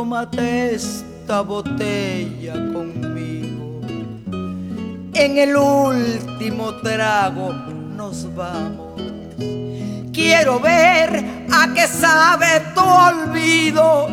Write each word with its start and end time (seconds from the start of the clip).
Tómate 0.00 0.76
esta 0.76 1.42
botella 1.42 2.54
conmigo. 2.72 3.82
En 5.12 5.36
el 5.36 5.54
último 5.54 6.74
trago 6.76 7.52
nos 7.52 8.34
vamos. 8.34 8.98
Quiero 10.10 10.58
ver 10.58 11.22
a 11.52 11.74
qué 11.74 11.86
sabe 11.86 12.62
tu 12.74 12.80
olvido 12.80 14.08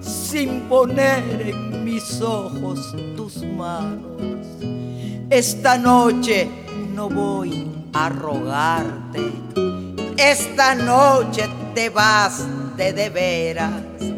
sin 0.00 0.60
poner 0.68 1.48
en 1.48 1.84
mis 1.84 2.20
ojos 2.20 2.94
tus 3.16 3.42
manos. 3.42 4.46
Esta 5.30 5.78
noche 5.78 6.48
no 6.94 7.08
voy 7.08 7.68
a 7.92 8.08
rogarte. 8.08 9.32
Esta 10.16 10.76
noche 10.76 11.48
te 11.74 11.90
vas 11.90 12.46
de 12.76 12.92
de 12.92 13.10
veras. 13.10 14.17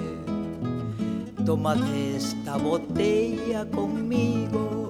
Tómate 1.45 2.17
esta 2.17 2.55
botella 2.57 3.65
conmigo 3.71 4.89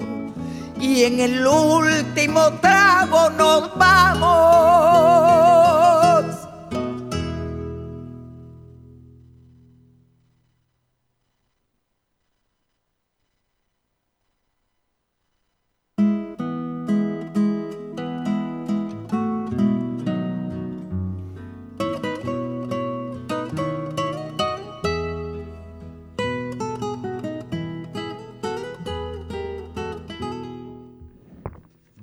y 0.80 1.04
en 1.04 1.20
el 1.20 1.48
último 1.48 2.52
trago 2.60 3.30
nos 3.32 3.78
vamos. 3.78 4.52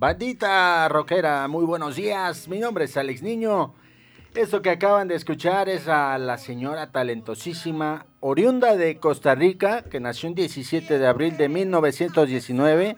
Bandita 0.01 0.89
rockera, 0.89 1.49
muy 1.49 1.65
buenos 1.65 1.97
días. 1.97 2.47
Mi 2.47 2.61
nombre 2.61 2.85
es 2.85 2.97
Alex 2.97 3.21
Niño. 3.21 3.75
Esto 4.33 4.63
que 4.63 4.71
acaban 4.71 5.09
de 5.09 5.17
escuchar 5.17 5.69
es 5.69 5.89
a 5.89 6.17
la 6.19 6.39
señora 6.39 6.93
talentosísima, 6.93 8.07
oriunda 8.21 8.77
de 8.77 8.99
Costa 9.01 9.35
Rica, 9.35 9.83
que 9.83 9.99
nació 9.99 10.29
el 10.29 10.37
17 10.37 11.01
de 11.01 11.07
abril 11.09 11.37
de 11.37 11.49
1919 11.49 12.95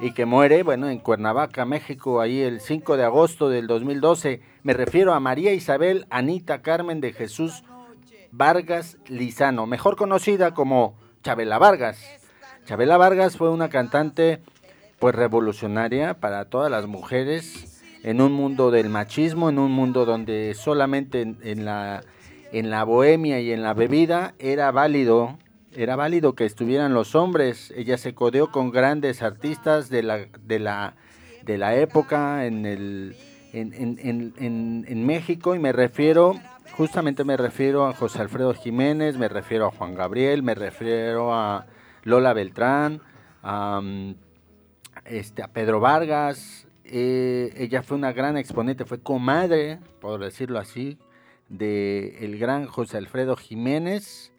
y 0.00 0.12
que 0.12 0.26
muere, 0.26 0.62
bueno, 0.64 0.90
en 0.90 0.98
Cuernavaca, 0.98 1.64
México, 1.64 2.20
ahí 2.20 2.42
el 2.42 2.60
5 2.60 2.98
de 2.98 3.04
agosto 3.04 3.48
del 3.48 3.66
2012. 3.66 4.42
Me 4.64 4.74
refiero 4.74 5.14
a 5.14 5.20
María 5.20 5.54
Isabel 5.54 6.06
Anita 6.10 6.60
Carmen 6.60 7.00
de 7.00 7.14
Jesús 7.14 7.64
Vargas 8.32 8.98
Lizano, 9.08 9.64
mejor 9.64 9.96
conocida 9.96 10.52
como 10.52 10.98
Chabela 11.22 11.56
Vargas. 11.56 12.04
Chabela 12.66 12.98
Vargas 12.98 13.38
fue 13.38 13.48
una 13.48 13.70
cantante 13.70 14.42
pues 15.04 15.16
revolucionaria 15.16 16.14
para 16.14 16.46
todas 16.46 16.70
las 16.70 16.86
mujeres 16.86 17.82
en 18.04 18.22
un 18.22 18.32
mundo 18.32 18.70
del 18.70 18.88
machismo, 18.88 19.50
en 19.50 19.58
un 19.58 19.70
mundo 19.70 20.06
donde 20.06 20.54
solamente 20.54 21.20
en, 21.20 21.64
la 21.66 22.00
en 22.52 22.70
la 22.70 22.84
bohemia 22.84 23.38
y 23.38 23.52
en 23.52 23.62
la 23.62 23.74
bebida 23.74 24.32
era 24.38 24.70
válido, 24.70 25.36
era 25.76 25.94
válido 25.94 26.34
que 26.34 26.46
estuvieran 26.46 26.94
los 26.94 27.14
hombres. 27.14 27.70
Ella 27.76 27.98
se 27.98 28.14
codeó 28.14 28.50
con 28.50 28.70
grandes 28.70 29.20
artistas 29.20 29.90
de 29.90 30.04
la 30.04 30.20
de 30.42 30.58
la 30.58 30.94
de 31.42 31.58
la 31.58 31.76
época 31.76 32.46
en 32.46 32.64
el 32.64 33.14
en, 33.52 33.74
en, 33.74 34.86
en 34.88 35.06
México 35.06 35.54
y 35.54 35.58
me 35.58 35.72
refiero 35.72 36.34
justamente 36.78 37.24
me 37.24 37.36
refiero 37.36 37.84
a 37.84 37.92
José 37.92 38.22
Alfredo 38.22 38.54
Jiménez, 38.54 39.18
me 39.18 39.28
refiero 39.28 39.66
a 39.66 39.70
Juan 39.70 39.94
Gabriel, 39.94 40.42
me 40.42 40.54
refiero 40.54 41.34
a 41.34 41.66
Lola 42.04 42.32
Beltrán, 42.32 43.02
este, 45.04 45.42
a 45.42 45.48
Pedro 45.48 45.80
Vargas. 45.80 46.66
Eh, 46.84 47.52
ella 47.56 47.82
fue 47.82 47.96
una 47.96 48.12
gran 48.12 48.36
exponente, 48.36 48.84
fue 48.84 49.00
comadre, 49.00 49.78
por 50.00 50.20
decirlo 50.20 50.58
así, 50.58 50.98
de 51.48 52.18
el 52.20 52.38
gran 52.38 52.66
José 52.66 52.98
Alfredo 52.98 53.36
Jiménez. 53.36 54.32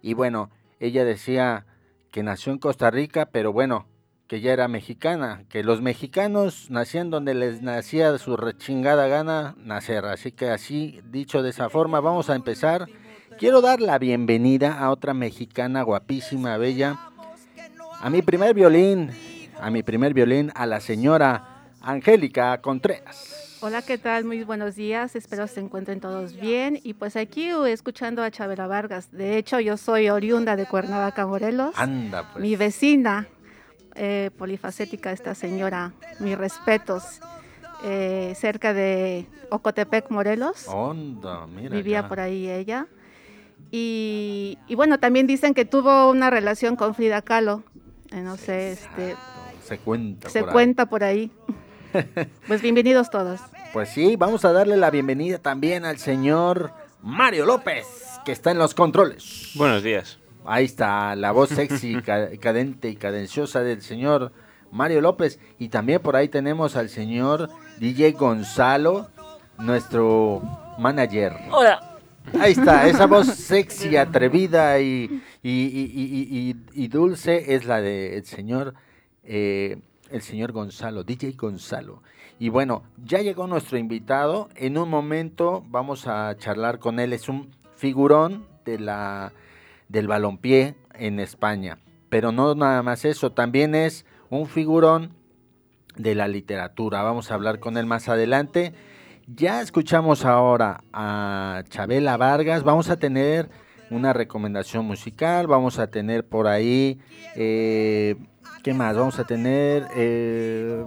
Y 0.00 0.14
bueno, 0.14 0.50
ella 0.80 1.04
decía 1.04 1.66
que 2.10 2.22
nació 2.22 2.52
en 2.52 2.58
Costa 2.58 2.90
Rica, 2.90 3.26
pero 3.26 3.52
bueno, 3.52 3.86
que 4.26 4.40
ya 4.40 4.52
era 4.52 4.68
mexicana, 4.68 5.44
que 5.48 5.62
los 5.62 5.82
mexicanos 5.82 6.70
nacían 6.70 7.10
donde 7.10 7.34
les 7.34 7.60
nacía 7.62 8.16
su 8.18 8.36
rechingada 8.36 9.06
gana 9.06 9.54
nacer. 9.58 10.06
Así 10.06 10.32
que 10.32 10.48
así, 10.48 11.00
dicho 11.10 11.42
de 11.42 11.50
esa 11.50 11.68
forma, 11.68 12.00
vamos 12.00 12.30
a 12.30 12.34
empezar. 12.34 12.88
Quiero 13.38 13.60
dar 13.60 13.80
la 13.80 13.98
bienvenida 13.98 14.78
a 14.78 14.90
otra 14.90 15.14
mexicana 15.14 15.82
guapísima, 15.82 16.56
bella, 16.56 16.98
a 18.00 18.10
mi 18.10 18.22
primer 18.22 18.54
violín, 18.54 19.10
a 19.62 19.70
mi 19.70 19.84
primer 19.84 20.12
violín, 20.12 20.50
a 20.56 20.66
la 20.66 20.80
señora 20.80 21.68
Angélica 21.80 22.60
Contreras. 22.60 23.58
Hola, 23.60 23.80
¿qué 23.80 23.96
tal? 23.96 24.24
Muy 24.24 24.42
buenos 24.42 24.74
días. 24.74 25.14
Espero 25.14 25.46
se 25.46 25.60
encuentren 25.60 26.00
todos 26.00 26.34
bien. 26.34 26.80
Y 26.82 26.94
pues 26.94 27.14
aquí 27.14 27.48
escuchando 27.68 28.24
a 28.24 28.30
Chabela 28.32 28.66
Vargas. 28.66 29.12
De 29.12 29.38
hecho, 29.38 29.60
yo 29.60 29.76
soy 29.76 30.08
oriunda 30.08 30.56
de 30.56 30.66
Cuernavaca, 30.66 31.26
Morelos. 31.28 31.72
Anda, 31.76 32.28
pues. 32.32 32.42
Mi 32.42 32.56
vecina, 32.56 33.28
eh, 33.94 34.30
polifacética 34.36 35.12
esta 35.12 35.36
señora. 35.36 35.92
Mis 36.18 36.36
respetos. 36.36 37.20
Eh, 37.84 38.34
cerca 38.36 38.74
de 38.74 39.26
Ocotepec, 39.50 40.10
Morelos. 40.10 40.66
Onda, 40.66 41.46
mira. 41.46 41.76
Vivía 41.76 42.08
por 42.08 42.18
ahí 42.18 42.50
ella. 42.50 42.88
Y, 43.70 44.58
y, 44.66 44.74
bueno, 44.74 44.98
también 44.98 45.28
dicen 45.28 45.54
que 45.54 45.64
tuvo 45.64 46.10
una 46.10 46.30
relación 46.30 46.74
con 46.74 46.96
Frida 46.96 47.22
Kahlo. 47.22 47.62
Eh, 48.10 48.20
no 48.22 48.36
sé, 48.36 48.72
este, 48.72 49.14
se 49.72 49.78
cuenta. 49.78 50.28
Se 50.28 50.40
por 50.42 50.52
cuenta 50.52 50.82
ahí. 50.82 50.88
por 50.88 51.02
ahí. 51.04 51.30
pues 52.46 52.60
bienvenidos 52.60 53.08
todos. 53.08 53.40
Pues 53.72 53.88
sí, 53.88 54.16
vamos 54.16 54.44
a 54.44 54.52
darle 54.52 54.76
la 54.76 54.90
bienvenida 54.90 55.38
también 55.38 55.86
al 55.86 55.96
señor 55.96 56.72
Mario 57.00 57.46
López, 57.46 57.86
que 58.26 58.32
está 58.32 58.50
en 58.50 58.58
los 58.58 58.74
controles. 58.74 59.52
Buenos 59.54 59.82
días. 59.82 60.18
Ahí 60.44 60.66
está 60.66 61.16
la 61.16 61.32
voz 61.32 61.48
sexy, 61.48 62.02
cadente 62.40 62.90
y 62.90 62.96
cadenciosa 62.96 63.60
del 63.60 63.80
señor 63.80 64.32
Mario 64.70 65.00
López. 65.00 65.40
Y 65.58 65.68
también 65.68 66.02
por 66.02 66.16
ahí 66.16 66.28
tenemos 66.28 66.76
al 66.76 66.90
señor 66.90 67.48
DJ 67.78 68.12
Gonzalo, 68.12 69.08
nuestro 69.56 70.42
manager. 70.78 71.32
Hola. 71.50 71.98
Ahí 72.38 72.52
está, 72.52 72.86
esa 72.86 73.06
voz 73.06 73.26
sexy, 73.36 73.96
atrevida 73.96 74.78
y, 74.80 75.22
y, 75.42 76.88
dulce 76.88 77.54
es 77.54 77.64
la 77.64 77.80
del 77.80 78.24
señor, 78.26 78.74
eh, 79.24 79.78
el 80.10 80.22
señor 80.22 80.52
Gonzalo, 80.52 81.04
DJ 81.04 81.32
Gonzalo. 81.32 82.02
Y 82.38 82.48
bueno, 82.48 82.82
ya 83.04 83.20
llegó 83.20 83.46
nuestro 83.46 83.78
invitado. 83.78 84.48
En 84.56 84.76
un 84.76 84.88
momento 84.88 85.64
vamos 85.68 86.06
a 86.06 86.36
charlar 86.36 86.78
con 86.78 86.98
él. 86.98 87.12
Es 87.12 87.28
un 87.28 87.50
figurón 87.76 88.46
de 88.64 88.78
la, 88.78 89.32
del 89.88 90.08
balompié 90.08 90.74
en 90.94 91.20
España. 91.20 91.78
Pero 92.08 92.32
no 92.32 92.54
nada 92.54 92.82
más 92.82 93.04
eso, 93.04 93.32
también 93.32 93.74
es 93.74 94.04
un 94.28 94.46
figurón 94.46 95.12
de 95.96 96.14
la 96.14 96.28
literatura. 96.28 97.02
Vamos 97.02 97.30
a 97.30 97.34
hablar 97.34 97.58
con 97.58 97.76
él 97.76 97.86
más 97.86 98.08
adelante. 98.08 98.74
Ya 99.26 99.60
escuchamos 99.60 100.24
ahora 100.24 100.82
a 100.92 101.62
Chabela 101.68 102.16
Vargas. 102.16 102.64
Vamos 102.64 102.90
a 102.90 102.96
tener 102.96 103.48
una 103.90 104.12
recomendación 104.12 104.84
musical. 104.84 105.46
Vamos 105.46 105.78
a 105.78 105.86
tener 105.86 106.26
por 106.26 106.48
ahí. 106.48 106.98
Eh, 107.36 108.16
¿Qué 108.62 108.74
más? 108.74 108.96
Vamos 108.96 109.18
a 109.18 109.24
tener 109.24 109.88
eh, 109.96 110.84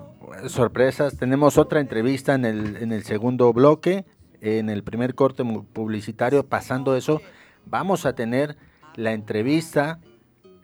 sorpresas. 0.47 1.17
Tenemos 1.17 1.57
otra 1.57 1.81
entrevista 1.81 2.33
en 2.33 2.45
el, 2.45 2.77
en 2.77 2.93
el 2.93 3.03
segundo 3.03 3.51
bloque. 3.51 4.05
En 4.39 4.69
el 4.69 4.83
primer 4.83 5.13
corte 5.13 5.43
publicitario. 5.43 6.45
Pasando 6.47 6.95
eso, 6.95 7.21
vamos 7.65 8.05
a 8.05 8.13
tener 8.13 8.55
la 8.95 9.11
entrevista 9.11 9.99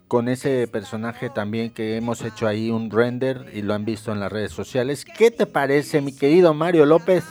con 0.07 0.29
ese 0.29 0.67
personaje 0.67 1.29
también 1.29 1.71
que 1.71 1.97
hemos 1.97 2.21
hecho 2.21 2.47
ahí 2.47 2.69
un 2.69 2.89
render 2.91 3.49
y 3.53 3.61
lo 3.61 3.73
han 3.73 3.85
visto 3.85 4.11
en 4.11 4.19
las 4.19 4.31
redes 4.31 4.51
sociales. 4.51 5.05
¿Qué 5.05 5.31
te 5.31 5.45
parece, 5.45 6.01
mi 6.01 6.15
querido 6.15 6.53
Mario 6.53 6.85
López? 6.85 7.23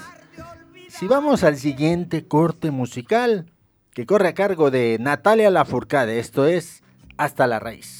Si 0.88 1.06
vamos 1.06 1.44
al 1.44 1.56
siguiente 1.56 2.26
corte 2.26 2.70
musical, 2.70 3.46
que 3.92 4.06
corre 4.06 4.28
a 4.28 4.34
cargo 4.34 4.70
de 4.70 4.98
Natalia 5.00 5.50
Lafourcade, 5.50 6.18
esto 6.18 6.46
es 6.46 6.82
Hasta 7.16 7.46
la 7.46 7.60
Raíz. 7.60 7.99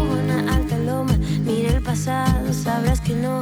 sabrás 1.95 3.01
que 3.01 3.13
no 3.13 3.41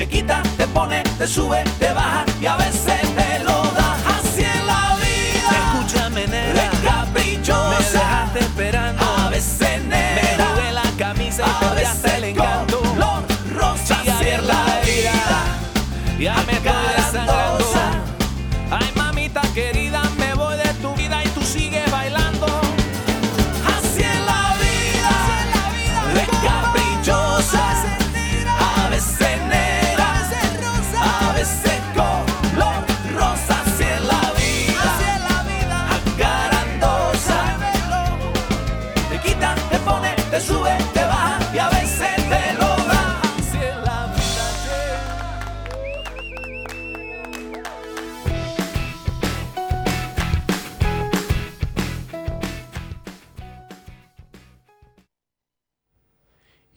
te 0.00 0.08
quita, 0.08 0.42
te 0.56 0.66
pone, 0.68 1.02
te 1.18 1.26
sube, 1.26 1.62
te 1.78 1.92
baja 1.92 2.24
y 2.40 2.46
a 2.46 2.56
veces 2.56 3.02
te 3.16 3.44
lo 3.44 3.59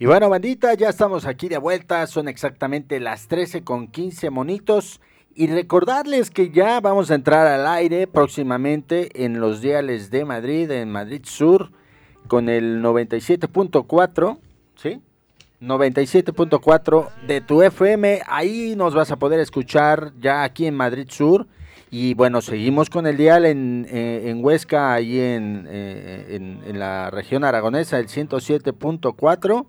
Y 0.04 0.06
bueno, 0.06 0.30
bandita, 0.30 0.74
ya 0.74 0.90
estamos 0.90 1.26
aquí 1.26 1.48
de 1.48 1.58
vuelta. 1.58 2.06
Son 2.08 2.28
exactamente 2.28 3.00
las 3.00 3.30
13 3.30 3.64
con 3.64 3.88
15 3.88 4.32
monitos. 4.32 5.00
Y 5.34 5.48
recordarles 5.48 6.30
que 6.30 6.50
ya 6.50 6.82
vamos 6.82 7.10
a 7.10 7.16
entrar 7.16 7.48
al 7.48 7.66
aire 7.66 8.06
próximamente 8.06 9.24
en 9.24 9.40
los 9.40 9.62
diales 9.62 10.12
de 10.12 10.26
Madrid, 10.26 10.70
en 10.72 10.92
Madrid 10.92 11.22
Sur, 11.24 11.72
con 12.28 12.50
el 12.50 12.84
97.4, 12.84 14.40
¿sí? 14.76 15.00
97.4 15.62 17.10
de 17.26 17.40
tu 17.40 17.62
FM. 17.62 18.24
Ahí 18.28 18.74
nos 18.76 18.94
vas 18.94 19.10
a 19.10 19.16
poder 19.16 19.40
escuchar 19.40 20.12
ya 20.20 20.44
aquí 20.44 20.66
en 20.66 20.76
Madrid 20.76 21.08
Sur. 21.12 21.48
Y 21.92 22.14
bueno, 22.14 22.42
seguimos 22.42 22.90
con 22.90 23.08
el 23.08 23.16
dial 23.16 23.46
en, 23.46 23.88
eh, 23.90 24.24
en 24.26 24.44
Huesca, 24.44 24.94
ahí 24.94 25.18
en, 25.18 25.66
eh, 25.70 26.26
en, 26.32 26.60
en 26.68 26.78
la 26.78 27.10
región 27.10 27.46
aragonesa, 27.46 28.00
el 28.00 28.10
107.4 28.10 29.66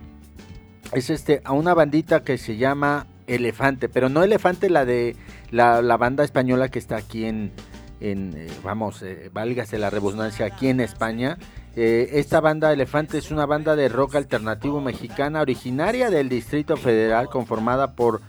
es 0.93 1.09
este 1.09 1.41
a 1.43 1.53
una 1.53 1.73
bandita 1.73 2.21
que 2.21 2.37
se 2.37 2.57
llama 2.57 3.07
Elefante, 3.27 3.89
pero 3.89 4.09
no 4.09 4.23
Elefante 4.23 4.69
la 4.69 4.85
de 4.85 5.15
la, 5.51 5.81
banda 5.97 6.23
española 6.23 6.69
que 6.69 6.79
está 6.79 6.97
aquí 6.97 7.25
en, 7.25 7.51
en 7.99 8.33
eh, 8.35 8.47
vamos, 8.63 9.01
eh, 9.03 9.29
válgase 9.33 9.77
la 9.77 9.89
redundancia, 9.89 10.45
aquí 10.45 10.69
en 10.69 10.79
España. 10.79 11.37
Eh, 11.75 12.09
esta 12.13 12.39
banda 12.39 12.71
Elefante 12.71 13.17
es 13.17 13.29
una 13.29 13.45
banda 13.45 13.75
de 13.75 13.89
rock 13.89 14.15
alternativo 14.15 14.81
mexicana 14.81 15.41
originaria 15.41 16.09
del 16.09 16.29
Distrito 16.29 16.77
Federal 16.77 17.29
conformada 17.29 17.93
por 17.93 18.21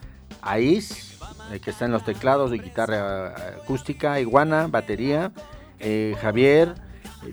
Ais, 0.42 1.18
que 1.62 1.70
está 1.70 1.86
en 1.86 1.92
los 1.92 2.04
teclados 2.04 2.50
de 2.50 2.58
guitarra 2.58 3.28
acústica, 3.62 4.20
Iguana, 4.20 4.66
batería, 4.66 5.32
Javier, 6.20 6.74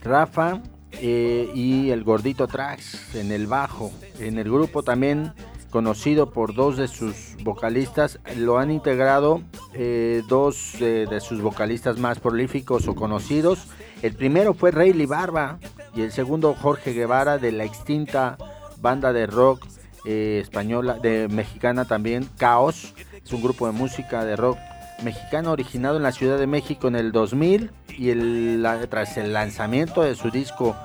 Rafa, 0.02 0.62
eh, 1.02 1.50
y 1.54 1.90
el 1.92 2.04
gordito 2.04 2.48
Trax 2.48 3.16
en 3.16 3.32
el 3.32 3.48
bajo. 3.48 3.92
En 4.20 4.38
el 4.38 4.46
grupo 4.46 4.84
también 4.84 5.34
conocido 5.70 6.32
por 6.32 6.54
dos 6.54 6.78
de 6.78 6.88
sus 6.88 7.36
vocalistas, 7.44 8.20
lo 8.38 8.60
han 8.60 8.72
integrado 8.72 9.42
eh, 9.74 10.24
dos 10.28 10.76
eh, 10.80 11.06
de 11.10 11.20
sus 11.20 11.42
vocalistas 11.42 11.98
más 11.98 12.20
prolíficos 12.20 12.88
o 12.88 12.96
conocidos. 12.96 13.68
El 14.02 14.14
primero 14.16 14.54
fue 14.54 14.72
Rayleigh 14.72 15.08
Barba 15.08 15.60
y 15.94 16.02
el 16.02 16.12
segundo 16.12 16.54
Jorge 16.54 16.94
Guevara 16.94 17.38
de 17.38 17.52
la 17.52 17.66
extinta 17.66 18.38
banda 18.82 19.12
de 19.12 19.28
rock 19.28 19.66
española, 20.06 21.00
de 21.02 21.28
mexicana 21.28 21.86
también, 21.86 22.30
Caos. 22.38 22.94
Es 23.26 23.34
un 23.34 23.42
grupo 23.42 23.66
de 23.66 23.72
música 23.72 24.24
de 24.24 24.36
rock 24.36 24.60
mexicano 25.04 25.52
originado 25.52 25.98
en 25.98 26.04
la 26.04 26.12
Ciudad 26.12 26.38
de 26.38 26.48
México 26.48 26.88
en 26.88 26.96
el 26.96 27.12
2000 27.12 27.72
y 27.98 28.10
el, 28.10 28.66
tras 28.90 29.18
el 29.18 29.34
lanzamiento 29.34 30.02
de 30.02 30.16
su 30.16 30.32
disco 30.32 30.76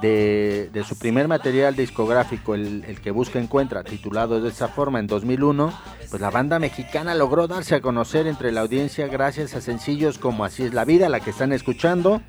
de, 0.00 0.84
su 0.86 0.98
primer 0.98 1.28
material 1.28 1.76
discográfico, 1.76 2.54
el, 2.54 3.00
que 3.02 3.10
busca 3.10 3.38
encuentra, 3.38 3.84
titulado 3.84 4.40
de 4.40 4.48
esa 4.48 4.68
forma 4.68 4.98
en 4.98 5.06
2001, 5.06 5.72
pues 6.08 6.20
la 6.20 6.30
banda 6.30 6.58
mexicana 6.58 7.14
logró 7.14 7.46
darse 7.46 7.74
a 7.74 7.80
conocer 7.80 8.26
entre 8.26 8.52
la 8.52 8.62
audiencia 8.62 9.06
gracias 9.08 9.54
a 9.54 9.60
sencillos 9.60 10.18
como 10.18 10.44
Así 10.44 10.64
es 10.64 10.74
la 10.74 10.84
vida, 10.84 11.08
la 11.08 11.20
que 11.20 11.30
están 11.30 11.52
escuchando, 11.52 12.22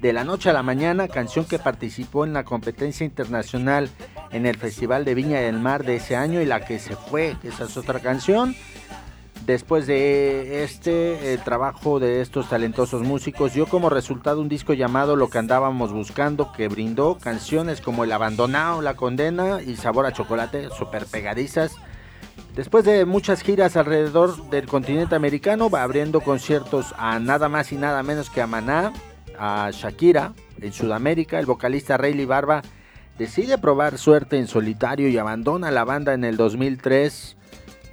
De 0.00 0.12
la 0.12 0.24
noche 0.24 0.50
a 0.50 0.52
la 0.52 0.64
mañana, 0.64 1.06
canción 1.06 1.44
que 1.44 1.60
participó 1.60 2.24
en 2.24 2.32
la 2.32 2.44
competencia 2.44 3.04
internacional 3.04 3.88
en 4.32 4.46
el 4.46 4.56
Festival 4.56 5.04
de 5.04 5.14
Viña 5.14 5.40
del 5.40 5.60
Mar 5.60 5.84
de 5.84 5.96
ese 5.96 6.16
año 6.16 6.40
y 6.40 6.46
la 6.46 6.64
que 6.64 6.80
se 6.80 6.96
fue, 6.96 7.36
esa 7.44 7.64
es 7.64 7.76
otra 7.76 8.00
canción. 8.00 8.56
Después 9.46 9.88
de 9.88 10.62
este 10.62 11.36
trabajo 11.44 11.98
de 11.98 12.20
estos 12.20 12.48
talentosos 12.48 13.02
músicos, 13.02 13.54
dio 13.54 13.66
como 13.66 13.90
resultado 13.90 14.40
un 14.40 14.48
disco 14.48 14.72
llamado 14.72 15.16
Lo 15.16 15.30
que 15.30 15.38
andábamos 15.38 15.92
buscando, 15.92 16.52
que 16.52 16.68
brindó 16.68 17.18
canciones 17.18 17.80
como 17.80 18.04
El 18.04 18.12
Abandonado, 18.12 18.82
La 18.82 18.94
Condena 18.94 19.60
y 19.60 19.74
Sabor 19.74 20.06
a 20.06 20.12
Chocolate, 20.12 20.68
super 20.70 21.06
pegadizas. 21.06 21.74
Después 22.54 22.84
de 22.84 23.04
muchas 23.04 23.42
giras 23.42 23.76
alrededor 23.76 24.48
del 24.48 24.68
continente 24.68 25.16
americano, 25.16 25.68
va 25.68 25.82
abriendo 25.82 26.20
conciertos 26.20 26.94
a 26.96 27.18
nada 27.18 27.48
más 27.48 27.72
y 27.72 27.76
nada 27.76 28.04
menos 28.04 28.30
que 28.30 28.42
a 28.42 28.46
Maná, 28.46 28.92
a 29.36 29.70
Shakira 29.72 30.34
en 30.60 30.72
Sudamérica. 30.72 31.40
El 31.40 31.46
vocalista 31.46 31.96
Rayleigh 31.96 32.26
Barba 32.26 32.62
decide 33.18 33.58
probar 33.58 33.98
suerte 33.98 34.38
en 34.38 34.46
solitario 34.46 35.08
y 35.08 35.18
abandona 35.18 35.72
la 35.72 35.82
banda 35.82 36.14
en 36.14 36.22
el 36.22 36.36
2003. 36.36 37.36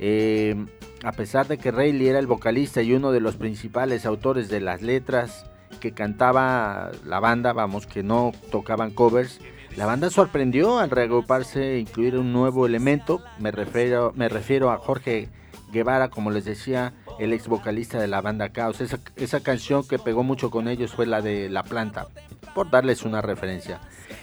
Eh, 0.01 0.55
a 1.03 1.11
pesar 1.11 1.47
de 1.47 1.57
que 1.57 1.71
Rayleigh 1.71 2.09
era 2.09 2.19
el 2.19 2.27
vocalista 2.27 2.81
y 2.81 2.93
uno 2.93 3.11
de 3.11 3.19
los 3.19 3.35
principales 3.35 4.05
autores 4.05 4.49
de 4.49 4.59
las 4.59 4.81
letras 4.81 5.45
que 5.79 5.91
cantaba 5.93 6.91
la 7.05 7.19
banda, 7.19 7.53
vamos, 7.53 7.87
que 7.87 8.03
no 8.03 8.31
tocaban 8.51 8.91
covers, 8.91 9.39
la 9.75 9.85
banda 9.85 10.09
sorprendió 10.09 10.79
al 10.79 10.89
reagruparse 10.89 11.75
e 11.75 11.79
incluir 11.79 12.17
un 12.17 12.33
nuevo 12.33 12.65
elemento. 12.65 13.21
Me 13.37 13.51
refiero, 13.51 14.11
me 14.15 14.27
refiero 14.27 14.71
a 14.71 14.77
Jorge 14.77 15.29
Guevara, 15.71 16.09
como 16.09 16.31
les 16.31 16.43
decía, 16.45 16.93
el 17.19 17.33
ex 17.33 17.47
vocalista 17.47 17.99
de 17.99 18.07
la 18.07 18.19
banda 18.21 18.49
Caos. 18.49 18.81
Esa, 18.81 18.99
esa 19.15 19.41
canción 19.41 19.87
que 19.87 19.99
pegó 19.99 20.23
mucho 20.23 20.49
con 20.49 20.67
ellos 20.67 20.91
fue 20.91 21.05
la 21.05 21.21
de 21.21 21.49
La 21.49 21.63
Planta, 21.63 22.07
por 22.53 22.69
darles 22.69 23.03
una 23.03 23.21
referencia. 23.21 23.79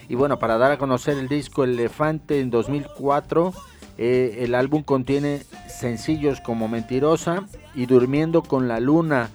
Y 0.08 0.14
bueno, 0.14 0.38
para 0.38 0.58
dar 0.58 0.72
a 0.72 0.78
conocer 0.78 1.16
el 1.16 1.28
disco 1.28 1.64
Elefante 1.64 2.40
en 2.40 2.50
2004 2.50 3.54
eh, 3.98 4.38
el 4.40 4.54
álbum 4.54 4.82
contiene 4.82 5.42
sencillos 5.68 6.40
como 6.40 6.68
Mentirosa 6.68 7.44
y 7.74 7.86
Durmiendo 7.86 8.42
con 8.42 8.68
la 8.68 8.80
Luna. 8.80 9.30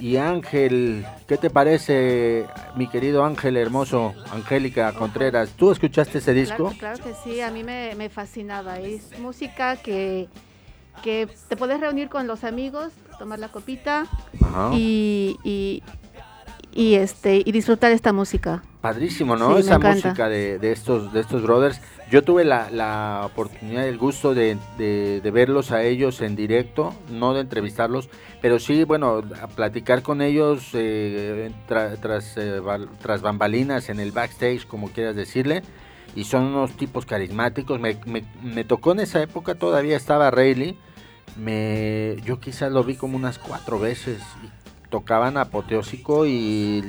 Y 0.00 0.16
Ángel, 0.16 1.06
¿qué 1.28 1.36
te 1.36 1.50
parece, 1.50 2.46
mi 2.76 2.88
querido 2.88 3.24
Ángel 3.24 3.56
hermoso, 3.56 4.12
Angélica 4.32 4.92
Contreras? 4.92 5.50
¿Tú 5.56 5.70
escuchaste 5.70 6.18
ese 6.18 6.34
disco? 6.34 6.72
Claro, 6.78 7.02
que 7.02 7.14
sí, 7.22 7.40
a 7.40 7.50
mí 7.50 7.62
me, 7.62 8.08
fascinaba. 8.08 8.80
Es 8.80 9.18
música 9.20 9.76
que, 9.76 10.28
que 11.02 11.28
te 11.48 11.56
puedes 11.56 11.80
reunir 11.80 12.08
con 12.08 12.26
los 12.26 12.44
amigos, 12.44 12.92
tomar 13.18 13.38
la 13.38 13.48
copita 13.48 14.06
y, 14.72 15.36
y, 15.44 15.82
este, 16.74 17.42
y 17.44 17.52
disfrutar 17.52 17.92
esta 17.92 18.12
música. 18.12 18.62
Padrísimo, 18.80 19.36
¿no? 19.36 19.56
Esa 19.56 19.78
música 19.78 20.28
de, 20.28 20.58
de, 20.58 20.72
estos, 20.72 21.12
de 21.12 21.20
estos 21.20 21.42
brothers. 21.42 21.80
Yo 22.10 22.22
tuve 22.22 22.44
la, 22.44 22.68
la 22.70 23.22
oportunidad, 23.24 23.88
el 23.88 23.96
gusto 23.96 24.34
de, 24.34 24.58
de, 24.76 25.30
verlos 25.30 25.70
a 25.70 25.82
ellos 25.84 26.20
en 26.20 26.36
directo, 26.36 26.94
no 27.10 27.32
de 27.32 27.40
entrevistarlos, 27.40 28.10
pero 28.42 28.58
sí, 28.58 28.84
bueno, 28.84 29.22
a 29.40 29.46
platicar 29.46 30.02
con 30.02 30.20
ellos 30.20 30.70
eh, 30.74 31.50
tras, 31.66 32.36
eh, 32.36 32.60
tras 33.00 33.22
bambalinas 33.22 33.88
en 33.88 34.00
el 34.00 34.12
backstage, 34.12 34.66
como 34.66 34.90
quieras 34.90 35.16
decirle, 35.16 35.62
y 36.14 36.24
son 36.24 36.44
unos 36.44 36.72
tipos 36.76 37.06
carismáticos. 37.06 37.80
Me, 37.80 37.98
me, 38.04 38.24
me 38.42 38.64
tocó 38.64 38.92
en 38.92 39.00
esa 39.00 39.22
época, 39.22 39.54
todavía 39.54 39.96
estaba 39.96 40.30
Rayleigh, 40.30 40.76
me, 41.36 42.16
yo 42.24 42.38
quizás 42.38 42.70
lo 42.70 42.84
vi 42.84 42.96
como 42.96 43.16
unas 43.16 43.38
cuatro 43.38 43.78
veces 43.78 44.20
tocaban 44.94 45.36
apoteósico 45.38 46.24
y, 46.24 46.80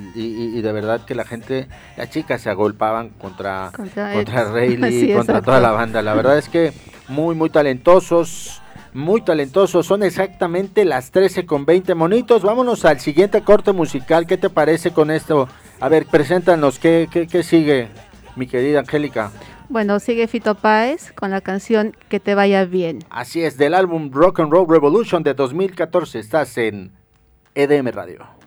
de 0.62 0.72
verdad 0.72 1.06
que 1.06 1.16
la 1.16 1.26
gente, 1.26 1.68
las 1.98 2.12
chicas 2.12 2.40
se 2.40 2.52
agolpaban 2.52 3.10
contra, 3.10 3.72
contra, 3.76 4.14
contra 4.14 4.44
Rayleigh, 4.52 5.12
contra 5.18 5.42
toda 5.42 5.60
la 5.60 5.72
banda. 5.72 6.04
La 6.04 6.14
verdad 6.14 6.38
es 6.38 6.48
que 6.48 6.72
muy, 7.08 7.34
muy 7.34 7.50
talentosos, 7.50 8.62
muy 8.94 9.22
talentosos. 9.22 9.88
Son 9.88 10.04
exactamente 10.04 10.86
las 10.86 11.10
13 11.10 11.48
con 11.48 11.66
20 11.66 11.96
monitos. 11.96 12.44
Vámonos 12.44 12.86
al 12.86 13.00
siguiente 13.00 13.42
corte 13.42 13.72
musical. 13.72 14.28
¿Qué 14.28 14.38
te 14.38 14.52
parece 14.52 14.92
con 14.92 15.10
esto? 15.10 15.50
A 15.80 15.90
ver, 15.90 16.06
preséntanos, 16.06 16.78
¿qué, 16.78 17.08
qué, 17.10 17.26
qué 17.26 17.42
sigue, 17.42 17.88
mi 18.36 18.46
querida 18.46 18.82
Angélica? 18.82 19.32
Bueno, 19.68 20.00
sigue 20.00 20.28
Fito 20.28 20.54
Páez 20.54 21.12
con 21.12 21.32
la 21.32 21.42
canción 21.42 21.98
Que 22.08 22.20
te 22.20 22.36
vaya 22.36 22.66
bien. 22.66 23.00
Así 23.10 23.42
es, 23.42 23.58
del 23.58 23.74
álbum 23.74 24.12
Rock 24.12 24.42
and 24.42 24.52
Roll 24.52 24.70
Revolution 24.70 25.24
de 25.24 25.34
2014. 25.34 26.20
Estás 26.20 26.56
en 26.60 26.92
EDM 27.58 27.90
Radio. 27.92 28.45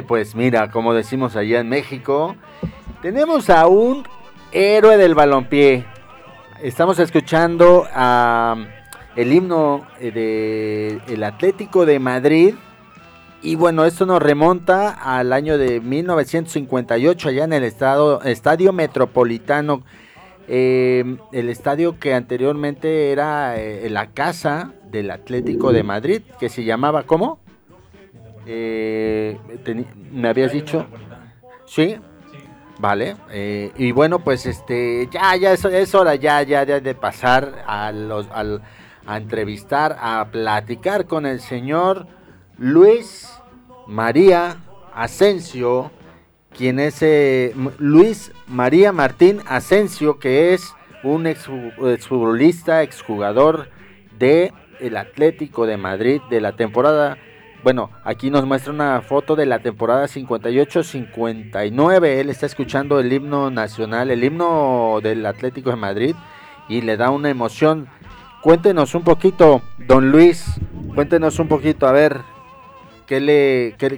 Pues 0.00 0.34
mira, 0.34 0.70
como 0.70 0.94
decimos 0.94 1.36
allá 1.36 1.60
en 1.60 1.68
México, 1.68 2.34
tenemos 3.02 3.50
a 3.50 3.66
un 3.66 4.04
héroe 4.50 4.96
del 4.96 5.14
balompié. 5.14 5.84
Estamos 6.62 6.98
escuchando 6.98 7.86
el 9.16 9.32
himno 9.32 9.86
eh, 10.00 10.98
del 11.06 11.24
Atlético 11.24 11.84
de 11.84 11.98
Madrid. 11.98 12.54
Y 13.42 13.56
bueno, 13.56 13.84
esto 13.84 14.06
nos 14.06 14.22
remonta 14.22 14.90
al 14.90 15.34
año 15.34 15.58
de 15.58 15.80
1958, 15.80 17.28
allá 17.28 17.44
en 17.44 17.52
el 17.52 17.64
estado, 17.64 18.22
Estadio 18.22 18.72
Metropolitano. 18.72 19.82
Eh, 20.48 21.18
el 21.32 21.48
estadio 21.50 21.98
que 21.98 22.14
anteriormente 22.14 23.12
era 23.12 23.60
eh, 23.60 23.90
la 23.90 24.12
casa 24.12 24.72
del 24.90 25.10
Atlético 25.10 25.72
de 25.72 25.82
Madrid, 25.82 26.22
que 26.40 26.48
se 26.48 26.64
llamaba, 26.64 27.02
¿cómo? 27.02 27.41
¿Me 28.46 30.28
habías 30.28 30.52
dicho? 30.52 30.86
Sí, 31.66 31.96
Vale, 32.82 33.14
y 33.76 33.92
bueno, 33.92 34.18
pues 34.24 34.44
este, 34.44 35.08
ya, 35.12 35.36
ya 35.36 35.52
es, 35.52 35.94
hora 35.94 36.16
ya, 36.16 36.42
ya, 36.42 36.64
de 36.64 36.94
pasar 36.96 37.62
a 37.64 37.92
los, 37.92 38.26
a 39.06 39.16
entrevistar, 39.16 39.96
a 40.00 40.26
platicar 40.32 41.06
con 41.06 41.24
el 41.24 41.38
señor 41.38 42.08
Luis 42.58 43.28
María 43.86 44.56
Asensio, 44.94 45.92
quien 46.56 46.80
es 46.80 47.02
eh, 47.02 47.54
Luis 47.78 48.32
María 48.48 48.90
Martín 48.90 49.42
Asensio, 49.46 50.18
que 50.18 50.52
es 50.52 50.74
un 51.04 51.28
exfutbolista, 51.28 52.82
exjugador 52.82 53.68
de 54.18 54.52
el 54.80 54.96
Atlético 54.96 55.66
de 55.66 55.76
Madrid 55.76 56.20
de 56.30 56.40
la 56.40 56.56
temporada. 56.56 57.16
Bueno, 57.62 57.90
aquí 58.04 58.30
nos 58.30 58.44
muestra 58.44 58.72
una 58.72 59.02
foto 59.02 59.36
de 59.36 59.46
la 59.46 59.60
temporada 59.60 60.06
58-59. 60.06 62.04
Él 62.06 62.30
está 62.30 62.46
escuchando 62.46 62.98
el 62.98 63.12
himno 63.12 63.50
nacional, 63.50 64.10
el 64.10 64.24
himno 64.24 64.98
del 65.02 65.24
Atlético 65.26 65.70
de 65.70 65.76
Madrid 65.76 66.16
y 66.68 66.80
le 66.80 66.96
da 66.96 67.10
una 67.10 67.30
emoción 67.30 67.88
Cuéntenos 68.42 68.96
un 68.96 69.04
poquito, 69.04 69.62
don 69.78 70.10
Luis, 70.10 70.44
cuéntenos 70.96 71.38
un 71.38 71.46
poquito, 71.46 71.86
a 71.86 71.92
ver, 71.92 72.22
¿qué 73.06 73.20
le, 73.20 73.76
qué, 73.78 73.88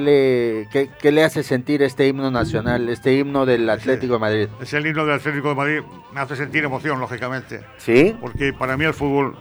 le, 0.00 0.68
qué, 1.00 1.12
le 1.12 1.22
hace 1.22 1.44
sentir 1.44 1.82
este 1.82 2.08
himno 2.08 2.28
nacional, 2.28 2.88
este 2.88 3.14
himno 3.14 3.46
del 3.46 3.70
Atlético 3.70 4.14
de 4.14 4.18
Madrid? 4.18 4.48
Es 4.60 4.72
el 4.72 4.84
himno 4.88 5.06
del 5.06 5.14
Atlético 5.14 5.50
de 5.50 5.54
Madrid, 5.54 5.80
me 6.12 6.18
hace 6.20 6.34
sentir 6.34 6.64
emoción, 6.64 6.98
lógicamente. 6.98 7.60
¿Sí? 7.76 8.16
Porque 8.20 8.52
para 8.52 8.76
mí 8.76 8.84
el 8.84 8.92
fútbol, 8.92 9.36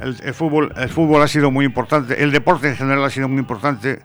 el, 0.00 0.34
fútbol, 0.34 0.72
el 0.76 0.88
fútbol 0.88 1.22
ha 1.22 1.28
sido 1.28 1.50
muy 1.50 1.64
importante, 1.64 2.22
el 2.22 2.32
deporte 2.32 2.68
en 2.68 2.76
general 2.76 3.04
ha 3.04 3.10
sido 3.10 3.28
muy 3.28 3.38
importante. 3.38 4.02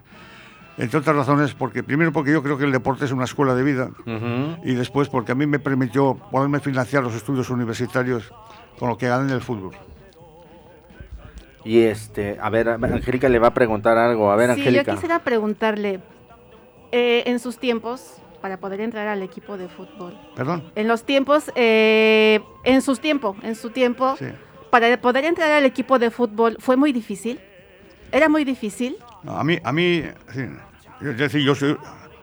Entre 0.78 0.98
otras 0.98 1.14
razones, 1.14 1.52
porque 1.52 1.82
primero 1.82 2.10
porque 2.10 2.32
yo 2.32 2.42
creo 2.42 2.56
que 2.56 2.64
el 2.64 2.72
deporte 2.72 3.04
es 3.04 3.12
una 3.12 3.24
escuela 3.24 3.54
de 3.54 3.62
vida 3.62 3.90
y 4.64 4.72
después 4.72 5.10
porque 5.10 5.32
a 5.32 5.34
mí 5.34 5.46
me 5.46 5.58
permitió 5.58 6.14
poderme 6.30 6.58
financiar 6.60 7.02
los 7.02 7.14
estudios 7.14 7.50
universitarios 7.50 8.32
con 8.78 8.88
lo 8.88 8.96
que 8.96 9.06
ganan 9.06 9.28
en 9.28 9.34
el 9.34 9.40
fútbol. 9.42 9.74
Y 11.64 11.80
este, 11.80 12.38
a 12.40 12.48
ver, 12.48 12.68
Angélica 12.70 13.28
le 13.28 13.38
va 13.38 13.48
a 13.48 13.54
preguntar 13.54 13.98
algo. 13.98 14.30
A 14.32 14.36
ver, 14.36 14.54
sí, 14.54 14.60
Angélica. 14.60 14.84
Yo 14.84 14.94
quisiera 14.94 15.18
preguntarle, 15.18 16.00
eh, 16.92 17.24
en 17.26 17.38
sus 17.38 17.58
tiempos, 17.58 18.16
para 18.40 18.56
poder 18.56 18.80
entrar 18.80 19.06
al 19.06 19.22
equipo 19.22 19.58
de 19.58 19.68
fútbol. 19.68 20.16
Perdón. 20.34 20.64
En 20.74 20.88
los 20.88 21.04
tiempos, 21.04 21.52
eh, 21.54 22.40
en 22.64 22.80
sus 22.80 23.00
tiempos, 23.00 23.36
en 23.42 23.54
su 23.54 23.70
tiempo, 23.70 24.16
para 24.70 25.00
poder 25.00 25.24
entrar 25.24 25.50
al 25.50 25.64
equipo 25.64 25.98
de 25.98 26.10
fútbol, 26.10 26.56
¿fue 26.60 26.76
muy 26.76 26.92
difícil? 26.92 27.40
¿Era 28.12 28.28
muy 28.28 28.44
difícil? 28.44 28.96
a 29.26 29.44
mí, 29.44 29.58
a 29.62 29.72
mí, 29.72 30.02
sí, 30.32 30.40
es 31.02 31.16
decir, 31.16 31.42
yo, 31.42 31.54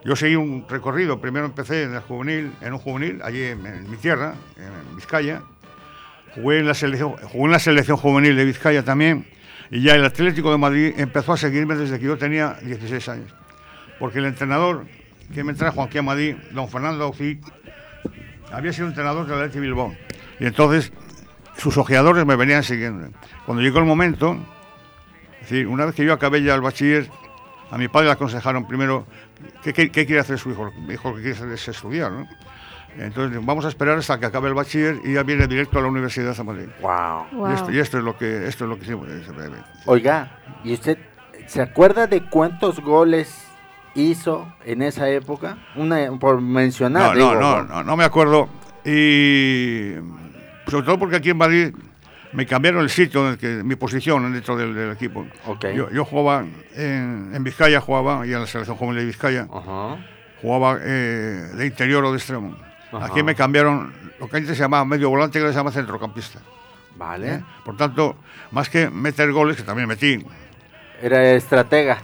yo 0.03 0.15
seguí 0.15 0.35
un 0.35 0.65
recorrido. 0.67 1.19
Primero 1.19 1.45
empecé 1.45 1.83
en 1.83 1.93
el 1.93 2.01
juvenil, 2.01 2.51
en 2.61 2.73
un 2.73 2.79
juvenil, 2.79 3.21
allí 3.23 3.43
en 3.43 3.89
mi 3.89 3.97
tierra, 3.97 4.35
en 4.57 4.95
Vizcaya 4.95 5.41
Jugué 6.35 6.59
en, 6.59 6.67
la 6.67 6.73
selección, 6.75 7.13
jugué 7.13 7.45
en 7.45 7.51
la 7.51 7.59
selección 7.59 7.97
juvenil 7.97 8.35
de 8.35 8.45
Vizcaya 8.45 8.83
también 8.83 9.25
y 9.71 9.81
ya 9.81 9.95
el 9.95 10.05
Atlético 10.05 10.51
de 10.51 10.57
Madrid 10.57 10.93
empezó 10.97 11.33
a 11.33 11.37
seguirme 11.37 11.75
desde 11.75 11.99
que 11.99 12.05
yo 12.05 12.17
tenía 12.17 12.57
16 12.61 13.09
años. 13.09 13.33
Porque 13.99 14.19
el 14.19 14.25
entrenador 14.25 14.85
que 15.33 15.43
me 15.43 15.53
trajo 15.55 15.81
aquí 15.81 15.97
a 15.97 16.03
Madrid, 16.03 16.35
don 16.51 16.69
Fernando 16.69 17.03
Aucí, 17.05 17.39
había 18.51 18.71
sido 18.71 18.87
entrenador 18.87 19.25
del 19.25 19.35
Atlético 19.35 19.61
Bilbao. 19.61 19.95
Y 20.39 20.45
entonces 20.45 20.93
sus 21.57 21.77
ojeadores 21.77 22.25
me 22.25 22.35
venían 22.35 22.63
siguiendo. 22.63 23.09
Cuando 23.45 23.61
llegó 23.61 23.79
el 23.79 23.85
momento, 23.85 24.37
es 25.41 25.49
decir, 25.49 25.67
una 25.67 25.85
vez 25.85 25.95
que 25.95 26.05
yo 26.05 26.13
acabé 26.13 26.43
ya 26.43 26.55
el 26.55 26.61
bachiller, 26.61 27.09
a 27.69 27.77
mi 27.77 27.87
padre 27.87 28.07
le 28.07 28.13
aconsejaron 28.13 28.67
primero 28.67 29.05
qué, 29.63 29.73
qué, 29.73 29.89
quiere 29.89 30.19
hacer 30.19 30.39
su 30.39 30.51
hijo. 30.51 30.71
Mi 30.87 30.93
hijo 30.93 31.13
que 31.15 31.21
quiere 31.21 31.37
hacer 31.37 31.51
es 31.51 31.67
estudiar, 31.67 32.11
¿no? 32.11 32.27
Entonces 32.97 33.45
vamos 33.45 33.65
a 33.65 33.67
esperar 33.67 33.97
hasta 33.97 34.19
que 34.19 34.25
acabe 34.25 34.47
el 34.47 34.55
bachiller 34.55 34.99
y 35.03 35.13
ya 35.13 35.23
viene 35.23 35.47
directo 35.47 35.77
a 35.77 35.81
la 35.81 35.87
Universidad 35.87 36.35
de 36.35 36.43
Madrid. 36.43 36.67
Wow. 36.81 37.49
Y, 37.69 37.77
esto, 37.77 37.97
es 37.97 38.03
lo 38.03 38.17
que 38.17 38.47
esto 38.47 38.63
es 38.63 38.69
lo 38.69 38.79
que 38.79 38.97
Oiga, 39.85 40.39
¿y 40.63 40.73
usted 40.73 40.97
se 41.45 41.61
acuerda 41.61 42.07
de 42.07 42.23
cuántos 42.23 42.79
goles 42.79 43.45
hizo 43.93 44.51
en 44.65 44.81
esa 44.81 45.09
época? 45.09 45.57
Una, 45.75 46.11
por 46.19 46.41
mencionar. 46.41 47.15
No, 47.15 47.35
no, 47.35 47.63
no, 47.63 47.83
no, 47.83 47.97
me 47.97 48.03
acuerdo. 48.03 48.49
Y 48.83 49.93
sobre 50.69 50.85
todo 50.85 50.99
porque 50.99 51.15
aquí 51.17 51.29
en 51.29 51.37
Madrid 51.37 51.73
me 52.33 52.45
cambiaron 52.45 52.81
el 52.81 52.89
sitio, 52.89 53.29
en 53.29 53.37
que, 53.37 53.63
mi 53.63 53.75
posición 53.75 54.31
dentro 54.31 54.57
del, 54.57 54.91
equipo. 54.91 55.25
Okay. 55.45 55.75
Yo, 55.75 56.05
jugaba 56.05 56.45
en, 56.75 57.31
en, 57.33 57.43
Vizcaya, 57.43 57.79
jugaba, 57.81 58.27
y 58.27 58.33
en 58.33 58.41
la 58.41 58.47
selección 58.47 58.77
joven 58.77 58.97
de 58.97 59.05
Vizcaya, 59.05 59.47
jugaba 60.41 60.77
eh, 60.81 61.49
de 61.55 61.65
interior 61.65 62.03
o 62.05 62.11
de 62.11 62.17
extremo. 62.17 62.55
Aquí 62.91 63.23
me 63.23 63.35
cambiaron 63.35 63.93
lo 64.19 64.27
que 64.27 64.37
antes 64.37 64.55
se 64.55 64.63
llamaba 64.63 64.85
medio 64.85 65.09
volante, 65.09 65.39
que 65.39 65.47
se 65.47 65.53
llama 65.53 65.71
centrocampista. 65.71 66.39
Vale. 66.95 67.35
¿Eh? 67.35 67.43
Por 67.63 67.77
tanto, 67.77 68.15
más 68.51 68.69
que 68.69 68.89
meter 68.89 69.31
goles, 69.31 69.57
que 69.57 69.63
también 69.63 69.87
metí. 69.87 70.25
Era 71.01 71.31
estratega. 71.31 71.99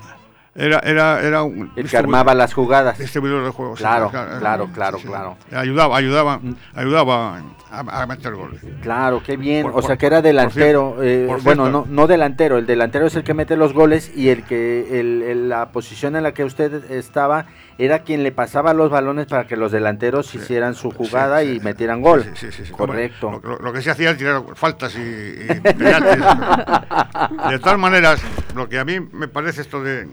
Era, 0.55 0.77
era, 0.79 1.21
era 1.21 1.41
un. 1.41 1.71
El 1.75 1.89
que 1.89 1.97
armaba 1.97 2.35
las 2.35 2.53
jugadas. 2.53 2.99
Distribuidor 2.99 3.43
de 3.43 3.49
juegos. 3.49 3.79
Claro, 3.79 4.11
claro, 4.11 4.69
claro, 4.71 4.99
claro, 4.99 5.35
Ayudaba, 5.51 5.97
ayudaba, 5.97 6.39
ayudaba 6.75 7.41
a, 7.71 8.05
meter 8.05 8.35
goles. 8.35 8.61
Claro, 8.83 9.23
qué 9.25 9.35
bien. 9.35 9.65
o 9.73 9.81
sea 9.81 9.97
que 9.97 10.05
era 10.05 10.21
delantero. 10.21 10.97
Eh, 11.01 11.27
bueno, 11.41 11.69
no, 11.69 11.87
no 11.89 12.05
delantero. 12.05 12.59
El 12.59 12.67
delantero 12.67 13.07
es 13.07 13.15
el 13.15 13.23
que 13.23 13.33
mete 13.33 13.57
los 13.57 13.73
goles 13.73 14.11
y 14.15 14.29
el 14.29 14.43
que 14.43 14.99
el, 14.99 15.49
la 15.49 15.71
posición 15.71 16.15
en 16.15 16.21
la 16.21 16.33
que 16.33 16.43
usted 16.43 16.91
estaba 16.91 17.47
era 17.79 18.03
quien 18.03 18.21
le 18.21 18.31
pasaba 18.31 18.75
los 18.75 18.91
balones 18.91 19.25
para 19.25 19.47
que 19.47 19.57
los 19.57 19.71
delanteros 19.71 20.35
hicieran 20.35 20.75
su 20.75 20.91
jugada 20.91 21.43
y 21.43 21.61
metieran 21.61 22.03
gol. 22.03 22.31
Correcto. 22.71 23.41
Lo, 23.59 23.73
que 23.73 23.81
se 23.81 23.89
hacía 23.89 24.09
era 24.09 24.17
tirar 24.19 24.43
faltas 24.53 24.95
y, 24.95 24.99
y 24.99 25.47
de 27.49 27.59
todas 27.59 27.79
maneras, 27.79 28.21
lo 28.55 28.69
que 28.69 28.77
a 28.77 28.85
mí 28.85 28.99
me 28.99 29.27
parece 29.27 29.61
esto 29.61 29.83
de 29.83 30.07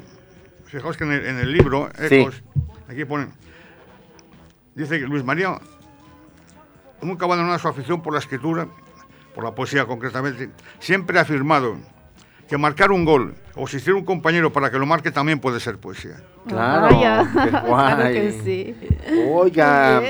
Fijaos 0.70 0.96
que 0.96 1.02
en 1.02 1.12
el, 1.12 1.52
libro, 1.52 1.88
aquí 2.88 3.04
ponen, 3.04 3.33
dice 4.74 5.00
que 5.00 5.06
Luis 5.06 5.24
María 5.24 5.59
nunca 7.02 7.24
abandonó 7.24 7.59
su 7.59 7.66
afición 7.66 8.02
por 8.02 8.12
la 8.12 8.20
escritura, 8.20 8.68
por 9.35 9.42
la 9.42 9.52
poesía 9.52 9.85
concretamente, 9.87 10.50
siempre 10.78 11.18
ha 11.18 11.22
afirmado 11.22 11.76
que 12.48 12.56
marcar 12.56 12.92
un 12.92 13.04
gol 13.04 13.35
o 13.56 13.64
asistir 13.64 13.94
un 13.94 14.04
compañero 14.04 14.52
para 14.52 14.70
que 14.70 14.78
lo 14.78 14.87
marque 14.87 15.11
también 15.11 15.40
puede 15.40 15.59
ser 15.59 15.78
poesía. 15.78 16.22
Claro, 16.46 16.88
claro 17.66 18.04
que 18.04 18.40
sí. 18.44 18.76
Oiga, 19.28 20.02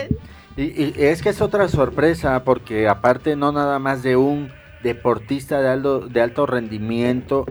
y, 0.58 0.92
es 0.96 1.22
que 1.22 1.30
es 1.30 1.40
otra 1.40 1.68
sorpresa 1.68 2.44
porque 2.44 2.86
aparte 2.86 3.34
no 3.34 3.50
nada 3.50 3.78
más 3.78 4.02
de 4.02 4.16
un 4.16 4.52
deportista 4.82 5.62
de 5.62 5.68
alto, 5.70 6.00
de 6.00 6.20
alto 6.20 6.44
rendimiento 6.44 7.46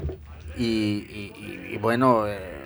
y, 0.56 1.78
bueno, 1.78 2.28
eh, 2.28 2.59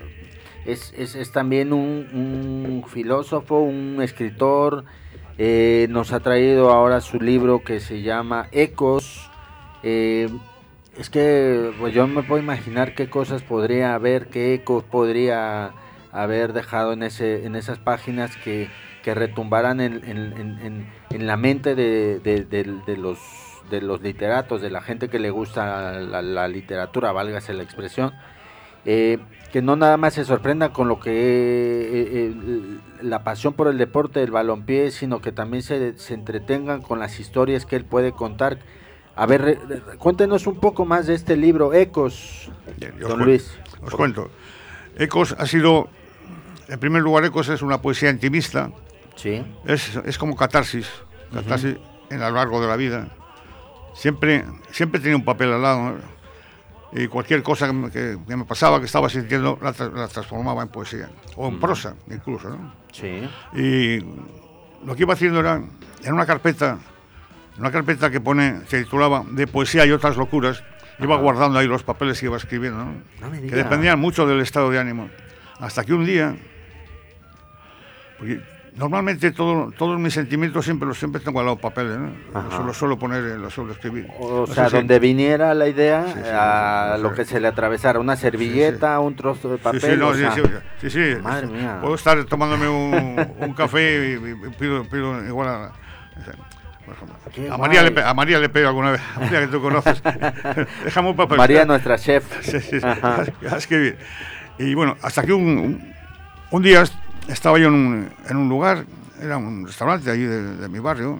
es, 0.65 0.93
es, 0.97 1.32
también 1.32 1.73
un, 1.73 2.84
filósofo, 2.88 3.60
un 3.60 4.02
escritor. 4.02 4.86
Eh, 5.38 5.88
nos 5.89 6.13
ha 6.13 6.19
traído 6.19 6.69
ahora 6.71 7.02
su 7.02 7.19
libro 7.19 7.63
que 7.63 7.80
se 7.80 8.02
llama 8.02 8.47
Ecos. 8.52 9.30
Eh, 9.84 10.30
es 10.97 11.10
que 11.10 11.71
pues 11.80 11.93
yo 11.93 12.08
me 12.08 12.23
puedo 12.23 12.41
imaginar 12.41 12.93
qué 12.93 13.10
cosas 13.10 13.41
podría 13.41 13.95
haber, 13.95 14.28
qué 14.28 14.54
ecos 14.54 14.84
podría 14.84 15.71
haber 16.12 16.54
dejado 16.54 16.93
en, 16.93 17.04
ese, 17.04 17.45
en 17.45 17.56
esas 17.56 17.80
páginas 17.80 18.38
que, 18.38 18.69
que 19.04 19.15
retumbaran 19.15 19.82
en, 19.82 20.04
en, 20.06 20.88
en, 21.10 21.28
la 21.28 21.36
mente 21.36 21.73
de, 21.73 22.19
de, 22.19 22.97
los, 22.97 23.19
de 23.71 23.82
los 23.82 24.02
literatos, 24.02 24.62
de 24.62 24.69
la 24.69 24.82
gente 24.82 25.10
que 25.10 25.17
le 25.17 25.32
gusta 25.32 25.93
la, 25.99 26.21
la 26.21 26.47
literatura, 26.47 27.12
válgase 27.12 27.54
la 27.54 27.63
expresión. 27.63 28.13
Eh, 28.86 29.17
que 29.54 29.62
no 29.62 29.76
nada 29.76 29.98
más 29.98 30.16
se 30.16 30.26
sorprenda 30.26 30.74
con 30.74 30.88
lo 30.88 31.00
que 31.00 31.12
eh, 31.12 31.86
eh, 31.94 32.34
la 33.04 33.24
pasión 33.24 33.54
por 33.54 33.68
el 33.68 33.78
deporte 33.78 34.20
del 34.20 34.32
balompié, 34.32 34.89
sino 34.89 35.22
que 35.22 35.32
también 35.32 35.62
se, 35.62 35.96
se, 36.00 36.16
entretengan 36.16 36.82
con 36.82 36.98
las 36.98 37.20
historias 37.20 37.68
que 37.68 37.76
él 37.76 37.86
puede 37.86 38.13
contar. 38.13 38.58
A 39.16 39.28
ver, 39.28 39.60
cuéntenos 40.00 40.48
un 40.48 40.60
poco 40.60 40.86
más 40.86 41.06
de 41.06 41.13
este 41.13 41.38
libro, 41.38 41.72
Ecos, 41.72 42.50
don 43.00 43.20
Luis. 43.20 43.56
Os 43.84 43.94
cuento. 43.94 44.32
Ecos 44.98 45.36
ha 45.38 45.46
sido 45.46 45.88
en 46.68 46.80
primer 46.80 47.04
lugar, 47.04 47.24
Ecos 47.24 47.48
es 47.50 47.62
una 47.62 47.80
poesía 47.80 48.10
intimista. 48.10 48.72
Sí. 49.16 49.46
Es, 49.68 49.98
es 49.98 50.18
como 50.18 50.36
catarsis, 50.36 50.89
catarsis 51.32 51.78
en 52.10 52.24
a 52.24 52.32
lo 52.32 52.38
largo 52.38 52.60
de 52.60 52.68
la 52.68 52.76
vida. 52.76 53.10
Siempre, 53.94 54.46
siempre 54.72 55.00
tenía 55.00 55.16
un 55.16 55.26
papel 55.26 55.54
al 55.54 55.62
lado. 55.62 55.92
¿no? 55.92 56.12
Y 56.95 57.08
cualquier 57.08 57.41
cosa 57.41 57.67
que, 57.67 57.73
me- 57.73 57.89
que- 57.91 58.17
que 58.27 58.36
me 58.36 58.45
pasaba, 58.45 58.79
que 58.79 58.86
estaba 58.86 59.10
sintiendo, 59.10 59.58
la, 59.62 59.73
tra- 59.73 59.91
la 59.91 60.08
transformaba 60.08 60.62
en 60.63 60.69
poesía. 60.69 61.10
O 61.36 61.47
en 61.47 61.60
prosa, 61.60 61.95
incluso. 62.12 62.49
¿no? 62.49 62.73
Sí. 62.91 63.27
Y 63.53 63.99
lo 64.86 64.95
que 64.95 65.01
iba 65.03 65.13
haciendo 65.13 65.39
era, 65.39 65.62
en 66.03 66.13
una 66.13 66.25
carpeta, 66.25 66.77
en 67.56 67.60
una 67.62 67.71
carpeta 67.71 68.12
que 68.12 68.19
pone, 68.21 68.62
se 68.67 68.84
titulaba 68.84 69.23
De 69.32 69.47
poesía 69.47 69.86
y 69.86 69.91
otras 69.91 70.17
locuras, 70.17 70.63
iba 70.99 71.17
guardando 71.17 71.58
ahí 71.58 71.67
los 71.67 71.82
papeles 71.84 72.19
que 72.19 72.27
iba 72.27 72.38
escribiendo, 72.38 72.86
¿no? 72.86 72.93
Que 73.49 73.56
dependían 73.56 73.99
mucho 73.99 74.27
del 74.27 74.41
estado 74.41 74.69
de 74.69 74.79
ánimo. 74.79 75.10
Hasta 75.60 75.84
que 75.84 75.93
un 75.93 76.06
día, 76.06 76.36
porque 78.19 78.41
normalmente 78.76 79.32
todo, 79.32 79.72
todos 79.78 80.00
mis 80.00 80.14
sentimientos 80.14 80.66
siempre 80.66 80.88
los 80.88 80.98
siempre 80.98 81.22
tengo 81.22 81.40
al 81.40 81.46
lado 81.46 81.58
papeles, 81.58 81.98
¿no? 81.98 82.12
Ajá. 82.34 82.74
Suelo 82.74 82.98
poner, 82.98 83.24
eh, 83.24 83.38
los 83.38 83.54
suelo 83.54 83.72
escribir. 83.74 84.08
O 84.20 84.48
sea, 84.48 84.70
si- 84.70 84.76
donde 84.78 85.00
viniera 85.00 85.54
la 85.54 85.68
idea, 85.68 86.06
Sí, 86.08 86.14
sí, 86.16 86.30
a 86.32 86.94
sí, 86.98 87.02
lo 87.04 87.14
que 87.14 87.26
se 87.26 87.40
le 87.40 87.48
atravesara, 87.48 88.00
una 88.00 88.16
servilleta, 88.16 89.00
un 89.00 89.16
trozo 89.16 89.50
de 89.50 89.58
papel. 89.58 89.82
Sí, 89.82 89.88
sí, 89.92 89.98
no, 89.98 90.08
o 90.10 90.14
sí, 90.14 90.20
sea, 90.22 90.32
sí, 90.34 90.42
sí, 90.82 90.90
sí. 90.90 91.22
Madre 91.22 91.48
mía. 91.48 91.78
Puedo 91.82 91.96
estar 91.96 92.24
tomándome 92.26 92.68
un, 92.68 93.28
un 93.40 93.54
café 93.54 94.10
y, 94.10 94.14
y 94.16 94.50
pido, 94.58 94.84
pido 94.86 95.24
igual 95.26 95.48
a, 95.50 95.72
a, 97.52 97.58
María 97.58 97.84
le, 97.84 98.02
a 98.02 98.14
María 98.14 98.40
le 98.40 98.50
pego 98.50 98.68
alguna 98.70 98.92
vez, 98.92 99.02
a 99.16 99.20
María 99.20 99.40
que 99.42 99.48
tú 99.48 99.62
conoces. 99.62 100.02
Déjame 100.84 101.10
un 101.10 101.16
papel. 101.16 101.38
María, 101.38 101.66
nuestra 101.66 101.98
chef. 101.98 102.24
Sí, 102.42 102.60
sí, 102.60 102.78
a 102.84 103.56
escribir. 103.58 103.98
Y 104.58 104.74
bueno, 104.74 104.98
hasta 105.02 105.24
que 105.24 105.34
un, 105.34 105.44
un, 105.48 105.94
un 106.52 106.62
día 106.62 106.84
estaba 107.28 107.58
yo 107.60 107.68
en 107.68 107.74
un, 107.74 108.10
en 108.30 108.38
un 108.38 108.50
lugar, 108.50 108.86
era 109.22 109.38
un 109.38 109.66
restaurante 109.66 110.10
allí 110.12 110.24
de, 110.24 110.56
de 110.58 110.70
mi 110.70 110.80
barrio, 110.80 111.20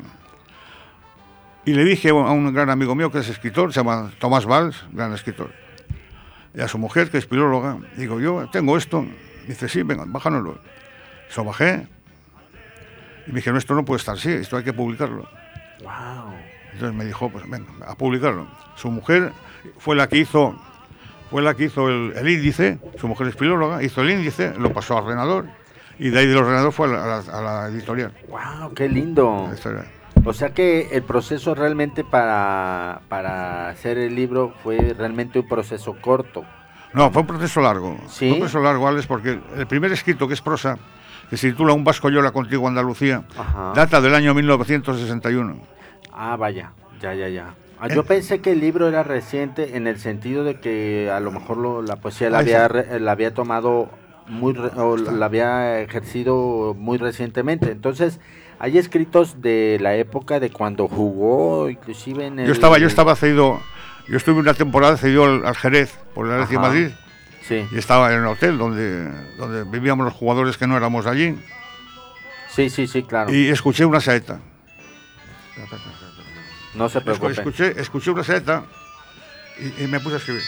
y 1.66 1.74
le 1.74 1.86
dije 1.86 2.10
a 2.10 2.13
un 2.13 2.54
gran 2.54 2.70
amigo 2.70 2.94
mío 2.96 3.12
que 3.12 3.20
es 3.20 3.30
escritor, 3.30 3.72
se 3.72 3.80
llama 3.80 4.12
Tomás 4.20 4.46
Valls, 4.46 4.84
gran 4.92 5.13
escritor, 5.13 5.52
y 6.54 6.62
a 6.62 6.68
su 6.68 6.78
mujer, 6.78 7.10
que 7.10 7.18
es 7.18 7.26
filóloga, 7.26 7.78
digo, 7.96 8.20
yo 8.20 8.50
tengo 8.52 8.78
esto, 8.78 9.06
dice, 9.48 9.68
sí, 9.70 9.84
venga, 9.84 10.04
bájanoslo. 10.06 10.60
Eso 11.30 11.44
bajé, 11.44 11.88
y 13.26 13.32
me 13.32 13.36
dije, 13.38 13.52
no, 13.52 13.58
esto 13.58 13.74
no 13.74 13.86
puede 13.86 14.00
estar 14.00 14.16
así, 14.16 14.30
esto 14.30 14.58
hay 14.58 14.63
que 14.63 14.74
publicarlo. 14.74 15.28
Wow. 15.82 16.34
Entonces 16.74 16.94
me 16.96 17.06
dijo, 17.06 17.30
pues 17.30 17.50
venga, 17.50 17.70
a 17.88 17.96
publicarlo. 17.96 18.48
Su 18.76 18.92
mujer 18.92 19.32
fue 19.78 19.96
la 19.96 20.08
que 20.08 20.18
hizo, 20.18 20.60
fue 21.32 21.42
la 21.42 21.54
que 21.54 21.66
hizo 21.66 21.89
el, 21.89 22.13
el 22.16 22.30
índice, 22.30 22.80
su 23.00 23.08
mujer 23.08 23.28
es 23.28 23.36
filóloga, 23.36 23.82
hizo 23.82 24.02
el 24.02 24.12
índice, 24.12 24.54
lo 24.60 24.74
pasó 24.74 24.98
al 24.98 25.06
ordenador, 25.06 25.48
y 25.99 26.10
de 26.10 26.19
ahí 26.19 26.27
del 26.27 26.38
ordenador 26.38 26.71
fue 26.71 26.88
a 26.88 27.21
la, 27.21 27.63
a 27.63 27.67
editorial. 27.69 28.12
Wow, 28.29 28.73
qué 28.73 28.89
lindo. 28.89 29.49
O 30.25 30.34
sea 30.34 30.51
que 30.53 30.88
el 30.91 31.03
proceso 31.03 31.53
realmente 31.53 32.03
para, 32.03 33.01
para 33.10 33.69
hacer 33.69 33.97
el 33.97 34.15
libro 34.15 34.53
fue 34.63 34.95
realmente 34.97 35.39
un 35.39 35.47
proceso 35.47 35.95
corto. 35.99 36.45
No, 36.93 37.12
fue 37.12 37.21
un 37.23 37.27
proceso 37.27 37.60
largo. 37.60 37.97
¿Sí? 38.08 38.27
Fue 38.27 38.34
un 38.34 38.39
proceso 38.39 38.60
largo, 38.62 38.88
Alex, 38.88 39.08
porque 39.08 39.39
el 39.58 39.67
primer 39.67 39.91
escrito, 39.91 40.27
que 40.27 40.36
es 40.36 40.41
prosa, 40.41 40.77
que 41.29 41.36
se 41.38 41.49
titula 41.49 41.73
Un 41.73 41.84
vasco 41.84 42.10
llora 42.10 42.32
contigo 42.32 42.67
Andalucía, 42.67 43.23
Ajá. 43.38 43.73
data 43.75 43.99
del 43.99 44.13
año 44.15 44.34
1961. 44.34 45.58
Ah, 46.13 46.36
vaya, 46.38 46.71
ya, 47.01 47.13
ya, 47.15 47.27
ya. 47.27 47.53
Ah, 47.79 47.88
Eh. 47.89 47.95
yo 47.95 48.03
pensé 48.06 48.39
que 48.39 48.51
el 48.51 48.62
libro 48.62 48.88
era 48.88 49.03
reciente 49.03 49.75
en 49.75 49.88
el 49.88 49.99
sentido 49.99 50.43
de 50.43 50.60
que 50.60 51.10
a 51.12 51.19
lo 51.19 51.32
mejor 51.32 51.58
lo- 51.58 51.82
la 51.82 51.95
poesía 51.97 52.29
la 52.29 52.39
había, 52.39 52.67
la 52.69 53.12
había 53.12 53.34
tomado 53.34 53.89
muy 54.27 54.53
re- 54.53 54.71
o 54.79 54.97
la 54.97 55.25
había 55.25 55.81
ejercido 55.81 56.75
muy 56.77 56.97
recientemente. 56.97 57.71
Entonces, 57.71 58.19
hay 58.59 58.77
escritos 58.77 59.41
de 59.41 59.77
la 59.81 59.95
época 59.95 60.39
de 60.39 60.49
cuando 60.49 60.88
jugó, 60.88 61.69
inclusive 61.69 62.27
en 62.27 62.39
el... 62.39 62.47
Yo 62.47 62.53
estaba, 62.53 62.77
yo 62.79 62.88
estaba 62.88 63.15
cedido, 63.15 63.59
yo 64.07 64.17
estuve 64.17 64.39
una 64.39 64.53
temporada 64.53 64.95
cedido 64.97 65.25
al, 65.25 65.45
al 65.45 65.55
Jerez, 65.55 65.97
por 66.13 66.27
la 66.27 66.45
de. 66.45 66.57
Madrid, 66.57 66.88
Sí, 67.47 67.65
y 67.73 67.77
estaba 67.77 68.13
en 68.13 68.21
el 68.21 68.25
hotel 68.27 68.57
donde, 68.57 69.12
donde 69.38 69.65
vivíamos 69.65 70.05
los 70.05 70.13
jugadores 70.13 70.55
que 70.55 70.65
no 70.65 70.77
éramos 70.77 71.05
allí. 71.05 71.38
sí, 72.49 72.69
sí, 72.69 72.88
sí, 72.88 73.03
claro. 73.03 73.33
Y 73.33 73.49
escuché 73.49 73.83
una 73.83 73.99
saeta. 73.99 74.39
no 76.75 76.89
se 76.89 77.01
preocupe. 77.01 77.33
Escuché, 77.33 77.79
escuché 77.81 78.12
una 78.12 78.23
saeta 78.23 78.63
y, 79.59 79.83
y 79.83 79.88
me 79.88 79.99
puse 79.99 80.15
a 80.15 80.17
escribir. 80.19 80.41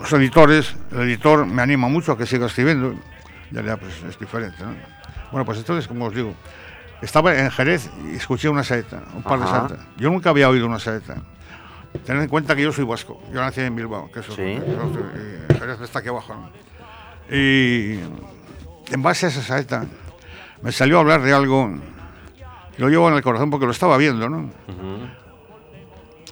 los 0.03 0.13
editores, 0.13 0.75
el 0.91 1.01
editor 1.01 1.45
me 1.45 1.61
anima 1.61 1.87
mucho 1.87 2.11
a 2.11 2.17
que 2.17 2.25
siga 2.25 2.45
escribiendo. 2.47 2.93
Ya, 3.51 3.61
ya, 3.61 3.77
pues, 3.77 3.93
es 4.03 4.19
diferente, 4.19 4.57
¿no? 4.63 4.73
Bueno, 5.31 5.45
pues 5.45 5.57
entonces, 5.59 5.87
como 5.87 6.05
os 6.05 6.13
digo, 6.15 6.33
estaba 7.01 7.35
en 7.37 7.49
Jerez 7.51 7.89
y 8.11 8.15
escuché 8.15 8.49
una 8.49 8.63
saeta, 8.63 9.03
un 9.15 9.23
par 9.23 9.41
Ajá. 9.41 9.45
de 9.63 9.69
saetas. 9.69 9.87
Yo 9.97 10.09
nunca 10.09 10.29
había 10.29 10.49
oído 10.49 10.65
una 10.67 10.79
saeta. 10.79 11.15
Tened 12.05 12.23
en 12.23 12.27
cuenta 12.29 12.55
que 12.55 12.63
yo 12.63 12.71
soy 12.71 12.85
vasco. 12.85 13.21
Yo 13.31 13.39
nací 13.39 13.61
en 13.61 13.75
Bilbao, 13.75 14.11
que 14.11 14.19
eso, 14.21 14.35
Sí. 14.35 14.41
eso- 14.41 15.59
Jerez 15.59 15.79
está 15.81 15.99
aquí 15.99 16.09
abajo. 16.09 16.33
¿no? 16.35 17.35
Y 17.35 17.99
en 18.91 19.01
base 19.01 19.27
a 19.27 19.29
esa 19.29 19.41
saeta 19.41 19.85
me 20.61 20.71
salió 20.71 20.97
a 20.97 21.01
hablar 21.01 21.21
de 21.21 21.31
algo 21.33 21.71
que 22.75 22.81
lo 22.81 22.89
llevo 22.89 23.07
en 23.09 23.15
el 23.15 23.21
corazón 23.21 23.49
porque 23.49 23.65
lo 23.65 23.71
estaba 23.71 23.97
viendo, 23.97 24.27
¿no? 24.29 24.49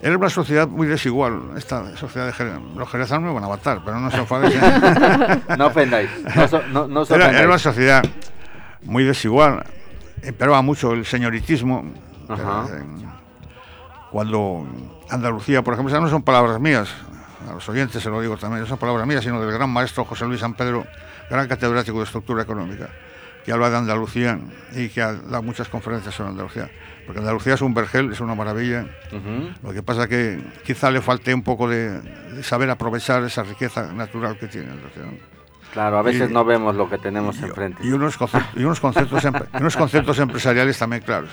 Era 0.01 0.17
una 0.17 0.29
sociedad 0.29 0.67
muy 0.67 0.87
desigual, 0.87 1.41
esta 1.57 1.95
sociedad 1.95 2.25
de 2.27 2.33
Jerez. 2.33 2.53
Los 2.75 2.89
jerezanos 2.89 3.23
me 3.27 3.33
van 3.33 3.43
a 3.43 3.47
matar, 3.47 3.81
pero 3.85 3.99
no 3.99 4.09
se 4.09 4.17
enfaden. 4.17 4.51
No 5.57 5.67
ofendáis. 5.67 6.09
No, 6.35 6.47
so- 6.47 6.63
no, 6.71 6.87
no 6.87 7.05
se 7.05 7.13
era, 7.15 7.25
era 7.25 7.45
una 7.47 7.55
ofendáis. 7.55 7.61
sociedad 7.61 8.03
muy 8.83 9.03
desigual, 9.03 9.63
imperaba 10.23 10.61
mucho 10.63 10.93
el 10.93 11.05
señoritismo. 11.05 11.85
Pero, 12.27 12.65
eh, 12.75 12.83
Cuando 14.11 14.65
Andalucía, 15.09 15.61
por 15.61 15.73
ejemplo, 15.75 15.93
esas 15.93 16.01
no 16.03 16.09
son 16.09 16.23
palabras 16.23 16.59
mías, 16.59 16.89
a 17.49 17.53
los 17.53 17.67
oyentes 17.69 18.01
se 18.01 18.09
lo 18.09 18.19
digo 18.21 18.37
también, 18.37 18.61
no 18.61 18.67
son 18.67 18.77
palabras 18.77 19.05
mías, 19.07 19.23
sino 19.23 19.39
del 19.39 19.51
gran 19.51 19.69
maestro 19.69 20.03
José 20.05 20.25
Luis 20.25 20.39
San 20.41 20.53
Pedro, 20.53 20.85
gran 21.29 21.47
catedrático 21.47 21.97
de 21.99 22.03
estructura 22.05 22.43
económica, 22.43 22.89
que 23.45 23.51
habla 23.51 23.69
de 23.69 23.77
Andalucía 23.77 24.39
y 24.73 24.89
que 24.89 25.01
ha 25.01 25.13
dado 25.13 25.43
muchas 25.43 25.67
conferencias 25.69 26.13
sobre 26.15 26.29
Andalucía. 26.31 26.69
Porque 27.11 27.19
Andalucía 27.19 27.55
es 27.55 27.61
un 27.61 27.73
vergel, 27.73 28.09
es 28.13 28.21
una 28.21 28.35
maravilla. 28.35 28.85
Lo 29.63 29.73
que 29.73 29.83
pasa 29.83 30.07
que 30.07 30.39
quizá 30.63 30.89
le 30.91 31.01
falte 31.01 31.33
un 31.33 31.43
poco 31.43 31.67
de, 31.67 31.99
de 31.99 32.41
saber 32.41 32.69
aprovechar 32.69 33.21
esa 33.25 33.43
riqueza 33.43 33.91
natural 33.91 34.37
que 34.39 34.47
tiene 34.47 34.71
Andalucía. 34.71 35.03
Claro, 35.73 35.97
a 35.97 36.01
veces 36.03 36.29
Y- 36.29 36.33
no 36.33 36.45
vemos 36.45 36.73
lo 36.73 36.89
que 36.89 36.97
tenemos 36.97 37.37
Y- 37.41 37.43
enfrente. 37.43 37.85
Y, 37.85 37.91
unos 37.91 38.15
conceptos, 38.15 38.53
y 38.57 38.63
unos 38.63 38.79
conceptos, 38.79 40.05
unos 40.05 40.19
empresariales 40.19 40.77
también 40.79 41.01
claros. 41.01 41.31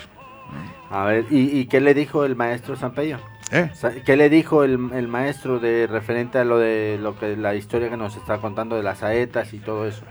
A 0.91 1.05
ver, 1.05 1.25
¿y, 1.29 1.65
qué 1.67 1.79
le 1.79 1.93
dijo 1.93 2.25
el 2.25 2.35
maestro 2.35 2.75
Zampello? 2.75 3.19
¿eh? 3.51 3.71
¿Qué 4.05 4.17
le 4.17 4.29
dijo 4.29 4.65
el, 4.65 4.89
el 4.93 5.07
maestro 5.07 5.59
de 5.59 5.87
referente 5.87 6.39
a 6.39 6.43
lo 6.43 6.57
de 6.57 6.99
lo 7.01 7.17
que 7.17 7.37
la 7.37 7.55
historia 7.55 7.89
que 7.89 7.95
nos 7.95 8.17
está 8.17 8.39
contando 8.39 8.75
de 8.75 8.83
las 8.83 8.97
saetas 8.97 9.53
y 9.53 9.59
todo 9.59 9.87
eso? 9.87 10.03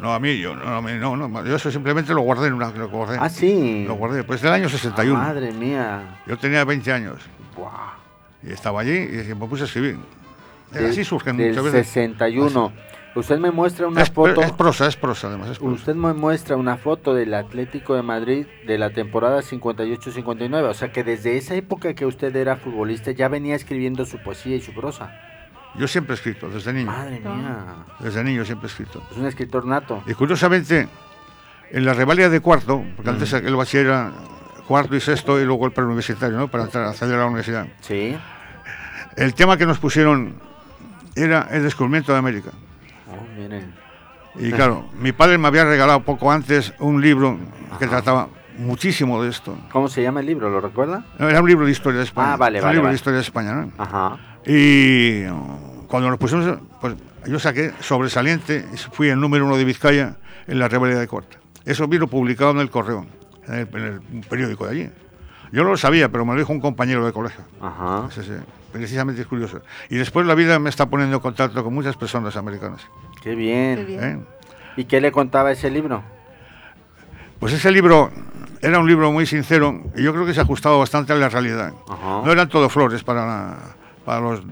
No, 0.00 0.12
a 0.12 0.18
mí, 0.20 0.38
yo, 0.38 0.54
no, 0.54 0.80
no, 0.80 1.16
no, 1.28 1.44
yo 1.46 1.56
eso 1.56 1.70
simplemente 1.70 2.12
lo 2.12 2.20
guardé 2.22 2.48
en 2.48 2.54
una. 2.54 2.70
Lo 2.70 2.88
guardé, 2.88 3.16
Ah, 3.20 3.28
sí. 3.28 3.84
Lo 3.86 3.94
guardé, 3.94 4.24
pues 4.24 4.42
del 4.42 4.52
año 4.52 4.68
61. 4.68 5.18
Madre 5.18 5.52
mía. 5.52 6.20
Yo 6.26 6.36
tenía 6.36 6.64
20 6.64 6.92
años 6.92 7.20
Buah. 7.56 7.94
y 8.42 8.50
estaba 8.52 8.80
allí 8.80 8.92
y 8.96 9.34
me 9.34 9.46
puse 9.46 9.62
a 9.62 9.66
escribir. 9.66 9.96
Del- 10.72 10.86
así 10.90 11.04
surgen 11.04 11.36
del 11.36 11.50
muchas 11.50 11.64
veces. 11.64 11.86
61. 11.88 12.72
Usted 13.16 13.38
me 13.38 13.52
muestra 13.52 13.86
una 13.86 14.02
Es, 14.02 14.10
foto. 14.10 14.40
es 14.42 14.50
prosa, 14.50 14.88
es 14.88 14.96
prosa 14.96 15.28
además. 15.28 15.50
Es 15.50 15.58
prosa. 15.60 15.72
Usted 15.72 15.94
me 15.94 16.12
muestra 16.14 16.56
una 16.56 16.76
foto 16.76 17.14
del 17.14 17.32
Atlético 17.34 17.94
de 17.94 18.02
Madrid 18.02 18.46
de 18.66 18.76
la 18.76 18.90
temporada 18.90 19.40
58-59. 19.40 20.68
O 20.68 20.74
sea 20.74 20.90
que 20.90 21.04
desde 21.04 21.36
esa 21.36 21.54
época 21.54 21.94
que 21.94 22.06
usted 22.06 22.34
era 22.34 22.56
futbolista 22.56 23.12
ya 23.12 23.28
venía 23.28 23.54
escribiendo 23.54 24.04
su 24.04 24.18
poesía 24.18 24.56
y 24.56 24.60
su 24.60 24.74
prosa. 24.74 25.12
Yo 25.76 25.88
siempre 25.88 26.14
he 26.14 26.16
escrito, 26.16 26.48
desde 26.48 26.72
niño. 26.72 26.90
Madre 26.90 27.18
mía. 27.20 27.56
Desde 27.98 28.22
niño 28.22 28.44
siempre 28.44 28.68
he 28.68 28.70
escrito. 28.70 29.02
Es 29.10 29.16
un 29.16 29.26
escritor 29.26 29.66
nato. 29.66 30.02
Y 30.06 30.14
curiosamente, 30.14 30.88
en 31.70 31.84
la 31.84 31.94
revalida 31.94 32.28
de 32.28 32.40
cuarto, 32.40 32.84
porque 32.96 33.10
Mm. 33.10 33.14
antes 33.14 33.32
el 33.32 33.56
bachiller 33.56 33.86
era 33.86 34.12
cuarto 34.68 34.94
y 34.96 35.00
sexto 35.00 35.40
y 35.40 35.44
luego 35.44 35.66
el 35.66 35.72
preuniversitario, 35.72 36.36
¿no? 36.36 36.48
Para 36.48 36.64
entrar, 36.64 36.84
acceder 36.86 37.16
a 37.16 37.18
la 37.18 37.26
universidad. 37.26 37.66
Sí. 37.80 38.16
El 39.16 39.34
tema 39.34 39.56
que 39.56 39.66
nos 39.66 39.78
pusieron 39.78 40.34
era 41.16 41.48
el 41.50 41.62
descubrimiento 41.62 42.12
de 42.12 42.18
América. 42.18 42.50
Oh, 43.10 43.26
miren. 43.36 43.72
Y 44.36 44.50
claro, 44.52 44.88
mi 44.98 45.12
padre 45.12 45.38
me 45.38 45.48
había 45.48 45.64
regalado 45.64 46.00
poco 46.02 46.30
antes 46.32 46.72
un 46.78 47.00
libro 47.00 47.36
que 47.78 47.84
Ajá. 47.84 47.90
trataba 47.96 48.28
muchísimo 48.58 49.22
de 49.22 49.30
esto. 49.30 49.56
¿Cómo 49.72 49.88
se 49.88 50.02
llama 50.02 50.20
el 50.20 50.26
libro? 50.26 50.48
¿Lo 50.50 50.60
recuerda? 50.60 51.04
Era 51.18 51.40
un 51.40 51.48
libro 51.48 51.66
de 51.66 51.72
historia 51.72 51.98
de 51.98 52.04
España. 52.04 52.34
Ah, 52.34 52.36
vale, 52.36 52.58
Era 52.58 52.66
un 52.66 52.68
vale, 52.68 52.74
libro 52.76 52.84
vale. 52.84 52.92
de 52.92 52.96
historia 52.96 53.16
de 53.16 53.22
España, 53.22 53.52
¿no? 53.54 53.72
Ajá. 53.78 54.18
Y 54.46 55.26
uh, 55.26 55.86
cuando 55.88 56.10
nos 56.10 56.18
pusimos, 56.18 56.58
pues 56.80 56.94
yo 57.26 57.38
saqué 57.38 57.72
sobresaliente, 57.80 58.64
y 58.72 58.76
fui 58.76 59.08
el 59.08 59.20
número 59.20 59.46
uno 59.46 59.56
de 59.56 59.64
Vizcaya 59.64 60.16
en 60.46 60.58
la 60.58 60.68
rebelión 60.68 61.00
de 61.00 61.06
Corta. 61.06 61.38
Eso 61.64 61.88
vino 61.88 62.06
publicado 62.06 62.50
en 62.50 62.58
el 62.58 62.70
Correo, 62.70 63.06
en 63.48 63.54
el, 63.54 63.68
en 63.72 63.84
el 63.84 64.20
periódico 64.28 64.66
de 64.66 64.70
allí. 64.70 64.90
Yo 65.52 65.62
no 65.62 65.70
lo 65.70 65.76
sabía, 65.76 66.10
pero 66.10 66.24
me 66.24 66.32
lo 66.32 66.40
dijo 66.40 66.52
un 66.52 66.60
compañero 66.60 67.06
de 67.06 67.12
colegio. 67.12 67.44
Ajá. 67.60 68.08
Sí, 68.10 68.22
sí, 68.22 68.32
precisamente 68.72 69.22
es 69.22 69.26
curioso. 69.26 69.62
Y 69.88 69.96
después 69.96 70.26
la 70.26 70.34
vida 70.34 70.58
me 70.58 70.68
está 70.68 70.86
poniendo 70.86 71.16
en 71.16 71.22
contacto 71.22 71.62
con 71.62 71.72
muchas 71.72 71.96
personas 71.96 72.36
americanas. 72.36 72.82
Qué 73.22 73.34
bien. 73.34 73.76
Qué 73.76 73.84
bien. 73.84 74.02
¿eh? 74.02 74.18
¿Y 74.76 74.84
qué 74.84 75.00
le 75.00 75.12
contaba 75.12 75.52
ese 75.52 75.70
libro? 75.70 76.02
Pues 77.38 77.52
ese 77.52 77.70
libro 77.70 78.10
era 78.60 78.78
un 78.78 78.88
libro 78.88 79.12
muy 79.12 79.26
sincero 79.26 79.80
y 79.94 80.02
yo 80.02 80.12
creo 80.12 80.26
que 80.26 80.34
se 80.34 80.40
ajustaba 80.40 80.76
bastante 80.76 81.12
a 81.12 81.16
la 81.16 81.28
realidad. 81.28 81.72
Ajá. 81.88 82.22
No 82.24 82.32
eran 82.32 82.48
todo 82.48 82.68
flores 82.68 83.04
para, 83.04 83.56
para 84.04 84.20
los 84.20 84.42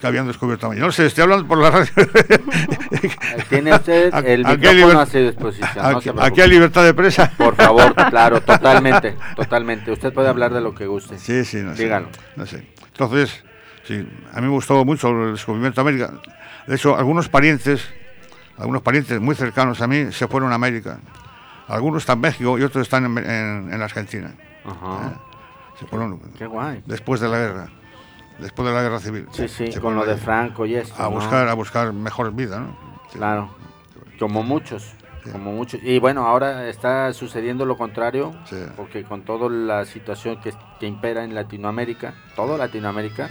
que 0.00 0.06
habían 0.06 0.26
descubierto 0.26 0.66
América. 0.66 0.86
No 0.86 0.92
sé, 0.92 1.06
estoy 1.06 1.22
hablando 1.22 1.46
por 1.46 1.58
la 1.58 1.70
radio. 1.70 1.90
Tiene 3.48 3.74
usted 3.74 4.14
el 4.24 4.46
aquí 4.46 4.66
micrófono 4.68 5.00
a 5.00 5.06
su 5.06 5.18
disposición. 5.18 5.70
no 5.76 5.82
Aquí, 5.82 6.00
se 6.04 6.10
aquí 6.10 6.18
preocupe. 6.18 6.42
hay 6.42 6.48
libertad 6.48 6.84
de 6.84 6.94
prensa. 6.94 7.32
Por 7.36 7.54
favor, 7.56 7.94
claro, 8.10 8.40
totalmente, 8.40 9.16
totalmente. 9.36 9.92
Usted 9.92 10.12
puede 10.12 10.28
hablar 10.28 10.52
de 10.54 10.60
lo 10.60 10.74
que 10.74 10.86
guste. 10.86 11.18
Sí, 11.18 11.44
sí, 11.44 11.58
no 11.58 11.74
sé. 11.76 11.84
Dígalo. 11.84 12.08
No 12.36 12.46
sé. 12.46 12.66
Entonces, 12.92 13.44
sí, 13.84 14.06
a 14.32 14.36
mí 14.40 14.46
me 14.46 14.52
gustó 14.52 14.84
mucho 14.84 15.08
el 15.10 15.32
descubrimiento 15.32 15.82
de 15.82 15.88
América. 15.90 16.14
De 16.66 16.76
hecho, 16.76 16.96
algunos 16.96 17.28
parientes, 17.28 17.86
algunos 18.58 18.82
parientes 18.82 19.20
muy 19.20 19.34
cercanos 19.34 19.80
a 19.80 19.86
mí 19.86 20.12
se 20.12 20.28
fueron 20.28 20.52
a 20.52 20.54
América. 20.54 20.98
Algunos 21.68 22.02
están 22.02 22.18
en 22.18 22.22
México 22.22 22.58
y 22.58 22.62
otros 22.62 22.82
están 22.82 23.04
en, 23.04 23.18
en- 23.18 23.72
en 23.72 23.82
Argentina. 23.82 24.32
Ajá. 24.64 25.14
Se 25.78 25.86
fueron 25.86 26.20
Qué 26.36 26.46
guay. 26.46 26.82
después 26.84 27.20
de 27.20 27.28
la 27.28 27.38
guerra, 27.38 27.68
después 28.40 28.68
de 28.68 28.74
la 28.74 28.82
guerra 28.82 28.98
civil. 28.98 29.26
Sí, 29.32 29.48
sí, 29.48 29.70
con 29.80 29.94
lo 29.94 30.04
de 30.04 30.16
Franco 30.16 30.66
y 30.66 30.74
esto. 30.76 30.94
a 30.98 31.04
¿no? 31.04 31.10
buscar, 31.12 31.48
a 31.48 31.54
buscar 31.54 31.92
mejor 31.92 32.32
vida, 32.34 32.60
¿no? 32.60 32.76
Sí. 33.10 33.18
Claro. 33.18 33.50
Como 34.18 34.42
muchos. 34.42 34.92
Sí. 35.24 35.30
Como 35.30 35.52
muchos. 35.52 35.80
Y 35.82 35.98
bueno, 35.98 36.26
ahora 36.26 36.68
está 36.68 37.12
sucediendo 37.12 37.66
lo 37.66 37.76
contrario, 37.76 38.34
Sí. 38.46 38.56
porque 38.76 39.04
con 39.04 39.22
toda 39.22 39.48
la 39.50 39.84
situación 39.84 40.40
que, 40.40 40.52
que 40.78 40.86
impera 40.86 41.24
en 41.24 41.34
Latinoamérica, 41.34 42.14
todo 42.36 42.56
Latinoamérica, 42.56 43.28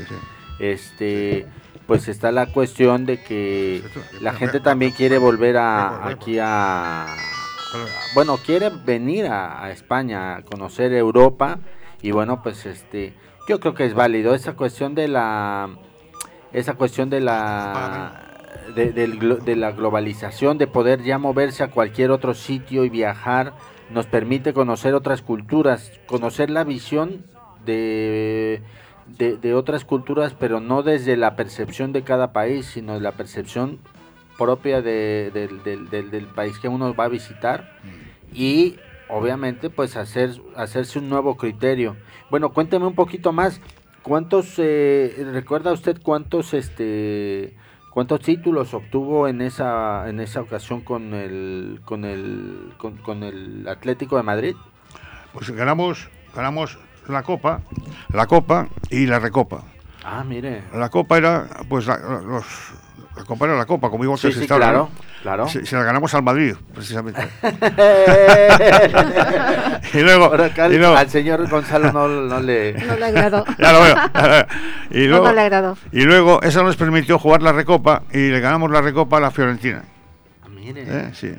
este 0.59 1.47
pues 1.87 2.07
está 2.07 2.31
la 2.31 2.45
cuestión 2.47 3.05
de 3.07 3.23
que 3.23 3.81
la 4.21 4.33
gente 4.33 4.59
también 4.59 4.91
quiere 4.91 5.17
volver 5.17 5.57
a 5.57 6.07
aquí 6.07 6.37
a 6.39 7.07
bueno 8.13 8.37
quiere 8.37 8.69
venir 8.69 9.25
a, 9.25 9.63
a 9.63 9.71
España 9.71 10.35
a 10.35 10.41
conocer 10.43 10.93
Europa 10.93 11.57
y 12.01 12.11
bueno 12.11 12.43
pues 12.43 12.65
este 12.67 13.15
yo 13.49 13.59
creo 13.59 13.73
que 13.73 13.85
es 13.85 13.95
válido. 13.95 14.33
Esa 14.35 14.53
cuestión 14.53 14.93
de 14.95 15.07
la 15.07 15.69
esa 16.53 16.75
cuestión 16.75 17.09
de 17.09 17.19
la 17.19 18.25
de, 18.75 18.91
de 18.93 19.55
la 19.55 19.71
globalización 19.71 20.57
de 20.59 20.67
poder 20.67 21.01
ya 21.03 21.17
moverse 21.17 21.63
a 21.63 21.71
cualquier 21.71 22.11
otro 22.11 22.33
sitio 22.35 22.85
y 22.85 22.89
viajar 22.89 23.53
nos 23.89 24.05
permite 24.05 24.53
conocer 24.53 24.93
otras 24.93 25.21
culturas 25.23 25.91
conocer 26.05 26.49
la 26.51 26.63
visión 26.63 27.23
de 27.65 28.61
de, 29.17 29.37
de 29.37 29.55
otras 29.55 29.85
culturas, 29.85 30.35
pero 30.39 30.59
no 30.59 30.83
desde 30.83 31.17
la 31.17 31.35
percepción 31.35 31.91
de 31.93 32.03
cada 32.03 32.31
país, 32.31 32.67
sino 32.67 32.99
la 32.99 33.13
percepción 33.13 33.79
propia 34.37 34.83
de- 34.83 35.31
del- 35.33 35.89
del 36.11 36.25
país 36.27 36.59
que 36.59 36.67
uno 36.67 36.93
va 36.93 37.05
a 37.05 37.07
visitar. 37.09 37.75
Y 38.31 38.75
obviamente 39.09 39.69
pues 39.69 39.97
hacer 39.97 40.31
hacerse 40.55 40.99
un 40.99 41.09
nuevo 41.09 41.35
criterio. 41.35 41.97
Bueno, 42.29 42.51
cuénteme 42.51 42.85
un 42.85 42.95
poquito 42.95 43.33
más. 43.33 43.61
¿Cuántos 44.03 44.55
eh, 44.57 45.13
recuerda 45.33 45.73
usted 45.73 45.99
cuántos 46.01 46.53
este 46.53 47.55
cuántos 47.91 48.21
títulos 48.21 48.73
obtuvo 48.73 49.27
en 49.27 49.41
esa 49.41 50.07
en 50.09 50.19
esa 50.19 50.41
ocasión 50.41 50.81
con 50.81 51.13
el 51.13 51.81
con 51.83 52.05
el 52.05 52.73
con, 52.77 52.97
con 52.97 53.23
el 53.23 53.67
Atlético 53.67 54.15
de 54.17 54.23
Madrid? 54.23 54.55
Pues 55.33 55.51
ganamos, 55.51 56.09
ganamos 56.35 56.79
la 57.07 57.23
Copa, 57.23 57.61
la 58.13 58.27
Copa 58.27 58.67
y 58.89 59.05
la 59.05 59.19
Recopa. 59.19 59.63
Ah, 60.03 60.23
mire. 60.23 60.63
La 60.73 60.89
Copa 60.89 61.17
era, 61.17 61.47
pues, 61.67 61.85
la, 61.85 61.97
los, 61.97 62.45
la 63.19 63.25
Copa 63.25 63.45
era 63.45 63.57
la 63.57 63.65
Copa, 63.65 63.89
como 63.89 64.15
que 64.15 64.21
Sí, 64.21 64.27
se 64.31 64.37
sí, 64.39 64.43
está 64.43 64.57
claro, 64.57 64.89
claro. 65.21 65.47
Se, 65.47 65.65
se 65.65 65.75
la 65.75 65.83
ganamos 65.83 66.13
al 66.13 66.23
Madrid, 66.23 66.55
precisamente. 66.73 67.21
y 69.93 69.99
luego, 70.01 70.31
y 70.69 70.77
luego- 70.77 70.95
al 70.95 71.09
señor 71.09 71.47
Gonzalo 71.49 71.91
no, 71.91 72.07
no 72.07 72.39
le... 72.39 72.73
No 72.73 72.95
le 72.95 73.05
agradó. 73.05 73.45
ya 73.57 73.73
lo 73.73 73.81
veo. 73.81 73.95
y, 74.91 75.03
No, 75.07 75.09
luego, 75.09 75.25
no 75.27 75.33
le 75.33 75.41
agradó. 75.41 75.77
y 75.91 76.01
luego 76.03 76.41
eso 76.41 76.63
nos 76.63 76.75
permitió 76.75 77.19
jugar 77.19 77.41
la 77.41 77.51
Recopa 77.51 78.03
y 78.11 78.29
le 78.29 78.39
ganamos 78.39 78.71
la 78.71 78.81
Recopa 78.81 79.17
a 79.17 79.19
la 79.19 79.31
Fiorentina. 79.31 79.83
Ah, 80.43 80.47
mire. 80.49 80.83
¿eh? 80.87 81.11
Sí. 81.13 81.33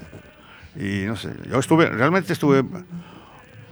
Y 0.77 1.05
no 1.07 1.17
sé, 1.17 1.31
yo 1.51 1.59
estuve, 1.59 1.87
realmente 1.87 2.33
estuve, 2.33 2.65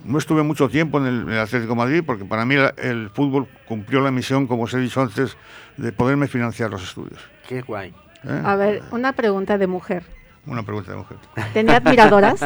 no 0.04 0.18
estuve 0.18 0.42
mucho 0.42 0.68
tiempo 0.68 0.98
en 0.98 1.06
el, 1.06 1.20
en 1.22 1.30
el 1.30 1.38
Atlético 1.38 1.72
de 1.74 1.78
Madrid 1.78 2.02
porque 2.04 2.24
para 2.24 2.44
mí 2.44 2.56
la- 2.56 2.74
el 2.76 3.10
fútbol 3.10 3.46
cumplió 3.66 4.00
la 4.00 4.10
misión, 4.10 4.46
como 4.46 4.64
os 4.64 4.74
he 4.74 4.78
dicho 4.78 5.00
antes, 5.00 5.36
de 5.76 5.92
poderme 5.92 6.26
financiar 6.28 6.70
los 6.70 6.82
estudios. 6.82 7.20
Qué 7.48 7.62
guay. 7.62 7.94
¿eh? 8.24 8.42
A 8.44 8.56
ver, 8.56 8.82
una 8.90 9.14
pregunta 9.14 9.56
de 9.56 9.66
mujer. 9.66 10.04
Una 10.46 10.62
pregunta 10.62 10.90
de 10.92 10.98
mujer. 10.98 11.16
¿Tenía 11.54 11.76
admiradoras? 11.78 12.40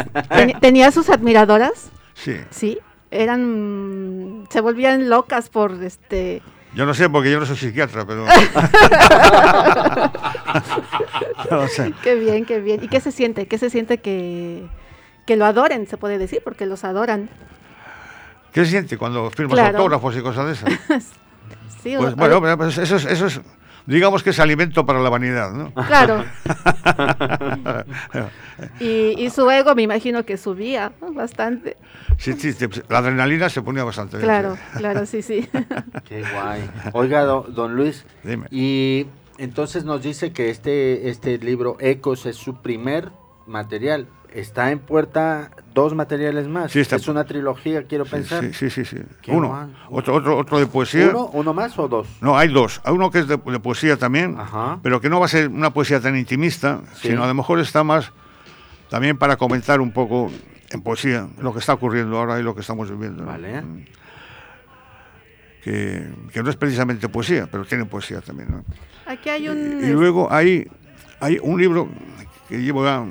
¿Tenía 0.61 0.93
sus 0.93 1.11
admiradoras? 1.11 1.91
Sí. 2.15 2.37
Sí. 2.51 2.79
Eran. 3.11 4.47
Se 4.51 4.61
volvían 4.61 5.11
locas 5.11 5.49
por 5.51 5.73
este. 5.83 6.41
Yo 6.75 6.87
no 6.87 6.95
sé 6.95 7.11
porque 7.11 7.33
yo 7.33 7.41
no 7.41 7.47
soy 7.47 7.57
psiquiatra, 7.57 8.07
pero... 8.07 8.25
no 11.51 11.69
sé. 11.69 11.93
Qué 12.03 12.15
bien, 12.15 12.45
qué 12.47 12.61
bien. 12.61 12.83
¿Y 12.83 12.89
qué 12.89 13.01
se 13.01 13.13
siente? 13.13 13.47
¿Qué 13.47 13.59
se 13.59 13.69
siente 13.71 13.99
que, 13.99 14.67
que 15.27 15.37
lo 15.37 15.45
adoren, 15.45 15.87
se 15.87 15.97
puede 15.99 16.17
decir? 16.19 16.41
Porque 16.45 16.65
los 16.67 16.85
adoran. 16.85 17.29
¿Qué 18.53 18.65
se 18.65 18.71
siente 18.71 18.97
cuando 18.99 19.31
firmas 19.31 19.55
Claro. 19.59 19.79
autógrafos 19.79 20.17
y 20.17 20.21
cosas 20.23 20.47
de 20.47 20.53
esas? 20.53 20.73
Sí, 21.83 21.97
Pues 21.99 22.13
o- 22.13 22.17
bueno, 22.17 22.41
pues 22.57 22.79
eso 22.79 22.95
es, 22.95 23.05
eso 23.07 23.27
es, 23.27 23.41
digamos 23.87 24.23
que 24.23 24.31
es 24.31 24.39
alimento 24.41 24.85
para 24.87 25.01
la 25.01 25.09
vanidad, 25.11 25.53
¿no? 25.53 25.73
Claro. 25.87 26.25
Y, 28.81 29.15
y 29.19 29.31
su 29.31 29.51
ego 29.51 29.75
me 29.75 29.83
imagino 29.83 30.25
que 30.25 30.37
subía 30.37 30.93
¿no? 31.01 31.13
bastante. 31.13 31.77
Sí, 32.19 32.33
sí, 32.35 32.55
la 32.89 32.99
adrenalina 32.99 33.49
se 33.49 33.63
ponía 33.63 33.83
bastante 33.85 34.17
bien. 34.19 34.27
Claro, 34.29 34.55
sí. 34.57 34.79
claro, 34.79 35.07
sí, 35.07 35.23
sí. 35.23 35.49
Qué 36.09 36.21
guay. 36.21 36.69
Oiga, 36.93 37.23
do- 37.25 37.47
don 37.49 37.75
Luis, 37.75 38.05
Dime. 38.23 38.47
y 38.51 39.07
entonces 39.39 39.85
nos 39.85 40.03
dice 40.03 40.33
que 40.33 40.51
este, 40.51 41.09
este 41.09 41.39
libro 41.39 41.77
Ecos 41.81 42.27
es 42.27 42.37
su 42.37 42.61
primer 42.63 43.11
material. 43.47 44.07
Está 44.35 44.71
en 44.71 44.79
puerta 44.79 45.51
dos 45.75 45.95
materiales 45.95 46.49
más. 46.49 46.73
Sí, 46.73 46.81
está- 46.81 46.97
Es 46.97 47.07
una 47.09 47.25
trilogía, 47.25 47.83
quiero 47.85 48.05
Sí, 48.07 48.11
pensar. 48.13 48.45
Sí, 48.55 48.71
sí, 48.71 48.85
sí. 48.85 48.97
Uno. 49.29 49.71
Otro, 49.91 50.15
otro, 50.15 50.39
otro 50.39 50.59
de 50.59 50.67
poesía. 50.67 51.09
¿Uno, 51.11 51.27
¿Uno 51.35 51.53
más 51.53 51.79
o 51.79 51.87
dos? 51.87 52.09
No, 52.23 52.39
hay 52.39 52.49
dos. 52.49 52.81
Hay 52.85 52.95
uno 52.95 53.11
que 53.11 53.19
es 53.19 53.29
de, 53.29 53.37
de 53.37 53.61
poesía 53.61 53.97
también, 53.99 54.37
Ajá. 54.39 54.79
pero 54.83 55.01
que 55.03 55.11
no 55.11 55.21
va 55.21 55.27
a 55.27 55.29
ser 55.29 55.49
una 55.49 55.73
poesía 55.75 56.01
tan 56.01 56.17
intimista, 56.17 56.81
Sí. 56.95 57.09
sino 57.09 57.25
a 57.25 57.27
lo 57.27 57.35
mejor 57.35 57.59
está 57.61 57.85
más 57.85 58.11
también 58.89 59.19
para 59.19 59.37
comentar 59.37 59.81
un 59.83 59.93
poco 59.93 60.31
en 60.71 60.81
poesía 60.81 61.29
lo 61.41 61.53
que 61.53 61.59
está 61.59 61.75
ocurriendo 61.75 62.17
ahora 62.19 62.41
y 62.41 62.43
lo 62.43 62.55
que 62.55 62.63
estamos 62.63 62.91
viviendo. 62.91 63.25
Vale. 63.27 63.61
Mm. 63.61 63.85
Que, 65.63 66.09
que 66.33 66.43
no 66.43 66.51
es 66.51 66.57
precisamente 66.57 67.09
poesía, 67.09 67.47
pero 67.51 67.65
tiene 67.65 67.85
poesía 67.85 68.21
también. 68.21 68.51
¿no? 68.51 68.65
Aquí 69.07 69.29
hay 69.29 69.49
un. 69.49 69.81
Y 69.85 69.89
luego 69.91 70.33
hay, 70.33 70.67
hay 71.21 71.39
un 71.41 71.61
libro 71.61 71.89
que 72.49 72.59
llevo 72.61 72.85
ya 72.85 73.05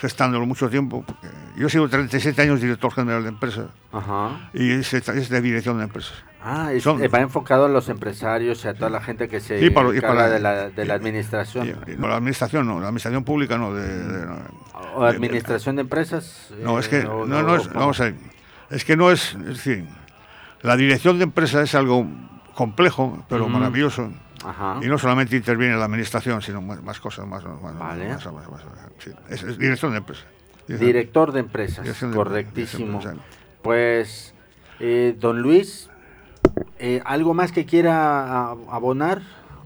gestándolo 0.00 0.46
mucho 0.46 0.68
tiempo. 0.70 1.04
porque 1.06 1.28
yo 1.56 1.66
he 1.66 1.70
sido 1.70 1.88
37 1.88 2.40
años 2.42 2.60
director 2.60 2.90
general 2.92 3.22
de 3.22 3.28
empresas 3.28 3.66
Ajá. 3.92 4.50
y 4.54 4.70
es, 4.72 4.92
es 4.94 5.28
de 5.28 5.40
dirección 5.42 5.76
de 5.78 5.84
empresas. 5.84 6.14
Ah, 6.42 6.72
es- 6.72 6.82
Son- 6.82 7.02
eh, 7.02 7.08
va 7.08 7.20
enfocado 7.20 7.66
a 7.66 7.68
los 7.68 7.90
empresarios 7.90 8.64
y 8.64 8.68
a 8.68 8.72
toda 8.74 8.88
la 8.88 9.02
gente 9.02 9.28
que 9.28 9.40
se 9.40 9.62
Y 9.62 9.68
para- 9.68 9.90
y 9.90 10.00
de, 10.00 10.40
la, 10.40 10.70
de 10.70 10.84
la 10.86 10.94
administración. 10.94 11.66
Y- 11.86 11.92
y 11.92 11.96
no, 11.96 12.08
la 12.08 12.16
administración 12.16 12.66
no, 12.66 12.80
la 12.80 12.86
administración 12.86 13.24
pública 13.24 13.58
no. 13.58 13.74
De, 13.74 13.86
de- 13.86 14.26
no. 14.26 14.36
¿O 14.94 15.04
administración 15.04 15.76
de 15.76 15.82
empresas? 15.82 16.48
No, 16.62 16.78
eh, 16.78 16.80
es 16.80 16.88
que 16.88 17.00
o- 17.06 17.26
no, 17.26 17.56
es, 17.56 17.70
vamos 17.72 18.00
a 18.00 18.04
ver, 18.04 18.14
es 18.70 18.84
que 18.86 18.96
no 18.96 19.10
es, 19.10 19.34
es 19.34 19.44
decir, 19.44 19.84
la 20.62 20.76
dirección 20.76 21.18
de 21.18 21.24
empresas 21.24 21.64
es 21.64 21.74
algo 21.74 22.06
complejo, 22.54 23.22
pero 23.28 23.46
maravilloso. 23.48 24.10
Ajá. 24.44 24.78
Y 24.82 24.86
no 24.86 24.96
solamente 24.98 25.36
interviene 25.36 25.76
la 25.76 25.84
administración, 25.84 26.40
sino 26.42 26.60
más, 26.62 26.98
cosas, 27.00 27.26
más, 27.26 27.44
más- 27.44 27.78
Vale. 27.78 28.08
más- 28.08 28.24
más- 28.26 28.48
más- 28.50 28.62
sí. 28.98 29.10
es, 29.28 29.42
es 29.42 29.58
dirección 29.58 29.92
de 29.92 29.98
empresas. 29.98 30.24
Director 30.66 31.32
de 31.32 31.40
empresas, 31.40 32.00
de- 32.00 32.10
correctísimo. 32.16 33.00
de. 33.00 33.16
Pues, 33.62 34.34
eh, 34.78 35.16
don 35.18 35.42
Luis, 35.42 35.90
eh, 36.78 37.02
¿algo 37.04 37.34
más 37.34 37.52
que 37.52 37.66
quiera 37.66 38.50
abonar? 38.50 39.22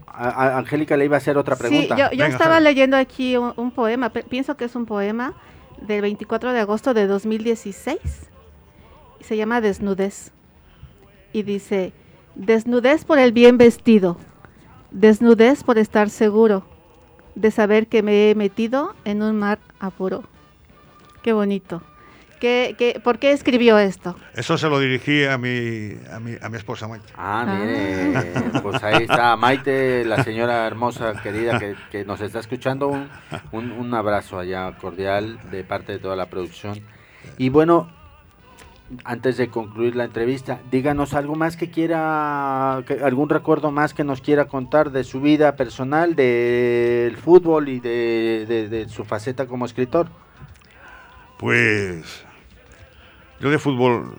A- 0.07 0.29
a- 0.29 0.57
Angélica 0.57 0.95
le 0.97 1.05
iba 1.05 1.15
a 1.15 1.19
hacer 1.19 1.37
otra 1.37 1.55
Sí, 1.55 1.61
pregunta. 1.63 1.95
yo, 1.97 2.03
yo 2.05 2.23
Venga, 2.23 2.27
estaba 2.27 2.59
leyendo 2.59 2.95
aquí 2.97 3.35
un, 3.37 3.53
un 3.57 3.71
poema, 3.71 4.09
pienso 4.09 4.55
que 4.57 4.65
es 4.65 4.75
un 4.75 4.85
poema 4.85 5.33
del 5.81 6.01
24 6.01 6.53
de 6.53 6.59
agosto 6.61 6.93
de 6.93 7.05
2016. 7.07 8.29
se 9.21 9.37
llama 9.37 9.59
Desnudez. 9.59 10.31
Y 11.33 11.43
dice, 11.43 11.93
desnudez 12.35 13.05
por 13.05 13.17
el 13.19 13.31
bien 13.33 13.57
vestido, 13.57 14.17
desnudez 14.95 15.63
por 15.63 15.77
estar 15.77 16.09
seguro 16.09 16.65
de 17.35 17.51
saber 17.51 17.87
que 17.87 18.01
me 18.01 18.31
he 18.31 18.35
metido 18.35 18.95
en 19.03 19.21
un 19.21 19.37
mar 19.37 19.59
apuro. 19.79 20.23
Qué 21.21 21.33
bonito. 21.33 21.81
¿Qué, 22.39 22.75
qué, 22.77 22.99
por 23.03 23.17
qué 23.17 23.31
escribió 23.31 23.77
esto? 23.77 24.15
Eso 24.33 24.57
se 24.57 24.69
lo 24.69 24.79
dirigí 24.79 25.25
a 25.25 25.37
mi, 25.37 25.93
a 26.11 26.19
mi, 26.19 26.35
a 26.41 26.49
mi 26.49 26.57
esposa 26.57 26.87
Maite. 26.87 27.07
Ah, 27.15 27.45
mire, 27.45 28.61
pues 28.61 28.83
ahí 28.83 29.03
está 29.03 29.35
Maite, 29.35 30.05
la 30.05 30.23
señora 30.23 30.67
hermosa, 30.67 31.13
querida, 31.21 31.59
que, 31.59 31.75
que 31.91 32.05
nos 32.05 32.21
está 32.21 32.39
escuchando. 32.39 32.89
Un, 32.89 33.09
un, 33.51 33.71
un 33.71 33.93
abrazo 33.93 34.37
allá 34.37 34.71
cordial 34.79 35.39
de 35.49 35.63
parte 35.63 35.93
de 35.93 35.99
toda 35.99 36.15
la 36.15 36.27
producción. 36.27 36.79
Y 37.37 37.49
bueno, 37.49 37.89
antes 39.03 39.37
de 39.37 39.49
concluir 39.49 39.95
la 39.95 40.03
entrevista, 40.05 40.59
díganos 40.71 41.13
algo 41.15 41.35
más 41.35 41.57
que 41.57 41.71
quiera, 41.71 42.83
que- 42.87 43.03
algún 43.03 43.29
recuerdo 43.29 43.71
más 43.71 43.93
que 43.93 44.03
nos 44.03 44.21
quiera 44.21 44.45
contar 44.45 44.91
de 44.91 45.03
su 45.03 45.21
vida 45.21 45.55
personal, 45.55 46.15
del 46.15 47.17
fútbol 47.17 47.67
y 47.69 47.79
de, 47.79 48.45
de- 48.47 48.69
de 48.69 48.89
su 48.89 49.03
faceta 49.03 49.47
como 49.47 49.65
escritor. 49.65 50.07
Pues 51.37 52.25
yo 53.39 53.49
de 53.49 53.59
fútbol, 53.59 54.15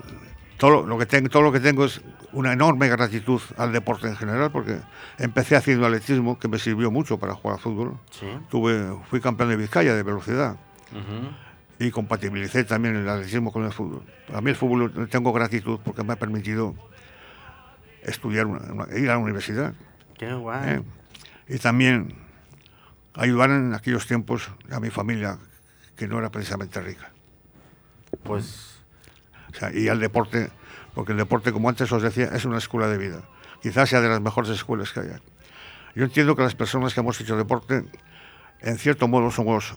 todo 0.58 0.84
lo- 0.84 0.98
que 0.98 1.06
tengo, 1.06 1.28
todo 1.28 1.42
lo 1.42 1.52
que 1.52 1.60
tengo 1.60 1.84
es 1.84 2.00
una 2.32 2.52
enorme 2.52 2.88
gratitud 2.88 3.40
al 3.56 3.72
deporte 3.72 4.08
en 4.08 4.16
general, 4.16 4.50
porque 4.50 4.78
empecé 5.18 5.56
haciendo 5.56 5.86
atletismo, 5.86 6.38
que 6.38 6.48
me 6.48 6.58
sirvió 6.58 6.90
mucho 6.90 7.18
para 7.18 7.34
jugar 7.34 7.56
al 7.56 7.62
fútbol. 7.62 7.98
Sí. 8.10 8.26
Tuve, 8.50 8.94
fui 9.08 9.20
campeón 9.20 9.48
de 9.50 9.56
Vizcaya 9.56 9.94
de 9.94 10.02
velocidad 10.02 10.56
y 11.78 11.90
compatibilicé 11.90 12.64
también 12.64 12.96
el 12.96 13.08
atletismo 13.08 13.52
con 13.52 13.64
el 13.64 13.72
fútbol. 13.72 14.02
A 14.32 14.40
mí 14.40 14.50
el 14.50 14.56
fútbol 14.56 15.08
tengo 15.10 15.32
gratitud 15.32 15.78
porque 15.84 16.02
me 16.04 16.14
ha 16.14 16.16
permitido 16.16 16.74
estudiar, 18.02 18.46
una- 18.46 18.72
una- 18.72 18.98
ir 18.98 19.10
a 19.10 19.14
la 19.14 19.18
universidad. 19.18 19.74
Qué 20.18 20.32
guay. 20.32 20.70
¿eh? 20.76 20.82
Y 21.48 21.58
también 21.58 22.14
ayudar 23.14 23.50
en 23.50 23.74
aquellos 23.74 24.06
tiempos 24.06 24.50
a 24.70 24.80
mi 24.80 24.90
familia, 24.90 25.38
que 25.96 26.06
no 26.08 26.18
era 26.18 26.30
precisamente 26.30 26.80
rica. 26.80 27.10
Pues 28.22 28.72
O 29.54 29.58
sea, 29.58 29.72
y 29.72 29.88
al 29.88 30.00
deporte, 30.00 30.50
porque 30.94 31.12
el 31.12 31.18
deporte, 31.18 31.50
como 31.52 31.68
antes 31.70 31.90
os 31.90 32.02
decía, 32.02 32.26
es 32.34 32.44
una 32.44 32.58
escuela 32.58 32.88
de 32.88 32.98
vida. 32.98 33.22
Quizás 33.62 33.88
sea 33.88 34.00
de 34.02 34.08
las 34.08 34.20
mejores 34.20 34.50
escuelas 34.50 34.92
que 34.92 35.00
haya. 35.00 35.20
Yo 35.94 36.04
entiendo 36.04 36.36
que 36.36 36.42
las 36.42 36.54
personas 36.54 36.92
que 36.92 37.00
hemos 37.00 37.18
hecho 37.20 37.36
deporte, 37.38 37.84
en 38.60 38.76
cierto 38.78 39.08
modo, 39.08 39.30
somos, 39.30 39.74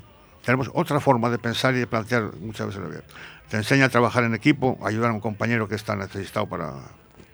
tenemos 0.49 0.71
otra 0.73 0.99
forma 0.99 1.29
de 1.29 1.37
pensar 1.37 1.75
y 1.75 1.77
de 1.77 1.85
plantear 1.85 2.31
muchas 2.41 2.65
veces 2.65 2.81
la 2.81 2.89
vida. 2.89 3.01
Te 3.49 3.57
enseña 3.57 3.85
a 3.85 3.89
trabajar 3.89 4.23
en 4.23 4.33
equipo, 4.33 4.79
ayudar 4.83 5.11
a 5.11 5.13
un 5.13 5.19
compañero 5.19 5.67
que 5.67 5.75
está 5.75 5.95
necesitado 5.95 6.47
para, 6.47 6.71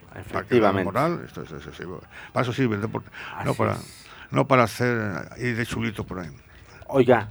para 0.09 0.19
efectivamente. 0.19 0.83
moral. 0.83 1.21
Esto 1.25 1.43
es- 1.43 1.51
es- 1.53 1.65
es- 1.79 1.87
para 2.33 2.43
eso 2.43 2.51
sirve 2.51 2.75
el 2.75 2.81
deporte. 2.81 3.09
No 3.45 3.53
para, 3.53 3.75
es. 3.75 4.05
no 4.31 4.45
para 4.49 4.63
hacer 4.63 5.29
ir 5.37 5.55
de 5.55 5.65
chulito 5.65 6.03
por 6.05 6.19
ahí. 6.19 6.29
Oiga, 6.87 7.29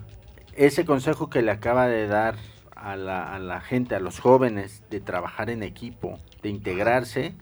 ese 0.54 0.86
consejo 0.86 1.28
que 1.28 1.42
le 1.42 1.50
acaba 1.50 1.86
de 1.86 2.06
dar 2.06 2.36
a 2.76 2.96
la, 2.96 3.34
a 3.34 3.38
la 3.38 3.60
gente, 3.60 3.94
a 3.94 4.00
los 4.00 4.20
jóvenes, 4.20 4.84
de 4.88 5.00
trabajar 5.00 5.50
en 5.50 5.62
equipo, 5.62 6.18
de 6.42 6.48
integrarse, 6.48 7.34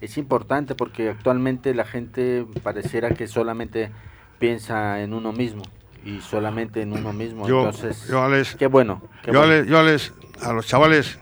es 0.00 0.16
importante 0.16 0.74
porque 0.74 1.10
actualmente 1.10 1.74
la 1.74 1.84
gente 1.84 2.46
pareciera 2.62 3.10
que 3.10 3.26
solamente 3.28 3.90
piensa 4.38 5.02
en 5.02 5.12
uno 5.12 5.32
mismo 5.34 5.62
y 6.04 6.20
solamente 6.20 6.82
en 6.82 6.92
uno 6.92 7.12
mismo. 7.12 7.46
Yo- 7.48 7.66
Entonces, 7.66 8.06
yo, 8.08 8.22
Alex, 8.22 8.56
qué 8.56 8.66
bueno. 8.66 9.02
qué 9.22 9.32
Yo, 9.32 9.40
bueno. 9.40 9.54
les, 9.54 9.66
yo 9.66 9.82
les- 9.82 10.12
a 10.42 10.52
los 10.52 10.66
chavales 10.66 11.18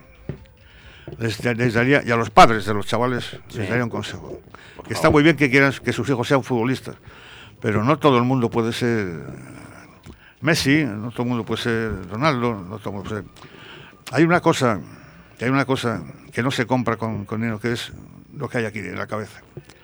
les, 1.18 1.42
les 1.44 1.74
daría, 1.74 2.02
y 2.04 2.10
a 2.10 2.16
los 2.16 2.30
padres 2.30 2.64
de 2.66 2.74
los 2.74 2.86
chavales 2.86 3.36
Sí. 3.48 3.58
les 3.58 3.68
daría 3.68 3.84
un 3.84 3.90
consejo. 3.90 4.40
Que 4.86 4.94
está 4.94 5.10
muy 5.10 5.22
bien 5.22 5.36
que 5.36 5.50
quieran 5.50 5.72
que 5.84 5.92
sus 5.92 6.08
hijos 6.08 6.28
sean 6.28 6.42
futbolistas, 6.42 6.96
pero 7.60 7.82
no 7.84 7.98
todo 7.98 8.16
el 8.18 8.24
mundo 8.24 8.48
puede 8.50 8.72
ser 8.72 9.24
Messi, 10.40 10.84
no 10.84 11.10
todo 11.10 11.22
el 11.24 11.28
mundo 11.30 11.44
puede 11.44 11.62
ser 11.62 12.08
Ronaldo, 12.10 12.54
no 12.54 12.78
todo 12.78 12.90
el 12.90 12.94
mundo 12.96 13.08
puede 13.10 13.22
ser... 13.22 13.30
Hay 14.12 14.22
una 14.24 14.40
cosa, 14.40 14.80
que 15.38 15.44
hay 15.46 15.50
una 15.50 15.64
cosa 15.64 16.02
que 16.32 16.42
no 16.42 16.50
se 16.50 16.66
compra 16.66 16.96
con, 16.96 17.24
con 17.24 17.40
dinero, 17.40 17.58
que 17.58 17.72
es 17.72 17.92
lo 18.36 18.48
que 18.48 18.58
hay 18.58 18.64
aquí 18.66 18.78
en 18.78 18.96
la 18.96 19.06
cabeza. 19.08 19.40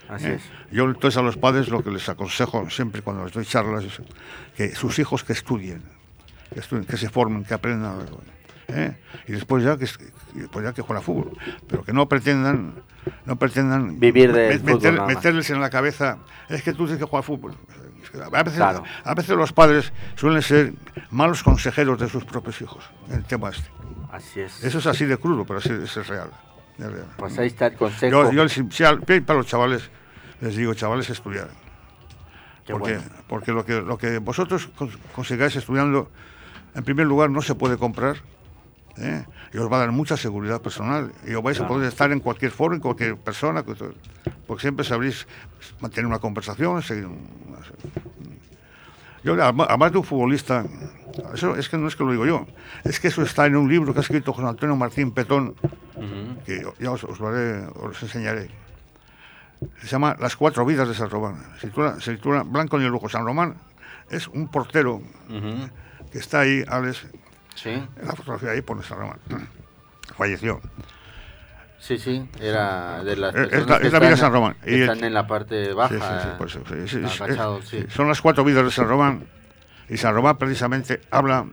Así 0.09 0.27
¿eh? 0.27 0.35
es. 0.35 0.43
Yo 0.71 0.85
entonces 0.85 1.17
a 1.19 1.23
los 1.23 1.37
padres 1.37 1.69
lo 1.69 1.83
que 1.83 1.91
les 1.91 2.09
aconsejo 2.09 2.69
siempre 2.71 3.03
cuando 3.03 3.25
les 3.25 3.33
doy 3.33 3.45
charlas 3.45 3.85
es 3.85 4.01
que 4.57 4.75
sus 4.75 4.99
hijos 4.99 5.25
que 5.25 5.33
estudien, 5.33 5.83
que, 6.53 6.61
estudien, 6.61 6.85
que 6.85 6.97
se 6.97 7.09
formen, 7.09 7.45
que 7.45 7.55
aprendan 7.55 8.01
algo. 8.01 8.21
¿eh? 8.69 8.97
Y 9.27 9.33
después 9.33 9.65
ya 9.65 9.77
que 9.77 9.87
después 10.35 10.65
ya 10.65 10.73
que 10.73 10.83
jueguen 10.83 10.99
a 10.99 11.01
fútbol, 11.01 11.33
pero 11.69 11.85
que 11.85 11.93
no 11.93 12.09
pretendan 12.09 12.75
no 13.27 13.37
pretendan 13.37 14.01
Vivir 14.01 14.33
del 14.33 14.61
fútbol 14.61 14.95
nada 14.95 15.07
meterles 15.07 15.51
en 15.51 15.61
la 15.61 15.71
cabeza 15.71 16.19
es 16.49 16.63
que 16.63 16.73
tú 16.73 16.85
tienes 16.85 16.99
que 16.99 17.05
jugar 17.05 17.25
fútbol. 17.25 17.55
A 18.33 18.43
veces, 18.45 18.59
Claro. 18.59 18.85
a 19.03 19.15
veces 19.15 19.37
los 19.37 19.53
padres 19.53 19.93
suelen 20.15 20.41
ser 20.43 20.73
malos 21.11 21.43
consejeros 21.43 21.99
de 21.99 22.09
sus 22.09 22.25
propios 22.25 22.61
hijos 22.63 22.85
en 23.09 23.17
el 23.17 23.25
tema 23.25 23.51
este. 23.51 23.69
Así 24.13 24.41
es. 24.41 24.63
Eso 24.63 24.79
es 24.79 24.87
así 24.87 25.05
de 25.05 25.17
crudo, 25.17 25.45
pero 25.45 25.59
así, 25.59 25.71
eso 25.71 26.01
es 26.01 26.07
real. 26.07 26.31
Pues 27.17 27.39
ahí 27.39 27.47
está 27.49 27.67
el 27.69 27.75
consejo. 27.75 28.25
Yo, 28.25 28.33
yo 28.33 28.49
si- 28.49 28.67
si 28.71 28.83
para 29.21 29.39
los 29.39 29.47
chavales 29.47 29.91
les 30.41 30.57
digo, 30.57 30.75
chavales, 30.75 31.09
estudiar. 31.11 31.49
Qué 32.67 32.73
porque 32.73 32.95
bueno. 32.95 33.11
porque 33.29 33.53
lo, 33.53 33.65
que, 33.65 33.81
lo 33.83 33.99
que 33.99 34.19
vosotros 34.19 34.71
cons- 34.77 34.97
consigáis 35.15 35.55
estudiando, 35.57 36.11
en 36.75 36.83
primer 36.85 37.07
lugar, 37.07 37.31
no 37.31 37.43
se 37.43 37.55
puede 37.55 37.77
comprar. 37.77 38.17
¿eh? 38.97 39.25
Y 39.53 39.59
os 39.59 39.71
va 39.71 39.77
a 39.77 39.81
dar 39.81 39.93
mucha 39.93 40.17
seguridad 40.17 40.63
personal. 40.63 41.13
Y 41.27 41.35
os 41.35 41.43
vais 41.43 41.61
a 41.61 41.67
poder 41.69 41.89
estar 41.89 42.11
en 42.13 42.21
cualquier 42.21 42.51
foro, 42.53 42.75
en 42.75 42.81
cualquier 42.81 43.17
persona. 43.17 43.63
Porque 44.47 44.61
siempre 44.63 44.85
sabréis 44.85 45.27
mantener 45.81 46.07
una 46.07 46.19
conversación. 46.19 46.81
seguir 46.83 47.07
un- 47.07 47.29
yo, 49.25 49.35
además 49.43 49.93
de 49.93 49.99
un 49.99 50.05
futbolista, 50.05 50.65
eso 51.35 51.57
es 51.57 51.69
que 51.69 51.77
no 51.77 51.89
es 51.89 51.97
que 51.97 52.05
lo 52.05 52.13
digo 52.13 52.27
yo, 52.27 52.47
es 52.85 53.01
que 53.01 53.09
eso 53.09 53.23
está 53.23 53.47
en 53.47 53.57
un 53.57 53.69
libro 53.69 53.93
que 53.93 54.01
ha 54.01 54.03
escrito 54.03 54.33
José 54.33 54.47
Antonio 54.47 54.77
Martín 54.77 55.13
Petón, 55.13 55.55
que 56.45 56.65
ya 56.79 56.91
os, 56.91 57.05
os 57.05 57.19
lo 57.21 57.29
haré, 57.29 57.67
os 57.75 58.03
enseñaré. 58.03 58.51
Se 59.81 59.87
llama 59.87 60.17
Las 60.21 60.37
cuatro 60.37 60.65
vidas 60.67 60.87
de 60.89 60.95
San 60.95 61.09
Román. 61.09 61.43
Se 61.59 61.69
titula, 61.69 61.99
se 62.01 62.15
titula 62.17 62.43
Blanco 62.43 62.79
ni 62.79 62.85
el 62.85 62.91
lujo. 62.91 63.09
San 63.09 63.25
Román 63.25 63.55
es 64.11 64.29
un 64.29 64.49
portero 64.49 65.01
que 66.13 66.19
está 66.19 66.41
ahí, 66.41 66.65
Alex, 66.69 67.07
Sí, 67.55 67.71
en 67.71 67.89
la 68.05 68.15
fotografía 68.15 68.51
ahí 68.51 68.61
pone 68.63 68.83
San 68.83 68.99
Román. 68.99 69.19
Falleció. 70.17 70.61
Sí, 71.79 71.99
sí, 71.99 72.29
era 72.41 73.03
de 73.05 73.17
las 73.17 73.35
es 73.35 73.67
la- 73.67 73.77
es 73.77 73.93
la 73.93 73.99
vida 73.99 74.11
de 74.11 74.17
San 74.17 74.33
Román. 74.33 74.57
el- 74.65 74.83
están 74.83 75.05
en 75.05 75.15
la 75.15 75.27
parte 75.27 75.73
baja. 75.75 76.37
Sí, 76.49 76.89
sí, 76.89 77.01
sí. 77.65 77.85
Son 77.89 78.09
las 78.09 78.21
cuatro 78.21 78.45
vidas 78.45 78.65
de 78.65 78.71
San 78.71 78.89
Román. 78.89 79.25
Y 79.89 79.97
San 79.99 80.15
Román 80.15 80.37
precisamente 80.39 81.01
habla 81.11 81.45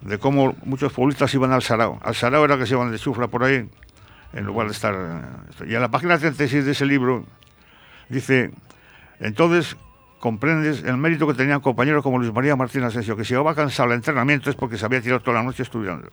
de 0.00 0.18
cómo 0.18 0.54
muchos 0.64 0.92
futbolistas 0.92 1.32
iban 1.34 1.52
al 1.52 1.62
Sarao. 1.62 1.98
Al 2.02 2.14
Sarao 2.14 2.44
era 2.44 2.56
que 2.56 2.66
se 2.66 2.74
iban 2.74 2.90
de 2.90 2.98
chufla 2.98 3.28
por 3.28 3.44
ahí, 3.44 3.68
en 4.32 4.44
lugar 4.44 4.66
de 4.66 4.72
estar... 4.72 4.94
eh, 4.94 5.64
Y 5.70 5.74
en 5.74 5.80
la 5.82 5.90
página 5.90 6.16
36 6.18 6.64
de 6.64 6.72
ese 6.72 6.86
libro 6.86 7.24
dice, 8.08 8.50
entonces 9.20 9.76
comprendes 10.20 10.82
el 10.84 10.96
mérito 10.96 11.26
que 11.26 11.34
tenían 11.34 11.60
compañeros 11.60 12.02
como 12.02 12.18
Luis 12.18 12.32
María 12.32 12.56
Martín 12.56 12.82
Asensio, 12.82 13.14
que 13.14 13.24
si 13.24 13.34
llegaba 13.34 13.54
cansado 13.54 13.90
al 13.90 13.96
entrenamiento 13.96 14.48
es 14.48 14.56
porque 14.56 14.78
se 14.78 14.86
había 14.86 15.02
tirado 15.02 15.20
toda 15.20 15.36
la 15.38 15.42
noche 15.42 15.62
estudiando. 15.62 16.08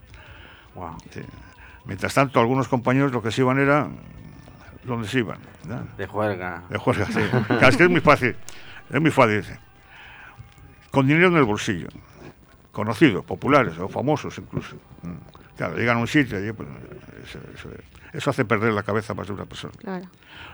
Wow. 0.76 0.98
Mientras 1.86 2.14
tanto, 2.14 2.40
algunos 2.40 2.68
compañeros 2.68 3.12
lo 3.12 3.22
que 3.22 3.32
se 3.32 3.42
iban 3.42 3.60
era 3.60 3.90
donde 4.84 5.08
se 5.08 5.20
iban. 5.20 5.40
¿no? 5.68 5.88
De 5.98 6.08
juerga. 6.08 6.64
De 6.70 6.78
juerga, 6.78 7.06
sí. 7.08 7.20
Es 7.62 7.78
que 7.78 7.84
es 7.84 7.90
muy 7.90 8.02
fácil. 8.02 8.36
Es 8.92 9.02
muy 9.02 9.12
fácil. 9.12 9.42
dice. 9.42 9.60
Con 10.92 11.08
dinero 11.08 11.28
en 11.28 11.38
el 11.38 11.44
bolsillo. 11.44 11.88
Conocidos, 12.72 13.26
populares 13.26 13.78
o 13.80 13.88
famosos 13.90 14.38
incluso. 14.38 14.76
Mm. 15.04 15.14
Claro, 15.58 15.76
llegan 15.76 15.98
a 15.98 16.00
un 16.02 16.08
sitio 16.08 16.44
y 16.46 16.52
pues, 16.54 16.68
eso, 17.24 17.40
eso- 17.54 17.70
eso 18.14 18.30
hace 18.30 18.44
perder 18.46 18.74
la 18.74 18.84
cabeza 18.84 19.14
más 19.14 19.28
de 19.28 19.34
una 19.34 19.46
persona. 19.46 19.74
Claro. 19.78 20.06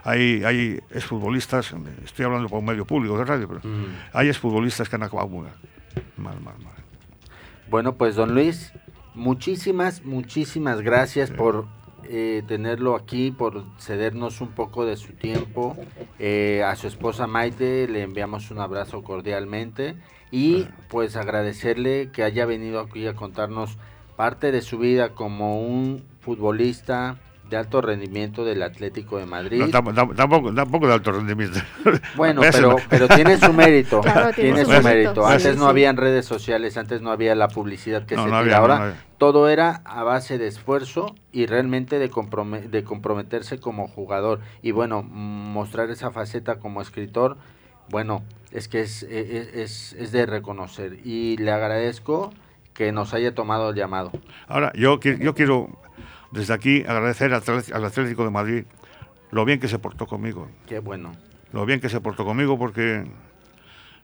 Hay, 0.04 0.44
hay 0.44 0.80
exfutbolistas, 0.92 1.74
estoy 2.04 2.26
hablando 2.26 2.50
por 2.50 2.60
un 2.60 2.66
medio 2.66 2.86
público 2.86 3.18
de 3.18 3.26
radio, 3.26 3.48
pero 3.48 3.62
Mm. 3.64 3.86
hay 4.14 4.28
exfutbolistas 4.30 4.90
que 4.90 4.96
han 4.96 5.04
acabado 5.04 5.28
muy. 5.28 5.48
Mal, 6.18 6.40
mal, 6.42 6.56
mal. 6.60 6.74
Bueno, 7.70 7.94
pues 7.96 8.16
don 8.16 8.34
Luis, 8.34 8.74
muchísimas, 9.18 10.06
muchísimas 10.06 10.82
gracias 10.82 11.32
por 11.32 11.66
eh, 12.04 12.44
tenerlo 12.48 12.96
aquí, 12.96 13.32
por 13.32 13.66
cedernos 13.80 14.40
un 14.40 14.50
poco 14.50 14.86
de 14.86 14.96
su 14.96 15.14
tiempo. 15.14 15.76
Eh, 16.20 16.64
a 16.66 16.76
su 16.76 16.88
esposa 16.88 17.28
Maite 17.28 17.88
le 17.88 18.04
enviamos 18.04 18.52
un 18.52 18.60
abrazo 18.60 19.04
cordialmente 19.04 19.96
y 20.32 20.68
pues 20.88 21.16
agradecerle 21.16 22.12
que 22.12 22.24
haya 22.24 22.46
venido 22.46 22.80
aquí 22.80 23.08
a 23.08 23.16
contarnos 23.16 23.78
parte 24.16 24.52
de 24.52 24.62
su 24.62 24.78
vida 24.78 25.10
como 25.10 25.62
un 25.62 26.06
futbolista 26.22 27.20
de 27.50 27.58
alto 27.58 27.82
rendimiento 27.82 28.44
del 28.44 28.62
Atlético 28.64 29.18
de 29.18 29.26
Madrid. 29.26 29.64
tampoco, 29.72 30.54
tampoco, 30.54 30.88
de 30.88 30.94
alto 30.94 31.12
rendimiento. 31.12 31.60
Bueno, 32.16 32.42
pero, 32.42 32.76
pero 32.90 33.08
tiene 33.08 33.38
su 33.38 33.54
mérito. 33.54 34.02
tiene, 34.36 34.66
su, 34.66 34.84
mérito. 34.84 35.26
Antes 35.26 35.58
no 35.58 35.68
había 35.68 35.92
redes 35.94 36.26
sociales, 36.26 36.78
antes 36.78 37.02
no 37.02 37.12
había 37.12 37.36
la 37.36 37.48
publicidad 37.48 38.06
que 38.06 38.16
se 38.16 38.22
tiene 38.24 38.54
ahora. 38.54 38.96
todo 39.18 39.50
era 39.50 39.82
a 39.86 40.04
base 40.04 40.38
de 40.38 40.48
esfuerzo 40.48 41.16
y 41.32 41.46
realmente 41.46 42.00
de, 42.00 42.10
de 42.70 42.84
comprometerse 42.84 43.60
como 43.60 43.88
jugador. 43.88 44.40
Y 44.62 44.72
bueno, 44.72 45.04
mostrar 45.04 45.90
esa 45.90 46.12
faceta 46.12 46.60
como 46.60 46.82
escritor, 46.82 47.38
bueno, 47.90 48.24
es 48.52 48.68
que 48.68 48.82
es, 48.82 49.04
e, 49.04 49.08
e, 49.20 49.64
es, 49.64 49.94
es 49.94 50.12
de 50.12 50.26
reconocer. 50.26 51.00
Y 51.06 51.38
le 51.38 51.52
agradezco 51.52 52.32
que 52.74 52.92
nos 52.92 53.14
haya 53.14 53.34
tomado 53.34 53.72
el 53.72 53.76
llamado. 53.76 54.12
Ahora, 54.48 54.72
yo, 54.76 55.00
yo 55.00 55.34
quiero 55.34 55.80
desde 56.32 56.54
aquí 56.54 56.84
agradecer 56.88 57.34
al 57.34 57.86
Atlético 57.86 58.24
de 58.24 58.30
Madrid 58.30 58.66
lo 59.32 59.46
bien 59.46 59.60
que 59.60 59.68
se 59.68 59.80
portó 59.80 60.06
conmigo. 60.06 60.50
Qué 60.68 60.80
bueno. 60.80 61.12
Lo 61.52 61.66
bien 61.66 61.80
que 61.80 61.90
se 61.90 62.02
portó 62.02 62.26
conmigo 62.26 62.58
porque 62.58 63.06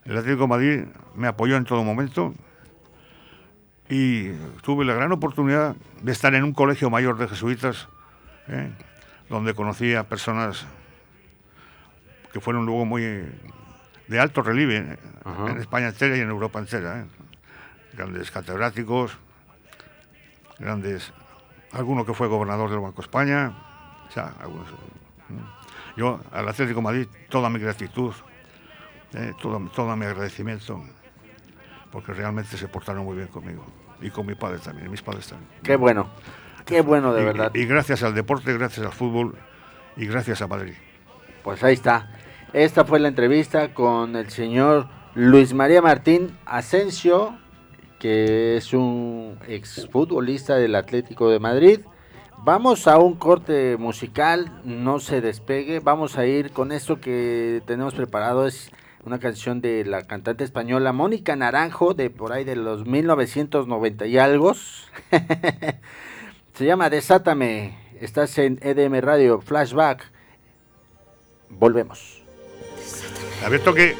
el 0.04 0.16
Atlético 0.16 0.42
de 0.42 0.48
Madrid 0.48 0.84
me 1.14 1.28
apoyó 1.28 1.56
en 1.56 1.64
todo 1.64 1.82
momento 1.84 2.34
y 3.88 4.30
tuve 4.62 4.84
la 4.84 4.94
gran 4.94 5.12
oportunidad 5.12 5.76
de 6.02 6.12
estar 6.12 6.34
en 6.34 6.44
un 6.44 6.52
colegio 6.52 6.90
mayor 6.90 7.18
de 7.18 7.28
jesuitas, 7.28 7.88
¿eh? 8.48 8.70
donde 9.28 9.54
conocí 9.54 9.94
a 9.94 10.04
personas 10.04 10.66
que 12.32 12.40
fueron 12.40 12.66
luego 12.66 12.84
muy 12.84 13.02
de 14.08 14.20
alto 14.20 14.42
relieve 14.42 14.98
en 15.46 15.58
España 15.58 15.88
entera 15.88 16.16
y 16.16 16.20
en 16.20 16.28
Europa 16.28 16.58
entera. 16.58 17.00
¿eh? 17.00 17.04
grandes 17.96 18.30
catedráticos, 18.30 19.16
grandes, 20.58 21.12
alguno 21.74 22.04
que 22.04 22.14
fue 22.14 22.28
gobernador 22.28 22.70
del 22.70 22.80
Banco 22.80 23.02
España, 23.02 23.52
o 24.08 24.10
sea, 24.10 24.32
algunos, 24.40 24.66
yo 25.96 26.20
al 26.32 26.48
Atlético 26.48 26.80
Madrid 26.80 27.06
toda 27.28 27.50
mi 27.50 27.58
gratitud, 27.58 28.12
eh, 29.14 29.32
todo, 29.40 29.60
todo 29.74 29.96
mi 29.96 30.06
agradecimiento, 30.06 30.82
porque 31.90 32.12
realmente 32.12 32.56
se 32.56 32.68
portaron 32.68 33.04
muy 33.04 33.16
bien 33.16 33.28
conmigo 33.28 33.64
y 34.00 34.10
con 34.10 34.26
mi 34.26 34.34
padre 34.34 34.58
también, 34.58 34.90
mis 34.90 35.02
padres 35.02 35.28
también. 35.28 35.50
Qué 35.62 35.76
bueno, 35.76 36.08
qué 36.64 36.80
bueno 36.80 37.12
de 37.12 37.24
verdad. 37.24 37.50
Y, 37.54 37.64
gracias 37.66 38.02
al 38.02 38.14
deporte, 38.14 38.52
gracias 38.52 38.86
al 38.86 38.92
fútbol 38.92 39.34
y 39.96 40.06
gracias 40.06 40.42
a 40.42 40.46
Madrid. 40.46 40.74
Pues 41.42 41.62
ahí 41.62 41.74
está. 41.74 42.10
Esta 42.52 42.84
fue 42.84 43.00
la 43.00 43.08
entrevista 43.08 43.74
con 43.74 44.16
el 44.16 44.30
señor 44.30 44.88
Luis 45.14 45.54
María 45.54 45.82
Martín 45.82 46.36
Asensio, 46.46 47.36
que 47.98 48.56
es 48.56 48.72
un 48.72 49.38
exfutbolista 49.48 50.56
del 50.56 50.74
Atlético 50.74 51.30
de 51.30 51.38
Madrid. 51.38 51.80
Vamos 52.38 52.86
a 52.86 52.98
un 52.98 53.14
corte 53.14 53.76
musical, 53.78 54.60
no 54.64 55.00
se 55.00 55.20
despegue, 55.20 55.80
vamos 55.80 56.18
a 56.18 56.26
ir 56.26 56.50
con 56.50 56.72
esto 56.72 57.00
que 57.00 57.62
tenemos 57.66 57.94
preparado, 57.94 58.46
es 58.46 58.70
una 59.04 59.18
canción 59.18 59.60
de 59.60 59.84
la 59.84 60.02
cantante 60.02 60.44
española 60.44 60.92
Mónica 60.92 61.36
Naranjo, 61.36 61.94
de 61.94 62.10
por 62.10 62.32
ahí 62.32 62.44
de 62.44 62.56
los 62.56 62.86
1990 62.86 64.06
y 64.06 64.18
algo. 64.18 64.54
se 66.54 66.66
llama 66.66 66.90
Desátame, 66.90 67.78
estás 68.00 68.36
en 68.38 68.58
EDM 68.62 69.00
Radio, 69.00 69.40
Flashback. 69.40 70.10
Volvemos. 71.48 72.22
Abierto 73.44 73.74
que 73.74 73.94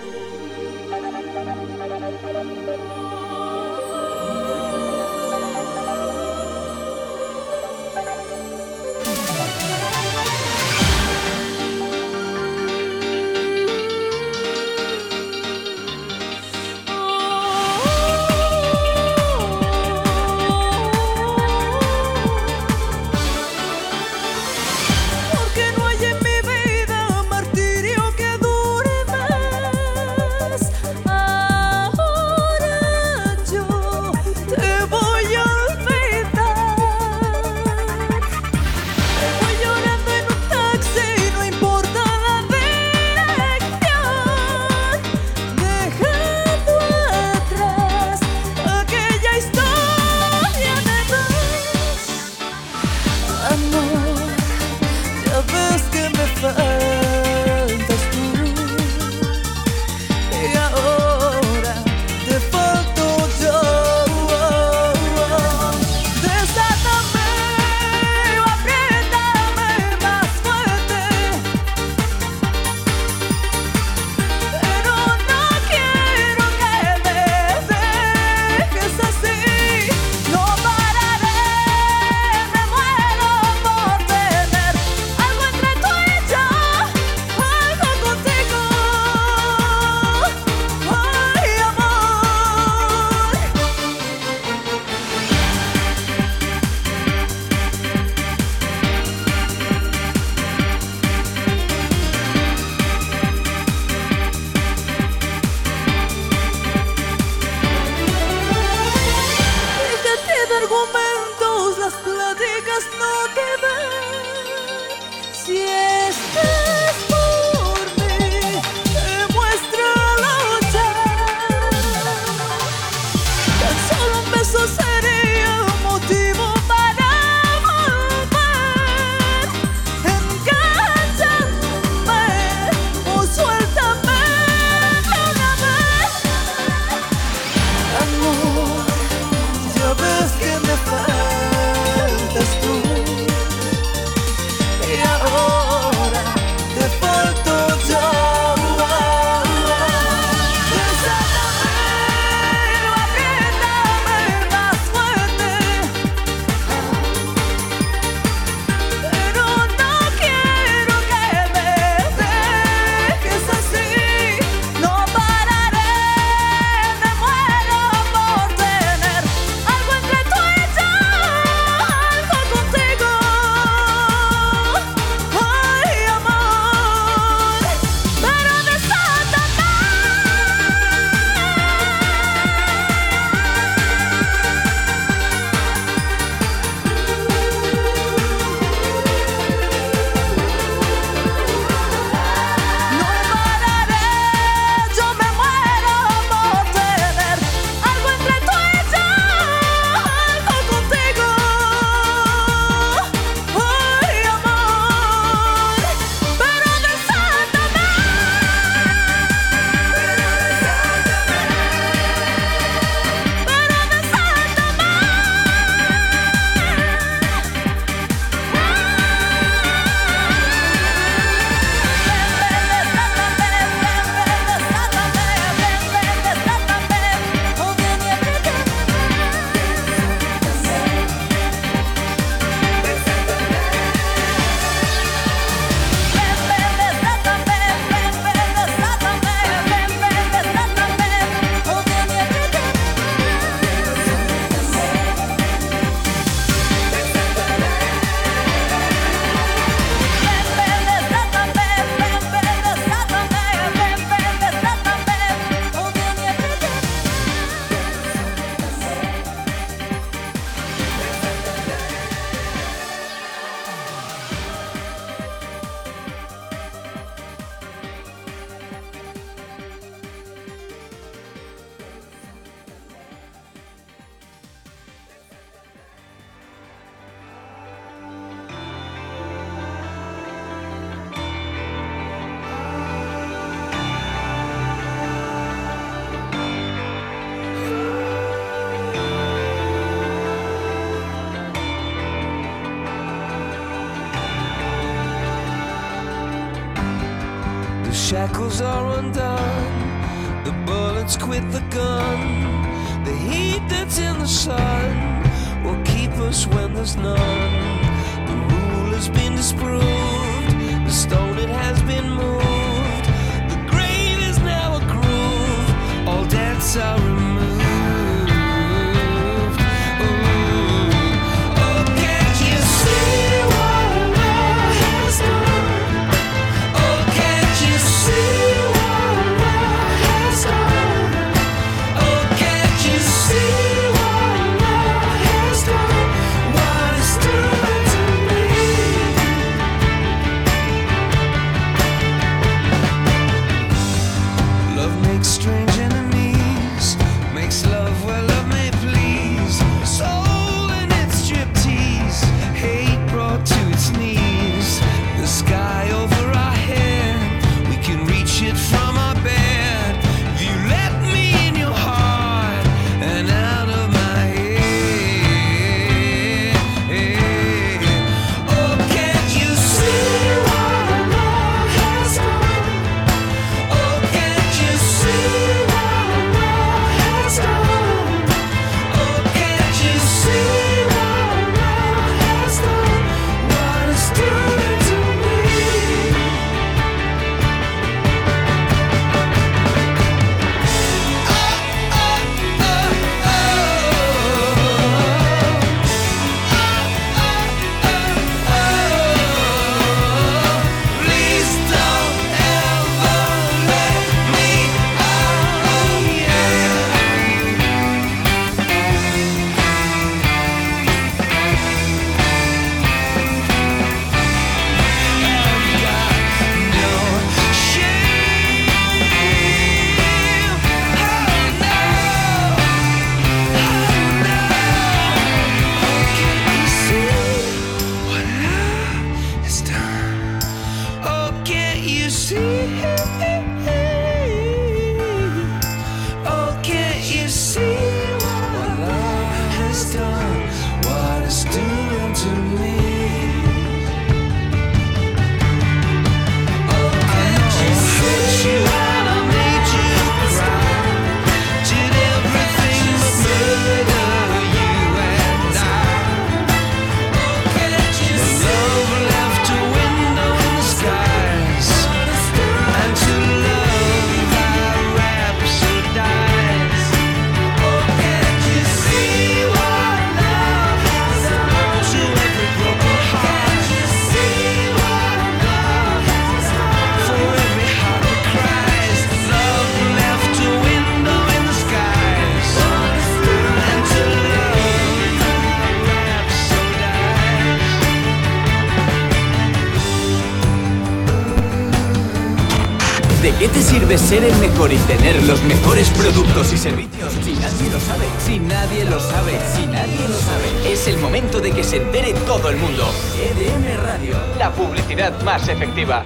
mejor 494.65 494.73
y 494.73 494.77
tener 494.87 495.23
los 495.25 495.43
mejores 495.45 495.91
productos 495.91 496.53
y 496.53 496.57
servicios. 496.57 497.12
Si 497.12 497.33
nadie 497.35 497.71
lo 497.71 497.81
sabe, 497.81 498.05
si 498.19 498.39
nadie 498.39 498.85
lo 498.85 499.01
sabe, 499.01 499.33
si 499.55 499.67
nadie 499.67 500.09
lo 500.09 500.15
sabe, 500.15 500.73
es 500.73 500.89
el 500.89 500.99
momento 500.99 501.41
de 501.41 501.53
que 501.53 501.62
se 501.62 501.77
entere 501.77 502.15
todo 502.27 502.49
el 502.49 502.57
mundo. 502.57 502.85
EDM 503.19 503.83
Radio, 503.83 504.15
la 504.39 504.53
publicidad 504.53 505.21
más 505.23 505.49
efectiva. 505.49 506.05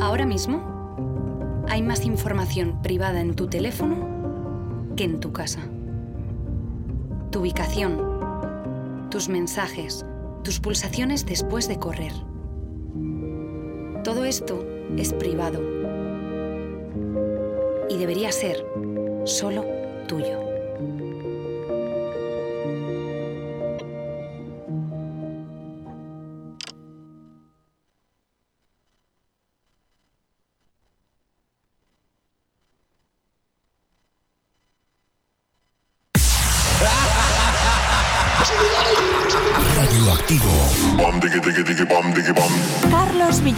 Ahora 0.00 0.26
mismo 0.26 1.64
hay 1.68 1.82
más 1.82 2.04
información 2.04 2.82
privada 2.82 3.20
en 3.20 3.34
tu 3.34 3.46
teléfono 3.46 3.96
que 4.96 5.04
en 5.04 5.20
tu 5.20 5.32
casa. 5.32 5.60
Tu 7.30 7.40
ubicación, 7.40 9.08
tus 9.10 9.28
mensajes, 9.28 10.04
tus 10.42 10.58
pulsaciones 10.58 11.26
después 11.26 11.68
de 11.68 11.78
correr. 11.78 12.12
Todo 14.02 14.24
esto 14.24 14.66
es 14.96 15.12
privado 15.12 15.71
y 17.92 17.98
debería 17.98 18.32
ser 18.32 18.64
solo 19.24 19.64
tuyo. 20.08 20.51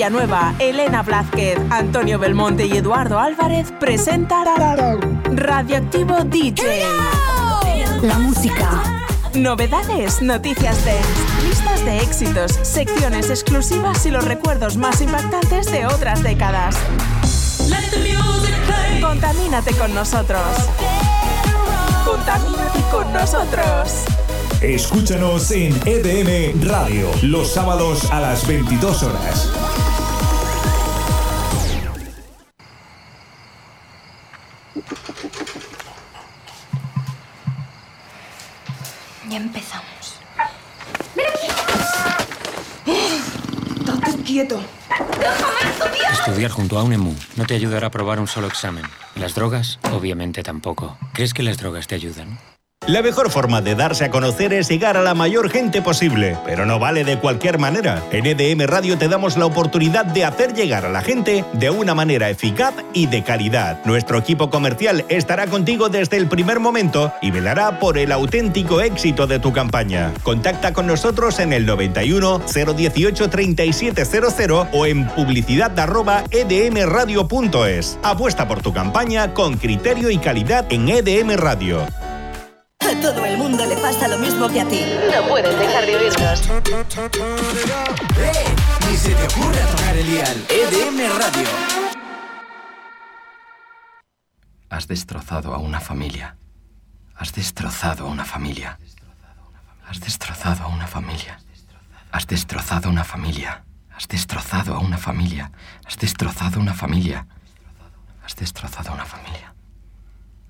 Villanueva, 0.05 0.55
Elena 0.59 1.03
Blázquez, 1.03 1.59
Antonio 1.71 2.19
Belmonte 2.19 2.67
y 2.67 2.77
Eduardo 2.77 3.19
Álvarez 3.19 3.73
presentan 3.81 4.45
Radioactivo 5.33 6.23
DJ. 6.25 6.83
La 8.03 8.19
música. 8.19 8.83
Novedades, 9.33 10.21
noticias 10.21 10.85
de 10.85 11.01
listas 11.49 11.83
de 11.87 12.01
éxitos, 12.03 12.53
secciones 12.61 13.31
exclusivas 13.31 14.05
y 14.05 14.11
los 14.11 14.27
recuerdos 14.27 14.77
más 14.77 15.01
impactantes 15.01 15.73
de 15.73 15.87
otras 15.87 16.23
décadas. 16.23 16.77
Contamínate 19.01 19.73
con 19.73 19.95
nosotros. 19.95 20.43
Contamínate 22.05 22.81
con 22.91 23.11
nosotros. 23.11 24.05
Escúchanos 24.61 25.51
en 25.51 25.75
EDM 25.87 26.63
Radio 26.63 27.09
los 27.23 27.49
sábados 27.49 28.11
a 28.11 28.21
las 28.21 28.47
22 28.47 29.03
horas. 29.03 29.51
Ya 39.31 39.37
empezamos. 39.39 40.19
¡Ven 41.17 41.27
aquí! 41.27 41.49
Todo 43.85 44.25
quieto. 44.25 44.61
Estudiar 46.13 46.51
junto 46.51 46.79
a 46.79 46.83
un 46.83 46.93
emu 46.93 47.15
no 47.37 47.47
te 47.47 47.55
ayudará 47.55 47.89
a 47.89 47.91
probar 47.91 48.21
un 48.21 48.29
solo 48.29 48.47
examen. 48.47 48.85
Las 49.15 49.35
drogas, 49.35 49.79
obviamente, 49.93 50.43
tampoco. 50.43 50.99
¿Crees 51.13 51.35
que 51.35 51.43
las 51.43 51.59
drogas 51.59 51.87
te 51.87 51.95
ayudan? 51.95 52.39
La 52.87 53.01
mejor 53.01 53.31
forma 53.31 53.63
de 53.63 53.75
darse 53.75 54.05
a 54.05 54.11
conocer 54.11 54.53
es 54.53 54.69
llegar 54.69 54.99
a 54.99 55.03
la 55.03 55.15
mayor 55.15 55.49
gente 55.49 55.81
posible, 55.81 56.37
pero 56.45 56.67
no 56.67 56.79
vale 56.79 57.03
de 57.03 57.19
cualquier 57.19 57.59
manera. 57.59 58.03
En 58.13 58.27
EDM 58.27 58.67
Radio 58.67 58.99
te 58.99 59.09
damos 59.09 59.39
la 59.39 59.47
oportunidad 59.47 60.05
de 60.05 60.27
hacer 60.27 60.53
llegar 60.53 60.85
a 60.85 60.91
la 60.91 61.01
gente 61.01 61.47
de 61.55 61.71
una 61.71 61.95
manera 61.95 62.29
eficaz 62.29 62.75
y 62.93 63.07
de 63.07 63.25
calidad. 63.25 63.83
Nuestro 63.87 64.19
equipo 64.19 64.51
comercial 64.51 65.07
estará 65.09 65.47
contigo 65.47 65.89
desde 65.89 66.19
el 66.19 66.29
primer 66.29 66.61
momento 66.61 67.11
y 67.23 67.31
velará 67.31 67.79
por 67.79 67.97
el 67.97 68.13
auténtico 68.13 68.83
éxito 68.83 69.27
de 69.27 69.39
tu 69.39 69.51
campaña. 69.51 70.13
Contacta 70.23 70.75
con 70.75 70.87
nosotros 70.87 71.41
en 71.41 71.55
el 71.55 71.65
91 71.65 72.43
018 72.77 73.31
3700 73.31 74.67
o 74.73 74.85
en 74.85 75.09
publicidad 75.09 75.79
arroba 75.79 76.25
edmradio.es. 76.31 77.99
Apuesta 78.03 78.47
por 78.47 78.61
tu 78.61 78.75
campaña 78.75 79.33
con 79.33 79.57
criterio 79.57 80.11
y 80.11 80.19
calidad 80.19 80.67
en 80.71 80.91
EDM 80.91 81.37
Radio. 81.37 81.87
A 82.87 83.01
todo 83.01 83.25
el 83.25 83.39
mundo 83.39 83.65
le 83.65 83.77
pasa 83.77 84.09
lo 84.09 84.19
mismo 84.19 84.49
que 84.49 84.61
a 84.61 84.69
ti. 84.69 84.83
No 85.11 85.27
puedes 85.27 85.59
dejar 85.59 85.87
de 85.87 85.97
oírnos. 85.97 86.43
¡Eh! 88.19 88.45
Ni 88.91 88.97
se 88.97 89.15
te 89.15 89.25
ocurra 89.25 89.67
tocar 89.71 89.97
el 89.97 90.07
dial. 90.07 90.47
EDM 90.51 90.99
Radio. 91.19 91.49
Has 94.69 94.87
destrozado 94.87 95.55
a 95.55 95.59
una 95.59 95.81
familia. 95.81 96.37
Has 97.17 97.33
destrozado 97.33 98.07
a 98.07 98.11
una 98.11 98.25
familia. 98.25 98.79
Has 99.89 100.01
destrozado 100.01 100.65
a 100.65 100.69
una 100.69 100.87
familia. 100.87 101.41
Has 102.13 102.27
destrozado 102.27 102.85
a 102.85 102.89
una 102.89 103.05
familia. 103.05 103.65
Has 103.91 104.09
destrozado 104.09 104.75
a 104.75 104.81
una 104.81 104.99
familia. 104.99 105.53
Has 105.87 105.97
destrozado 105.97 106.59
a 106.59 106.63
una 106.63 106.75
familia. 106.75 107.27
Has 108.25 108.37
destrozado 108.37 108.91
a 108.91 108.95
una 108.95 109.07
familia. 109.07 109.54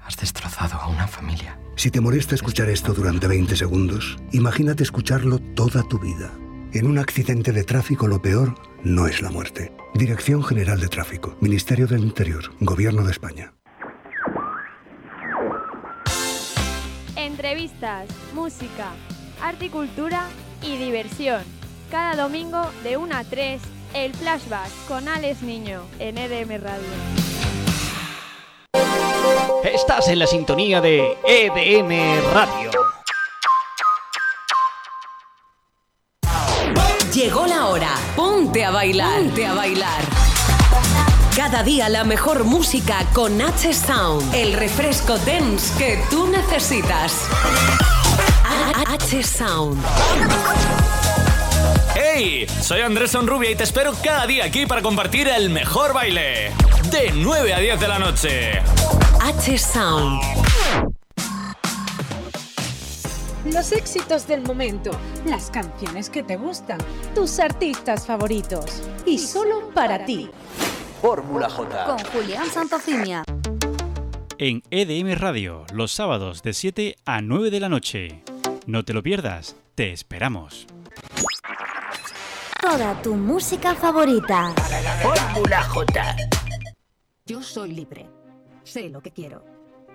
Has 0.05 0.17
destrozado 0.19 0.75
a 0.77 0.89
una 0.89 1.07
familia. 1.07 1.59
Si 1.77 1.91
te 1.91 2.01
molesta 2.01 2.35
escuchar 2.35 2.69
esto 2.69 2.93
durante 2.93 3.27
20 3.27 3.57
segundos, 3.57 4.19
imagínate 4.33 4.83
escucharlo 4.83 5.39
toda 5.39 5.83
tu 5.83 5.99
vida. 5.99 6.31
En 6.73 6.87
un 6.87 6.99
accidente 6.99 7.53
de 7.53 7.65
tráfico 7.65 8.07
lo 8.07 8.21
peor 8.21 8.55
no 8.83 9.07
es 9.07 9.23
la 9.23 9.31
muerte. 9.31 9.73
Dirección 9.95 10.43
General 10.45 10.79
de 10.79 10.89
Tráfico, 10.89 11.37
Ministerio 11.41 11.87
del 11.87 12.05
Interior, 12.05 12.53
Gobierno 12.61 13.03
de 13.05 13.13
España. 13.13 13.55
Entrevistas, 17.17 18.09
música, 18.35 18.91
arte 19.41 19.67
y 19.67 19.69
cultura 19.71 20.29
y 20.63 20.77
diversión. 20.77 21.43
Cada 21.91 22.15
domingo 22.23 22.71
de 22.83 22.99
1 22.99 23.17
a 23.17 23.25
3, 23.25 23.63
el 23.95 24.13
flashback 24.15 24.69
con 24.87 25.09
Alex 25.09 25.43
Niño 25.43 25.83
en 25.99 26.19
EDM 26.19 26.63
Radio. 26.63 27.24
Estás 29.65 30.09
en 30.09 30.19
la 30.19 30.27
sintonía 30.27 30.81
de 30.81 31.19
EDM 31.27 32.33
Radio. 32.33 32.71
Llegó 37.13 37.47
la 37.47 37.67
hora. 37.67 37.95
Ponte 38.17 38.65
a 38.65 38.71
bailar. 38.71 39.21
Ponte 39.21 39.47
a 39.47 39.55
bailar. 39.55 40.01
Cada 41.37 41.63
día 41.63 41.89
la 41.89 42.05
mejor 42.05 42.45
música 42.45 43.05
con 43.13 43.41
H 43.41 43.73
Sound. 43.73 44.35
El 44.35 44.53
refresco 44.53 45.19
dance 45.19 45.77
que 45.79 45.99
tú 46.11 46.27
necesitas. 46.27 47.29
H 48.87 49.23
Sound. 49.23 49.85
¡Hey! 51.95 52.47
Soy 52.61 52.81
Andrés 52.81 53.13
Sonrubia 53.13 53.51
y 53.51 53.55
te 53.55 53.65
espero 53.65 53.95
cada 54.03 54.27
día 54.27 54.45
aquí 54.45 54.67
para 54.67 54.83
compartir 54.83 55.29
el 55.29 55.51
mejor 55.51 55.93
baile. 55.93 56.53
De 56.91 57.13
9 57.15 57.55
a 57.55 57.59
10 57.59 57.81
de 57.81 57.89
la 57.89 57.99
noche. 57.99 58.63
H 59.27 59.57
Sound. 59.57 60.21
Los 63.47 63.73
éxitos 63.73 64.27
del 64.27 64.43
momento, 64.43 64.91
las 65.25 65.51
canciones 65.51 66.11
que 66.11 66.23
te 66.23 66.37
gustan, 66.37 66.77
tus 67.15 67.39
artistas 67.39 68.07
favoritos. 68.07 68.83
Y 69.07 69.17
solo 69.17 69.71
para 69.71 70.05
ti. 70.05 70.29
Fórmula 71.01 71.49
J. 71.49 71.87
Con 71.87 71.99
Julián 72.13 72.51
Santofimia. 72.51 73.25
En 74.37 74.63
EDM 74.71 75.19
Radio, 75.19 75.65
los 75.73 75.91
sábados 75.91 76.43
de 76.43 76.53
7 76.53 76.97
a 77.07 77.23
9 77.23 77.51
de 77.51 77.61
la 77.61 77.71
noche. 77.71 78.23
No 78.67 78.85
te 78.85 78.93
lo 78.93 79.03
pierdas, 79.03 79.57
te 79.75 79.91
esperamos. 79.91 80.67
Toda 82.61 83.01
tu 83.01 83.15
música 83.15 83.75
favorita. 83.75 84.53
Fórmula 85.03 85.63
J. 85.63 86.17
Yo 87.25 87.43
soy 87.43 87.73
libre. 87.73 88.14
Sé 88.65 88.89
lo 88.89 89.03
que 89.03 89.13
quiero. 89.13 89.45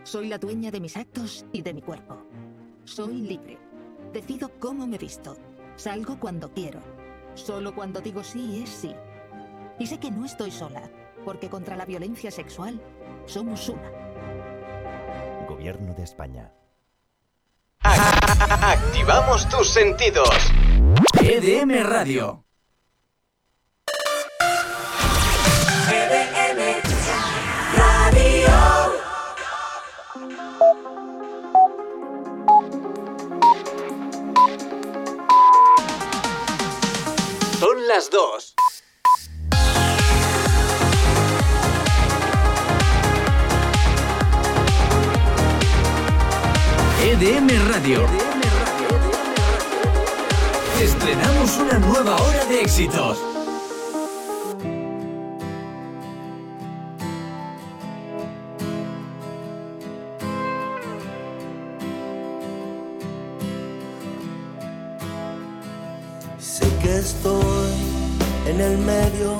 Soy 0.04 0.28
la 0.28 0.38
dueña 0.38 0.72
de 0.72 0.80
mis 0.80 0.96
actos 0.96 1.46
y 1.52 1.62
de 1.62 1.74
mi 1.74 1.82
cuerpo. 1.82 2.24
Soy 2.86 3.16
libre. 3.16 3.58
Decido 4.14 4.52
cómo 4.60 4.88
me 4.88 4.98
visto. 4.98 5.36
Salgo 5.76 6.20
cuando 6.20 6.54
quiero. 6.54 6.80
Solo 7.34 7.74
cuando 7.74 8.00
digo 8.00 8.24
sí 8.24 8.62
es 8.64 8.70
sí. 8.70 8.96
Y 9.80 9.88
sé 9.88 10.00
que 10.00 10.12
no 10.12 10.26
estoy 10.26 10.52
sola, 10.52 10.90
porque 11.26 11.50
contra 11.50 11.76
la 11.76 11.86
violencia 11.86 12.32
sexual 12.32 12.82
somos 13.26 13.70
una. 13.70 13.92
Gobierno 15.48 15.94
de 15.94 16.04
España. 16.04 16.54
Activamos 17.82 19.50
tus 19.50 19.70
sentidos. 19.70 20.30
EDM 21.22 21.84
Radio. 21.84 22.46
EDM 25.92 26.82
Radio. 27.76 28.49
Las 37.90 38.12
dos. 38.12 38.54
EDM 47.04 47.50
Radio. 47.68 48.06
Estrenamos 50.80 51.58
una 51.58 51.80
nueva 51.80 52.16
hora 52.22 52.46
de 52.46 52.62
éxitos. 52.62 53.29
El 68.72 68.78
medio 68.78 69.38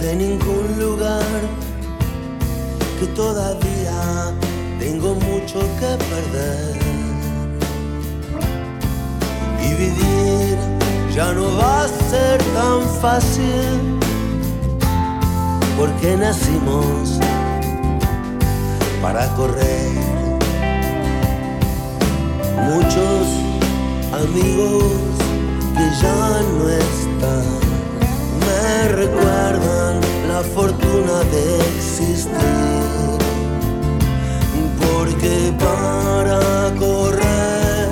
de 0.00 0.16
ningún 0.16 0.66
lugar, 0.78 1.40
que 2.98 3.06
todavía 3.08 4.32
tengo 4.78 5.14
mucho 5.14 5.60
que 5.78 5.90
perder. 6.10 6.76
Y 9.66 9.68
vivir 9.74 10.58
ya 11.14 11.32
no 11.32 11.56
va 11.56 11.84
a 11.84 11.88
ser 12.10 12.38
tan 12.58 12.80
fácil, 13.00 13.98
porque 15.78 16.16
nacimos 16.16 17.20
para 19.02 19.26
correr. 19.36 19.90
Muchos 22.72 23.26
amigos 24.12 24.84
que 25.76 25.86
ya 26.02 26.42
no 26.52 26.68
están 26.68 27.69
me 28.70 28.88
recuerdan 28.88 29.94
la 30.28 30.40
fortuna 30.54 31.16
de 31.34 31.44
existir. 31.76 33.18
Porque 34.82 35.34
para 35.66 36.40
correr 36.84 37.88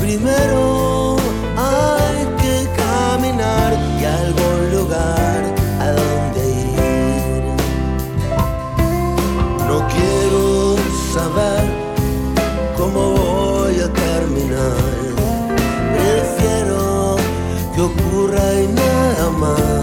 primero 0.00 1.16
hay 1.56 2.20
que 2.42 2.56
caminar 2.82 3.70
y 4.00 4.04
algún 4.20 4.60
lugar 4.76 5.40
a 5.86 5.88
donde 6.00 6.42
ir. 6.74 7.44
No 9.68 9.78
quiero 9.94 10.44
saber 11.14 11.64
cómo 12.78 13.00
voy 13.22 13.76
a 13.86 13.88
terminar. 14.06 14.94
Prefiero 15.98 17.16
que 17.74 17.80
ocurra 17.90 18.46
y 18.64 18.66
nada 18.84 19.30
más 19.42 19.75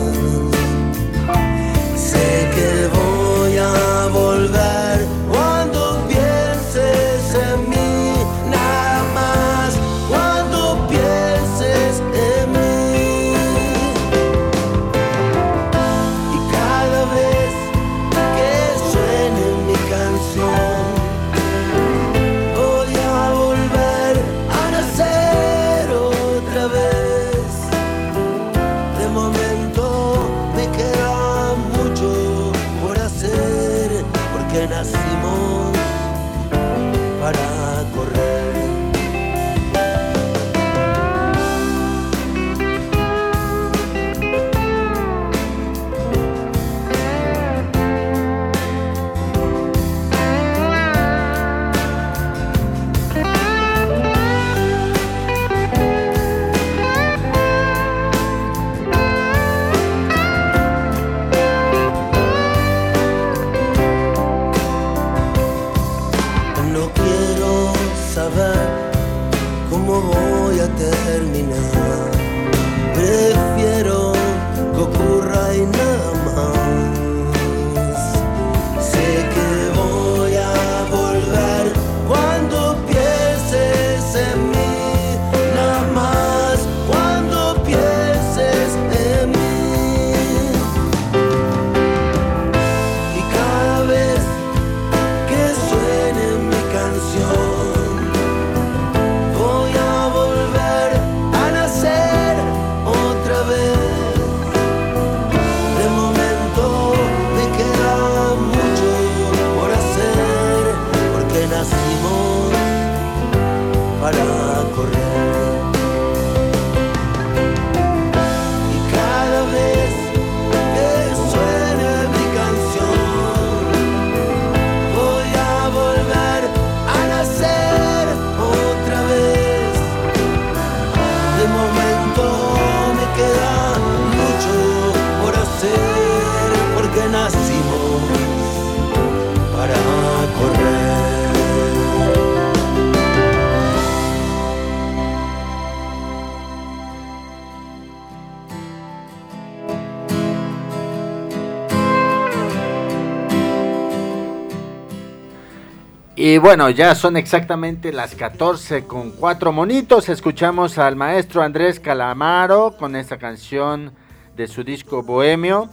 Y 156.33 156.39
bueno, 156.39 156.71
ya 156.71 156.95
son 156.95 157.15
exactamente 157.15 157.93
las 157.93 158.15
14 158.15 158.85
con 158.85 159.11
cuatro 159.11 159.51
monitos. 159.51 160.09
Escuchamos 160.09 160.79
al 160.79 160.95
maestro 160.95 161.43
Andrés 161.43 161.79
Calamaro 161.79 162.75
con 162.75 162.95
esta 162.95 163.19
canción 163.19 163.93
de 164.35 164.47
su 164.47 164.63
disco 164.63 165.03
Bohemio. 165.03 165.69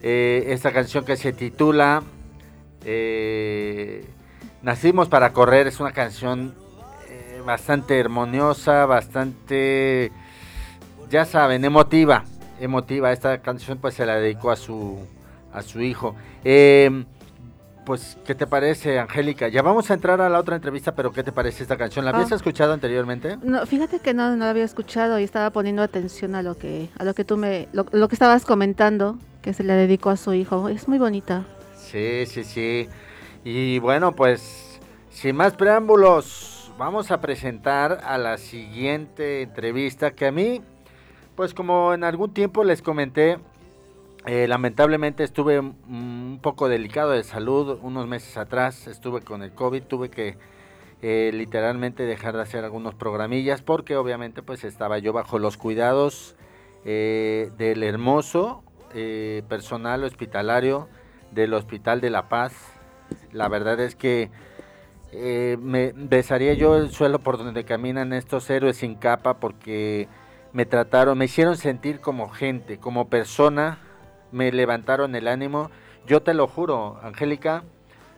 Eh, 0.00 0.44
esta 0.48 0.72
canción 0.72 1.04
que 1.04 1.18
se 1.18 1.34
titula 1.34 2.02
eh, 2.82 4.06
Nacimos 4.62 5.08
para 5.08 5.34
correr. 5.34 5.66
Es 5.66 5.78
una 5.80 5.92
canción 5.92 6.54
eh, 7.10 7.42
bastante 7.44 8.00
armoniosa, 8.00 8.86
bastante, 8.86 10.12
ya 11.10 11.26
saben, 11.26 11.62
emotiva. 11.62 12.24
Emotiva. 12.58 13.12
Esta 13.12 13.42
canción 13.42 13.76
pues 13.76 13.92
se 13.92 14.06
la 14.06 14.16
dedicó 14.16 14.50
a 14.50 14.56
su, 14.56 15.06
a 15.52 15.60
su 15.60 15.82
hijo. 15.82 16.16
Pues, 17.84 18.16
¿qué 18.24 18.34
te 18.34 18.46
parece, 18.46 18.98
Angélica? 18.98 19.48
Ya 19.48 19.60
vamos 19.60 19.90
a 19.90 19.94
entrar 19.94 20.20
a 20.22 20.30
la 20.30 20.38
otra 20.40 20.56
entrevista, 20.56 20.94
pero 20.94 21.12
¿qué 21.12 21.22
te 21.22 21.32
parece 21.32 21.62
esta 21.62 21.76
canción? 21.76 22.04
¿La 22.06 22.12
habías 22.12 22.32
Ah. 22.32 22.36
escuchado 22.36 22.72
anteriormente? 22.72 23.36
No, 23.42 23.66
fíjate 23.66 23.98
que 24.00 24.14
no, 24.14 24.30
no 24.30 24.36
lo 24.36 24.44
había 24.46 24.64
escuchado 24.64 25.18
y 25.18 25.24
estaba 25.24 25.50
poniendo 25.50 25.82
atención 25.82 26.34
a 26.34 26.42
lo 26.42 26.56
que, 26.56 26.88
a 26.98 27.04
lo 27.04 27.12
que 27.12 27.24
tú 27.24 27.36
me, 27.36 27.68
lo, 27.72 27.84
lo 27.92 28.08
que 28.08 28.14
estabas 28.14 28.46
comentando, 28.46 29.18
que 29.42 29.52
se 29.52 29.64
le 29.64 29.74
dedicó 29.74 30.08
a 30.08 30.16
su 30.16 30.32
hijo. 30.32 30.70
Es 30.70 30.88
muy 30.88 30.98
bonita. 30.98 31.44
Sí, 31.76 32.24
sí, 32.26 32.42
sí. 32.44 32.88
Y 33.44 33.78
bueno, 33.80 34.12
pues, 34.12 34.80
sin 35.10 35.36
más 35.36 35.52
preámbulos, 35.52 36.72
vamos 36.78 37.10
a 37.10 37.20
presentar 37.20 38.00
a 38.02 38.16
la 38.16 38.38
siguiente 38.38 39.42
entrevista 39.42 40.12
que 40.12 40.26
a 40.28 40.32
mí, 40.32 40.62
pues 41.36 41.52
como 41.52 41.92
en 41.92 42.02
algún 42.02 42.32
tiempo 42.32 42.64
les 42.64 42.80
comenté, 42.80 43.38
eh, 44.26 44.48
lamentablemente 44.48 45.22
estuve 45.22 45.60
un 45.60 46.38
poco 46.40 46.68
delicado 46.68 47.10
de 47.10 47.22
salud 47.24 47.78
unos 47.82 48.06
meses 48.06 48.38
atrás, 48.38 48.86
estuve 48.86 49.20
con 49.20 49.42
el 49.42 49.52
COVID, 49.52 49.82
tuve 49.82 50.08
que 50.08 50.38
eh, 51.02 51.30
literalmente 51.34 52.04
dejar 52.04 52.34
de 52.34 52.40
hacer 52.40 52.64
algunos 52.64 52.94
programillas 52.94 53.60
porque 53.60 53.96
obviamente 53.96 54.42
pues 54.42 54.64
estaba 54.64 54.98
yo 54.98 55.12
bajo 55.12 55.38
los 55.38 55.58
cuidados 55.58 56.36
eh, 56.86 57.50
del 57.58 57.82
hermoso 57.82 58.62
personal 59.48 60.04
hospitalario 60.04 60.88
del 61.32 61.52
Hospital 61.52 62.00
de 62.00 62.10
la 62.10 62.28
Paz. 62.28 62.54
La 63.32 63.48
verdad 63.48 63.80
es 63.80 63.96
que 63.96 64.30
me 65.12 65.92
besaría 65.96 66.54
yo 66.54 66.76
el 66.76 66.90
suelo 66.90 67.18
por 67.18 67.36
donde 67.36 67.64
caminan 67.64 68.12
estos 68.12 68.48
héroes 68.50 68.76
sin 68.76 68.94
capa 68.94 69.40
porque 69.40 70.06
me 70.52 70.64
trataron, 70.64 71.18
me 71.18 71.24
hicieron 71.24 71.56
sentir 71.56 72.00
como 72.00 72.28
gente, 72.28 72.78
como 72.78 73.08
persona, 73.08 73.78
me 74.34 74.52
levantaron 74.52 75.14
el 75.14 75.28
ánimo. 75.28 75.70
Yo 76.06 76.22
te 76.22 76.34
lo 76.34 76.46
juro, 76.46 76.98
Angélica, 77.02 77.64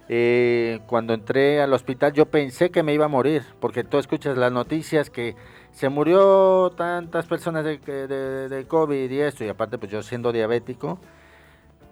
eh, 0.08 0.80
cuando 0.86 1.14
entré 1.14 1.60
al 1.60 1.72
hospital 1.72 2.12
yo 2.12 2.26
pensé 2.26 2.70
que 2.70 2.82
me 2.82 2.94
iba 2.94 3.04
a 3.04 3.08
morir, 3.08 3.44
porque 3.60 3.84
tú 3.84 3.98
escuchas 3.98 4.36
las 4.36 4.50
noticias 4.50 5.10
que 5.10 5.36
se 5.72 5.88
murió 5.88 6.72
tantas 6.76 7.26
personas 7.26 7.64
de, 7.64 7.78
de, 7.78 8.66
COVID 8.66 9.10
y 9.10 9.20
esto, 9.20 9.44
y 9.44 9.48
aparte 9.48 9.78
pues 9.78 9.92
yo 9.92 10.02
siendo 10.02 10.32
diabético, 10.32 10.98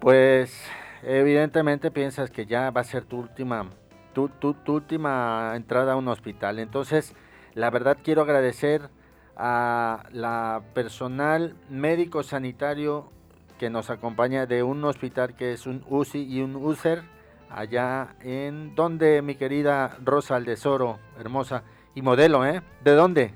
pues 0.00 0.58
evidentemente 1.02 1.90
piensas 1.90 2.30
que 2.30 2.46
ya 2.46 2.70
va 2.70 2.80
a 2.80 2.84
ser 2.84 3.04
tu 3.04 3.18
última, 3.18 3.68
tu, 4.14 4.28
tu, 4.28 4.54
tu 4.54 4.74
última 4.74 5.52
entrada 5.54 5.92
a 5.92 5.96
un 5.96 6.08
hospital. 6.08 6.58
Entonces, 6.60 7.14
la 7.54 7.70
verdad 7.70 7.98
quiero 8.02 8.22
agradecer 8.22 8.88
a 9.36 10.04
la 10.12 10.62
personal 10.72 11.56
médico 11.68 12.22
sanitario 12.22 13.10
que 13.64 13.70
nos 13.70 13.88
acompaña 13.88 14.44
de 14.44 14.62
un 14.62 14.84
hospital 14.84 15.34
que 15.34 15.54
es 15.54 15.66
un 15.66 15.82
UCI 15.88 16.22
y 16.24 16.42
un 16.42 16.54
UCER 16.54 17.00
allá 17.48 18.14
en 18.20 18.74
donde 18.74 19.22
mi 19.22 19.36
querida 19.36 19.96
Rosa 20.04 20.36
Aldesoro, 20.36 20.98
hermosa 21.18 21.62
y 21.94 22.02
modelo, 22.02 22.44
¿eh? 22.44 22.60
¿De 22.82 22.92
dónde? 22.92 23.32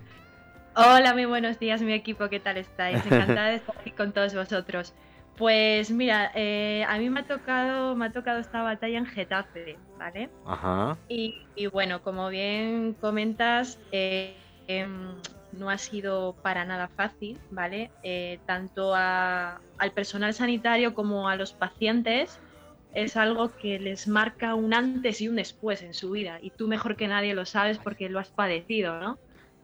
Hola, 0.76 1.14
muy 1.14 1.24
buenos 1.24 1.59
días, 1.59 1.81
mi 1.81 1.95
equipo, 1.95 2.29
¿qué 2.29 2.41
tal 2.41 2.59
estáis? 2.59 3.07
Encantada 3.07 3.49
de 3.49 3.55
estar 3.62 3.74
aquí 3.79 3.91
con 3.93 4.12
todos 4.12 4.35
vosotros. 4.35 4.93
Pues 5.39 5.91
mira, 5.91 6.31
eh, 6.35 6.85
a 6.87 6.99
mí 6.99 7.09
me 7.09 7.20
ha 7.20 7.26
tocado, 7.26 7.97
me 7.97 8.05
ha 8.05 8.12
tocado 8.12 8.39
esta 8.39 8.62
batalla 8.62 8.99
en 8.99 9.07
Getafe, 9.07 9.79
¿vale? 9.99 10.29
Ajá. 10.45 10.99
Y, 11.09 11.47
y 11.57 11.68
bueno, 11.68 12.03
como 12.03 12.29
bien 12.29 12.95
comentas, 13.01 13.79
eh, 13.93 14.37
em, 14.66 15.14
no 15.51 15.71
ha 15.71 15.79
sido 15.79 16.39
para 16.43 16.65
nada 16.65 16.89
fácil, 16.97 17.43
¿vale? 17.51 17.93
Eh, 18.03 18.43
tanto 18.47 18.95
a- 18.95 19.63
al 19.79 19.93
personal 19.93 20.35
sanitario 20.35 20.95
como 20.95 21.29
a 21.29 21.37
los 21.37 21.55
pacientes 21.55 22.43
es 22.93 23.17
algo 23.17 23.55
que 23.57 23.79
les 23.79 24.09
marca 24.09 24.55
un 24.55 24.75
antes 24.75 25.21
y 25.21 25.29
un 25.29 25.37
después 25.37 25.83
en 25.83 25.95
su 25.95 26.11
vida. 26.13 26.39
Y 26.43 26.53
tú 26.53 26.69
mejor 26.69 26.97
que 26.97 27.09
nadie 27.09 27.35
lo 27.35 27.45
sabes 27.47 27.79
porque 27.79 28.09
lo 28.09 28.19
has 28.19 28.33
padecido, 28.33 28.99
¿no? 29.01 29.21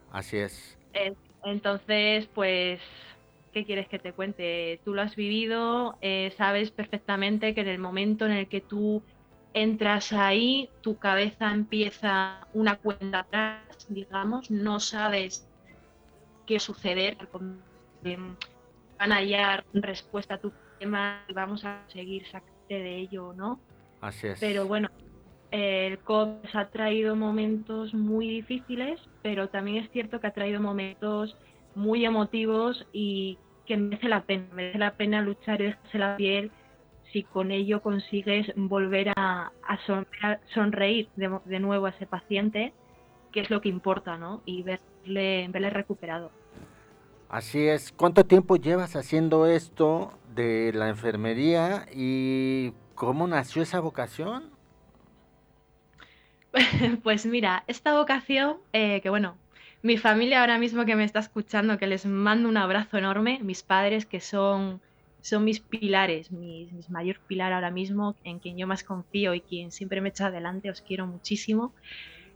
Así 0.08 0.38
es. 0.38 0.78
En- 0.92 1.16
Entonces, 1.46 2.28
pues, 2.32 2.80
¿qué 3.52 3.66
quieres 3.66 3.88
que 3.88 3.98
te 3.98 4.14
cuente? 4.14 4.80
Tú 4.84 4.94
lo 4.94 5.02
has 5.02 5.14
vivido, 5.16 5.98
eh, 6.00 6.32
sabes 6.36 6.70
perfectamente 6.72 7.54
que 7.54 7.60
en 7.60 7.68
el 7.68 7.78
momento 7.78 8.24
en 8.26 8.32
el 8.32 8.48
que 8.48 8.62
tú 8.62 9.04
entras 9.52 10.12
ahí, 10.12 10.72
tu 10.80 10.98
cabeza 10.98 11.52
empieza 11.52 12.48
una 12.52 12.76
cuenta 12.76 13.20
atrás, 13.20 13.66
digamos, 13.88 14.50
no 14.50 14.80
sabes 14.80 15.50
qué 16.46 16.60
suceder, 16.60 17.16
eh, 18.04 18.18
van 18.98 19.12
a 19.12 19.16
hallar 19.16 19.64
respuesta 19.72 20.34
a 20.34 20.38
tu 20.38 20.50
problema 20.50 21.24
y 21.28 21.32
vamos 21.32 21.64
a 21.64 21.82
seguir 21.88 22.26
sacarte 22.26 22.74
de 22.74 22.96
ello, 22.96 23.32
¿no? 23.34 23.60
Así 24.00 24.26
es. 24.28 24.40
Pero 24.40 24.66
bueno, 24.66 24.88
el 25.50 25.98
COVID 26.00 26.54
ha 26.54 26.68
traído 26.68 27.16
momentos 27.16 27.94
muy 27.94 28.28
difíciles, 28.28 29.00
pero 29.22 29.48
también 29.48 29.84
es 29.84 29.90
cierto 29.90 30.20
que 30.20 30.26
ha 30.26 30.32
traído 30.32 30.60
momentos 30.60 31.36
muy 31.74 32.04
emotivos 32.04 32.86
y 32.92 33.38
que 33.66 33.76
merece 33.76 34.08
la 34.08 34.24
pena, 34.24 34.46
merece 34.52 34.78
la 34.78 34.94
pena 34.94 35.22
luchar 35.22 35.60
y 35.60 35.64
dejarse 35.66 35.98
la 35.98 36.16
piel 36.16 36.50
si 37.12 37.22
con 37.22 37.52
ello 37.52 37.80
consigues 37.80 38.52
volver 38.56 39.12
a, 39.16 39.52
sonreír 40.52 41.08
de, 41.14 41.60
nuevo 41.60 41.86
a 41.86 41.90
ese 41.90 42.06
paciente, 42.06 42.72
que 43.30 43.40
es 43.40 43.50
lo 43.50 43.60
que 43.60 43.68
importa, 43.68 44.18
¿no? 44.18 44.42
Y 44.44 44.64
verle, 45.04 45.48
verle 45.48 45.70
recuperado. 45.70 46.30
Así 47.28 47.66
es. 47.66 47.92
¿Cuánto 47.92 48.24
tiempo 48.24 48.56
llevas 48.56 48.96
haciendo 48.96 49.46
esto 49.46 50.12
de 50.34 50.72
la 50.74 50.88
enfermería 50.88 51.86
y 51.92 52.72
cómo 52.94 53.26
nació 53.26 53.62
esa 53.62 53.80
vocación? 53.80 54.50
pues 57.02 57.26
mira, 57.26 57.64
esta 57.66 57.94
vocación, 57.98 58.58
eh, 58.72 59.00
que 59.00 59.10
bueno, 59.10 59.36
mi 59.82 59.96
familia 59.98 60.40
ahora 60.40 60.58
mismo 60.58 60.84
que 60.84 60.94
me 60.94 61.04
está 61.04 61.18
escuchando, 61.18 61.78
que 61.78 61.86
les 61.86 62.06
mando 62.06 62.48
un 62.48 62.56
abrazo 62.56 62.98
enorme, 62.98 63.40
mis 63.42 63.62
padres 63.62 64.06
que 64.06 64.20
son, 64.20 64.80
son 65.20 65.44
mis 65.44 65.60
pilares, 65.60 66.30
mis, 66.30 66.72
mis 66.72 66.88
mayor 66.88 67.18
pilar 67.26 67.52
ahora 67.52 67.70
mismo, 67.70 68.14
en 68.22 68.38
quien 68.38 68.56
yo 68.56 68.66
más 68.66 68.84
confío 68.84 69.34
y 69.34 69.40
quien 69.40 69.72
siempre 69.72 70.00
me 70.00 70.10
echa 70.10 70.26
adelante, 70.26 70.70
os 70.70 70.80
quiero 70.80 71.06
muchísimo. 71.06 71.74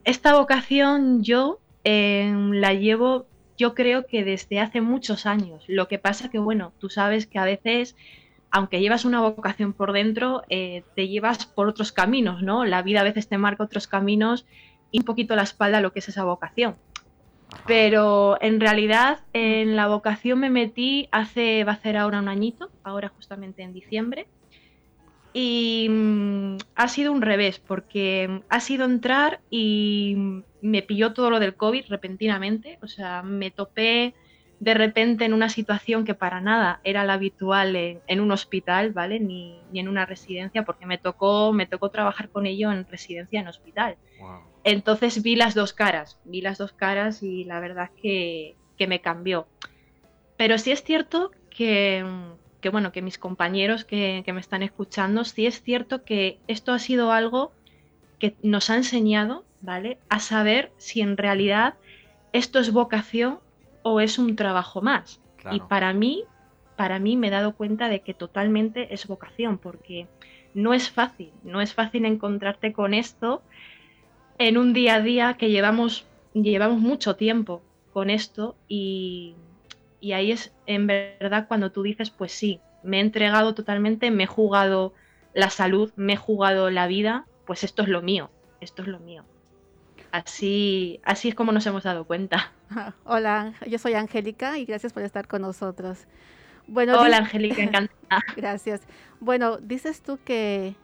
Esta 0.05 0.37
vocación 0.37 1.23
yo 1.23 1.61
em, 1.89 2.53
la 2.53 2.75
llevo, 2.75 3.27
yo 3.57 3.75
creo 3.75 4.07
que 4.07 4.25
desde 4.25 4.61
hace 4.61 4.81
muchos 4.81 5.27
años. 5.27 5.65
Lo 5.67 5.89
que 5.89 5.99
pasa 5.99 6.31
que, 6.31 6.39
bueno, 6.39 6.73
tú 6.79 6.89
sabes 6.89 7.27
que 7.27 7.39
a 7.39 7.45
veces 7.45 7.97
aunque 8.51 8.81
llevas 8.81 9.05
una 9.05 9.21
vocación 9.21 9.73
por 9.73 9.93
dentro, 9.93 10.43
eh, 10.49 10.83
te 10.95 11.09
llevas 11.09 11.47
por 11.47 11.69
otros 11.69 11.93
caminos, 11.93 12.43
¿no? 12.43 12.65
La 12.65 12.83
vida 12.83 13.01
a 13.01 13.05
veces 13.05 13.29
te 13.29 13.39
marca 13.39 13.65
otros 13.65 13.87
caminos 13.87 14.47
y 14.91 15.01
un 15.01 15.05
poquito 15.05 15.37
la 15.37 15.43
espalda 15.43 15.81
lo 15.81 15.93
que 15.93 15.99
es 15.99 16.09
esa 16.09 16.25
vocación. 16.25 16.77
Pero 17.67 18.39
en 18.41 18.61
realidad 18.61 19.21
en 19.33 19.77
la 19.77 19.87
vocación 19.87 20.39
me 20.39 20.51
metí 20.51 21.09
hace, 21.13 21.65
va 21.65 21.73
a 21.73 21.77
ser 21.81 21.97
ahora 21.97 22.19
un 22.19 22.29
añito, 22.29 22.71
ahora 22.85 23.09
justamente 23.09 23.63
en 23.63 23.73
diciembre. 23.73 24.27
Y 25.33 25.89
mm, 25.89 26.57
ha 26.75 26.89
sido 26.89 27.13
un 27.13 27.23
revés, 27.23 27.59
porque 27.59 28.43
ha 28.49 28.61
sido 28.61 28.85
entrar 28.85 29.41
y 29.51 30.43
me 30.61 30.83
pilló 30.83 31.13
todo 31.13 31.31
lo 31.31 31.41
del 31.41 31.55
COVID 31.55 31.87
repentinamente. 31.89 32.79
O 32.83 32.89
sea, 32.89 33.23
me 33.23 33.51
topé 33.51 34.15
de 34.61 34.75
repente 34.75 35.25
en 35.25 35.35
una 35.35 35.49
situación 35.49 36.05
que 36.05 36.15
para 36.15 36.41
nada 36.41 36.81
era 36.83 37.05
la 37.05 37.15
habitual 37.15 37.77
en, 37.77 38.21
un 38.21 38.33
hospital, 38.33 38.93
¿vale? 38.93 39.21
Ni, 39.21 39.61
ni, 39.71 39.81
en 39.81 39.89
una 39.89 40.05
residencia, 40.05 40.65
porque 40.65 40.87
me 40.87 40.99
tocó, 40.99 41.53
me 41.53 41.67
tocó 41.67 41.91
trabajar 41.91 42.29
con 42.31 42.47
ello 42.47 42.73
en 42.73 42.87
residencia 42.87 43.41
en 43.41 43.49
hospital. 43.49 43.97
Entonces 44.65 45.23
vi 45.23 45.37
las 45.37 45.55
dos 45.55 45.73
caras, 45.73 46.21
vi 46.25 46.41
las 46.41 46.59
dos 46.59 46.73
caras 46.73 47.23
y 47.23 47.45
la 47.45 47.61
verdad 47.61 47.91
que, 48.03 48.57
que 48.77 48.87
me 48.87 49.01
cambió. 49.01 49.47
Pero 50.37 50.59
sí 50.59 50.73
es 50.73 50.83
cierto 50.83 51.31
que, 51.51 52.05
que 52.61 52.71
bueno, 52.71 52.93
que 52.93 53.03
mis 53.03 53.19
compañeros 53.19 53.85
que, 53.85 54.23
que, 54.25 54.33
me 54.33 54.41
están 54.41 54.63
escuchando, 54.63 55.25
sí 55.25 55.47
es 55.47 55.63
cierto 55.63 56.05
que 56.05 56.39
esto 56.49 56.73
ha 56.73 56.79
sido 56.79 57.13
algo 57.13 57.53
que 58.19 58.35
nos 58.43 58.71
ha 58.71 58.77
enseñado, 58.77 59.45
¿vale? 59.61 59.99
A 60.09 60.21
saber 60.21 60.73
si 60.77 61.01
en 61.01 61.17
realidad 61.17 61.75
esto 62.33 62.59
es 62.59 62.73
vocación 62.73 63.39
o 63.83 64.01
es 64.01 64.19
un 64.19 64.37
trabajo 64.37 64.83
más. 64.83 65.21
Y 65.53 65.61
para 65.61 65.93
mí, 65.93 66.25
para 66.77 66.99
mí 66.99 67.17
me 67.17 67.29
he 67.29 67.31
dado 67.31 67.55
cuenta 67.55 67.89
de 67.89 68.01
que 68.01 68.13
totalmente 68.13 68.93
es 68.93 69.07
vocación, 69.07 69.57
porque 69.59 70.07
no 70.53 70.75
es 70.75 70.91
fácil, 70.91 71.33
no 71.43 71.61
es 71.61 71.75
fácil 71.75 72.05
encontrarte 72.05 72.73
con 72.73 72.93
esto 72.93 73.43
en 74.39 74.59
un 74.59 74.73
día 74.73 74.97
a 74.97 75.01
día 75.01 75.35
que 75.35 75.51
llevamos, 75.51 76.07
llevamos 76.35 76.81
mucho 76.81 77.17
tiempo 77.17 77.63
con 77.93 78.11
esto 78.11 78.57
y, 78.69 79.35
ahí 80.13 80.33
es 80.33 80.53
en 80.67 80.87
verdad 80.87 81.47
cuando 81.49 81.73
tú 81.73 81.83
dices, 81.83 82.11
pues 82.11 82.33
sí, 82.33 82.61
me 82.83 82.99
he 82.99 83.01
entregado 83.01 83.55
totalmente, 83.55 84.11
me 84.11 84.25
he 84.25 84.27
jugado 84.27 84.95
la 85.35 85.51
salud, 85.51 85.93
me 85.97 86.15
he 86.15 86.17
jugado 86.17 86.71
la 86.71 86.87
vida, 86.87 87.27
pues 87.47 87.65
esto 87.65 87.83
es 87.83 87.89
lo 87.89 88.03
mío, 88.03 88.31
esto 88.61 88.83
es 88.83 88.89
lo 88.89 88.99
mío. 89.01 89.25
Así, 90.11 91.01
así 91.05 91.29
es 91.29 91.35
como 91.35 91.53
nos 91.53 91.67
hemos 91.67 91.83
dado 91.83 92.05
cuenta. 92.05 92.53
Hola, 93.05 93.55
yo 93.67 93.79
soy 93.79 93.95
Angélica 93.95 94.59
y 94.59 94.65
gracias 94.65 94.93
por 94.93 95.03
estar 95.03 95.27
con 95.29 95.43
nosotros. 95.43 96.07
Bueno, 96.67 97.01
Hola 97.01 97.19
Angélica, 97.19 97.63
encantada. 97.63 98.23
gracias. 98.37 98.83
Bueno, 99.21 99.59
dices 99.59 100.03
tú 100.03 100.19
que, 100.25 100.75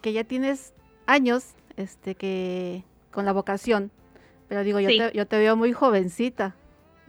que 0.00 0.12
ya 0.12 0.24
tienes 0.24 0.74
años 1.06 1.54
este, 1.76 2.14
que, 2.14 2.84
con 3.10 3.24
la 3.24 3.32
vocación. 3.32 3.90
Pero 4.48 4.64
digo, 4.64 4.80
yo, 4.80 4.88
te, 4.88 5.16
yo 5.16 5.26
te 5.26 5.38
veo 5.38 5.56
muy 5.56 5.72
jovencita. 5.72 6.54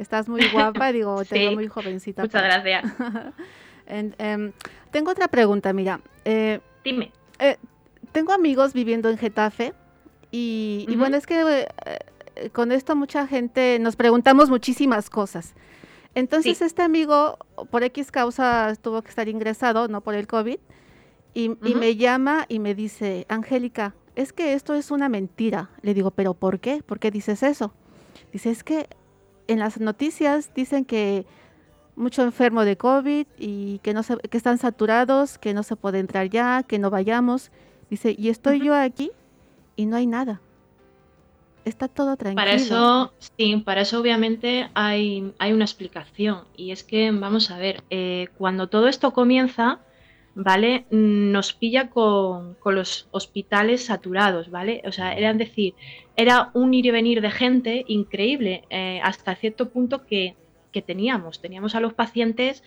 Estás 0.03 0.27
muy 0.27 0.45
guapa, 0.49 0.91
digo, 0.91 1.23
te 1.29 1.39
veo 1.39 1.53
muy 1.53 1.67
jovencita. 1.67 2.21
Muchas 2.21 2.43
gracias. 2.43 2.85
Em, 3.85 4.53
tengo 4.91 5.11
otra 5.11 5.27
pregunta, 5.27 5.73
mira. 5.73 5.99
Eh, 6.23 6.61
Dime. 6.85 7.11
Eh, 7.39 7.57
tengo 8.13 8.31
amigos 8.31 8.71
viviendo 8.73 9.09
en 9.09 9.17
Getafe 9.17 9.73
y, 10.31 10.85
bueno, 10.97 11.17
es 11.17 11.27
que 11.27 11.67
eh, 11.85 12.49
con 12.51 12.71
esto 12.71 12.95
mucha 12.95 13.27
gente 13.27 13.77
nos 13.79 13.97
preguntamos 13.97 14.49
muchísimas 14.49 15.09
cosas. 15.09 15.53
Entonces 16.15 16.61
este 16.61 16.81
amigo 16.81 17.37
por 17.71 17.83
X 17.83 18.09
causa 18.09 18.73
tuvo 18.81 19.01
que 19.01 19.09
estar 19.09 19.27
ingresado, 19.27 19.89
no 19.89 19.99
por 19.99 20.15
el 20.15 20.27
COVID, 20.27 20.59
y, 21.33 21.51
y 21.61 21.75
me 21.75 21.97
llama 21.97 22.45
y 22.47 22.59
me 22.59 22.73
dice, 22.73 23.25
Angélica, 23.27 23.95
es 24.15 24.31
que 24.31 24.53
esto 24.53 24.75
es 24.75 24.91
una 24.91 25.09
mentira. 25.09 25.71
Le 25.81 25.93
digo, 25.93 26.11
pero 26.11 26.33
¿por 26.35 26.59
qué? 26.59 26.81
¿Por 26.83 26.99
qué 26.99 27.11
dices 27.11 27.43
eso? 27.43 27.73
Dice, 28.31 28.49
es 28.49 28.63
que 28.63 28.87
en 29.47 29.59
las 29.59 29.79
noticias 29.79 30.53
dicen 30.53 30.85
que 30.85 31.25
mucho 31.95 32.23
enfermo 32.23 32.65
de 32.65 32.77
COVID 32.77 33.27
y 33.37 33.79
que, 33.79 33.93
no 33.93 34.03
se, 34.03 34.17
que 34.17 34.37
están 34.37 34.57
saturados, 34.57 35.37
que 35.37 35.53
no 35.53 35.63
se 35.63 35.75
puede 35.75 35.99
entrar 35.99 36.29
ya, 36.29 36.63
que 36.63 36.79
no 36.79 36.89
vayamos. 36.89 37.51
Dice, 37.89 38.15
y 38.17 38.29
estoy 38.29 38.59
yo 38.59 38.75
aquí 38.75 39.11
y 39.75 39.85
no 39.85 39.95
hay 39.95 40.07
nada. 40.07 40.41
Está 41.65 41.87
todo 41.87 42.17
tranquilo. 42.17 42.41
Para 42.41 42.53
eso, 42.53 43.13
sí, 43.37 43.55
para 43.57 43.81
eso 43.81 43.99
obviamente 43.99 44.69
hay, 44.73 45.33
hay 45.39 45.53
una 45.53 45.63
explicación. 45.63 46.41
Y 46.57 46.71
es 46.71 46.83
que, 46.83 47.11
vamos 47.11 47.51
a 47.51 47.57
ver, 47.57 47.83
eh, 47.89 48.27
cuando 48.37 48.67
todo 48.67 48.87
esto 48.87 49.13
comienza, 49.13 49.79
¿vale? 50.35 50.85
Nos 50.89 51.53
pilla 51.53 51.89
con, 51.89 52.57
los 52.65 53.07
hospitales 53.11 53.85
saturados, 53.85 54.49
¿vale? 54.49 54.81
O 54.85 54.91
sea, 54.91 55.13
era 55.13 55.33
decir, 55.33 55.73
era 56.15 56.49
un 56.53 56.73
ir 56.73 56.85
y 56.85 56.91
venir 56.91 57.21
de 57.21 57.31
gente 57.31 57.85
increíble, 57.87 58.63
eh, 58.69 58.99
hasta 59.03 59.35
cierto 59.35 59.69
punto 59.69 60.05
que, 60.05 60.35
teníamos, 60.87 61.39
teníamos 61.39 61.75
a 61.75 61.79
los 61.79 61.93
pacientes 61.93 62.63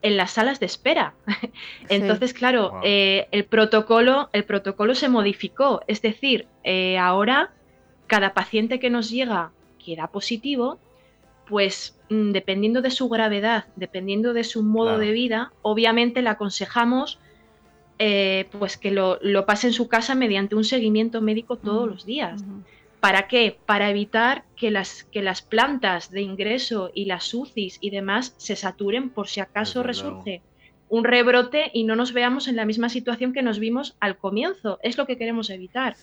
en 0.00 0.16
las 0.16 0.30
salas 0.32 0.60
de 0.60 0.66
espera. 0.66 1.14
Entonces, 1.88 2.32
claro, 2.32 2.80
eh, 2.84 3.26
el, 3.32 3.46
protocolo, 3.46 4.30
el 4.32 4.44
protocolo 4.44 4.94
se 4.94 5.08
modificó, 5.08 5.82
es 5.88 6.00
decir, 6.00 6.46
eh, 6.62 6.98
ahora 6.98 7.50
cada 8.06 8.32
paciente 8.32 8.78
que 8.78 8.90
nos 8.90 9.10
llega 9.10 9.50
que 9.84 9.96
da 9.96 10.06
positivo, 10.06 10.78
pues 11.48 11.98
Mm, 12.10 12.32
dependiendo 12.32 12.80
de 12.80 12.90
su 12.90 13.08
gravedad, 13.08 13.66
dependiendo 13.76 14.32
de 14.32 14.44
su 14.44 14.62
modo 14.62 14.98
de 14.98 15.12
vida, 15.12 15.52
obviamente 15.60 16.22
le 16.22 16.30
aconsejamos 16.30 17.18
eh, 17.98 18.46
pues 18.58 18.78
que 18.78 18.90
lo, 18.90 19.18
pase 19.46 19.66
en 19.66 19.72
su 19.72 19.88
casa 19.88 20.14
mediante 20.14 20.54
un 20.54 20.64
seguimiento 20.64 21.20
médico 21.20 21.56
todos 21.56 21.88
los 21.88 22.06
días. 22.06 22.42
¿Para 23.00 23.28
qué? 23.28 23.58
Para 23.66 23.90
evitar 23.90 24.44
que 24.56 24.70
las, 24.70 25.04
que 25.04 25.22
las 25.22 25.42
plantas 25.42 26.10
de 26.10 26.22
ingreso 26.22 26.90
y 26.94 27.04
las 27.04 27.32
UCIs 27.34 27.78
y 27.80 27.90
demás 27.90 28.34
se 28.38 28.56
saturen 28.56 29.10
por 29.10 29.28
si 29.28 29.40
acaso 29.40 29.82
resurge 29.82 30.40
un 30.88 31.04
rebrote 31.04 31.70
y 31.74 31.84
no 31.84 31.96
nos 31.96 32.14
veamos 32.14 32.48
en 32.48 32.56
la 32.56 32.64
misma 32.64 32.88
situación 32.88 33.34
que 33.34 33.42
nos 33.42 33.58
vimos 33.58 33.96
al 34.00 34.16
comienzo. 34.16 34.78
Es 34.82 34.96
lo 34.96 35.06
que 35.06 35.18
queremos 35.18 35.50
evitar. 35.50 35.96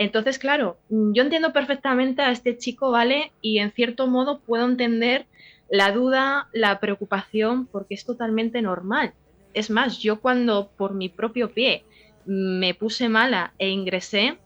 Entonces, 0.00 0.38
claro, 0.38 0.78
mm, 0.88 1.12
yo 1.12 1.22
entiendo 1.22 1.52
perfectamente 1.52 2.22
a 2.22 2.30
este 2.30 2.56
chico, 2.56 2.90
¿vale? 2.90 3.32
Y 3.42 3.58
en 3.58 3.70
cierto 3.70 4.06
modo 4.06 4.40
puedo 4.40 4.64
entender 4.64 5.26
la 5.68 5.92
duda, 5.92 6.48
la 6.54 6.80
preocupación, 6.80 7.66
porque 7.66 7.96
es 7.96 8.06
totalmente 8.06 8.62
normal. 8.62 9.12
Es 9.52 9.68
más, 9.68 9.98
yo 9.98 10.22
cuando 10.22 10.70
por 10.78 10.94
mi 10.94 11.10
propio 11.10 11.52
pie 11.52 11.84
me 12.24 12.72
puse 12.72 13.10
mala 13.10 13.52
e 13.58 13.68
ingresé, 13.68 14.38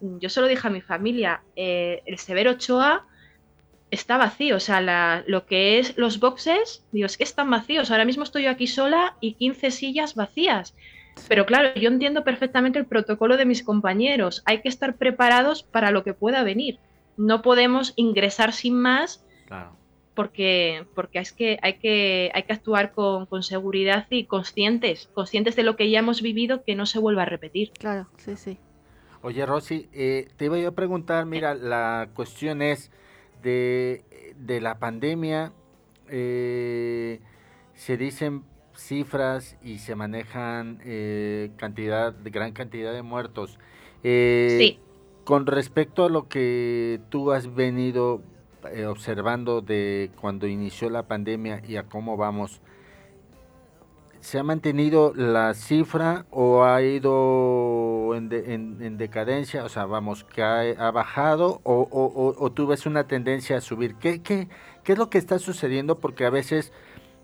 yo 0.00 0.30
solo 0.30 0.46
dije 0.46 0.66
a 0.66 0.70
mi 0.70 0.80
familia, 0.80 1.42
eh, 1.56 2.02
el 2.06 2.16
Severo 2.16 2.52
Ochoa 2.52 3.06
está 3.90 4.16
vacío, 4.16 4.56
o 4.56 4.60
sea, 4.60 4.80
lo 5.26 5.44
que 5.44 5.78
es 5.78 5.98
los 5.98 6.20
boxes, 6.20 6.86
digo, 6.90 7.04
es 7.04 7.18
que 7.18 7.24
están 7.24 7.50
vacíos, 7.50 7.90
ahora 7.90 8.06
mismo 8.06 8.24
estoy 8.24 8.44
yo 8.44 8.50
aquí 8.50 8.66
sola 8.66 9.18
y 9.20 9.34
15 9.34 9.70
sillas 9.72 10.14
vacías. 10.14 10.74
Pero 11.28 11.46
claro, 11.46 11.74
yo 11.74 11.88
entiendo 11.88 12.24
perfectamente 12.24 12.78
el 12.78 12.86
protocolo 12.86 13.36
de 13.36 13.46
mis 13.46 13.62
compañeros. 13.62 14.42
Hay 14.44 14.60
que 14.60 14.68
estar 14.68 14.96
preparados 14.96 15.62
para 15.62 15.90
lo 15.90 16.04
que 16.04 16.14
pueda 16.14 16.42
venir. 16.42 16.78
No 17.16 17.42
podemos 17.42 17.92
ingresar 17.96 18.52
sin 18.52 18.80
más 18.80 19.24
porque, 20.14 20.86
porque 20.94 21.18
es 21.18 21.32
que 21.32 21.58
hay 21.62 21.74
que, 21.74 22.30
hay 22.34 22.42
que 22.42 22.52
actuar 22.52 22.92
con, 22.92 23.26
con, 23.26 23.42
seguridad 23.42 24.06
y 24.10 24.24
conscientes, 24.24 25.08
conscientes 25.14 25.56
de 25.56 25.62
lo 25.62 25.76
que 25.76 25.90
ya 25.90 26.00
hemos 26.00 26.22
vivido 26.22 26.64
que 26.64 26.74
no 26.74 26.86
se 26.86 26.98
vuelva 26.98 27.22
a 27.22 27.26
repetir. 27.26 27.72
Claro, 27.78 28.08
sí, 28.18 28.36
sí. 28.36 28.58
Oye, 29.22 29.46
Rosy, 29.46 29.88
eh, 29.92 30.28
te 30.36 30.46
iba 30.46 30.58
yo 30.58 30.68
a 30.68 30.72
preguntar, 30.72 31.26
mira, 31.26 31.54
la 31.54 32.08
cuestión 32.14 32.60
es 32.60 32.90
de, 33.42 34.04
de 34.36 34.60
la 34.60 34.78
pandemia, 34.78 35.52
eh, 36.08 37.20
se 37.74 37.96
dicen 37.96 38.42
cifras 38.82 39.56
y 39.62 39.78
se 39.78 39.94
manejan 39.94 40.80
eh, 40.84 41.50
cantidad, 41.56 42.12
de 42.12 42.30
gran 42.30 42.52
cantidad 42.52 42.92
de 42.92 43.02
muertos. 43.02 43.58
sí. 44.02 44.78
Con 45.24 45.46
respecto 45.46 46.04
a 46.04 46.08
lo 46.08 46.28
que 46.28 46.98
tú 47.08 47.30
has 47.30 47.54
venido 47.54 48.22
observando 48.88 49.60
de 49.60 50.10
cuando 50.20 50.48
inició 50.48 50.90
la 50.90 51.06
pandemia 51.06 51.62
y 51.64 51.76
a 51.76 51.84
cómo 51.84 52.16
vamos, 52.16 52.60
¿Se 54.22 54.38
ha 54.38 54.44
mantenido 54.44 55.12
la 55.16 55.52
cifra 55.52 56.26
o 56.30 56.62
ha 56.62 56.80
ido 56.80 58.14
en, 58.14 58.32
en, 58.80 58.96
decadencia? 58.96 59.64
O 59.64 59.68
sea, 59.68 59.84
vamos, 59.84 60.22
que 60.22 60.44
ha, 60.44 60.90
bajado 60.92 61.60
o, 61.64 61.88
o, 61.90 62.32
o, 62.38 62.52
tú 62.52 62.68
ves 62.68 62.86
una 62.86 63.08
tendencia 63.08 63.56
a 63.56 63.60
subir. 63.60 63.96
¿Qué, 63.96 64.22
qué, 64.22 64.48
¿Qué 64.84 64.92
es 64.92 64.98
lo 64.98 65.10
que 65.10 65.18
está 65.18 65.40
sucediendo? 65.40 65.98
Porque 65.98 66.24
a 66.24 66.30
veces 66.30 66.72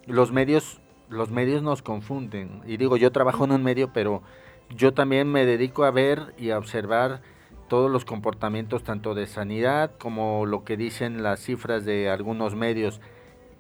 los 0.07 0.33
medios, 0.33 0.81
los 1.11 1.31
medios 1.31 1.63
nos 1.63 1.83
confunden. 1.83 2.63
Y 2.67 2.77
digo, 2.77 2.97
yo 2.97 3.13
trabajo 3.13 3.45
en 3.45 3.53
un 3.53 3.63
medio, 3.63 3.93
pero 3.93 4.23
yo 4.71 4.93
también 4.93 5.31
me 5.31 5.47
dedico 5.47 5.85
a 5.85 5.91
ver 5.91 6.35
y 6.39 6.51
a 6.51 6.59
observar 6.59 7.21
todos 7.69 7.91
los 7.91 8.05
comportamientos 8.05 8.83
tanto 8.83 9.15
de 9.15 9.27
sanidad 9.27 9.93
como 9.99 10.47
lo 10.47 10.65
que 10.65 10.77
dicen 10.77 11.23
las 11.23 11.41
cifras 11.41 11.85
de 11.85 12.09
algunos 12.09 12.55
medios. 12.55 13.01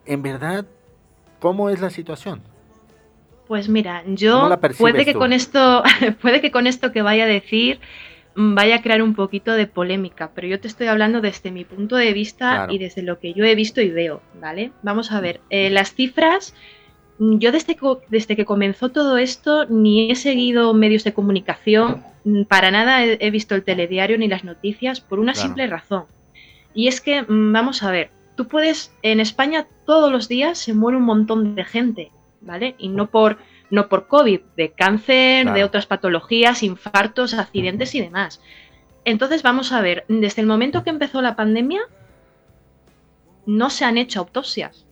En 0.07 0.23
verdad, 0.23 0.67
¿cómo 1.41 1.71
es 1.71 1.81
la 1.81 1.91
situación? 1.91 2.43
Pues 3.47 3.69
mira, 3.69 4.03
yo 4.07 4.59
puede 4.79 5.05
que 5.05 5.15
con 5.15 5.33
esto, 5.33 5.83
puede 6.21 6.41
que 6.41 6.51
con 6.51 6.67
esto 6.67 6.93
que 6.93 7.01
vaya 7.01 7.25
a 7.25 7.27
decir 7.27 7.81
mm, 8.35 8.55
vaya 8.55 8.77
a 8.77 8.83
crear 8.83 9.01
un 9.03 9.15
poquito 9.15 9.53
de 9.53 9.67
polémica, 9.67 10.31
pero 10.35 10.47
yo 10.47 10.61
te 10.61 10.69
estoy 10.69 10.87
hablando 10.87 11.21
desde 11.21 11.51
mi 11.51 11.65
punto 11.65 11.97
de 11.97 12.13
vista 12.13 12.67
y 12.69 12.79
desde 12.79 13.03
lo 13.03 13.19
que 13.19 13.33
yo 13.33 13.45
he 13.45 13.55
visto 13.55 13.81
y 13.81 13.91
veo, 13.91 14.21
¿vale? 14.41 14.73
Vamos 14.83 15.13
a 15.13 15.21
ver, 15.21 15.41
eh, 15.49 15.71
las 15.71 15.95
cifras, 15.95 16.55
yo 17.19 17.53
desde 17.53 17.75
que, 17.75 17.87
desde 18.09 18.37
que 18.37 18.45
comenzó 18.45 18.91
todo 18.91 19.19
esto 19.19 19.67
ni 19.67 20.11
he 20.11 20.15
seguido 20.15 20.73
medios 20.75 21.05
de 21.05 21.13
comunicación, 21.13 22.05
mm, 22.25 22.43
para 22.45 22.71
nada 22.71 23.05
he, 23.05 23.31
visto 23.31 23.55
el 23.55 23.65
telediario 23.65 24.19
ni 24.19 24.29
las 24.29 24.45
noticias 24.45 25.01
por 25.01 25.19
una 25.19 25.35
simple 25.35 25.67
razón. 25.67 26.05
Y 26.75 26.87
es 26.87 27.01
que, 27.01 27.25
vamos 27.29 27.83
a 27.83 27.91
ver, 27.91 28.11
tú 28.37 28.47
puedes, 28.47 28.95
en 29.03 29.19
España 29.21 29.67
todos 29.85 30.13
los 30.13 30.29
días 30.29 30.59
se 30.59 30.75
muere 30.75 30.97
un 30.97 31.05
montón 31.05 31.57
de 31.57 31.65
gente, 31.65 32.13
¿vale? 32.41 32.77
Y 32.79 32.89
no 32.89 33.11
por, 33.11 33.39
no 33.71 33.89
por 33.89 34.07
COVID, 34.07 34.41
de 34.57 34.71
cáncer, 34.71 35.53
de 35.53 35.65
otras 35.65 35.87
patologías, 35.87 36.63
infartos, 36.63 37.35
accidentes 37.35 37.95
y 37.97 38.01
demás. 38.01 38.41
Entonces, 39.05 39.43
vamos 39.43 39.73
a 39.73 39.81
ver, 39.81 40.05
desde 40.09 40.43
el 40.43 40.47
momento 40.47 40.85
que 40.85 40.91
empezó 40.91 41.21
la 41.21 41.35
pandemia, 41.35 41.81
no 43.45 43.71
se 43.71 43.85
han 43.85 43.97
hecho 43.99 44.21
autopsias, 44.21 44.85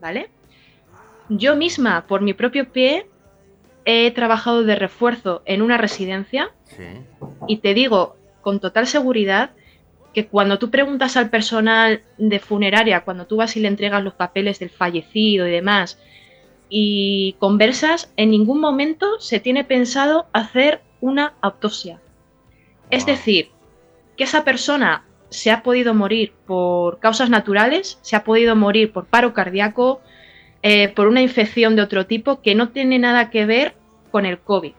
¿vale? 0.00 0.30
Yo 1.28 1.56
misma, 1.56 2.06
por 2.06 2.20
mi 2.20 2.34
propio 2.34 2.70
pie, 2.70 3.06
he 3.84 4.10
trabajado 4.10 4.62
de 4.64 4.76
refuerzo 4.76 5.42
en 5.44 5.62
una 5.62 5.76
residencia 5.76 6.52
y 7.46 7.58
te 7.58 7.74
digo 7.74 8.16
con 8.40 8.60
total 8.60 8.86
seguridad 8.86 9.50
que 10.12 10.26
cuando 10.26 10.58
tú 10.58 10.70
preguntas 10.70 11.16
al 11.16 11.28
personal 11.28 12.02
de 12.18 12.38
funeraria, 12.38 13.04
cuando 13.04 13.26
tú 13.26 13.36
vas 13.36 13.56
y 13.56 13.60
le 13.60 13.68
entregas 13.68 14.02
los 14.02 14.14
papeles 14.14 14.58
del 14.60 14.70
fallecido 14.70 15.46
y 15.48 15.50
demás, 15.50 15.98
y 16.68 17.34
conversas, 17.38 18.12
en 18.16 18.30
ningún 18.30 18.60
momento 18.60 19.20
se 19.20 19.40
tiene 19.40 19.64
pensado 19.64 20.26
hacer 20.32 20.82
una 21.00 21.34
autopsia. 21.40 22.00
Es 22.90 23.06
decir, 23.06 23.50
que 24.16 24.24
esa 24.24 24.44
persona 24.44 25.04
se 25.30 25.50
ha 25.50 25.62
podido 25.62 25.94
morir 25.94 26.32
por 26.46 27.00
causas 27.00 27.28
naturales, 27.28 27.98
se 28.02 28.14
ha 28.14 28.24
podido 28.24 28.54
morir 28.54 28.92
por 28.92 29.06
paro 29.06 29.34
cardíaco, 29.34 30.00
eh, 30.66 30.88
por 30.88 31.06
una 31.06 31.22
infección 31.22 31.76
de 31.76 31.82
otro 31.82 32.06
tipo 32.06 32.40
que 32.40 32.56
no 32.56 32.70
tiene 32.70 32.98
nada 32.98 33.30
que 33.30 33.46
ver 33.46 33.76
con 34.10 34.26
el 34.26 34.38
COVID. 34.38 34.72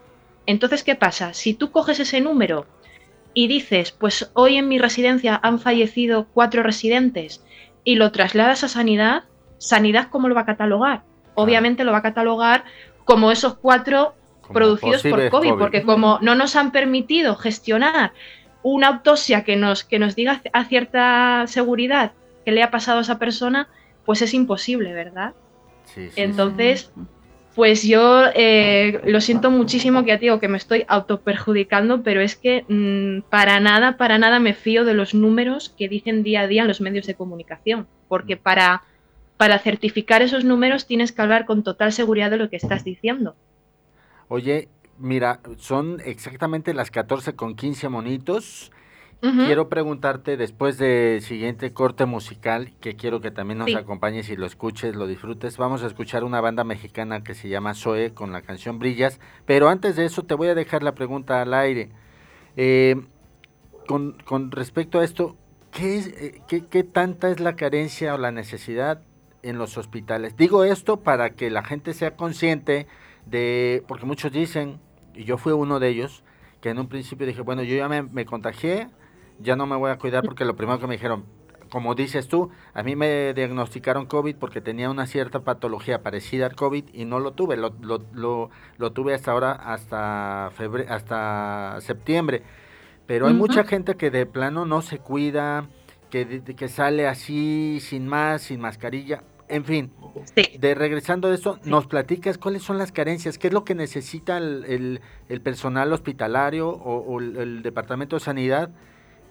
Entonces, 0.48 0.84
¿qué 0.84 0.96
pasa? 0.96 1.34
Si 1.34 1.54
tú 1.54 1.72
coges 1.72 2.00
ese 2.00 2.20
número 2.20 2.66
y 3.34 3.48
dices, 3.48 3.92
pues 3.92 4.32
hoy 4.34 4.58
en 4.58 4.68
mi 4.68 4.80
residencia 4.80 5.40
han 5.42 5.60
fallecido 5.60 6.28
cuatro 6.34 6.64
residentes 6.64 7.46
y 7.84 7.96
lo 7.96 8.12
trasladas 8.12 8.64
a 8.64 8.68
sanidad, 8.68 9.26
¿sanidad 9.60 10.10
cómo 10.10 10.28
lo 10.28 10.36
va 10.36 10.42
a 10.42 10.46
catalogar? 10.46 11.04
obviamente 11.36 11.84
lo 11.84 11.92
va 11.92 12.00
a 12.00 12.02
catalogar 12.02 12.64
como 13.04 13.32
esos 13.32 13.56
cuatro 13.56 14.16
producidos 14.52 15.04
por 15.04 15.30
COVID, 15.30 15.54
porque 15.60 15.84
como 15.84 16.18
no 16.22 16.34
nos 16.34 16.56
han 16.56 16.72
permitido 16.72 17.36
gestionar 17.36 18.14
una 18.64 18.88
autopsia 18.88 19.44
que 19.44 19.56
nos, 19.56 19.84
que 19.84 20.00
nos 20.00 20.16
diga 20.16 20.42
a 20.54 20.66
cierta 20.66 21.46
seguridad 21.48 22.14
qué 22.46 22.52
le 22.52 22.64
ha 22.64 22.72
pasado 22.72 23.00
a 23.00 23.02
esa 23.02 23.20
persona, 23.20 23.68
pues 24.06 24.22
es 24.22 24.34
imposible, 24.34 24.94
¿verdad? 24.94 25.34
Entonces, 26.16 26.92
pues 27.56 27.84
yo 27.84 28.24
eh, 28.36 29.02
lo 29.06 29.22
siento 29.22 29.50
muchísimo 29.50 30.04
que 30.04 30.10
ya 30.10 30.18
digo 30.18 30.40
que 30.40 30.48
me 30.48 30.58
estoy 30.58 30.86
autoperjudicando, 30.88 32.04
pero 32.04 32.22
es 32.22 32.36
que 32.36 32.66
mm, 32.68 33.30
para 33.30 33.60
nada, 33.60 33.98
para 33.98 34.18
nada 34.18 34.40
me 34.40 34.54
fío 34.54 34.84
de 34.84 34.94
los 34.94 35.14
números 35.14 35.74
que 35.78 35.88
dicen 35.88 36.24
día 36.24 36.42
a 36.42 36.48
día 36.48 36.64
en 36.64 36.68
los 36.68 36.82
medios 36.82 37.08
de 37.08 37.16
comunicación, 37.16 37.88
porque 38.08 38.36
mm. 38.36 38.40
para 38.40 38.84
para 39.38 39.60
certificar 39.60 40.22
esos 40.22 40.46
números 40.46 40.88
tienes 40.88 41.12
que 41.12 41.22
hablar 41.22 41.46
con 41.46 41.64
total 41.64 41.92
seguridad 41.92 42.32
de 42.32 42.38
lo 42.38 42.50
que 42.50 42.56
estás 42.56 42.84
diciendo. 42.84 43.36
Oye, 44.28 44.70
mira, 44.98 45.42
son 45.58 46.02
exactamente 46.06 46.74
las 46.74 46.90
14 46.90 47.36
con 47.36 47.56
15 47.56 47.90
monitos. 47.90 48.72
Quiero 49.22 49.70
preguntarte 49.70 50.38
después 50.38 50.78
del 50.78 51.20
siguiente 51.22 51.74
corte 51.74 52.06
musical, 52.06 52.74
que 52.80 52.96
quiero 52.96 53.22
que 53.22 53.32
también 53.32 53.58
nos 53.58 53.74
acompañes 53.74 54.30
y 54.30 54.36
lo 54.36 54.46
escuches, 54.46 54.96
lo 54.96 55.08
disfrutes. 55.08 55.58
Vamos 55.58 55.82
a 55.82 55.88
escuchar 55.88 56.24
una 56.24 56.42
banda 56.42 56.64
mexicana 56.64 57.24
que 57.24 57.34
se 57.34 57.50
llama 57.50 57.74
Zoe 57.74 58.14
con 58.14 58.32
la 58.32 58.44
canción 58.44 58.78
Brillas. 58.78 59.20
Pero 59.48 59.68
antes 59.68 59.96
de 59.96 60.06
eso 60.06 60.24
te 60.24 60.36
voy 60.36 60.50
a 60.50 60.56
dejar 60.56 60.84
la 60.84 60.94
pregunta 60.94 61.42
al 61.42 61.56
aire. 61.56 61.90
Eh, 62.56 63.02
con, 63.88 64.16
con, 64.26 64.52
respecto 64.52 65.00
a 65.00 65.04
esto, 65.04 65.36
¿qué, 65.72 65.98
es, 65.98 66.08
eh, 66.08 66.42
qué, 66.48 66.68
¿qué 66.68 66.84
tanta 66.84 67.32
es 67.32 67.40
la 67.40 67.56
carencia 67.56 68.14
o 68.14 68.20
la 68.20 68.32
necesidad 68.32 69.02
en 69.46 69.58
los 69.60 69.78
hospitales. 69.78 70.36
Digo 70.36 70.64
esto 70.64 71.02
para 71.02 71.32
que 71.32 71.50
la 71.50 71.64
gente 71.64 71.94
sea 71.94 72.16
consciente 72.16 72.88
de, 73.26 73.84
porque 73.88 74.06
muchos 74.06 74.32
dicen, 74.32 74.80
y 75.14 75.24
yo 75.24 75.38
fui 75.38 75.54
uno 75.54 75.80
de 75.80 75.90
ellos, 75.90 76.24
que 76.62 76.70
en 76.70 76.80
un 76.80 76.88
principio 76.88 77.28
dije, 77.28 77.42
bueno, 77.42 77.62
yo 77.62 77.76
ya 77.76 77.88
me, 77.88 78.26
contagié, 78.26 78.90
ya 79.40 79.56
no 79.56 79.66
me 79.66 79.76
voy 79.76 79.92
a 79.92 79.98
cuidar 79.98 80.24
porque 80.24 80.46
lo 80.46 80.56
primero 80.56 80.80
que 80.80 80.88
me 80.88 80.96
dijeron, 80.96 81.26
como 81.70 81.96
dices 81.96 82.28
tú, 82.28 82.52
a 82.74 82.84
mí 82.84 82.96
me 82.96 83.34
diagnosticaron 83.34 84.06
COVID 84.06 84.36
porque 84.36 84.62
tenía 84.62 84.90
una 84.90 85.08
cierta 85.08 85.42
patología 85.42 86.04
parecida 86.04 86.46
al 86.46 86.56
COVID 86.56 86.86
y 86.94 87.06
no 87.06 87.20
lo 87.20 87.34
tuve, 87.34 87.58
lo, 87.58 87.74
lo, 87.82 88.50
lo, 88.78 88.92
tuve 88.92 89.14
hasta 89.14 89.32
ahora, 89.32 89.52
hasta, 89.52 90.52
febrero, 90.56 90.94
hasta 90.94 91.78
septiembre. 91.82 92.44
Pero 93.08 93.28
hay 93.28 93.34
mucha 93.34 93.64
gente 93.66 93.96
que 93.96 94.10
de 94.10 94.26
plano 94.26 94.66
no 94.66 94.82
se 94.82 95.00
cuida, 95.00 95.68
que, 96.10 96.44
que 96.44 96.68
sale 96.68 97.08
así, 97.08 97.80
sin 97.82 98.08
más, 98.08 98.44
sin 98.44 98.62
mascarilla. 98.62 99.24
En 99.48 99.64
fin, 99.64 99.92
de 100.60 100.74
regresando 100.74 101.28
a 101.28 101.36
eso, 101.36 101.60
nos 101.66 101.86
platicas 101.86 102.40
cuáles 102.40 102.64
son 102.64 102.80
las 102.80 102.92
carencias, 102.92 103.38
qué 103.38 103.48
es 103.48 103.54
lo 103.54 103.64
que 103.64 103.76
necesita 103.76 104.38
el, 104.38 105.02
personal 105.44 105.94
hospitalario 105.94 106.70
o, 106.70 107.20
el, 107.20 107.62
departamento 107.62 108.16
de 108.16 108.22
sanidad, 108.22 108.72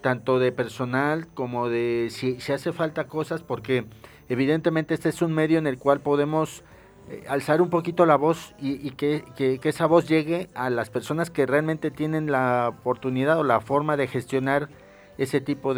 tanto 0.05 0.37
de 0.37 0.51
personal 0.51 1.25
como 1.33 1.67
de 1.67 2.09
si, 2.11 2.39
si, 2.39 2.53
hace 2.53 2.71
falta 2.71 3.07
cosas, 3.07 3.41
porque 3.41 3.85
evidentemente 4.29 4.93
este 4.93 5.09
es 5.09 5.23
un 5.23 5.33
medio 5.33 5.57
en 5.57 5.65
el 5.65 5.79
cual 5.79 5.99
podemos 5.99 6.63
eh, 7.09 7.23
alzar 7.27 7.59
un 7.59 7.71
poquito 7.71 8.05
la 8.05 8.15
voz 8.15 8.53
y, 8.59 8.91
que, 8.91 9.23
que, 9.35 9.59
esa 9.63 9.87
voz 9.87 10.07
llegue 10.07 10.47
a 10.53 10.69
las 10.69 10.91
personas 10.91 11.31
que 11.31 11.47
realmente 11.47 11.89
tienen 11.89 12.31
la 12.31 12.69
oportunidad 12.69 13.39
o 13.39 13.43
la 13.43 13.61
forma 13.61 13.97
de 13.97 14.05
gestionar 14.05 14.69
ese 15.17 15.41
tipo 15.41 15.73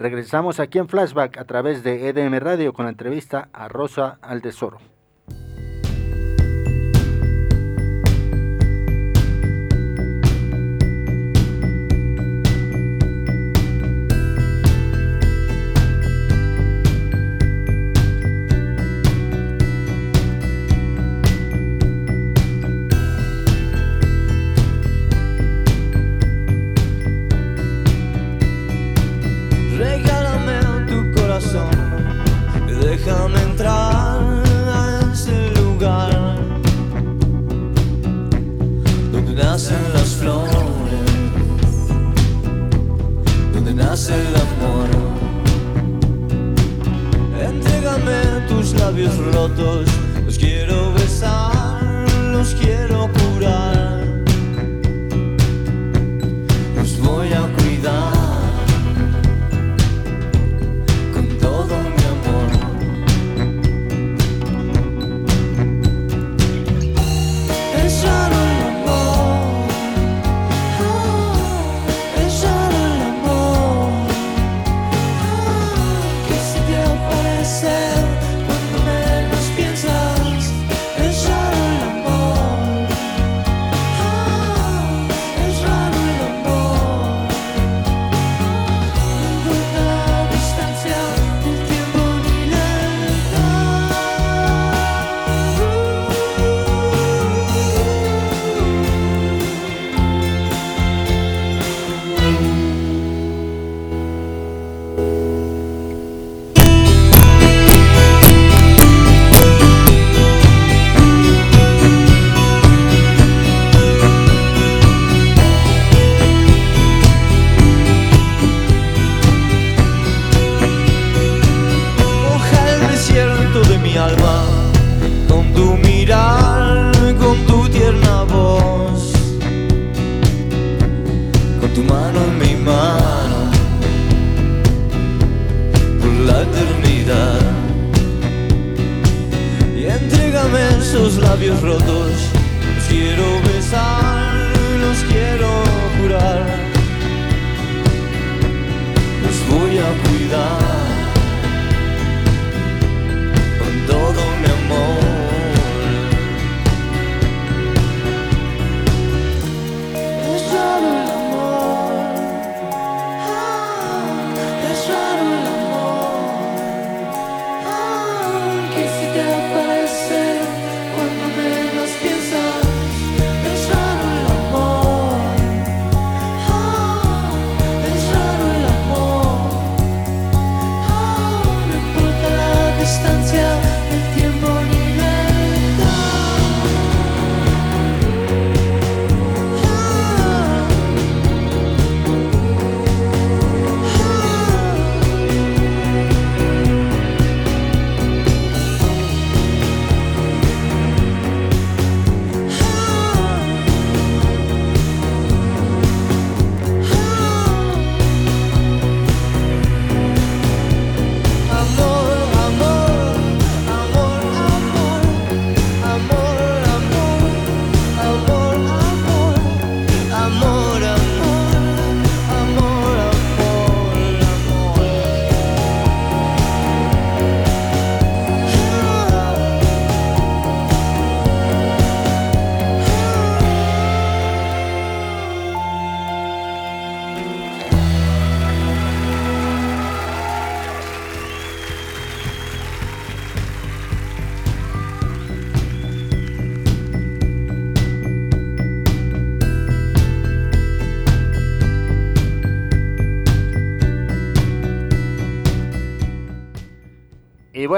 Regresamos 0.00 0.60
aquí 0.60 0.78
en 0.78 0.88
Flashback 0.88 1.36
a 1.36 1.44
través 1.44 1.84
de 1.84 2.08
EDM 2.08 2.38
Radio 2.38 2.72
con 2.72 2.86
la 2.86 2.90
entrevista 2.90 3.50
a 3.52 3.68
Rosa 3.68 4.16
Aldesoro. 4.22 4.78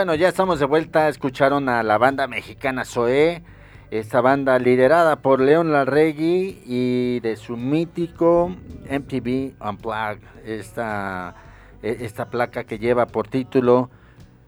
Bueno, 0.03 0.17
ya 0.17 0.31
estamos 0.31 0.59
de 0.59 0.67
vuelta. 0.67 1.09
Escucharon 1.09 1.69
a 1.69 1.85
la 1.85 1.97
banda 1.97 2.27
mexicana 2.27 2.85
Zoé. 2.85 3.45
Esta 3.93 4.21
banda 4.21 4.59
liderada 4.59 5.15
por 5.15 5.39
León 5.39 5.71
Larregui 5.71 6.61
y 6.67 7.21
de 7.21 7.37
su 7.37 7.57
mítico 7.57 8.49
MTV 8.91 9.55
Unplugged. 9.65 10.25
Esta, 10.45 11.37
e- 11.85 11.99
esta 12.01 12.31
placa 12.31 12.65
que 12.65 12.81
lleva 12.81 13.07
por 13.07 13.29
título 13.29 13.91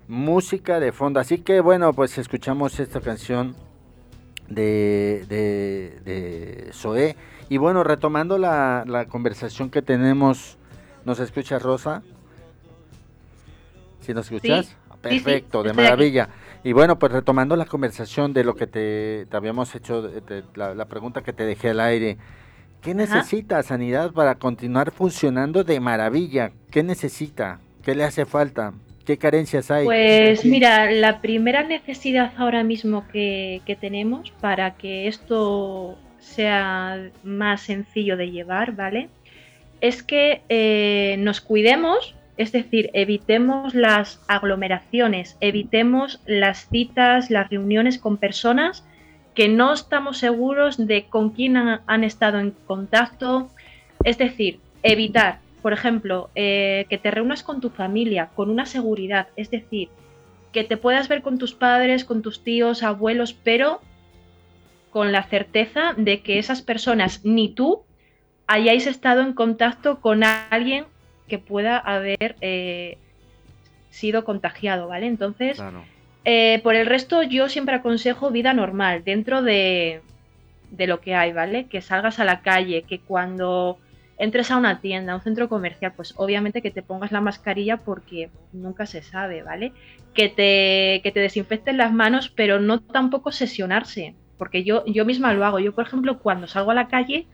Música 0.08 0.80
de 0.80 0.90
Fondo. 0.90 1.20
Así 1.20 1.38
que 1.38 1.60
bueno, 1.60 1.92
pues 1.92 2.18
escuchamos 2.18 2.80
esta 2.80 3.00
canción 3.00 3.54
de, 4.48 5.24
de, 5.28 6.00
de 6.04 6.70
Zoé. 6.72 7.16
Y 7.48 7.58
bueno, 7.58 7.84
retomando 7.84 8.38
la, 8.38 8.82
la 8.88 9.04
conversación 9.04 9.70
que 9.70 9.82
tenemos, 9.82 10.58
¿nos 11.04 11.20
escucha 11.20 11.60
Rosa? 11.60 12.02
¿Sí 14.00 14.12
nos 14.12 14.30
escuchas? 14.32 14.66
Sí, 14.66 14.74
sí, 15.10 15.20
Perfecto, 15.20 15.62
de 15.62 15.70
aquí. 15.70 15.76
maravilla. 15.76 16.28
Y 16.62 16.72
bueno, 16.72 16.98
pues 16.98 17.12
retomando 17.12 17.56
la 17.56 17.66
conversación 17.66 18.32
de 18.32 18.44
lo 18.44 18.54
que 18.54 18.66
te, 18.66 19.26
te 19.26 19.36
habíamos 19.36 19.74
hecho, 19.74 20.02
de- 20.02 20.20
de- 20.20 20.44
la, 20.54 20.74
la 20.74 20.86
pregunta 20.86 21.22
que 21.22 21.32
te 21.32 21.44
dejé 21.44 21.70
al 21.70 21.80
aire. 21.80 22.16
¿Qué 22.80 22.94
necesita 22.94 23.62
Sanidad 23.62 24.12
para 24.12 24.34
continuar 24.34 24.90
funcionando 24.90 25.64
de 25.64 25.80
maravilla? 25.80 26.52
¿Qué 26.70 26.82
necesita? 26.82 27.60
¿Qué 27.82 27.94
le 27.94 28.04
hace 28.04 28.26
falta? 28.26 28.74
¿Qué 29.06 29.18
carencias 29.18 29.70
hay? 29.70 29.84
Pues 29.84 30.44
mira, 30.44 30.90
la 30.90 31.20
primera 31.20 31.62
necesidad 31.62 32.32
ahora 32.38 32.62
mismo 32.62 33.06
que, 33.08 33.60
que 33.66 33.76
tenemos 33.76 34.30
para 34.40 34.76
que 34.76 35.06
esto 35.08 35.98
sea 36.18 37.10
más 37.22 37.60
sencillo 37.62 38.16
de 38.16 38.30
llevar, 38.30 38.72
¿vale? 38.72 39.08
Es 39.82 40.02
que 40.02 40.40
eh, 40.48 41.16
nos 41.18 41.42
cuidemos, 41.42 42.14
es 42.36 42.52
decir, 42.52 42.90
evitemos 42.94 43.74
las 43.74 44.20
aglomeraciones, 44.26 45.36
evitemos 45.40 46.20
las 46.26 46.68
citas, 46.68 47.30
las 47.30 47.48
reuniones 47.48 47.98
con 47.98 48.16
personas 48.16 48.84
que 49.34 49.48
no 49.48 49.72
estamos 49.72 50.18
seguros 50.18 50.86
de 50.86 51.06
con 51.06 51.30
quién 51.30 51.56
han, 51.56 52.04
estado 52.04 52.38
en 52.38 52.52
contacto. 52.66 53.50
Es 54.04 54.18
decir, 54.18 54.60
evitar, 54.82 55.38
por 55.62 55.72
ejemplo, 55.72 56.30
eh, 56.34 56.86
que 56.88 56.98
te 56.98 57.10
reúnas 57.10 57.42
con 57.42 57.60
tu 57.60 57.70
familia 57.70 58.30
con 58.34 58.50
una 58.50 58.66
seguridad, 58.66 59.28
es 59.36 59.50
decir, 59.50 59.88
que 60.52 60.64
te 60.64 60.76
puedas 60.76 61.08
ver 61.08 61.22
con 61.22 61.38
tus 61.38 61.54
padres, 61.54 62.04
con 62.04 62.22
tus 62.22 62.44
tíos, 62.44 62.82
abuelos, 62.82 63.32
pero 63.32 63.80
con 64.90 65.10
la 65.10 65.24
certeza 65.24 65.94
de 65.96 66.20
que 66.20 66.38
esas 66.38 66.62
personas 66.62 67.24
ni 67.24 67.48
tú 67.48 67.82
hayáis 68.46 68.86
estado 68.86 69.22
en 69.22 69.32
contacto 69.32 70.00
con 70.00 70.22
alguien 70.22 70.84
que 71.28 71.38
pueda 71.38 71.78
haber 71.78 72.36
eh, 72.40 72.98
sido 73.90 74.24
contagiado, 74.24 74.88
¿vale? 74.88 75.06
Entonces, 75.06 75.58
Eh, 76.26 76.60
por 76.62 76.74
el 76.74 76.86
resto, 76.86 77.22
yo 77.22 77.50
siempre 77.50 77.74
aconsejo 77.74 78.30
vida 78.30 78.54
normal, 78.54 79.04
dentro 79.04 79.42
de, 79.42 80.00
de 80.70 80.86
lo 80.86 81.00
que 81.00 81.14
hay, 81.14 81.32
¿vale? 81.34 81.66
Que 81.66 81.82
salgas 81.82 82.18
a 82.18 82.24
la 82.24 82.40
calle, 82.40 82.84
que 82.88 82.98
cuando 82.98 83.76
entres 84.16 84.50
a 84.50 84.56
una 84.56 84.80
tienda, 84.80 85.12
a 85.12 85.16
un 85.16 85.22
centro 85.22 85.48
comercial, 85.50 85.92
pues 85.94 86.14
obviamente 86.16 86.62
que 86.62 86.70
te 86.70 86.82
pongas 86.82 87.12
la 87.12 87.20
mascarilla 87.20 87.76
porque 87.76 88.30
nunca 88.52 88.86
se 88.86 89.02
sabe, 89.02 89.42
¿vale? 89.42 89.72
Que 90.14 90.28
te, 90.30 91.02
que 91.02 91.12
te 91.12 91.20
desinfecten 91.20 91.76
las 91.76 91.92
manos, 91.92 92.30
pero 92.34 92.58
no 92.58 92.80
tampoco 92.80 93.30
sesionarse, 93.30 94.14
porque 94.38 94.64
yo, 94.64 94.82
yo 94.86 95.04
misma 95.04 95.34
lo 95.34 95.44
hago. 95.44 95.58
Yo, 95.58 95.74
por 95.74 95.86
ejemplo, 95.86 96.20
cuando 96.20 96.46
salgo 96.46 96.70
a 96.70 96.74
la 96.74 96.88
calle, 96.88 97.26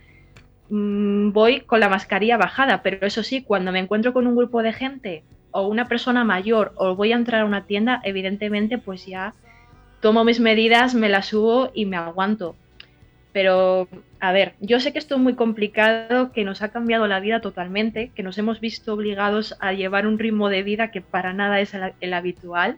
mmm, 0.71 1.33
voy 1.33 1.61
con 1.61 1.81
la 1.81 1.89
mascarilla 1.89 2.37
bajada, 2.37 2.83
pero 2.83 3.07
eso 3.07 3.23
sí, 3.23 3.43
cuando 3.43 3.73
me 3.73 3.81
encuentro 3.81 4.13
con 4.13 4.27
un 4.27 4.37
grupo 4.37 4.63
de 4.63 4.73
gente 4.73 5.25
o 5.51 5.67
una 5.67 5.89
persona 5.89 6.25
mayor 6.25 6.73
o 6.77 6.95
voy 6.95 7.13
a 7.13 7.17
entrar 7.17 7.43
a 7.43 7.45
una 7.45 7.67
tienda, 7.67 8.01
evidentemente 8.05 8.79
pues 8.79 9.05
ya 9.07 9.35
tomo 10.01 10.25
mis 10.25 10.41
medidas, 10.41 10.95
me 10.95 11.09
las 11.09 11.27
subo 11.27 11.71
y 11.75 11.87
me 11.87 11.97
aguanto. 11.97 12.57
Pero, 13.33 13.87
a 14.19 14.33
ver, 14.33 14.55
yo 14.61 14.81
sé 14.81 14.93
que 14.93 14.99
esto 14.99 15.15
es 15.15 15.21
muy 15.21 15.35
complicado, 15.35 16.33
que 16.33 16.45
nos 16.45 16.63
ha 16.63 16.71
cambiado 16.71 17.07
la 17.07 17.21
vida 17.21 17.41
totalmente, 17.41 18.11
que 18.15 18.25
nos 18.25 18.39
hemos 18.39 18.59
visto 18.61 18.95
obligados 18.95 19.57
a 19.61 19.73
llevar 19.73 20.07
un 20.07 20.19
ritmo 20.19 20.49
de 20.49 20.65
vida 20.65 20.91
que 20.91 21.01
para 21.01 21.33
nada 21.33 21.61
es 21.61 21.75
el, 21.75 21.93
el 22.01 22.15
habitual. 22.15 22.77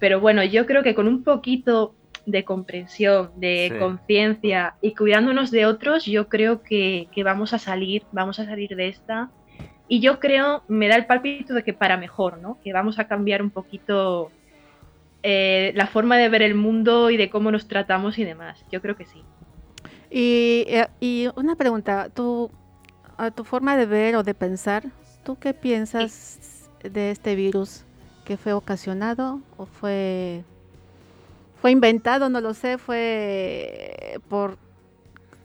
Pero 0.00 0.20
bueno, 0.20 0.42
yo 0.42 0.66
creo 0.66 0.82
que 0.82 0.96
con 0.96 1.06
un 1.06 1.22
poquito 1.22 1.94
de 2.30 2.44
comprensión, 2.44 3.30
de 3.36 3.70
Sí. 3.72 3.78
conciencia 3.78 4.74
y 4.80 4.94
cuidándonos 4.94 5.50
de 5.50 5.66
otros, 5.66 6.04
yo 6.04 6.28
creo 6.28 6.62
que, 6.62 7.08
que 7.12 7.24
vamos 7.24 7.52
a 7.54 7.58
salir, 7.58 8.04
vamos 8.12 8.38
a 8.38 8.44
salir 8.44 8.76
de 8.76 8.88
esta. 8.88 9.30
Y 9.88 10.00
yo 10.00 10.20
creo, 10.20 10.62
me 10.68 10.88
da 10.88 10.96
el 10.96 11.06
palpito 11.06 11.54
de 11.54 11.64
que 11.64 11.72
para 11.72 11.96
mejor, 11.96 12.38
¿no? 12.40 12.58
Que 12.62 12.72
vamos 12.74 12.98
a 12.98 13.08
cambiar 13.08 13.40
un 13.42 13.50
poquito 13.50 14.30
eh, 15.22 15.72
la 15.74 15.86
forma 15.86 16.16
de 16.18 16.28
ver 16.28 16.42
el 16.42 16.54
mundo 16.54 17.10
y 17.10 17.16
de 17.16 17.30
cómo 17.30 17.50
nos 17.50 17.66
tratamos 17.66 18.18
y 18.18 18.24
demás. 18.24 18.62
Yo 18.70 18.80
creo 18.82 18.96
que 18.96 19.06
sí. 19.06 19.22
Y, 20.10 20.64
eh, 20.68 20.88
y 21.00 21.28
una 21.36 21.56
pregunta, 21.56 22.08
¿tú, 22.14 22.50
a 23.16 23.30
tu 23.30 23.44
forma 23.44 23.76
de 23.76 23.86
ver 23.86 24.16
o 24.16 24.22
de 24.22 24.34
pensar, 24.34 24.84
¿tú 25.24 25.36
qué 25.36 25.54
piensas 25.54 26.70
de 26.82 27.10
este 27.10 27.34
virus? 27.34 27.84
¿Que 28.24 28.36
fue 28.36 28.52
ocasionado 28.52 29.40
o 29.56 29.64
fue, 29.64 30.44
fue 31.60 31.70
inventado? 31.70 32.28
No 32.28 32.40
lo 32.40 32.54
sé, 32.54 32.78
fue 32.78 34.18
por 34.28 34.58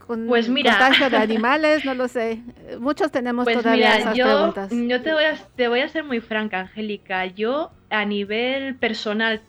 con 0.05 0.27
Pues 0.27 0.49
mira. 0.49 0.71
contagio 0.71 1.09
de 1.09 1.17
animales, 1.29 1.85
no 1.85 1.93
lo 1.93 2.07
sé. 2.07 2.39
Muchos 2.79 3.11
tenemos 3.11 3.45
Pues 3.45 3.57
todavía 3.57 3.95
mira, 3.95 3.97
esas 3.99 4.17
yo, 4.17 4.25
preguntas. 4.25 4.71
yo 4.71 5.01
te, 5.01 5.13
voy 5.13 5.23
a, 5.23 5.35
te 5.55 5.67
voy 5.67 5.79
a 5.79 5.89
ser 5.89 6.03
muy 6.03 6.19
franca, 6.19 6.59
Angélica. 6.59 7.25
Yo, 7.25 7.71
a 7.89 8.05
nivel 8.05 8.75
personal, 8.75 9.41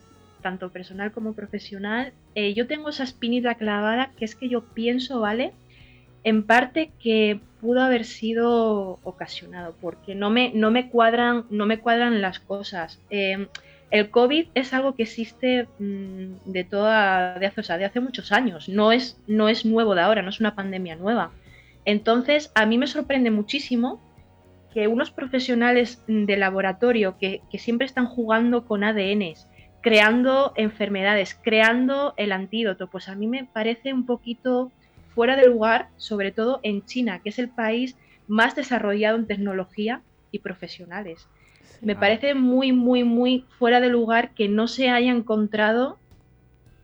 tanto 0.42 0.70
personal 0.70 1.12
como 1.12 1.32
profesional, 1.34 2.12
eh, 2.34 2.54
yo 2.54 2.66
tengo 2.66 2.88
esa 2.90 3.04
espinita 3.04 3.54
clavada 3.56 4.12
que 4.16 4.24
es 4.24 4.34
que 4.34 4.48
yo 4.48 4.62
pienso, 4.62 5.20
¿vale? 5.20 5.52
En 6.22 6.44
parte 6.44 6.90
que 7.02 7.40
pudo 7.60 7.82
haber 7.82 8.04
sido 8.04 8.98
ocasionado, 9.02 9.74
porque 9.80 10.14
no 10.14 10.30
me, 10.30 10.52
no 10.54 10.70
me, 10.70 10.88
cuadran, 10.88 11.44
no 11.50 11.66
me 11.66 11.78
cuadran 11.78 12.22
las 12.22 12.38
cosas. 12.40 12.98
Eh, 13.10 13.48
el 13.90 14.10
COVID 14.10 14.48
es 14.54 14.72
algo 14.72 14.94
que 14.94 15.04
existe 15.04 15.68
mm, 15.78 16.50
de 16.50 16.64
toda, 16.64 17.38
de 17.38 17.46
hace, 17.46 17.62
de 17.62 17.84
hace 17.84 18.00
muchos 18.00 18.32
años. 18.32 18.68
No 18.68 18.92
es, 18.92 19.20
no 19.26 19.48
es 19.48 19.64
nuevo 19.64 19.94
de 19.94 20.02
ahora, 20.02 20.22
no 20.22 20.30
es 20.30 20.40
una 20.40 20.54
pandemia 20.54 20.96
nueva. 20.96 21.32
Entonces, 21.84 22.50
a 22.54 22.66
mí 22.66 22.78
me 22.78 22.86
sorprende 22.86 23.30
muchísimo 23.30 24.00
que 24.72 24.88
unos 24.88 25.10
profesionales 25.10 26.02
de 26.08 26.36
laboratorio 26.36 27.16
que, 27.18 27.42
que 27.50 27.58
siempre 27.58 27.86
están 27.86 28.06
jugando 28.06 28.64
con 28.66 28.82
ADNs, 28.82 29.46
creando 29.80 30.52
enfermedades, 30.56 31.38
creando 31.40 32.14
el 32.16 32.32
antídoto, 32.32 32.88
pues 32.88 33.08
a 33.08 33.14
mí 33.14 33.26
me 33.26 33.44
parece 33.44 33.92
un 33.92 34.06
poquito 34.06 34.72
fuera 35.14 35.36
de 35.36 35.46
lugar, 35.46 35.88
sobre 35.96 36.32
todo 36.32 36.58
en 36.62 36.84
China, 36.84 37.20
que 37.22 37.28
es 37.28 37.38
el 37.38 37.48
país 37.48 37.96
más 38.26 38.56
desarrollado 38.56 39.16
en 39.16 39.26
tecnología 39.26 40.02
y 40.32 40.40
profesionales. 40.40 41.28
Me 41.80 41.94
parece 41.96 42.34
muy, 42.34 42.72
muy, 42.72 43.04
muy 43.04 43.46
fuera 43.58 43.80
de 43.80 43.88
lugar 43.88 44.34
que 44.34 44.48
no 44.48 44.68
se 44.68 44.90
haya 44.90 45.10
encontrado 45.12 45.98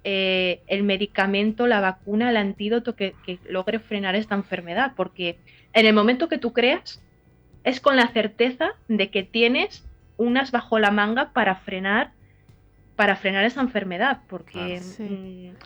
eh, 0.04 0.62
el 0.66 0.82
medicamento, 0.82 1.66
la 1.66 1.80
vacuna, 1.80 2.30
el 2.30 2.36
antídoto 2.36 2.96
que, 2.96 3.14
que 3.24 3.40
logre 3.44 3.78
frenar 3.80 4.14
esta 4.14 4.34
enfermedad, 4.34 4.92
porque 4.96 5.38
en 5.72 5.86
el 5.86 5.94
momento 5.94 6.28
que 6.28 6.38
tú 6.38 6.52
creas, 6.52 7.02
es 7.64 7.80
con 7.80 7.96
la 7.96 8.08
certeza 8.08 8.70
de 8.88 9.10
que 9.10 9.22
tienes 9.22 9.88
unas 10.16 10.50
bajo 10.52 10.78
la 10.78 10.90
manga 10.90 11.32
para 11.32 11.56
frenar 11.56 12.14
para 12.96 13.16
frenar 13.16 13.44
esa 13.44 13.62
enfermedad, 13.62 14.22
porque 14.28 14.80
mm, 14.80 15.56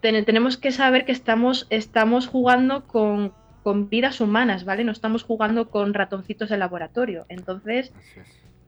ten- 0.00 0.24
tenemos 0.24 0.56
que 0.56 0.70
saber 0.72 1.04
que 1.04 1.12
estamos, 1.12 1.66
estamos 1.70 2.28
jugando 2.28 2.86
con, 2.86 3.36
con 3.62 3.88
vidas 3.88 4.20
humanas, 4.20 4.64
¿vale? 4.64 4.84
No 4.84 4.92
estamos 4.92 5.24
jugando 5.24 5.70
con 5.70 5.94
ratoncitos 5.94 6.48
de 6.50 6.58
laboratorio. 6.58 7.26
Entonces, 7.28 7.92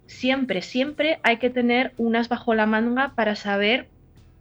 siempre, 0.08 0.62
siempre 0.62 1.20
hay 1.22 1.36
que 1.36 1.50
tener 1.50 1.92
unas 1.98 2.28
bajo 2.28 2.54
la 2.54 2.66
manga 2.66 3.12
para 3.14 3.36
saber 3.36 3.88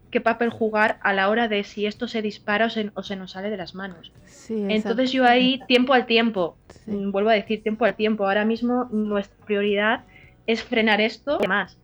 qué 0.10 0.22
papel 0.22 0.50
jugar 0.50 0.98
a 1.04 1.14
la 1.14 1.30
hora 1.30 1.50
de 1.50 1.64
si 1.66 1.86
esto 1.86 2.08
se 2.08 2.22
dispara 2.22 2.68
o 2.68 2.70
se, 2.70 2.90
o 2.96 3.04
se 3.04 3.18
nos 3.18 3.32
sale 3.32 3.50
de 3.50 3.58
las 3.58 3.76
manos. 3.76 4.14
Sí, 4.26 4.66
Entonces 4.70 5.12
yo 5.12 5.26
ahí, 5.26 5.60
tiempo 5.68 5.94
al 5.94 6.06
tiempo, 6.06 6.56
mm, 6.86 7.12
vuelvo 7.12 7.30
a 7.30 7.34
decir, 7.34 7.62
tiempo 7.62 7.84
al 7.84 7.96
tiempo. 7.96 8.26
Ahora 8.26 8.46
mismo 8.46 8.88
nuestra 8.92 9.46
prioridad 9.46 10.06
es 10.48 10.64
frenar 10.64 11.02
esto 11.02 11.38
y 11.40 11.44
demás. 11.44 11.78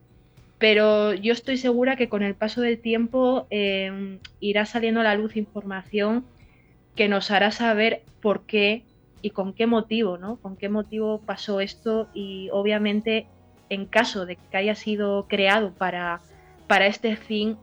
Pero 0.58 1.12
yo 1.12 1.34
estoy 1.34 1.58
segura 1.58 1.96
que 1.96 2.08
con 2.08 2.22
el 2.22 2.34
paso 2.34 2.62
del 2.62 2.78
tiempo 2.78 3.46
eh, 3.50 4.18
irá 4.40 4.64
saliendo 4.64 5.00
a 5.00 5.04
la 5.04 5.14
luz 5.14 5.36
información 5.36 6.24
que 6.96 7.08
nos 7.08 7.30
hará 7.30 7.50
saber 7.50 8.02
por 8.22 8.46
qué 8.46 8.84
y 9.20 9.30
con 9.30 9.52
qué 9.52 9.66
motivo, 9.66 10.16
¿no? 10.16 10.36
Con 10.36 10.56
qué 10.56 10.70
motivo 10.70 11.20
pasó 11.26 11.60
esto 11.60 12.08
y 12.14 12.48
obviamente 12.50 13.26
en 13.74 13.86
caso 13.86 14.26
de 14.26 14.36
que 14.36 14.56
haya 14.56 14.74
sido 14.74 15.26
creado 15.28 15.72
para, 15.72 16.20
para 16.66 16.86
este 16.86 17.16
fin, 17.16 17.56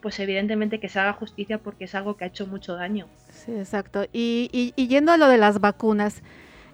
pues 0.00 0.18
evidentemente 0.20 0.80
que 0.80 0.88
se 0.88 0.98
haga 1.00 1.12
justicia 1.12 1.58
porque 1.58 1.84
es 1.84 1.94
algo 1.94 2.16
que 2.16 2.24
ha 2.24 2.28
hecho 2.28 2.46
mucho 2.46 2.74
daño. 2.74 3.06
Sí, 3.30 3.52
exacto. 3.52 4.04
Y, 4.12 4.48
y- 4.52 4.72
y 4.76 4.88
yendo 4.88 5.12
a 5.12 5.16
lo 5.16 5.28
de 5.28 5.38
las 5.38 5.60
vacunas, 5.60 6.22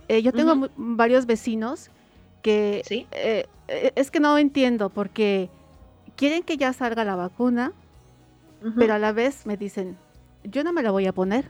eh, 0.08 0.22
yo 0.22 0.32
tengo 0.32 0.52
Ujú. 0.52 0.60
mu- 0.76 0.96
varios 0.96 1.26
vecinos 1.26 1.90
que 2.42 2.82
eh, 3.12 3.46
eh, 3.68 3.92
es 3.96 4.10
que 4.10 4.20
no 4.20 4.36
entiendo 4.38 4.90
porque 4.90 5.48
quieren 6.16 6.42
que 6.42 6.56
ya 6.58 6.72
salga 6.74 7.04
la 7.04 7.16
vacuna, 7.16 7.72
Ujú. 8.62 8.74
pero 8.78 8.94
a 8.94 8.98
la 8.98 9.12
vez 9.12 9.46
me 9.46 9.56
dicen, 9.56 9.96
yo 10.44 10.62
no 10.62 10.72
me 10.72 10.82
la 10.82 10.90
voy 10.90 11.06
a 11.06 11.12
poner. 11.12 11.46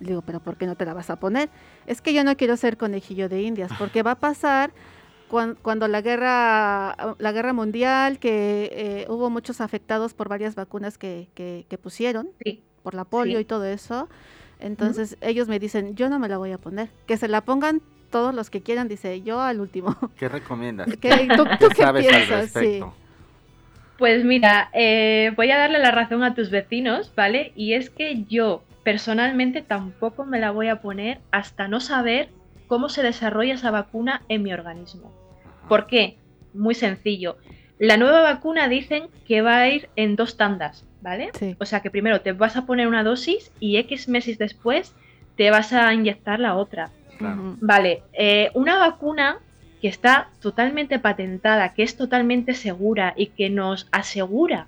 Le 0.00 0.08
digo, 0.10 0.22
pero 0.22 0.40
¿por 0.40 0.56
qué 0.56 0.66
no 0.66 0.76
te 0.76 0.84
la 0.84 0.94
vas 0.94 1.10
a 1.10 1.16
poner? 1.16 1.48
Es 1.86 2.00
que 2.00 2.12
yo 2.12 2.22
no 2.22 2.36
quiero 2.36 2.56
ser 2.56 2.76
conejillo 2.76 3.28
de 3.28 3.42
indias, 3.42 3.70
porque 3.78 4.02
va 4.02 4.12
a 4.12 4.20
pasar 4.20 4.70
cuan- 5.28 5.56
cuando, 5.60 5.86
la 5.88 6.00
guerra 6.00 7.14
la 7.18 7.32
guerra 7.32 7.52
mundial, 7.52 8.18
que 8.18 8.70
eh, 8.72 9.06
hubo 9.08 9.30
muchos 9.30 9.60
afectados 9.60 10.14
por 10.14 10.28
varias 10.28 10.54
vacunas 10.54 10.98
que, 10.98 11.28
que- 11.34 11.64
que 11.68 11.78
pusieron, 11.78 12.28
por 12.82 12.94
la 12.94 13.04
polio 13.04 13.38
Sí. 13.38 13.42
y 13.42 13.44
todo 13.44 13.64
eso. 13.64 14.08
Entonces 14.60 15.16
ellos 15.20 15.46
me 15.48 15.58
dicen, 15.58 15.94
yo 15.94 16.08
no 16.08 16.18
me 16.18 16.28
la 16.28 16.38
voy 16.38 16.52
a 16.52 16.58
poner. 16.58 16.88
Que 17.06 17.16
se 17.16 17.28
la 17.28 17.42
pongan 17.42 17.80
todos 18.10 18.34
los 18.34 18.50
que 18.50 18.60
quieran, 18.62 18.88
dice 18.88 19.20
yo 19.22 19.40
al 19.40 19.60
último. 19.60 19.94
¿Qué 20.18 20.28
recomiendas? 20.28 20.88
¿Qué- 21.00 21.28
tú- 21.36 21.44
tú 21.60 21.68
qué 21.68 21.74
sabes 21.82 22.06
al 22.08 22.10
piensas? 22.26 22.50
Sí. 22.50 22.80
Pues 23.98 24.24
mira, 24.24 24.70
eh, 24.74 25.32
voy 25.36 25.50
a 25.50 25.58
darle 25.58 25.78
la 25.80 25.90
razón 25.90 26.22
a 26.22 26.34
tus 26.34 26.50
vecinos, 26.50 27.12
¿vale? 27.16 27.52
Y 27.56 27.72
es 27.74 27.90
que 27.90 28.24
yo 28.28 28.62
personalmente 28.84 29.60
tampoco 29.60 30.24
me 30.24 30.38
la 30.38 30.50
voy 30.52 30.68
a 30.68 30.80
poner 30.80 31.18
hasta 31.32 31.66
no 31.68 31.80
saber 31.80 32.28
cómo 32.68 32.88
se 32.88 33.02
desarrolla 33.02 33.54
esa 33.54 33.72
vacuna 33.72 34.22
en 34.28 34.44
mi 34.44 34.52
organismo. 34.52 35.12
¿Por 35.68 35.86
qué? 35.86 36.16
Muy 36.54 36.74
sencillo. 36.74 37.38
La 37.78 37.96
nueva 37.96 38.22
vacuna 38.22 38.68
dicen 38.68 39.08
que 39.26 39.42
va 39.42 39.58
a 39.58 39.68
ir 39.68 39.88
en 39.96 40.16
dos 40.16 40.36
tandas, 40.36 40.84
¿vale? 41.00 41.30
O 41.58 41.64
sea 41.64 41.80
que 41.80 41.90
primero 41.90 42.20
te 42.20 42.32
vas 42.32 42.56
a 42.56 42.66
poner 42.66 42.86
una 42.86 43.02
dosis 43.02 43.50
y 43.58 43.76
X 43.78 44.08
meses 44.08 44.38
después 44.38 44.94
te 45.36 45.50
vas 45.50 45.72
a 45.72 45.92
inyectar 45.92 46.40
la 46.40 46.56
otra. 46.56 46.90
Vale, 47.60 48.02
eh, 48.12 48.50
una 48.54 48.78
vacuna 48.78 49.38
que 49.80 49.88
está 49.88 50.30
totalmente 50.40 50.98
patentada, 50.98 51.74
que 51.74 51.82
es 51.82 51.96
totalmente 51.96 52.54
segura 52.54 53.14
y 53.16 53.26
que 53.28 53.48
nos 53.50 53.88
asegura 53.92 54.66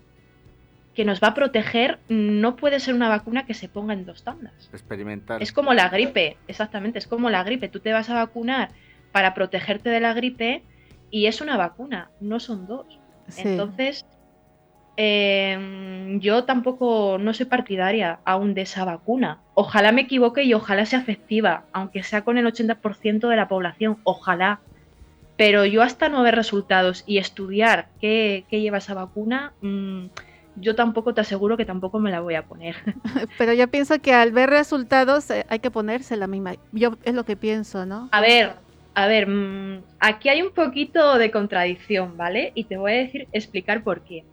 que 1.01 1.07
nos 1.07 1.23
va 1.23 1.29
a 1.29 1.35
proteger, 1.35 1.99
no 2.11 2.57
puede 2.57 2.79
ser 2.79 2.93
una 2.93 3.09
vacuna 3.09 3.47
que 3.47 3.55
se 3.55 3.71
ponga 3.71 3.95
en 3.95 4.05
dos 4.05 4.23
tandas. 4.23 4.69
Experimental. 4.71 5.41
Es 5.41 5.51
como 5.51 5.73
la 5.73 5.89
gripe, 5.89 6.37
exactamente, 6.47 6.99
es 6.99 7.07
como 7.07 7.31
la 7.31 7.43
gripe. 7.43 7.71
Tú 7.71 7.81
te 7.81 7.91
vas 7.91 8.11
a 8.11 8.15
vacunar 8.17 8.69
para 9.11 9.33
protegerte 9.33 9.89
de 9.89 10.01
la 10.01 10.13
gripe 10.13 10.63
y 11.11 11.25
es 11.25 11.41
una 11.41 11.57
vacuna, 11.57 12.11
no 12.21 12.39
son 12.39 12.67
dos. 12.67 13.01
Sí. 13.29 13.45
Entonces, 13.47 14.05
eh, 14.99 16.19
yo 16.21 16.45
tampoco 16.45 17.17
no 17.19 17.33
soy 17.33 17.47
partidaria 17.47 18.21
aún 18.27 18.53
de 18.53 18.61
esa 18.61 18.85
vacuna. 18.85 19.39
Ojalá 19.55 19.93
me 19.93 20.03
equivoque 20.03 20.43
y 20.43 20.53
ojalá 20.53 20.85
sea 20.85 20.99
efectiva, 20.99 21.65
aunque 21.73 22.03
sea 22.03 22.25
con 22.25 22.37
el 22.37 22.45
80% 22.45 23.27
de 23.27 23.37
la 23.37 23.49
población, 23.49 23.97
ojalá. 24.05 24.61
Pero 25.39 25.65
yo 25.65 25.81
hasta 25.81 26.11
no 26.11 26.23
ver 26.23 26.35
resultados 26.35 27.05
y 27.07 27.17
estudiar 27.17 27.89
qué, 28.03 28.45
qué 28.51 28.61
lleva 28.61 28.77
esa 28.77 28.93
vacuna, 28.93 29.55
mm, 29.63 30.09
yo 30.61 30.75
tampoco 30.75 31.15
te 31.15 31.21
aseguro 31.21 31.57
que 31.57 31.65
tampoco 31.65 31.99
me 31.99 32.11
la 32.11 32.21
voy 32.21 32.35
a 32.35 32.43
poner. 32.43 32.77
Pero 33.39 33.53
yo 33.53 33.69
pienso 33.69 34.01
que 34.01 34.13
al 34.13 34.33
ver 34.33 34.51
resultados 34.51 35.31
eh, 35.31 35.45
hay 35.49 35.59
que 35.59 35.71
ponerse 35.71 36.17
la 36.17 36.27
misma. 36.27 36.55
Yo 36.73 36.97
es 37.05 37.15
lo 37.15 37.25
que 37.25 37.37
pienso, 37.37 37.87
¿no? 37.87 38.09
A 38.13 38.21
ver, 38.21 38.53
a 38.95 39.07
ver, 39.07 39.27
mm, 39.27 39.83
aquí 39.99 40.29
hay 40.29 40.43
un 40.43 40.53
poquito 40.53 41.19
de 41.19 41.31
contradicción, 41.31 42.17
¿vale? 42.17 42.53
Y 42.55 42.65
te 42.65 42.77
voy 42.77 42.93
a 42.93 42.97
decir, 42.97 43.29
explicar 43.33 43.83
por 43.83 44.03
qué. 44.03 44.25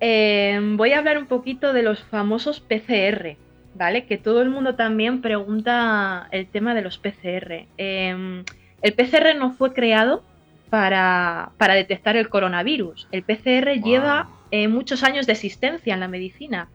Eh, 0.00 0.60
voy 0.74 0.92
a 0.92 0.98
hablar 0.98 1.18
un 1.18 1.26
poquito 1.26 1.72
de 1.72 1.82
los 1.82 2.02
famosos 2.04 2.60
PCR, 2.60 3.36
¿vale? 3.74 4.04
Que 4.06 4.18
todo 4.18 4.42
el 4.42 4.50
mundo 4.50 4.74
también 4.74 5.22
pregunta 5.22 6.28
el 6.32 6.46
tema 6.46 6.74
de 6.74 6.82
los 6.82 6.98
PCR. 6.98 7.66
Em, 7.78 8.44
el 8.82 8.92
PCR 8.94 9.34
no 9.38 9.52
fue 9.54 9.72
creado 9.72 10.22
para, 10.70 11.52
para, 11.58 11.74
detectar 11.74 12.16
el 12.16 12.28
coronavirus. 12.28 13.08
El 13.12 13.22
PCR 13.22 13.80
lleva 13.82 14.28
eh, 14.50 14.68
muchos 14.68 15.02
años 15.02 15.26
de 15.26 15.32
existencia 15.32 15.94
en 15.94 16.00
la 16.00 16.08
medicina. 16.08 16.68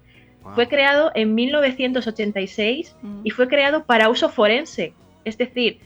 Fue 0.56 0.68
creado 0.68 1.12
en 1.14 1.36
1986 1.36 2.96
y 3.24 3.30
fue 3.30 3.48
creado 3.48 3.86
para 3.86 4.10
uso 4.10 4.28
forense, 4.28 4.94
es 5.24 5.38
decir, 5.38 5.80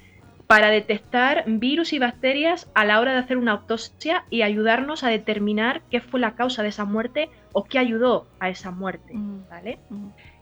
para 0.47 0.69
detectar 0.69 1.43
virus 1.47 1.93
y 1.93 1.99
bacterias 1.99 2.69
a 2.73 2.85
la 2.85 2.99
hora 2.99 3.13
de 3.13 3.19
hacer 3.19 3.37
una 3.37 3.53
autopsia 3.53 4.25
y 4.29 4.43
ayudarnos 4.43 5.03
a 5.03 5.09
determinar 5.09 5.81
qué 5.89 6.01
fue 6.01 6.19
la 6.19 6.35
causa 6.35 6.63
de 6.63 6.69
esa 6.69 6.85
muerte 6.85 7.29
o 7.51 7.65
qué 7.65 7.79
ayudó 7.79 8.27
a 8.39 8.49
esa 8.49 8.71
muerte, 8.71 9.13
¿vale? 9.49 9.79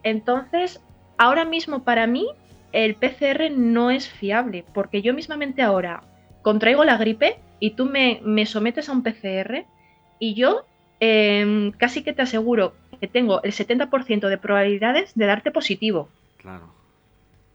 Entonces, 0.03 0.81
ahora 1.17 1.45
mismo 1.45 1.83
para 1.83 2.05
mí 2.05 2.27
el 2.73 2.95
PCR 2.95 3.49
no 3.51 3.91
es 3.91 4.09
fiable, 4.09 4.65
porque 4.73 5.01
yo 5.01 5.13
mismamente 5.13 5.61
ahora 5.61 6.03
contraigo 6.41 6.83
la 6.83 6.97
gripe 6.97 7.37
y 7.63 7.75
tú 7.75 7.85
me, 7.85 8.19
me 8.25 8.45
sometes 8.45 8.89
a 8.89 8.91
un 8.91 9.03
PCR 9.03 9.63
y 10.19 10.33
yo 10.33 10.65
eh, 10.99 11.71
casi 11.77 12.03
que 12.03 12.11
te 12.11 12.21
aseguro 12.21 12.73
que 12.99 13.07
tengo 13.07 13.41
el 13.41 13.53
70% 13.53 14.27
de 14.27 14.37
probabilidades 14.37 15.15
de 15.15 15.25
darte 15.25 15.49
positivo. 15.49 16.09
Claro, 16.39 16.73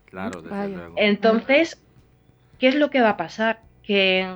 claro, 0.06 0.40
desde 0.40 0.56
Vaya. 0.56 0.76
luego. 0.78 0.94
Entonces, 0.96 1.78
¿qué 2.58 2.68
es 2.68 2.74
lo 2.74 2.88
que 2.88 3.02
va 3.02 3.10
a 3.10 3.16
pasar? 3.18 3.60
Que 3.82 4.34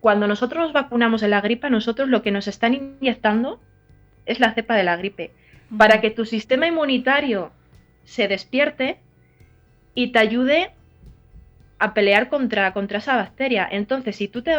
cuando 0.00 0.26
nosotros 0.26 0.64
nos 0.64 0.74
vacunamos 0.74 1.22
de 1.22 1.28
la 1.28 1.40
gripe, 1.40 1.68
a 1.68 1.70
nosotros 1.70 2.10
lo 2.10 2.20
que 2.20 2.30
nos 2.30 2.46
están 2.46 2.74
inyectando 2.74 3.60
es 4.26 4.38
la 4.38 4.52
cepa 4.52 4.76
de 4.76 4.84
la 4.84 4.98
gripe. 4.98 5.32
Para 5.78 6.02
que 6.02 6.10
tu 6.10 6.26
sistema 6.26 6.66
inmunitario 6.66 7.52
se 8.04 8.28
despierte 8.28 8.98
y 9.94 10.12
te 10.12 10.18
ayude 10.18 10.74
a 11.78 11.92
pelear 11.94 12.28
contra, 12.28 12.72
contra 12.72 12.98
esa 12.98 13.16
bacteria. 13.16 13.68
Entonces, 13.70 14.16
si 14.16 14.28
tú, 14.28 14.42
te, 14.42 14.52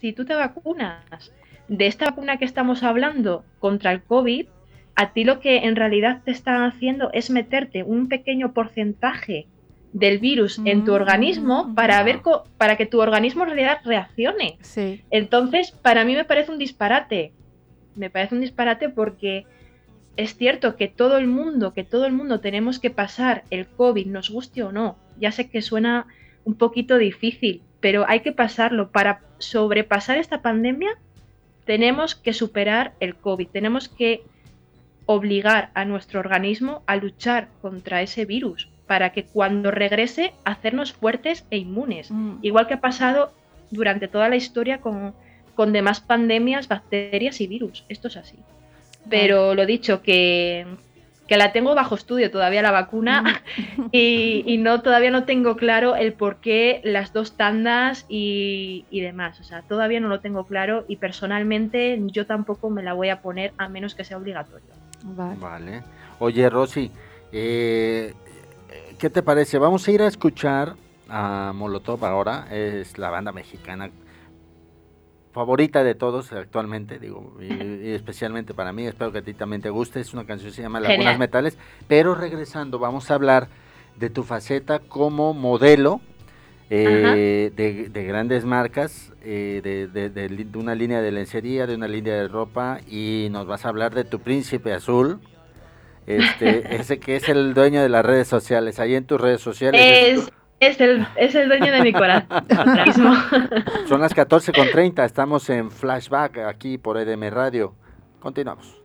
si 0.00 0.12
tú 0.12 0.24
te 0.24 0.34
vacunas 0.34 1.32
de 1.68 1.86
esta 1.86 2.06
vacuna 2.06 2.38
que 2.38 2.44
estamos 2.44 2.82
hablando 2.82 3.44
contra 3.58 3.92
el 3.92 4.02
COVID, 4.02 4.46
a 4.94 5.12
ti 5.12 5.24
lo 5.24 5.40
que 5.40 5.58
en 5.58 5.76
realidad 5.76 6.20
te 6.24 6.30
están 6.30 6.62
haciendo 6.64 7.10
es 7.12 7.30
meterte 7.30 7.82
un 7.82 8.08
pequeño 8.08 8.52
porcentaje 8.52 9.46
del 9.92 10.18
virus 10.18 10.58
en 10.64 10.84
tu 10.84 10.92
organismo 10.94 11.74
para 11.74 12.02
ver 12.02 12.20
co- 12.22 12.44
para 12.58 12.76
que 12.76 12.86
tu 12.86 13.00
organismo 13.00 13.42
en 13.42 13.50
realidad 13.50 13.78
reaccione. 13.84 14.58
Sí. 14.62 15.02
Entonces, 15.10 15.70
para 15.72 16.04
mí 16.04 16.14
me 16.14 16.24
parece 16.24 16.50
un 16.50 16.58
disparate. 16.58 17.32
Me 17.94 18.08
parece 18.10 18.34
un 18.34 18.40
disparate 18.40 18.88
porque 18.88 19.44
es 20.16 20.36
cierto 20.36 20.76
que 20.76 20.88
todo 20.88 21.16
el 21.18 21.26
mundo, 21.26 21.72
que 21.74 21.84
todo 21.84 22.06
el 22.06 22.12
mundo 22.12 22.40
tenemos 22.40 22.78
que 22.78 22.90
pasar 22.90 23.44
el 23.50 23.66
COVID, 23.66 24.06
nos 24.06 24.30
guste 24.30 24.62
o 24.62 24.72
no. 24.72 24.96
Ya 25.18 25.30
sé 25.32 25.48
que 25.50 25.60
suena 25.62 26.06
un 26.44 26.54
poquito 26.54 26.98
difícil, 26.98 27.62
pero 27.80 28.04
hay 28.08 28.20
que 28.20 28.32
pasarlo. 28.32 28.90
Para 28.90 29.20
sobrepasar 29.38 30.18
esta 30.18 30.42
pandemia, 30.42 30.90
tenemos 31.64 32.14
que 32.14 32.32
superar 32.32 32.94
el 33.00 33.14
COVID. 33.14 33.48
Tenemos 33.48 33.88
que 33.88 34.22
obligar 35.06 35.70
a 35.74 35.84
nuestro 35.84 36.20
organismo 36.20 36.82
a 36.86 36.96
luchar 36.96 37.48
contra 37.60 38.02
ese 38.02 38.24
virus 38.24 38.68
para 38.86 39.12
que 39.12 39.24
cuando 39.24 39.70
regrese 39.70 40.32
hacernos 40.44 40.92
fuertes 40.92 41.46
e 41.50 41.56
inmunes. 41.58 42.10
Igual 42.42 42.66
que 42.66 42.74
ha 42.74 42.80
pasado 42.80 43.32
durante 43.70 44.08
toda 44.08 44.28
la 44.28 44.36
historia 44.36 44.80
con, 44.80 45.14
con 45.54 45.72
demás 45.72 46.00
pandemias, 46.00 46.68
bacterias 46.68 47.40
y 47.40 47.46
virus. 47.46 47.84
Esto 47.88 48.08
es 48.08 48.16
así. 48.16 48.36
Pero 49.08 49.54
lo 49.54 49.66
dicho, 49.66 50.02
que, 50.02 50.66
que 51.28 51.36
la 51.36 51.52
tengo 51.52 51.74
bajo 51.74 51.94
estudio 51.94 52.30
todavía 52.30 52.62
la 52.62 52.70
vacuna 52.70 53.42
y, 53.92 54.44
y 54.46 54.58
no 54.58 54.82
todavía 54.82 55.10
no 55.10 55.24
tengo 55.24 55.56
claro 55.56 55.96
el 55.96 56.12
por 56.12 56.36
qué 56.36 56.80
las 56.84 57.12
dos 57.12 57.36
tandas 57.36 58.04
y, 58.08 58.84
y 58.90 59.00
demás. 59.00 59.40
O 59.40 59.44
sea, 59.44 59.62
todavía 59.62 60.00
no 60.00 60.08
lo 60.08 60.20
tengo 60.20 60.44
claro 60.44 60.84
y 60.88 60.96
personalmente 60.96 62.00
yo 62.06 62.26
tampoco 62.26 62.70
me 62.70 62.82
la 62.82 62.92
voy 62.92 63.08
a 63.08 63.22
poner 63.22 63.52
a 63.58 63.68
menos 63.68 63.94
que 63.94 64.04
sea 64.04 64.18
obligatorio. 64.18 64.68
Vale. 65.04 65.82
Oye, 66.18 66.48
Rosy, 66.48 66.90
eh, 67.32 68.14
¿qué 68.98 69.10
te 69.10 69.22
parece? 69.22 69.58
Vamos 69.58 69.86
a 69.88 69.90
ir 69.90 70.02
a 70.02 70.06
escuchar 70.06 70.74
a 71.08 71.52
Molotov 71.54 72.04
ahora. 72.04 72.46
Es 72.50 72.98
la 72.98 73.10
banda 73.10 73.32
mexicana 73.32 73.90
favorita 75.32 75.82
de 75.82 75.94
todos 75.94 76.32
actualmente, 76.32 76.98
digo, 76.98 77.34
y, 77.40 77.52
y 77.52 77.90
especialmente 77.92 78.54
para 78.54 78.72
mí. 78.72 78.86
Espero 78.86 79.12
que 79.12 79.18
a 79.18 79.22
ti 79.22 79.34
también 79.34 79.62
te 79.62 79.70
guste. 79.70 80.00
Es 80.00 80.12
una 80.14 80.24
canción 80.24 80.50
que 80.50 80.56
se 80.56 80.62
llama 80.62 80.78
Lagunas. 80.80 81.18
Metales. 81.18 81.58
Pero 81.88 82.14
regresando, 82.14 82.78
vamos 82.78 83.10
a 83.10 83.14
hablar 83.14 83.48
de 83.96 84.10
tu 84.10 84.22
faceta 84.24 84.78
como 84.78 85.34
modelo. 85.34 86.00
eh, 86.74 87.52
de, 87.54 87.90
de 87.90 88.04
grandes 88.04 88.46
marcas, 88.46 89.12
eh, 89.22 89.60
de, 89.62 89.88
de- 89.88 90.08
de 90.08 90.58
una 90.58 90.74
línea 90.74 91.02
de 91.02 91.12
lencería, 91.12 91.66
de 91.66 91.74
una 91.74 91.86
línea 91.86 92.14
de 92.14 92.28
ropa, 92.28 92.80
y 92.88 93.28
nos 93.30 93.46
vas 93.46 93.66
a 93.66 93.68
hablar 93.68 93.94
de 93.94 94.04
tu 94.04 94.20
príncipe 94.20 94.72
azul, 94.72 95.20
este, 96.06 96.74
ese 96.80 96.98
que 96.98 97.16
es 97.16 97.28
el 97.28 97.54
dueño 97.54 97.82
de 97.82 97.88
las 97.90 98.04
redes 98.04 98.26
sociales, 98.28 98.78
ahí 98.80 98.94
en 98.94 99.04
tus 99.04 99.20
redes 99.20 99.40
sociales. 99.42 99.80
Es, 100.20 100.32
es, 100.62 100.80
el, 100.80 101.06
es 101.16 101.34
el 101.34 101.48
dueño 101.48 101.72
de 101.72 101.82
mi 101.82 101.92
corazón. 101.92 102.26
Son 103.88 104.00
las 104.00 104.14
14.30, 104.14 105.04
estamos 105.04 105.50
en 105.50 105.72
Flashback 105.72 106.38
aquí 106.38 106.78
por 106.78 106.96
EDM 106.96 107.30
Radio. 107.30 107.74
Continuamos. 108.20 108.80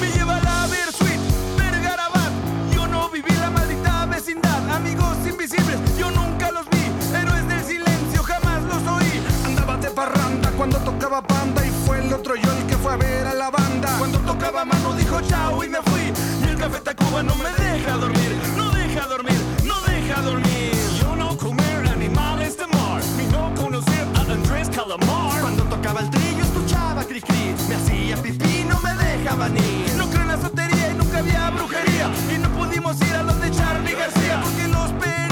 Me 0.00 0.06
lleva 0.08 0.40
la 0.40 0.66
Versuit, 0.66 1.20
Vergarabat. 1.58 2.32
Yo 2.74 2.86
no 2.86 3.10
viví 3.10 3.32
la 3.38 3.50
maldita 3.50 4.06
vecindad. 4.06 4.70
Amigos 4.70 5.18
invisibles, 5.28 5.98
yo 5.98 6.10
nunca 6.10 6.52
los 6.52 6.66
vi. 6.70 6.90
Héroes 7.14 7.46
del 7.48 7.60
silencio, 7.60 8.22
jamás 8.22 8.62
los 8.62 8.82
oí. 8.94 9.22
Andaba 9.44 9.76
de 9.76 9.90
parranda 9.90 10.50
cuando 10.56 10.78
tocaba 10.78 11.20
banda. 11.20 11.66
Y 11.66 11.68
fue 11.68 11.98
el 11.98 12.14
otro 12.14 12.34
yo 12.34 12.45
Tocaba 14.56 14.72
mano 14.72 14.94
dijo 14.94 15.20
chao 15.20 15.62
y 15.64 15.68
me 15.68 15.82
fui. 15.82 16.12
Y 16.42 16.48
el 16.48 16.56
café 16.56 16.80
Tacuba 16.80 17.22
no 17.22 17.34
me 17.34 17.50
deja 17.62 17.92
dormir. 17.98 18.40
No 18.56 18.70
deja 18.70 19.06
dormir, 19.06 19.38
no 19.64 19.74
deja 19.82 20.22
dormir. 20.22 20.72
Yo 20.98 21.14
no 21.14 21.36
comer 21.36 21.86
animales 21.86 22.56
de 22.56 22.66
mar. 22.68 23.02
Ni 23.18 23.26
no 23.26 23.54
conocer 23.54 24.06
a 24.14 24.20
Andrés 24.20 24.70
Calamar. 24.70 25.42
Cuando 25.42 25.62
tocaba 25.64 26.00
el 26.00 26.08
trillo 26.08 26.42
escuchaba 26.42 27.04
cri 27.04 27.20
cri. 27.20 27.54
Me 27.68 27.74
hacía 27.74 28.16
pipí, 28.22 28.64
no 28.64 28.80
me 28.80 28.94
dejaban 28.94 29.54
ir. 29.58 29.94
No 29.98 30.08
creo 30.08 30.22
en 30.22 30.28
la 30.28 30.40
sotería 30.40 30.90
y 30.90 30.94
nunca 30.94 31.18
había 31.18 31.50
brujería. 31.50 32.10
Y 32.34 32.38
no 32.38 32.48
pudimos 32.48 32.98
ir 33.02 33.14
a 33.14 33.22
los 33.24 33.38
de 33.38 33.50
Charlie 33.50 33.94
García. 33.94 34.40
Porque 34.42 34.68
los 34.68 34.90
pericos 34.92 35.25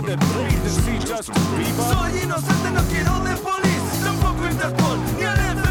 Brandon 0.00 0.18
Lee, 0.38 0.54
to 0.62 0.68
see 0.68 0.98
Justin 1.00 1.34
inocente, 2.22 2.70
no 2.72 2.82
quiero 2.84 3.18
de 3.24 3.34
tampoco 4.04 4.48
Interpol, 4.48 4.98
ni 5.18 5.67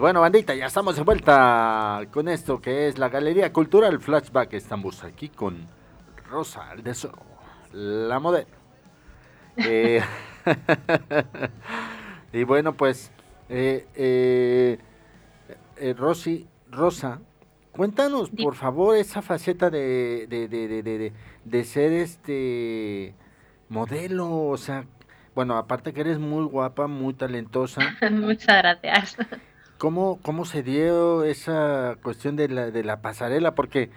bueno, 0.00 0.20
bandita, 0.20 0.54
ya 0.54 0.66
estamos 0.66 0.96
de 0.96 1.02
vuelta 1.02 2.02
con 2.12 2.28
esto 2.28 2.60
que 2.60 2.88
es 2.88 2.98
la 2.98 3.08
Galería 3.08 3.52
Cultural 3.52 4.00
Flashback. 4.00 4.54
Estamos 4.54 5.04
aquí 5.04 5.28
con 5.28 5.66
Rosa 6.30 6.70
Aldeso, 6.70 7.12
la 7.72 8.18
modelo. 8.18 8.48
Eh, 9.56 10.00
y 12.32 12.44
bueno, 12.44 12.74
pues, 12.74 13.10
eh, 13.48 14.78
eh, 15.76 15.94
Rosy, 15.96 16.46
Rosa, 16.70 17.20
cuéntanos 17.72 18.30
por 18.30 18.54
favor 18.54 18.96
esa 18.96 19.22
faceta 19.22 19.70
de, 19.70 20.26
de, 20.28 20.48
de, 20.48 20.68
de, 20.68 20.82
de- 20.82 20.98
de- 20.98 21.12
de 21.44 21.64
ser 21.64 21.92
este 21.92 23.14
modelo, 23.68 24.30
o 24.48 24.56
sea, 24.56 24.84
bueno, 25.34 25.56
aparte 25.56 25.92
que 25.92 26.00
eres 26.02 26.18
muy 26.18 26.44
guapa, 26.44 26.86
muy 26.86 27.14
talentosa. 27.14 27.80
Muchas 28.12 28.58
gracias. 28.62 29.16
¿Cómo, 29.80 30.18
¿Cómo 30.20 30.44
se 30.44 30.62
dio 30.62 31.24
esa 31.24 31.96
cuestión 32.02 32.36
de 32.36 32.50
la, 32.50 32.70
de 32.70 32.84
la 32.84 33.00
pasarela? 33.00 33.54
Porque 33.54 33.88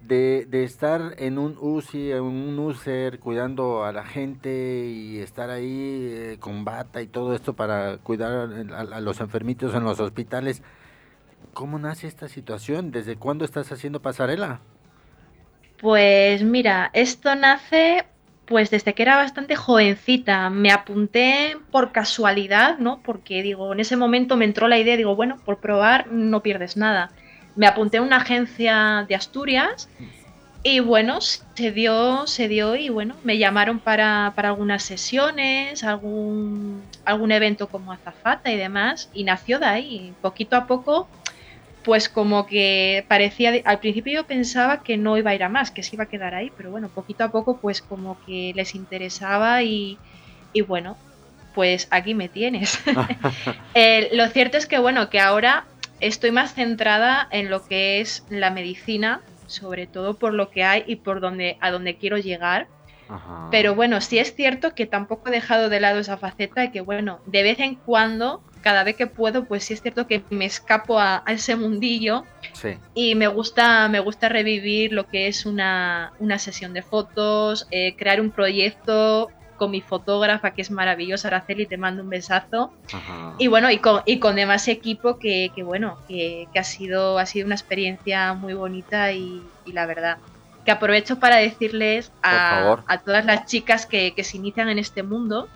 de, 0.00 0.46
de 0.48 0.64
estar 0.64 1.14
en 1.16 1.38
un 1.38 1.56
UCI, 1.60 2.10
en 2.10 2.22
un 2.22 2.58
UCER, 2.58 3.20
cuidando 3.20 3.84
a 3.84 3.92
la 3.92 4.04
gente 4.04 4.84
y 4.88 5.20
estar 5.20 5.48
ahí 5.50 6.08
eh, 6.10 6.36
con 6.40 6.64
bata 6.64 7.02
y 7.02 7.06
todo 7.06 7.36
esto 7.36 7.52
para 7.52 7.98
cuidar 7.98 8.50
a, 8.72 8.80
a 8.80 9.00
los 9.00 9.20
enfermitos 9.20 9.76
en 9.76 9.84
los 9.84 10.00
hospitales, 10.00 10.60
¿cómo 11.54 11.78
nace 11.78 12.08
esta 12.08 12.26
situación? 12.26 12.90
¿Desde 12.90 13.14
cuándo 13.14 13.44
estás 13.44 13.70
haciendo 13.70 14.02
pasarela? 14.02 14.58
Pues 15.80 16.42
mira, 16.42 16.90
esto 16.94 17.32
nace 17.36 18.06
pues 18.46 18.70
desde 18.70 18.94
que 18.94 19.02
era 19.02 19.16
bastante 19.16 19.56
jovencita. 19.56 20.50
Me 20.50 20.70
apunté 20.70 21.56
por 21.70 21.92
casualidad, 21.92 22.78
¿no? 22.78 23.00
Porque 23.02 23.42
digo, 23.42 23.72
en 23.72 23.80
ese 23.80 23.96
momento 23.96 24.36
me 24.36 24.44
entró 24.44 24.68
la 24.68 24.78
idea, 24.78 24.96
digo, 24.96 25.16
bueno, 25.16 25.38
por 25.44 25.58
probar 25.58 26.08
no 26.08 26.42
pierdes 26.42 26.76
nada. 26.76 27.10
Me 27.56 27.66
apunté 27.66 27.98
a 27.98 28.02
una 28.02 28.16
agencia 28.16 29.04
de 29.08 29.14
Asturias 29.14 29.88
y 30.64 30.80
bueno, 30.80 31.20
se 31.20 31.72
dio, 31.72 32.26
se 32.26 32.46
dio 32.46 32.76
y 32.76 32.88
bueno, 32.88 33.16
me 33.24 33.36
llamaron 33.36 33.80
para, 33.80 34.32
para 34.36 34.50
algunas 34.50 34.84
sesiones, 34.84 35.82
algún, 35.82 36.82
algún 37.04 37.32
evento 37.32 37.68
como 37.68 37.92
azafata 37.92 38.50
y 38.52 38.56
demás, 38.56 39.10
y 39.12 39.24
nació 39.24 39.58
de 39.58 39.66
ahí. 39.66 40.14
Poquito 40.22 40.56
a 40.56 40.66
poco 40.66 41.08
pues 41.84 42.08
como 42.08 42.46
que 42.46 43.04
parecía, 43.08 43.50
de- 43.52 43.62
al 43.64 43.80
principio 43.80 44.14
yo 44.14 44.26
pensaba 44.26 44.82
que 44.82 44.96
no 44.96 45.16
iba 45.18 45.30
a 45.30 45.34
ir 45.34 45.42
a 45.42 45.48
más, 45.48 45.70
que 45.70 45.82
se 45.82 45.96
iba 45.96 46.04
a 46.04 46.08
quedar 46.08 46.34
ahí, 46.34 46.50
pero 46.56 46.70
bueno, 46.70 46.90
poquito 46.92 47.24
a 47.24 47.30
poco 47.32 47.60
pues 47.60 47.82
como 47.82 48.20
que 48.24 48.52
les 48.54 48.74
interesaba 48.74 49.62
y, 49.62 50.00
y 50.52 50.60
bueno, 50.62 50.98
pues 51.54 51.88
aquí 51.90 52.14
me 52.14 52.28
tienes. 52.28 52.78
Eh, 53.74 54.10
lo 54.12 54.28
cierto 54.28 54.58
es 54.58 54.66
que 54.66 54.78
bueno, 54.78 55.08
que 55.08 55.18
ahora 55.18 55.66
estoy 55.98 56.30
más 56.30 56.54
centrada 56.54 57.26
en 57.30 57.48
lo 57.48 57.64
que 57.64 58.00
es 58.00 58.24
la 58.28 58.50
medicina, 58.50 59.22
sobre 59.46 59.86
todo 59.86 60.18
por 60.18 60.34
lo 60.34 60.50
que 60.50 60.62
hay 60.62 60.84
y 60.86 60.96
por 60.96 61.20
donde, 61.20 61.56
a 61.60 61.70
donde 61.70 61.96
quiero 61.96 62.18
llegar. 62.18 62.68
Pero 63.50 63.74
bueno, 63.74 64.00
sí 64.00 64.18
es 64.18 64.34
cierto 64.34 64.74
que 64.74 64.86
tampoco 64.86 65.28
he 65.28 65.32
dejado 65.32 65.68
de 65.68 65.80
lado 65.80 65.98
esa 66.00 66.16
faceta 66.18 66.64
y 66.64 66.70
que 66.70 66.80
bueno, 66.80 67.20
de 67.26 67.42
vez 67.42 67.60
en 67.60 67.76
cuando, 67.76 68.42
cada 68.62 68.84
vez 68.84 68.96
que 68.96 69.06
puedo, 69.06 69.44
pues 69.44 69.64
sí 69.64 69.74
es 69.74 69.82
cierto 69.82 70.06
que 70.06 70.22
me 70.30 70.44
escapo 70.46 70.98
a, 70.98 71.22
a 71.26 71.32
ese 71.32 71.56
mundillo 71.56 72.24
Sí. 72.54 72.76
y 72.94 73.14
me 73.14 73.26
gusta, 73.28 73.88
me 73.88 73.98
gusta 74.00 74.28
revivir 74.28 74.92
lo 74.92 75.06
que 75.06 75.26
es 75.26 75.46
una, 75.46 76.12
una 76.18 76.38
sesión 76.38 76.72
de 76.72 76.82
fotos, 76.82 77.66
eh, 77.70 77.94
crear 77.96 78.20
un 78.20 78.30
proyecto 78.30 79.30
con 79.56 79.70
mi 79.70 79.80
fotógrafa 79.80 80.50
que 80.52 80.62
es 80.62 80.70
maravillosa, 80.70 81.28
Araceli, 81.28 81.66
te 81.66 81.76
mando 81.76 82.02
un 82.02 82.08
besazo. 82.10 82.72
Y 83.38 83.46
bueno, 83.46 83.70
y 83.70 83.78
con, 83.78 84.02
y 84.06 84.18
con 84.18 84.34
demás 84.34 84.66
equipo 84.68 85.18
que, 85.18 85.50
que 85.54 85.62
bueno, 85.62 85.98
que, 86.08 86.48
que 86.52 86.58
ha, 86.58 86.64
sido, 86.64 87.18
ha 87.18 87.26
sido 87.26 87.46
una 87.46 87.54
experiencia 87.54 88.32
muy 88.34 88.54
bonita 88.54 89.12
y, 89.12 89.40
y 89.64 89.72
la 89.72 89.86
verdad. 89.86 90.18
que 90.64 90.70
aprovecho 90.72 91.18
para 91.20 91.36
decirles 91.36 92.10
a, 92.22 92.82
a 92.86 92.98
todas 92.98 93.24
las 93.24 93.46
chicas 93.46 93.86
que, 93.86 94.14
que 94.14 94.24
se 94.24 94.36
inician 94.36 94.68
en 94.68 94.78
este 94.78 95.02
mundo 95.04 95.48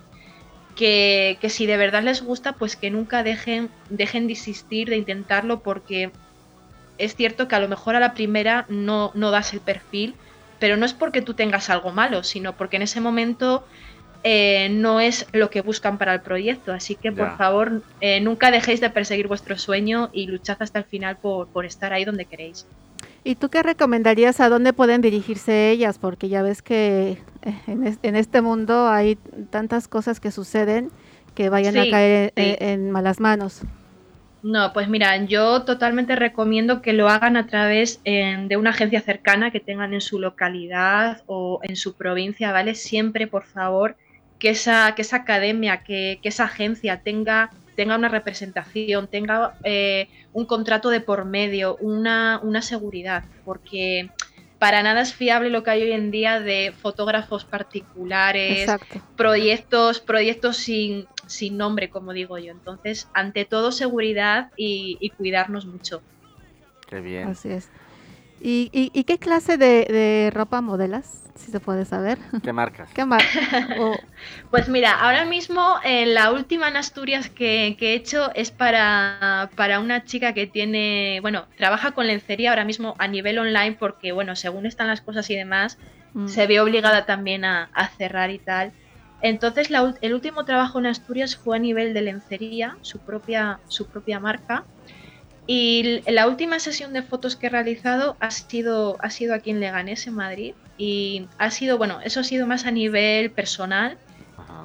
que, 0.77 1.39
que 1.40 1.51
si 1.51 1.66
de 1.66 1.77
verdad 1.77 2.03
les 2.05 2.23
gusta, 2.23 2.53
pues 2.53 2.77
que 2.77 2.90
nunca 2.90 3.23
dejen, 3.23 3.70
dejen 3.90 4.27
de 4.27 4.35
insistir, 4.35 4.89
de 4.89 4.97
intentarlo, 4.97 5.62
porque 5.62 6.12
es 6.98 7.15
cierto 7.16 7.48
que 7.48 7.57
a 7.57 7.61
lo 7.61 7.69
mejor 7.69 7.97
a 7.97 8.01
la 8.01 8.15
primera 8.15 8.66
no, 8.69 9.11
no 9.15 9.31
das 9.31 9.53
el 9.53 9.61
perfil, 9.61 10.15
pero 10.59 10.77
no 10.77 10.86
es 10.86 10.94
porque 10.94 11.23
tú 11.23 11.35
tengas 11.35 11.69
algo 11.70 11.90
malo, 11.93 12.23
sino 12.23 12.57
porque 12.57 12.77
en 12.77 12.82
ese 12.82 13.01
momento 13.01 13.66
eh, 14.23 14.69
no 14.70 15.01
es 15.01 15.27
lo 15.32 15.51
que 15.51 15.61
buscan 15.61 15.98
para 15.98 16.15
el 16.15 16.23
proyecto. 16.23 16.73
Así 16.73 16.97
que 16.97 17.12
por 17.12 17.28
Ya. 17.28 17.36
favor, 17.36 17.82
eh, 18.01 18.20
nunca 18.20 18.51
dejéis 18.51 18.81
de 18.81 18.90
perseguir 18.90 19.28
vuestro 19.28 19.57
sueño 19.59 20.11
y 20.12 20.27
luchad 20.27 20.57
hasta 20.61 20.78
el 20.81 20.85
final 20.85 21.19
por, 21.19 21.48
por 21.53 21.65
estar 21.66 21.93
ahí 21.93 22.05
donde 22.05 22.27
queréis. 22.27 22.66
¿Y 23.24 23.37
tú 23.37 23.49
qué 23.51 23.62
recomendarías 23.62 24.41
a 24.41 24.49
dónde 24.49 24.73
pueden 24.73 25.01
dirigirse 25.01 25.70
ellas? 25.70 25.99
Porque 25.99 26.28
ya 26.28 26.43
ves 26.43 26.62
que 26.62 27.19
eh, 27.43 27.61
en, 27.66 27.87
es- 27.87 27.99
en 28.03 28.16
este 28.16 28.41
mundo 28.43 28.89
hay 28.89 29.16
tantas 29.51 29.89
cosas 29.89 30.20
que 30.20 30.31
suceden 30.31 30.91
que 31.35 31.49
vayan 31.51 31.74
Sí, 31.74 31.78
a 31.78 31.87
caer 31.87 32.33
sí. 32.37 32.57
en 32.61 32.91
malas 32.91 33.20
manos. 33.20 33.62
No, 34.43 34.73
pues 34.73 34.89
mira, 34.89 35.16
yo 35.24 35.65
totalmente 35.65 36.15
recomiendo 36.15 36.81
que 36.81 36.93
lo 36.93 37.09
hagan 37.09 37.37
a 37.37 37.47
través 37.49 38.01
de 38.05 38.57
una 38.57 38.70
agencia 38.70 39.01
cercana 39.01 39.51
que 39.51 39.59
tengan 39.61 39.93
en 39.93 40.01
su 40.01 40.20
localidad 40.20 41.23
o 41.27 41.59
en 41.65 41.74
su 41.77 41.97
provincia, 41.97 42.53
¿vale? 42.53 42.74
Siempre, 42.77 43.27
por 43.27 43.45
favor, 43.45 43.97
que 44.39 44.51
esa, 44.51 44.95
que 44.95 45.03
esa 45.03 45.16
academia, 45.19 45.83
que, 45.83 46.20
que 46.23 46.28
esa 46.28 46.45
agencia 46.45 47.03
tenga, 47.03 47.55
tenga 47.77 47.97
una 47.97 48.09
representación, 48.09 49.09
tenga 49.09 49.57
eh, 49.62 50.09
un 50.32 50.47
contrato 50.47 50.90
de 50.90 51.01
por 51.01 51.24
medio, 51.27 51.77
una, 51.78 52.40
una 52.43 52.62
seguridad, 52.62 53.24
porque 53.44 54.11
para 54.59 54.82
nada 54.82 55.03
es 55.03 55.15
fiable 55.15 55.51
lo 55.51 55.62
que 55.62 55.70
hay 55.70 55.82
hoy 55.82 55.93
en 55.93 56.11
día 56.11 56.40
de 56.40 56.73
fotógrafos 56.77 57.44
particulares, 57.44 58.61
Exacto. 58.61 59.01
proyectos, 59.16 60.01
proyectos 60.01 60.57
sin, 60.57 61.07
sin 61.28 61.57
nombre, 61.59 61.90
como 61.90 62.12
digo 62.12 62.39
yo. 62.39 62.53
Entonces, 62.53 63.11
ante 63.12 63.44
todo, 63.44 63.70
seguridad 63.70 64.48
y, 64.57 64.97
y 65.01 65.11
cuidarnos 65.11 65.66
mucho. 65.66 66.03
Qué 66.89 67.01
bien. 67.01 67.28
Así 67.28 67.51
es. 67.51 67.69
¿Y, 68.38 68.70
y, 68.72 68.90
y 68.98 69.04
qué 69.04 69.18
clase 69.18 69.56
de, 69.56 69.86
de 69.88 70.30
ropa 70.32 70.60
modelas, 70.60 71.30
si 71.34 71.50
se 71.50 71.60
puede 71.60 71.84
saber? 71.84 72.18
¿Qué 72.42 72.52
marcas? 72.52 72.92
¿Qué 72.94 73.04
marca? 73.04 73.40
O- 73.76 74.08
Pues 74.50 74.68
mira, 74.68 74.92
ahora 75.00 75.24
mismo 75.24 75.76
eh, 75.84 76.06
la 76.06 76.32
última 76.32 76.68
en 76.68 76.76
Asturias 76.76 77.30
que, 77.30 77.76
que 77.78 77.92
he 77.92 77.94
hecho 77.94 78.32
es 78.34 78.50
para, 78.50 79.52
para 79.56 79.80
una 79.80 80.04
chica 80.04 80.34
que 80.34 80.46
tiene, 80.46 81.18
bueno, 81.22 81.48
trabaja 81.56 81.92
con 81.92 82.06
lencería 82.06 82.50
ahora 82.50 82.64
mismo 82.64 82.96
a 82.98 83.08
nivel 83.08 83.38
online 83.38 83.76
porque, 83.78 84.12
bueno, 84.12 84.36
según 84.36 84.66
están 84.66 84.88
las 84.88 85.00
cosas 85.02 85.28
y 85.30 85.36
demás, 85.36 85.78
Mm. 86.14 86.26
se 86.26 86.46
ve 86.46 86.60
obligada 86.60 87.06
también 87.06 87.44
a, 87.44 87.64
a 87.74 87.88
cerrar 87.88 88.30
y 88.30 88.38
tal. 88.40 88.74
Entonces, 89.20 89.70
la 89.70 89.94
el 90.00 90.14
último 90.14 90.44
trabajo 90.44 90.78
en 90.78 90.86
Asturias 90.86 91.36
fue 91.36 91.56
a 91.56 91.60
nivel 91.60 91.94
de 91.94 92.02
lencería, 92.02 92.78
su 92.82 93.02
propia, 93.02 93.62
su 93.66 93.88
propia 93.88 94.20
marca. 94.20 94.68
Y 95.47 96.02
la 96.10 96.27
última 96.27 96.59
sesión 96.59 96.93
de 96.93 97.02
fotos 97.02 97.36
que 97.36 97.47
he 97.47 97.51
realizado 97.51 98.16
ha 98.20 98.31
sido, 98.31 98.97
ha 99.01 99.10
sido 99.10 99.35
aquí 99.35 99.51
en 99.51 99.60
Leganés, 99.60 100.06
en 100.06 100.14
Madrid. 100.14 100.56
Y 100.77 101.31
ha 101.39 101.51
sido, 101.51 101.78
bueno, 101.78 102.01
eso 102.02 102.20
ha 102.20 102.24
sido 102.24 102.47
más 102.47 102.66
a 102.66 102.70
nivel 102.70 103.32
personal 103.32 103.98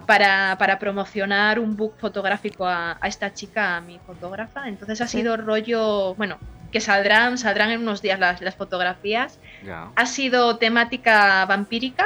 para, 0.07 0.57
para 0.59 0.79
promocionar 0.79 1.59
un 1.59 1.75
book 1.77 1.97
fotográfico 1.99 2.67
a, 2.67 2.97
a 3.01 3.07
esta 3.07 3.33
chica, 3.33 3.77
a 3.77 3.81
mi 3.81 3.99
fotógrafa. 3.99 4.67
Entonces 4.67 5.01
ha 5.01 5.07
Sí. 5.07 5.19
sido 5.19 5.37
rollo, 5.37 6.15
bueno, 6.15 6.41
que 6.71 6.81
saldrán, 6.81 7.37
saldrán 7.37 7.71
en 7.71 7.81
unos 7.81 8.01
días 8.01 8.19
las, 8.19 8.41
las 8.41 8.55
fotografías. 8.55 9.39
Ya. 9.61 9.93
Ha 9.95 10.05
sido 10.05 10.57
temática 10.57 11.45
vampírica. 11.45 12.05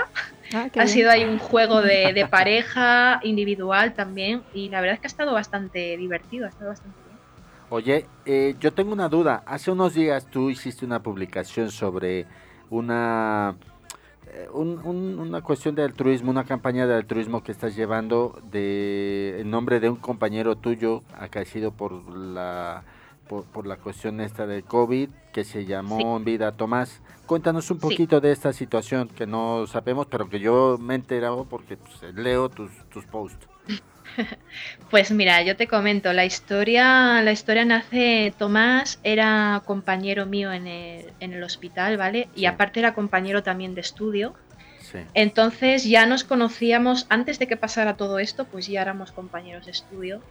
Ah, 0.53 0.69
ha 0.77 0.85
bien. 0.85 0.87
sido 0.87 1.11
ahí 1.11 1.23
un 1.25 1.39
juego 1.39 1.81
de, 1.81 2.13
de 2.13 2.25
pareja, 2.27 3.19
individual 3.23 3.95
también. 3.95 4.45
Y 4.51 4.69
la 4.69 4.81
verdad 4.81 4.95
es 4.95 5.01
que 5.01 5.07
ha 5.07 5.09
estado 5.15 5.33
bastante 5.33 5.97
divertido, 5.97 6.45
ha 6.45 6.49
estado 6.49 6.69
bastante. 6.71 7.04
Oye, 7.69 8.05
eh, 8.25 8.55
yo 8.59 8.73
tengo 8.73 8.93
una 8.93 9.09
duda. 9.09 9.43
Hace 9.45 9.71
unos 9.71 9.93
días 9.93 10.27
tú 10.27 10.49
hiciste 10.49 10.85
una 10.85 11.01
publicación 11.01 11.71
sobre 11.71 12.25
una, 12.69 13.55
eh, 14.27 14.47
un- 14.53 14.79
un- 14.83 15.19
una 15.19 15.41
cuestión 15.41 15.73
de 15.75 15.83
altruismo, 15.83 16.29
una 16.31 16.43
campaña 16.43 16.85
de 16.85 16.95
altruismo 16.95 17.43
que 17.43 17.51
estás 17.51 17.75
llevando 17.75 18.39
de, 18.51 19.37
en 19.39 19.49
nombre 19.49 19.79
de 19.79 19.89
un 19.89 19.95
compañero 19.97 20.55
tuyo 20.55 21.01
acaecido 21.17 21.71
por 21.71 21.91
la, 22.15 22.83
por, 23.27 23.45
por 23.45 23.65
la 23.65 23.77
cuestión 23.77 24.21
esta 24.21 24.45
del 24.45 24.63
COVID, 24.63 25.09
que 25.33 25.43
se 25.43 25.65
llamó 25.65 26.19
Vida 26.19 26.51
Tomás. 26.51 27.01
Cuéntanos 27.25 27.71
un 27.71 27.77
Sí. 27.77 27.81
poquito 27.81 28.21
de 28.21 28.31
esta 28.31 28.53
situación 28.53 29.07
que 29.07 29.25
no 29.25 29.65
sabemos, 29.65 30.05
pero 30.05 30.29
que 30.29 30.39
yo 30.39 30.77
me 30.79 30.93
he 30.93 30.97
enterado 30.97 31.45
porque 31.45 31.77
pues, 31.77 32.13
leo 32.15 32.49
tus, 32.49 32.69
tus 32.89 33.05
posts. 33.05 33.47
Pues 34.89 35.11
mira, 35.11 35.41
yo 35.41 35.55
te 35.55 35.67
comento, 35.67 36.13
la 36.13 36.25
historia, 36.25 37.21
la 37.21 37.31
historia 37.31 37.65
nace, 37.65 38.33
Tomás 38.37 38.99
era 39.03 39.61
compañero 39.65 40.25
mío 40.25 40.53
en 40.53 40.67
el, 40.67 41.11
en 41.19 41.33
el 41.33 41.43
hospital, 41.43 41.97
¿vale? 41.97 42.29
Y 42.35 42.45
aparte 42.45 42.79
era 42.79 42.93
compañero 42.93 43.43
también 43.43 43.75
de 43.75 43.81
estudio. 43.81 44.35
Sí. 44.79 44.99
Entonces 45.13 45.83
ya 45.83 46.05
nos 46.05 46.23
conocíamos, 46.23 47.07
antes 47.09 47.39
de 47.39 47.47
que 47.47 47.57
pasara 47.57 47.97
todo 47.97 48.19
esto, 48.19 48.45
pues 48.45 48.67
ya 48.67 48.81
éramos 48.81 49.11
compañeros 49.11 49.65
de 49.65 49.71
estudio. 49.71 50.21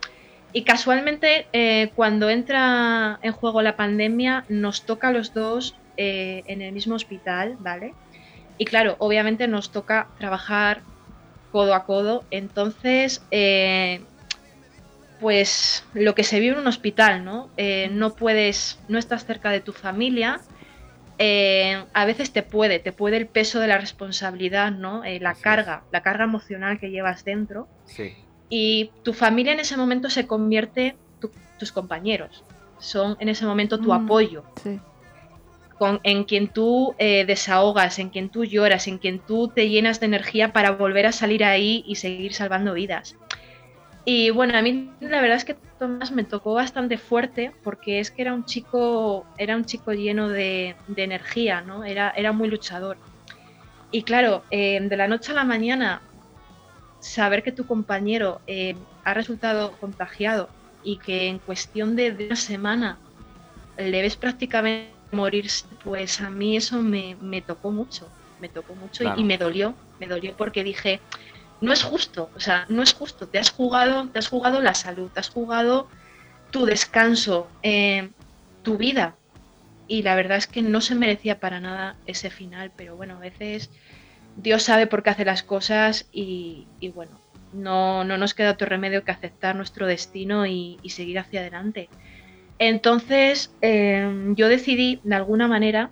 Y 0.53 0.63
casualmente, 0.63 1.49
eh, 1.53 1.91
cuando 1.97 2.31
entra 2.31 3.19
en 3.23 3.33
juego 3.33 3.61
la 3.61 3.75
pandemia, 3.75 4.45
nos 4.49 4.87
toca 4.87 5.09
a 5.09 5.13
los 5.13 5.35
dos 5.35 5.77
eh, 5.97 6.45
en 6.47 6.63
el 6.63 6.73
mismo 6.73 6.95
hospital, 6.95 7.57
¿vale? 7.59 7.93
Y 8.57 8.65
claro, 8.65 8.95
obviamente 9.01 9.49
nos 9.49 9.73
toca 9.73 10.07
trabajar 10.17 10.83
codo 11.55 11.73
a 11.73 11.85
codo. 11.85 12.25
Entonces, 12.33 13.23
eh, 13.31 14.01
pues 15.21 15.85
lo 15.95 16.17
que 16.17 16.25
se 16.25 16.41
vive 16.41 16.55
en 16.55 16.61
un 16.63 16.67
hospital, 16.67 17.25
¿no? 17.25 17.49
Eh, 17.57 17.89
no 17.93 18.15
puedes, 18.17 18.81
no 18.89 18.99
estás 18.99 19.25
cerca 19.25 19.51
de 19.51 19.61
tu 19.61 19.73
familia. 19.73 20.41
eh, 21.19 21.81
a 21.93 22.05
veces 22.07 22.33
te 22.33 22.43
puede, 22.43 22.81
te 22.81 22.91
puede 22.91 23.17
el 23.19 23.29
peso 23.29 23.61
de 23.61 23.69
la 23.69 23.79
responsabilidad, 23.79 24.73
¿no? 24.73 25.05
Eh, 25.05 25.21
la 25.21 25.35
carga, 25.35 25.85
la 25.93 26.01
carga 26.03 26.25
emocional 26.25 26.81
que 26.81 26.91
llevas 26.91 27.23
dentro. 27.25 27.69
Sí. 27.85 28.17
Y 28.49 28.91
tu 29.05 29.13
familia 29.13 29.53
en 29.53 29.61
ese 29.61 29.77
momento 29.77 30.11
se 30.11 30.27
convierte 30.27 30.97
tu- 31.21 31.31
tus 31.61 31.71
compañeros. 31.71 32.43
Son 32.81 33.17
en 33.21 33.29
ese 33.29 33.47
momento 33.47 33.79
tu 33.79 33.91
Mm, 33.91 34.05
apoyo 34.05 34.43
Sí. 34.61 34.81
Con, 35.79 36.01
en 36.03 36.25
quien 36.25 36.49
tú 36.49 36.95
eh, 36.99 37.25
desahogas, 37.27 37.99
en 37.99 38.11
quien 38.11 38.29
tú 38.29 38.45
lloras, 38.45 38.87
en 38.87 38.99
quien 38.99 39.19
tú 39.19 39.49
te 39.49 39.69
llenas 39.69 40.01
de 40.01 40.07
energía 40.07 40.53
para 40.53 40.73
volver 40.73 41.07
a 41.07 41.13
salir 41.13 41.45
ahí 41.45 41.85
y 41.87 41.97
seguir 41.97 42.35
salvando 42.35 42.75
vidas. 42.75 43.17
Y 44.05 44.31
bueno, 44.31 44.57
a 44.57 44.63
mí 44.63 44.91
la 45.01 45.21
verdad 45.21 45.39
es 45.39 45.45
que 45.45 45.57
Tomás 45.79 46.13
me 46.13 46.25
tocó 46.25 46.55
bastante 46.55 46.99
fuerte 46.99 47.53
porque 47.63 48.01
es 48.01 48.11
que 48.11 48.23
era 48.23 48.35
un 48.35 48.45
chico, 48.45 49.27
era 49.39 49.57
un 49.57 49.65
chico 49.65 49.93
lleno 49.93 50.29
de, 50.29 50.77
energía, 50.97 51.63
¿no? 51.63 51.85
Era, 51.85 52.11
era 52.11 52.33
muy 52.33 52.49
luchador. 52.49 52.99
Y 53.91 54.03
claro, 54.03 54.43
eh, 54.51 54.79
de 54.81 54.97
la 54.97 55.09
noche 55.09 55.33
a 55.33 55.35
la 55.35 55.45
mañana, 55.45 56.03
saber 57.01 57.43
que 57.43 57.53
tu 57.53 57.67
compañero 57.67 58.41
eh, 58.47 58.77
ha 59.05 59.15
resultado 59.15 59.73
contagiado 59.81 60.51
y 60.83 60.99
que 60.99 61.29
en 61.29 61.39
cuestión 61.39 61.97
de, 61.97 62.13
de 62.13 62.27
una 62.27 62.37
semana 62.37 62.99
le 63.79 64.03
ves 64.03 64.17
prácticamente 64.17 64.95
morirse, 65.15 65.69
pues 65.83 66.21
a 66.21 66.31
mí 66.31 66.57
eso 66.57 66.83
me, 66.83 67.17
me 67.21 67.43
tocó 67.43 67.73
mucho, 67.73 68.15
me 68.39 68.51
tocó 68.51 68.77
mucho 68.77 69.05
y- 69.05 69.25
me 69.25 69.39
dolió, 69.39 69.81
me 69.99 70.09
dolió 70.09 70.37
porque 70.37 70.65
dije, 70.65 71.07
no 71.61 71.73
es 71.73 71.83
justo, 71.85 72.33
o 72.35 72.41
sea, 72.41 72.67
no 72.71 72.83
es 72.83 72.95
justo, 72.95 73.29
te 73.31 73.39
has 73.39 73.51
jugado, 73.51 74.11
te 74.13 74.19
has 74.21 74.29
jugado 74.29 74.61
la 74.63 74.75
salud, 74.75 75.11
te 75.13 75.21
has 75.21 75.31
jugado 75.31 75.91
tu 76.51 76.67
descanso, 76.67 77.57
eh, 77.63 78.13
tu 78.63 78.79
vida. 78.79 79.21
Y 79.87 80.03
la 80.03 80.17
verdad 80.17 80.39
es 80.39 80.47
que 80.47 80.63
no 80.63 80.81
se 80.81 80.95
merecía 80.95 81.41
para 81.41 81.61
nada 81.61 82.01
ese 82.07 82.31
final, 82.31 82.73
pero 82.77 82.97
bueno, 82.97 83.17
a 83.17 83.21
veces 83.21 83.71
Dios 84.35 84.63
sabe 84.65 84.87
por 84.87 85.03
qué 85.03 85.11
hace 85.11 85.25
las 85.25 85.43
cosas 85.43 86.09
y, 86.13 86.71
y 86.79 86.91
bueno, 86.91 87.23
no, 87.51 88.05
no 88.05 88.19
nos 88.19 88.35
queda 88.35 88.53
otro 88.53 88.69
remedio 88.69 89.05
que 89.05 89.13
aceptar 89.13 89.57
nuestro 89.57 89.87
destino 89.87 90.47
y, 90.47 90.81
y 90.83 90.91
seguir 90.91 91.19
hacia 91.19 91.41
adelante. 91.41 91.93
Entonces, 92.59 93.53
eh, 93.61 94.33
yo 94.37 94.49
decidí, 94.49 95.01
de 95.03 95.15
alguna 95.15 95.49
manera, 95.49 95.91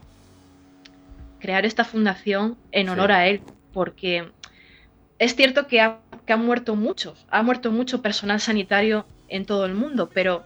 crear 1.41 1.67
esta 1.67 1.85
fundación 1.85 2.57
en 2.71 2.89
honor 2.89 3.11
Sí. 3.11 3.15
a 3.15 3.27
él, 3.27 3.43
porque 3.73 4.31
es 5.19 5.35
cierto 5.35 5.67
que, 5.67 5.81
ha- 5.81 6.01
que 6.27 6.33
han 6.33 6.45
muerto 6.45 6.77
muchos, 6.77 7.27
ha 7.31 7.43
muerto 7.43 7.71
mucho 7.73 8.01
personal 8.01 8.41
sanitario 8.41 9.07
en 9.29 9.45
todo 9.45 9.67
el 9.67 9.75
mundo, 9.75 10.11
pero 10.15 10.45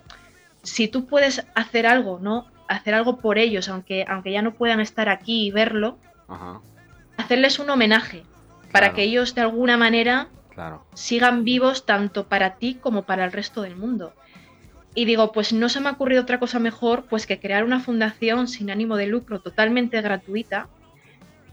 si 0.63 0.89
tú 0.89 1.07
puedes 1.07 1.47
hacer 1.55 1.87
algo, 1.87 2.19
¿no? 2.21 2.47
Hacer 2.69 2.95
algo 2.95 3.19
por 3.19 3.39
ellos, 3.39 3.69
aunque, 3.69 4.05
aunque 4.09 4.33
ya 4.33 4.43
no 4.43 4.55
puedan 4.55 4.81
estar 4.81 5.09
aquí 5.09 5.47
y 5.47 5.51
verlo, 5.51 5.99
Ajá, 6.29 6.61
hacerles 7.19 7.59
un 7.59 7.71
homenaje 7.71 8.23
para 8.73 8.93
que 8.93 9.03
ellos 9.03 9.35
de 9.35 9.43
alguna 9.43 9.77
manera 9.77 10.29
claro. 10.55 10.85
sigan 10.95 11.45
vivos 11.45 11.87
tanto 11.87 12.27
para 12.27 12.57
ti 12.57 12.75
como 12.81 13.05
para 13.05 13.25
el 13.25 13.33
resto 13.33 13.63
del 13.63 13.77
mundo. 13.77 14.13
Y 14.97 15.05
digo, 15.05 15.31
pues 15.31 15.52
no 15.52 15.68
se 15.68 15.78
me 15.78 15.90
ha 15.90 15.93
ocurrido 15.93 16.23
otra 16.23 16.40
cosa 16.40 16.59
mejor 16.59 17.05
pues 17.05 17.27
que 17.27 17.39
crear 17.39 17.64
una 17.64 17.81
fundación 17.81 18.48
sin 18.48 18.70
ánimo 18.70 18.97
de 18.97 19.06
lucro 19.06 19.40
totalmente 19.40 20.01
gratuita 20.01 20.68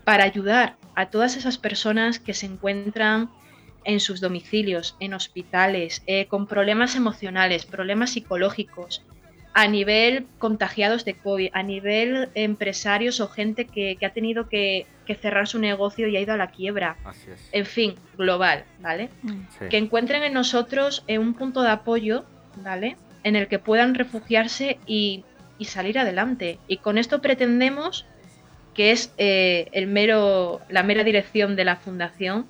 para 0.06 0.24
ayudar 0.24 0.78
a 0.96 1.10
todas 1.10 1.36
esas 1.36 1.58
personas 1.58 2.20
que 2.20 2.34
se 2.34 2.46
encuentran 2.46 3.30
en 3.84 4.00
sus 4.00 4.22
domicilios, 4.22 4.96
en 5.02 5.14
hospitales, 5.14 6.04
eh, 6.08 6.26
con 6.28 6.48
problemas 6.48 6.96
emocionales, 6.96 7.66
problemas 7.66 8.12
psicológicos, 8.12 9.04
a 9.54 9.68
nivel 9.68 10.26
contagiados 10.40 11.04
de 11.04 11.14
COVID, 11.14 11.50
a 11.54 11.64
nivel 11.64 12.30
empresarios 12.36 13.20
o 13.20 13.28
gente 13.28 13.66
que, 13.66 13.98
ha 14.04 14.10
tenido 14.10 14.48
que, 14.48 14.88
cerrar 15.22 15.48
su 15.48 15.60
negocio 15.60 16.08
y 16.08 16.16
ha 16.16 16.22
ido 16.22 16.34
a 16.34 16.38
la 16.38 16.48
quiebra. 16.48 16.96
En 17.52 17.66
fin, 17.66 17.96
global, 18.18 18.64
¿vale? 18.80 19.10
Mm. 19.22 19.68
Que 19.70 19.78
encuentren 19.78 20.24
en 20.24 20.34
nosotros 20.34 21.04
eh, 21.08 21.20
un 21.20 21.34
punto 21.34 21.62
de 21.62 21.70
apoyo, 21.70 22.24
¿vale? 22.64 22.98
En 23.24 23.36
el 23.36 23.48
que 23.48 23.60
puedan 23.60 23.96
refugiarse 23.96 24.80
y, 24.86 25.26
salir 25.62 25.98
adelante. 25.98 26.60
Y 26.68 26.78
con 26.78 26.98
esto 26.98 27.22
pretendemos, 27.22 28.06
que 28.74 28.92
es 28.92 29.14
eh, 29.18 29.70
el 29.72 29.88
mero, 29.88 30.60
la 30.68 30.84
mera 30.84 31.06
dirección 31.06 31.56
de 31.56 31.64
la 31.64 31.78
fundación, 31.78 32.46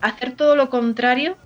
hacer 0.00 0.32
todo 0.32 0.56
lo 0.56 0.70
contrario 0.70 1.36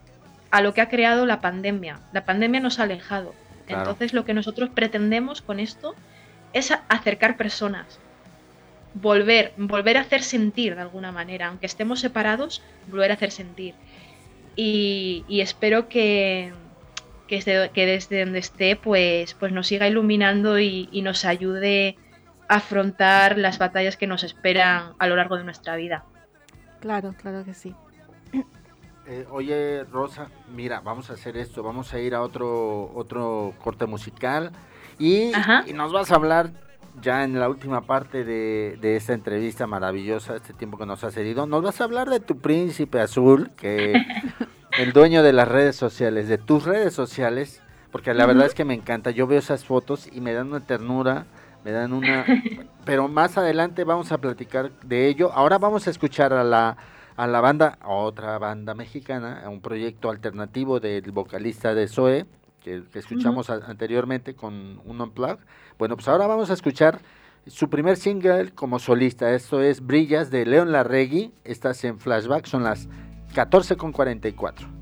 a 0.52 0.60
lo 0.60 0.74
que 0.74 0.80
ha 0.80 0.88
creado 0.88 1.26
la 1.26 1.40
pandemia. 1.40 1.98
La 2.12 2.24
pandemia 2.24 2.60
nos 2.60 2.78
ha 2.78 2.84
alejado 2.84 3.34
entonces 3.68 4.12
lo 4.12 4.24
que 4.24 4.34
nosotros 4.34 4.70
pretendemos 4.70 5.42
con 5.42 5.60
esto 5.60 5.94
es 6.52 6.72
acercar 6.88 7.36
personas, 7.36 7.98
volver, 8.94 9.52
volver 9.56 9.98
a 9.98 10.02
hacer 10.02 10.22
sentir 10.22 10.74
de 10.74 10.80
alguna 10.80 11.12
manera, 11.12 11.48
aunque 11.48 11.66
estemos 11.66 12.00
separados, 12.00 12.62
volver 12.90 13.10
a 13.10 13.14
hacer 13.14 13.30
sentir. 13.30 13.74
Y, 14.56 15.24
espero 15.28 15.88
que, 15.88 16.52
que, 17.28 17.40
desde, 17.86 18.24
donde 18.24 18.38
esté, 18.40 18.74
pues, 18.74 19.34
pues 19.34 19.52
nos 19.52 19.68
siga 19.68 19.86
iluminando 19.86 20.58
y, 20.58 20.88
nos 21.02 21.24
ayude 21.24 21.96
a 22.48 22.56
afrontar 22.56 23.38
las 23.38 23.58
batallas 23.58 23.96
que 23.96 24.06
nos 24.06 24.24
esperan 24.24 24.94
a 24.98 25.06
lo 25.06 25.14
largo 25.14 25.36
de 25.36 25.44
nuestra 25.44 25.76
vida. 25.76 26.04
Claro, 26.80 27.14
claro 27.20 27.44
que 27.44 27.54
sí. 27.54 27.74
Eh, 29.06 29.26
oye, 29.30 29.84
Rosa, 29.84 30.28
mira, 30.54 30.80
vamos 30.80 31.08
a 31.08 31.14
hacer 31.14 31.36
esto, 31.36 31.62
vamos 31.62 31.94
a 31.94 31.98
ir 31.98 32.14
a 32.14 32.20
otro, 32.20 32.92
otro 32.94 33.54
corte 33.62 33.86
musical 33.86 34.52
y, 34.98 35.32
nos 35.74 35.92
vas 35.92 36.10
a 36.10 36.16
hablar 36.16 36.50
ya 37.00 37.24
en 37.24 37.38
la 37.38 37.48
última 37.48 37.82
parte 37.82 38.24
de, 38.24 38.96
esta 38.96 39.14
entrevista 39.14 39.66
maravillosa, 39.66 40.36
este 40.36 40.52
tiempo 40.52 40.76
que 40.76 40.84
nos 40.84 41.04
ha 41.04 41.10
cedido, 41.10 41.46
nos 41.46 41.62
vas 41.62 41.80
a 41.80 41.84
hablar 41.84 42.10
de 42.10 42.20
tu 42.20 42.38
príncipe 42.38 43.00
azul, 43.00 43.50
que 43.56 43.94
el 44.78 44.92
dueño 44.92 45.22
de 45.22 45.32
las 45.32 45.48
redes 45.48 45.76
sociales, 45.76 46.28
de 46.28 46.38
tus 46.38 46.64
redes 46.64 46.94
sociales, 46.94 47.62
porque 47.90 48.14
la 48.14 48.26
verdad 48.26 48.46
es 48.46 48.54
que 48.54 48.64
me 48.64 48.74
encanta, 48.74 49.10
yo 49.10 49.26
veo 49.26 49.38
esas 49.38 49.64
fotos 49.64 50.08
y 50.12 50.20
me 50.20 50.32
dan 50.32 50.48
una 50.48 50.60
ternura, 50.60 51.26
me 51.64 51.72
dan 51.72 51.92
una... 51.92 52.24
Pero 52.84 53.08
más 53.08 53.36
adelante 53.36 53.84
vamos 53.84 54.12
a 54.12 54.18
platicar 54.18 54.70
de 54.80 55.08
ello. 55.08 55.32
Ahora 55.32 55.58
vamos 55.58 55.86
a 55.86 55.90
escuchar 55.90 56.32
a 56.32 56.44
la 56.44 56.76
a 57.18 57.26
la 57.26 57.40
banda, 57.40 57.78
a 57.80 57.88
otra 57.88 58.38
banda 58.38 58.74
mexicana, 58.74 59.42
a 59.44 59.48
un 59.48 59.60
proyecto 59.60 60.08
alternativo 60.08 60.78
del 60.78 61.10
vocalista 61.10 61.74
de 61.74 61.88
Zoe, 61.88 62.26
que, 62.62 62.84
escuchamos 62.94 63.50
anteriormente 63.50 64.34
con 64.34 64.80
un 64.84 65.00
unplug. 65.00 65.38
Bueno, 65.80 65.96
pues 65.96 66.06
ahora 66.06 66.28
vamos 66.28 66.48
a 66.50 66.52
escuchar 66.54 67.00
su 67.48 67.68
primer 67.68 67.96
single 67.96 68.52
como 68.52 68.78
solista. 68.78 69.34
Esto 69.34 69.60
es 69.60 69.84
Brillas 69.84 70.30
de 70.30 70.46
León 70.46 70.70
Larregui. 70.70 71.32
Estás 71.42 71.82
en 71.82 71.98
flashback, 71.98 72.46
son 72.46 72.62
las 72.62 72.88
14.44. 73.38 74.78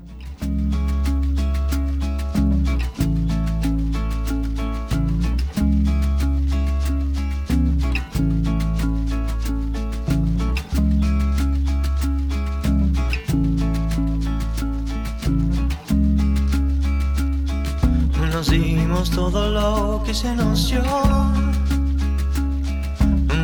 todo 19.17 19.49
lo 19.49 20.03
que 20.05 20.13
se 20.13 20.35
nos 20.35 20.69
dio. 20.69 20.83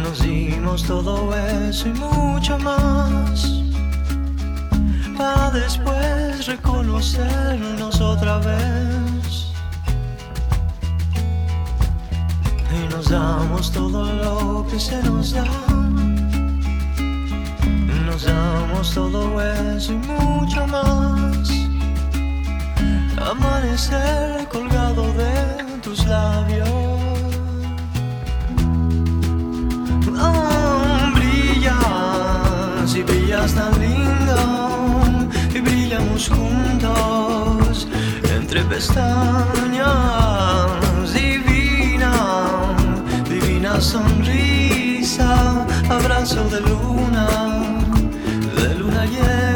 Nos 0.03 0.21
dimos 0.21 0.83
todo 0.83 1.33
eso 1.35 1.87
y 1.87 1.93
mucho 1.93 2.57
más. 2.59 3.72
Para 5.17 5.51
después 5.51 6.45
reconocernos 6.47 8.01
otra 8.01 8.39
vez. 8.39 9.51
Y 12.71 12.93
nos 12.93 13.09
damos 13.09 13.71
todo 13.71 14.03
lo 14.13 14.65
que 14.69 14.79
se 14.79 15.01
nos 15.03 15.33
da. 15.33 15.45
Nos 18.05 18.23
damos 18.23 18.93
todo 18.93 19.41
eso 19.41 19.93
y 19.93 19.97
mucho 19.97 20.67
más 20.67 21.49
amanecer 23.29 24.47
colgado 24.49 25.03
de 25.13 25.63
tus 25.81 26.05
labios. 26.05 26.69
Oh, 30.19 31.11
brillas 31.15 32.95
y 32.95 33.03
brillas 33.03 33.53
tan 33.53 33.79
lindo 33.79 34.32
juntos 36.29 37.87
entre 38.37 38.63
pestañas. 38.63 39.83
Divina, 41.13 42.13
divina 43.29 43.81
sonrisa, 43.81 45.65
abrazo 45.89 46.43
de 46.49 46.61
luna, 46.61 47.27
de 48.55 48.75
luna 48.75 49.05
llena. 49.05 49.52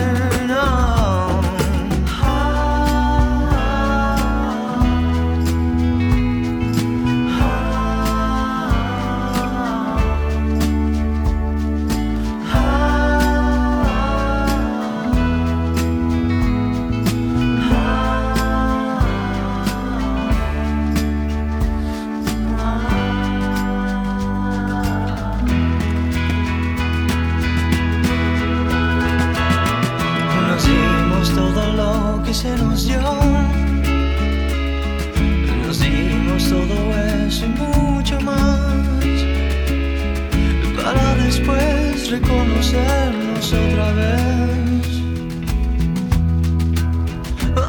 Reconocernos 42.72 43.54
otra 43.54 43.92
vez. 43.94 44.88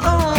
Oh, 0.04 0.34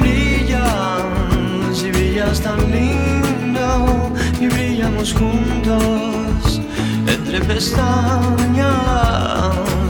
brillas 0.00 1.82
y 1.82 1.90
brillas 1.90 2.40
tan 2.40 2.58
lindo 2.70 4.12
y 4.40 4.46
brillamos 4.46 5.12
juntos 5.12 6.60
entre 7.06 7.40
pestañas. 7.40 7.88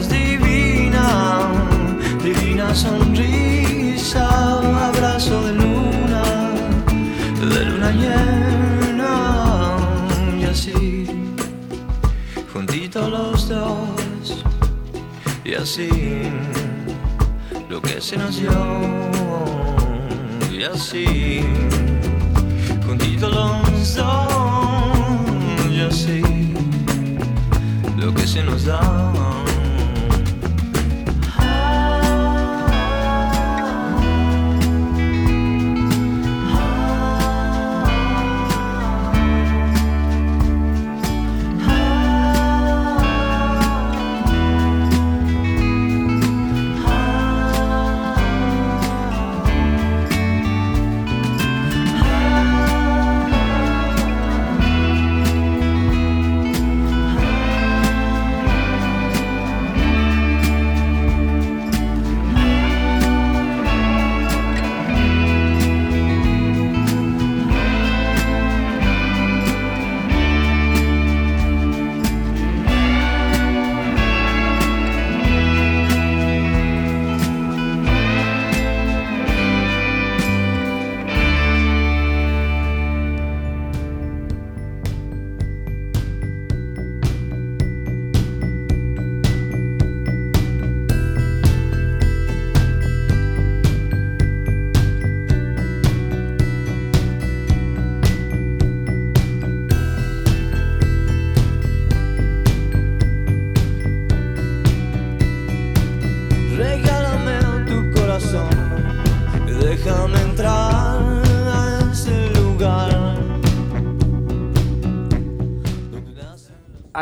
Divina, 0.09 1.48
divina 2.22 2.74
sonrisa, 2.74 4.28
abrazo 4.89 5.43
de 5.44 5.52
luna, 5.55 6.22
de 7.40 7.64
luna 7.64 7.90
llena 7.93 8.47
y 15.48 15.54
así 15.54 15.88
lo 17.70 17.80
que 17.80 18.02
se 18.02 18.18
nos 18.18 18.38
dio 18.38 18.50
y 20.52 20.62
así 20.64 21.40
juntitos 22.86 23.34
los 23.34 23.94
dos 23.94 24.28
y 25.70 25.80
así 25.80 26.22
lo 27.96 28.12
que 28.12 28.26
se 28.26 28.42
nos 28.42 28.66
da 28.66 29.47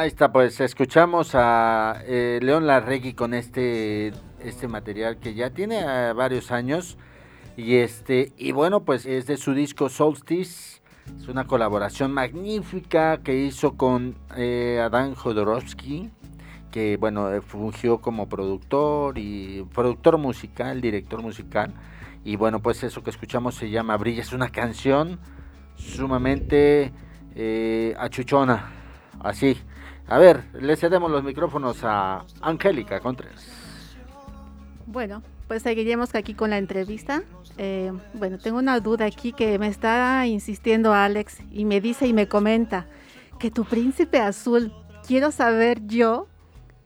Ahí 0.06 0.10
está, 0.10 0.30
pues 0.30 0.60
escuchamos 0.60 1.32
a 1.34 2.00
eh, 2.06 2.38
León 2.40 2.68
Larregui 2.68 3.14
con 3.14 3.34
este, 3.34 4.12
este 4.38 4.68
material 4.68 5.16
que 5.18 5.34
ya 5.34 5.50
tiene 5.50 5.80
eh, 5.80 6.12
varios 6.12 6.52
años. 6.52 6.96
Y 7.56 7.78
este, 7.78 8.32
y 8.36 8.52
bueno, 8.52 8.84
pues 8.84 9.04
es 9.04 9.26
de 9.26 9.36
su 9.36 9.52
disco 9.52 9.88
Solstice. 9.88 10.80
Es 11.18 11.26
una 11.26 11.48
colaboración 11.48 12.12
magnífica 12.12 13.18
que 13.18 13.34
hizo 13.34 13.76
con 13.76 14.14
eh, 14.36 14.80
Adán 14.80 15.16
Jodorowsky, 15.16 16.08
que 16.70 16.98
bueno, 16.98 17.32
eh, 17.32 17.40
fungió 17.40 18.00
como 18.00 18.28
productor 18.28 19.18
y 19.18 19.66
productor 19.74 20.18
musical, 20.18 20.80
director 20.80 21.20
musical. 21.20 21.74
Y 22.24 22.36
bueno, 22.36 22.62
pues 22.62 22.84
eso 22.84 23.02
que 23.02 23.10
escuchamos 23.10 23.56
se 23.56 23.70
llama 23.70 23.96
Brilla, 23.96 24.22
es 24.22 24.32
una 24.32 24.50
canción 24.50 25.18
sumamente 25.74 26.92
eh, 27.34 27.96
achuchona, 27.98 28.70
así. 29.18 29.56
A 30.08 30.18
ver, 30.18 30.44
le 30.60 30.76
cedemos 30.76 31.10
los 31.10 31.24
micrófonos 31.24 31.78
a 31.82 32.24
Angélica 32.40 33.00
Contreras. 33.00 33.44
Bueno, 34.86 35.22
pues 35.48 35.62
seguiremos 35.62 36.14
aquí 36.14 36.34
con 36.34 36.50
la 36.50 36.58
entrevista. 36.58 37.22
Eh, 37.58 37.92
bueno, 38.14 38.38
tengo 38.38 38.58
una 38.58 38.78
duda 38.80 39.06
aquí 39.06 39.32
que 39.32 39.58
me 39.58 39.66
está 39.66 40.26
insistiendo 40.26 40.92
Alex 40.92 41.38
y 41.50 41.64
me 41.64 41.80
dice 41.80 42.06
y 42.06 42.12
me 42.12 42.28
comenta 42.28 42.86
que 43.40 43.50
tu 43.50 43.64
príncipe 43.64 44.18
azul, 44.18 44.72
quiero 45.06 45.32
saber 45.32 45.84
yo 45.86 46.28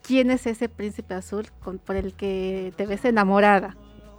quién 0.03 0.31
es 0.31 0.47
ese 0.47 0.69
príncipe 0.69 1.15
azul 1.15 1.47
con, 1.63 1.79
por 1.79 1.97
el 1.97 2.15
que 2.15 2.73
te 2.77 2.87
ves 2.87 3.05
enamorada. 3.05 3.77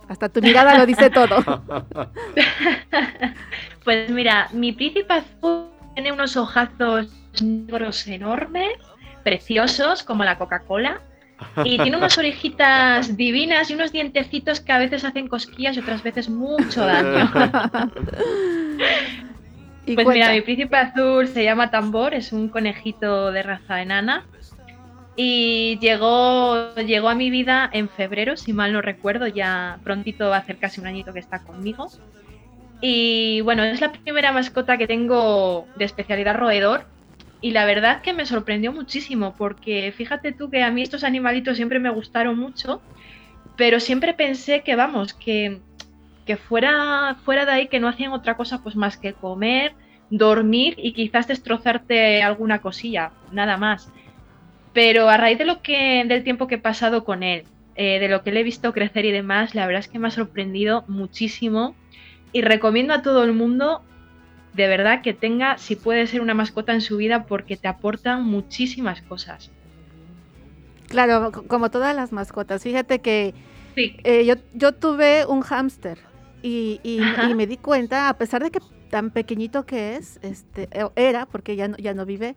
Hasta 0.08 0.30
tu 0.30 0.42
mirada 0.42 0.78
lo 0.78 0.86
dice 0.86 1.10
todo. 1.10 1.38
pues 3.84 4.10
mira, 4.10 4.50
mi 4.54 4.74
príncipe 4.74 5.14
azul 5.14 5.68
tiene 5.96 6.12
unos 6.12 6.36
ojazos 6.38 7.08
negros 7.42 8.08
enormes, 8.08 8.74
preciosos, 9.22 10.04
como 10.04 10.24
la 10.24 10.38
Coca-Cola. 10.38 11.02
Y 11.66 11.78
tiene 11.80 11.98
unas 11.98 12.18
orejitas 12.18 13.18
divinas 13.18 13.72
y 13.72 13.74
unos 13.74 13.92
dientecitos 13.92 14.60
que 14.60 14.72
a 14.72 14.78
veces 14.78 15.04
hacen 15.04 15.28
cosquillas 15.28 15.76
y 15.76 15.80
otras 15.80 16.04
veces 16.04 16.30
mucho 16.30 16.86
daño. 16.86 17.32
pues 19.96 20.08
mira, 20.08 20.32
mi 20.32 20.42
príncipe 20.42 20.78
azul 20.78 21.28
se 21.28 21.44
llama 21.44 21.72
Tambor, 21.72 22.14
es 22.14 22.32
un 22.32 22.50
conejito 22.50 23.32
de 23.32 23.44
raza 23.44 23.82
enana. 23.82 24.26
Y 25.16 25.78
llegó, 25.80 26.74
llegó 26.76 27.10
a 27.10 27.16
mi 27.16 27.30
vida 27.30 27.70
en 27.74 27.90
febrero, 27.90 28.38
si 28.38 28.54
mal 28.54 28.72
no 28.72 28.82
recuerdo, 28.82 29.28
ya 29.28 29.80
prontito 29.84 30.30
va 30.30 30.38
a 30.38 30.40
hacer 30.40 30.58
casi 30.58 30.80
un 30.80 30.88
añito 30.88 31.12
que 31.14 31.20
está 31.20 31.40
conmigo. 31.40 31.90
Y 32.82 33.42
bueno, 33.42 33.64
es 33.64 33.82
la 33.82 33.92
primera 33.92 34.32
mascota 34.32 34.78
que 34.78 34.88
tengo 34.88 35.68
de 35.76 35.86
especialidad 35.86 36.36
roedor. 36.36 36.86
Y 37.42 37.52
la 37.52 37.66
verdad 37.66 38.02
que 38.02 38.14
me 38.14 38.28
sorprendió 38.28 38.72
muchísimo, 38.72 39.34
porque 39.36 39.92
fíjate 39.98 40.32
tú 40.32 40.52
que 40.52 40.62
a 40.62 40.72
mí 40.72 40.84
estos 40.84 41.04
animalitos 41.04 41.58
siempre 41.58 41.80
me 41.80 41.90
gustaron 41.90 42.38
mucho, 42.38 42.82
pero 43.58 43.80
siempre 43.80 44.14
pensé 44.14 44.62
que, 44.62 44.76
vamos, 44.76 45.16
que, 45.16 45.60
que 46.26 46.38
fuera, 46.38 47.18
fuera 47.26 47.46
de 47.46 47.52
ahí 47.52 47.68
que 47.68 47.80
no 47.80 47.88
hacían 47.88 48.14
otra 48.14 48.38
cosa 48.38 48.62
pues 48.62 48.76
más 48.76 48.98
que 48.98 49.14
comer, 49.14 49.74
dormir 50.12 50.76
y 50.78 50.94
quizás 50.94 51.28
destrozarte 51.28 52.22
alguna 52.22 52.60
cosilla, 52.60 53.12
nada 53.32 53.58
más. 53.58 53.92
Pero 54.74 55.10
a 55.10 55.18
raíz 55.18 55.40
de 55.40 55.46
lo 55.46 55.64
que, 55.64 56.04
del 56.06 56.24
tiempo 56.24 56.48
que 56.48 56.56
he 56.56 56.60
pasado 56.60 57.04
con 57.04 57.24
él, 57.24 57.44
eh, 57.76 58.00
de 58.00 58.08
lo 58.08 58.22
que 58.22 58.32
le 58.32 58.42
he 58.42 58.44
visto 58.44 58.74
crecer 58.74 59.06
y 59.06 59.12
demás, 59.12 59.56
la 59.56 59.66
verdad 59.66 59.80
es 59.80 59.88
que 59.88 59.98
me 59.98 60.10
ha 60.10 60.12
sorprendido 60.12 60.84
muchísimo 60.88 61.76
y 62.32 62.42
recomiendo 62.42 62.94
a 62.94 63.02
todo 63.02 63.24
el 63.24 63.34
mundo 63.34 63.84
de 64.54 64.68
verdad 64.68 65.02
que 65.02 65.14
tenga, 65.14 65.58
si 65.58 65.76
puede 65.76 66.08
ser 66.08 66.22
una 66.22 66.34
mascota 66.34 66.74
en 66.74 66.82
su 66.82 66.98
vida, 66.98 67.26
porque 67.26 67.58
te 67.58 67.68
aportan 67.68 68.24
muchísimas 68.24 69.02
cosas. 69.02 69.50
Claro, 70.88 71.32
como 71.48 71.72
todas 71.72 71.96
las 71.96 72.12
mascotas. 72.12 72.64
Fíjate 72.64 73.00
que 73.00 73.34
eh, 73.76 74.26
yo, 74.26 74.36
yo 74.54 74.74
tuve 74.74 75.26
un 75.26 75.42
hámster 75.42 75.98
y, 76.42 76.82
y, 76.84 77.02
y, 77.30 77.34
me 77.36 77.48
di 77.48 77.58
cuenta, 77.58 78.10
a 78.10 78.18
pesar 78.18 78.44
de 78.44 78.52
que 78.52 78.60
tan 78.90 79.12
pequeñito 79.12 79.66
que 79.66 79.96
es, 79.96 80.20
este, 80.22 80.68
era, 80.96 81.26
porque 81.26 81.56
ya 81.56 81.70
no, 81.70 81.78
ya 81.78 81.94
no 81.94 82.06
vive, 82.06 82.36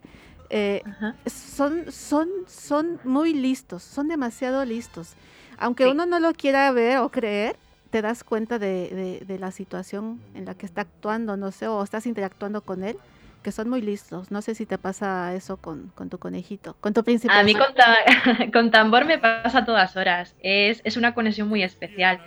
eh, 0.49 0.81
son, 1.25 1.91
son, 1.91 2.29
son 2.47 2.99
muy 3.03 3.33
listos, 3.33 3.83
son 3.83 4.07
demasiado 4.07 4.63
listos. 4.63 5.15
Aunque 5.57 5.83
sí. 5.83 5.89
uno 5.89 6.05
no 6.05 6.19
lo 6.19 6.33
quiera 6.33 6.71
ver 6.71 6.99
o 6.99 7.09
creer, 7.09 7.57
te 7.95 8.01
das 8.01 8.25
cuenta 8.25 8.59
de, 8.59 9.37
la 9.39 9.51
situación 9.51 10.19
en 10.33 10.43
la 10.43 10.53
que 10.53 10.65
está 10.65 10.81
actuando, 10.81 11.37
no 11.37 11.53
sé, 11.53 11.69
o 11.69 11.81
estás 11.81 12.05
interactuando 12.05 12.59
con 12.59 12.83
él, 12.83 12.97
que 13.41 13.53
son 13.53 13.69
muy 13.69 13.79
listos. 13.79 14.31
No 14.31 14.41
sé 14.41 14.53
si 14.53 14.65
te 14.65 14.77
pasa 14.77 15.33
eso 15.33 15.55
con, 15.55 15.93
con 15.95 16.09
tu 16.09 16.17
conejito, 16.17 16.75
con 16.81 16.93
tu 16.93 17.05
príncipe. 17.05 17.33
A 17.33 17.41
mí 17.43 17.55
con, 17.55 17.73
ta 17.73 18.69
tambor 18.71 19.05
me 19.05 19.17
pasa 19.17 19.59
a 19.59 19.65
todas 19.65 19.95
horas. 19.95 20.35
Es, 20.41 20.97
una 20.97 21.13
conexión 21.13 21.47
muy 21.47 21.63
especial. 21.63 22.19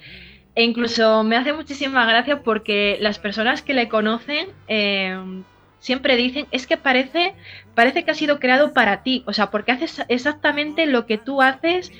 E 0.55 0.65
incluso 0.65 1.23
me 1.23 1.36
hace 1.36 1.53
muchísima 1.53 2.07
gracia 2.07 2.43
porque 2.43 2.97
las 3.03 3.19
personas 3.19 3.61
que 3.61 3.74
le 3.74 3.90
conocen 3.90 4.49
eh, 4.69 5.20
siempre 5.81 6.16
dicen, 6.16 6.47
es 6.51 6.66
que 6.66 6.78
parece, 6.78 7.35
parece 7.74 8.07
que 8.07 8.11
ha 8.11 8.15
sido 8.15 8.40
creado 8.40 8.73
para 8.73 9.03
ti, 9.03 9.23
o 9.27 9.35
sea, 9.35 9.51
porque 9.51 9.73
haces 9.73 10.03
exactamente 10.09 10.86
lo 10.86 11.05
que 11.05 11.19
tú 11.19 11.43
haces 11.43 11.93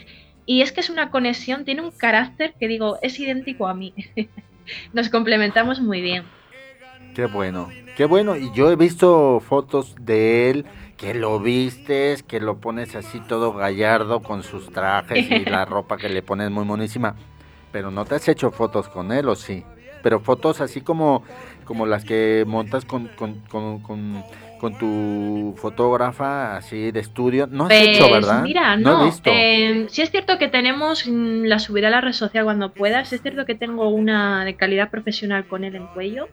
y 0.49 0.63
es 0.63 0.73
que 0.73 0.81
es 0.81 0.89
una 0.89 1.11
conexión, 1.11 1.67
tiene 1.67 1.83
un 1.83 1.91
carácter 1.91 2.55
que 2.59 2.69
digo, 2.69 2.97
es 3.03 3.21
idéntico 3.21 3.69
a 3.69 3.75
mí. 3.75 3.93
Nos 4.95 5.11
complementamos 5.11 5.79
muy 5.79 6.01
bien. 6.01 6.23
Qué 7.15 7.27
bueno, 7.27 7.69
qué 7.99 8.07
bueno. 8.07 8.35
Y 8.35 8.51
yo 8.55 8.71
he 8.71 8.77
visto 8.77 9.41
fotos 9.41 9.95
de 10.01 10.49
él, 10.49 10.65
que 10.97 11.13
lo 11.13 11.39
vistes, 11.39 12.23
que 12.23 12.41
lo 12.41 12.57
pones 12.57 12.97
así 12.97 13.21
todo 13.21 13.53
gallardo 13.53 14.21
con 14.23 14.43
sus 14.43 14.73
trajes 14.73 15.31
y 15.31 15.45
la 15.45 15.65
ropa 15.67 15.99
que 15.99 16.09
le 16.09 16.23
pones 16.23 16.51
muy 16.51 16.65
monísima. 16.65 17.15
Pero 17.71 17.91
no 17.91 18.07
te 18.07 18.15
has 18.15 18.27
hecho 18.27 18.51
fotos 18.51 18.89
con 18.89 19.13
él, 19.13 19.29
¿o 19.29 19.37
sí? 19.37 19.65
Pero 20.03 20.19
fotos 20.19 20.63
así 20.63 20.81
como, 20.81 21.25
como 21.67 21.85
las 21.85 22.07
que 22.07 22.45
montas 22.47 22.87
con, 22.87 23.09
con, 23.09 23.41
con, 23.51 23.81
con 23.81 24.25
con 24.59 24.77
tu 24.77 25.55
fotógrafa 25.57 26.57
así 26.57 26.91
de 26.91 27.01
estudio. 27.01 27.47
No 27.47 27.65
has 27.65 27.71
pues, 27.71 27.89
hecho, 27.89 28.11
¿verdad? 28.11 28.43
Mira, 28.43 28.77
no. 28.77 28.99
no 28.99 29.03
he 29.03 29.05
visto. 29.07 29.31
Eh, 29.33 29.87
sí 29.89 30.03
es 30.03 30.11
cierto 30.11 30.39
que 30.39 30.49
tenemos, 30.49 31.07
la 31.07 31.59
subiré 31.59 31.87
a 31.87 31.91
la 31.91 32.01
red 32.01 32.13
social 32.13 32.45
cuando 32.45 32.73
puedas, 32.73 33.13
es 33.13 33.23
cierto 33.23 33.47
que 33.47 33.55
tengo 33.55 33.89
una 33.89 34.45
de 34.45 34.55
calidad 34.57 34.91
profesional 34.91 35.47
con 35.47 35.65
él 35.65 35.77
en 35.77 35.87
cuello, 35.89 36.29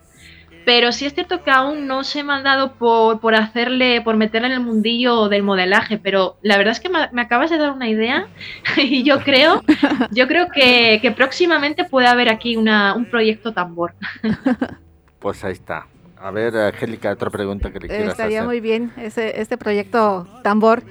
pero 0.64 0.90
sí 0.92 1.06
es 1.06 1.14
cierto 1.14 1.44
que 1.44 1.50
aún 1.50 1.86
no 1.86 2.02
se 2.02 2.24
me 2.24 2.32
han 2.32 2.42
dado 2.42 2.74
por, 2.74 3.20
por 3.20 3.34
hacerle, 3.34 4.00
por 4.02 4.16
meterle 4.16 4.48
en 4.48 4.54
el 4.54 4.60
mundillo 4.60 5.28
del 5.28 5.44
modelaje, 5.44 5.96
pero 5.96 6.36
la 6.42 6.58
verdad 6.58 6.72
es 6.72 6.80
que 6.80 6.88
me, 6.88 7.08
me 7.12 7.22
acabas 7.22 7.50
de 7.50 7.58
dar 7.58 7.70
una 7.70 7.88
idea 7.88 8.26
y 8.76 9.04
yo 9.04 9.20
creo, 9.20 9.62
yo 10.10 10.26
creo 10.26 10.48
que, 10.48 10.98
que 11.00 11.12
próximamente 11.12 11.84
puede 11.84 12.08
haber 12.08 12.28
aquí 12.28 12.56
una, 12.56 12.94
un 12.94 13.06
proyecto 13.06 13.52
tambor. 13.52 13.94
Pues 15.18 15.42
ahí 15.42 15.54
está. 15.54 15.86
A 16.18 16.30
ver, 16.30 16.56
Angélica, 16.56 17.12
otra 17.12 17.30
pregunta 17.30 17.70
que 17.70 17.78
le 17.80 17.88
quieras 17.88 18.08
Estaría 18.12 18.38
hacer. 18.38 18.48
muy 18.48 18.60
bien 18.60 18.92
ese, 18.96 19.40
este 19.40 19.56
proyecto 19.58 20.26
Tambor. 20.42 20.82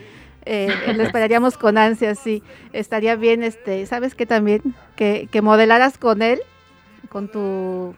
Eh, 0.45 0.69
lo 0.95 1.03
esperaríamos 1.03 1.57
con 1.57 1.77
ansias, 1.77 2.19
sí. 2.19 2.43
Estaría 2.71 3.15
bien, 3.15 3.41
este, 3.43 3.85
¿sabes 3.87 4.13
qué 4.13 4.25
también? 4.27 4.61
Que, 4.95 5.27
que 5.31 5.41
modelaras 5.41 5.97
con 5.97 6.21
él, 6.21 6.39
con 7.09 7.27
tu... 7.31 7.95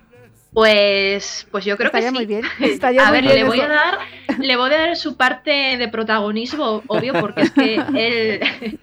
Pues, 0.54 1.46
pues 1.52 1.66
yo 1.66 1.76
creo 1.76 1.88
Estaría 1.88 2.08
que 2.08 2.12
sí. 2.12 2.16
muy 2.16 2.26
bien. 2.26 2.44
Estaría 2.62 3.02
a 3.06 3.12
muy 3.12 3.18
ver, 3.18 3.24
bien 3.26 3.36
le 3.36 3.44
voy 3.44 3.60
a 3.60 3.68
dar, 3.68 3.98
le 4.40 4.56
voy 4.56 4.74
a 4.74 4.78
dar 4.78 4.96
su 4.96 5.18
parte 5.18 5.52
de 5.78 5.88
protagonismo, 5.90 6.82
obvio, 6.88 7.14
porque 7.20 7.42
es 7.42 7.52
que 7.52 7.76
él, 7.96 8.80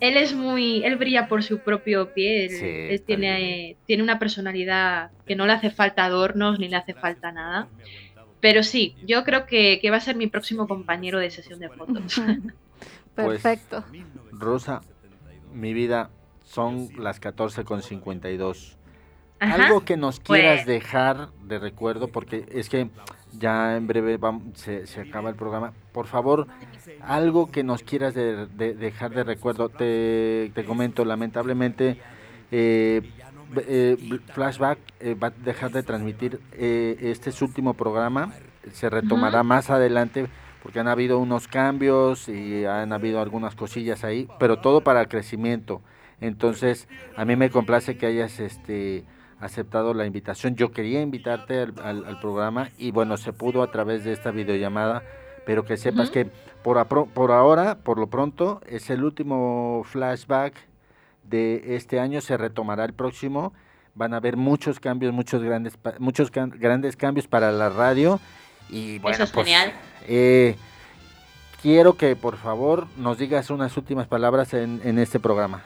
él 0.00 0.16
es 0.16 0.34
muy, 0.34 0.84
él 0.84 0.96
brilla 0.96 1.28
por 1.28 1.42
su 1.42 1.58
propio 1.58 2.12
pie, 2.14 2.44
él, 2.46 2.50
Sí, 2.50 2.66
él 2.66 3.02
tiene, 3.02 3.76
tiene 3.86 4.02
una 4.02 4.18
personalidad 4.18 5.10
que 5.26 5.36
no 5.36 5.46
le 5.46 5.52
hace 5.52 5.70
falta 5.70 6.04
adornos 6.04 6.58
ni 6.58 6.68
le 6.68 6.76
hace 6.76 6.94
falta 6.94 7.32
nada. 7.32 7.68
Pero 8.40 8.62
sí, 8.62 8.94
yo 9.04 9.24
creo 9.24 9.46
que, 9.46 9.80
que 9.80 9.90
va 9.90 9.96
a 9.96 10.00
ser 10.00 10.14
mi 10.14 10.28
próximo 10.28 10.68
compañero 10.68 11.18
de 11.18 11.30
sesión 11.30 11.58
de 11.60 11.68
fotos. 11.70 12.20
Pues, 13.14 13.42
Perfecto. 13.42 13.84
Rosa, 14.30 14.80
mi 15.52 15.72
vida 15.74 16.08
son 16.44 16.88
las 16.98 17.18
14 17.18 17.64
con 17.64 17.82
52. 17.82 18.76
Ajá, 19.40 19.66
Algo 19.66 19.84
que 19.84 19.96
nos 19.96 20.20
quieras 20.20 20.58
pues- 20.58 20.66
dejar 20.66 21.30
de 21.42 21.58
recuerdo, 21.58 22.06
porque 22.08 22.46
es 22.52 22.68
que 22.68 22.90
ya 23.38 23.76
en 23.76 23.86
breve 23.86 24.18
vam- 24.18 24.54
se, 24.54 24.86
se 24.86 25.00
acaba 25.02 25.30
el 25.30 25.36
programa. 25.36 25.72
Por 25.92 26.06
favor, 26.06 26.46
algo 27.02 27.50
que 27.50 27.62
nos 27.64 27.82
quieras 27.82 28.14
de- 28.14 28.46
de- 28.46 28.74
dejar 28.74 29.10
de 29.10 29.24
recuerdo. 29.24 29.68
Te, 29.68 30.50
te 30.54 30.64
comento, 30.64 31.04
lamentablemente, 31.04 31.98
eh, 32.50 33.02
eh, 33.56 33.96
Flashback 34.34 34.78
eh, 35.00 35.14
va 35.14 35.28
a 35.28 35.30
dejar 35.30 35.70
de 35.72 35.82
transmitir 35.82 36.40
eh, 36.52 36.96
este 37.00 37.30
es 37.30 37.36
su 37.36 37.44
último 37.46 37.74
programa. 37.74 38.32
Se 38.72 38.90
retomará 38.90 39.42
más 39.42 39.70
adelante 39.70 40.26
porque 40.62 40.80
han 40.80 40.88
habido 40.88 41.18
unos 41.18 41.48
cambios 41.48 42.28
y 42.28 42.64
han 42.64 42.92
habido 42.92 43.20
algunas 43.20 43.54
cosillas 43.54 44.04
ahí, 44.04 44.28
pero 44.38 44.58
todo 44.58 44.82
para 44.82 45.00
el 45.00 45.08
crecimiento. 45.08 45.80
Entonces, 46.20 46.88
a 47.16 47.24
mí 47.24 47.36
me 47.36 47.48
complace 47.48 47.96
que 47.96 48.06
hayas 48.06 48.40
este 48.40 49.04
aceptado 49.40 49.94
la 49.94 50.06
invitación. 50.06 50.56
Yo 50.56 50.72
quería 50.72 51.00
invitarte 51.00 51.60
al, 51.60 52.18
programa 52.20 52.70
y 52.78 52.90
bueno, 52.90 53.16
se 53.16 53.32
pudo 53.32 53.62
a 53.62 53.70
través 53.70 54.04
de 54.04 54.12
esta 54.12 54.30
videollamada, 54.30 55.02
pero 55.46 55.64
que 55.64 55.76
sepas 55.76 56.10
que 56.10 56.26
por, 56.62 56.86
por 56.86 57.32
ahora, 57.32 57.78
por 57.78 57.98
lo 57.98 58.08
pronto, 58.08 58.60
es 58.66 58.90
el 58.90 59.04
último 59.04 59.82
flashback 59.84 60.54
de 61.24 61.76
este 61.76 62.00
año, 62.00 62.20
se 62.20 62.36
retomará 62.36 62.84
el 62.84 62.92
próximo. 62.92 63.52
Van 63.94 64.14
a 64.14 64.18
haber 64.18 64.36
muchos 64.36 64.80
cambios, 64.80 65.12
muchos 65.12 65.42
grandes, 65.42 65.78
muchos 65.98 66.30
grandes 66.30 66.96
cambios 66.96 67.26
para 67.26 67.50
la 67.52 67.68
radio. 67.68 68.20
Y 68.68 68.98
bueno, 68.98 69.14
Eso 69.14 69.24
es 69.24 69.30
pues, 69.30 69.46
genial. 69.46 69.72
Eh, 70.06 70.56
quiero 71.62 71.94
que 71.94 72.14
por 72.14 72.36
favor 72.36 72.86
nos 72.96 73.18
digas 73.18 73.50
unas 73.50 73.76
últimas 73.76 74.06
palabras 74.06 74.54
en, 74.54 74.80
en 74.84 74.98
este 74.98 75.18
programa. 75.18 75.62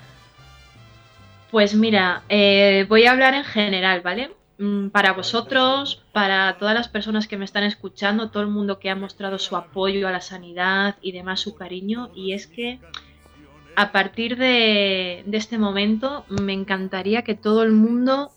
Pues 1.53 1.75
mira, 1.75 2.23
eh, 2.31 2.87
voy 2.89 3.05
a 3.05 3.11
hablar 3.11 3.35
en 3.35 3.45
general, 3.45 4.01
¿vale? 4.01 4.31
Mm, 4.57 4.89
para 4.89 5.13
vosotros, 5.13 6.03
para 6.11 6.57
todas 6.57 6.75
las 6.75 6.89
personas 6.89 7.29
que 7.29 7.37
me 7.37 7.45
están 7.45 7.63
escuchando, 7.65 8.31
todo 8.31 8.43
el 8.43 8.49
mundo 8.49 8.79
que 8.79 8.89
ha 8.89 8.97
mostrado 8.97 9.39
su 9.39 9.55
apoyo 9.55 10.09
a 10.09 10.13
la 10.13 10.23
sanidad 10.23 10.97
y 11.03 11.13
demás 11.13 11.41
su 11.41 11.55
cariño, 11.55 12.09
y 12.15 12.33
es 12.33 12.47
que 12.47 12.81
a 13.77 13.93
partir 13.93 14.39
de, 14.39 15.25
de 15.27 15.37
este 15.37 15.59
momento 15.59 16.25
me 16.31 16.55
encantaría 16.55 17.21
que 17.21 17.35
todo 17.35 17.65
el 17.65 17.73
mundo, 17.73 18.31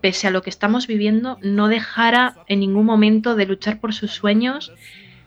pese 0.00 0.28
a 0.28 0.30
lo 0.30 0.40
que 0.40 0.48
estamos 0.48 0.86
viviendo, 0.86 1.36
no 1.42 1.68
dejara 1.68 2.38
en 2.48 2.60
ningún 2.60 2.86
momento 2.86 3.34
de 3.34 3.44
luchar 3.44 3.80
por 3.80 3.92
sus 3.92 4.12
sueños 4.12 4.72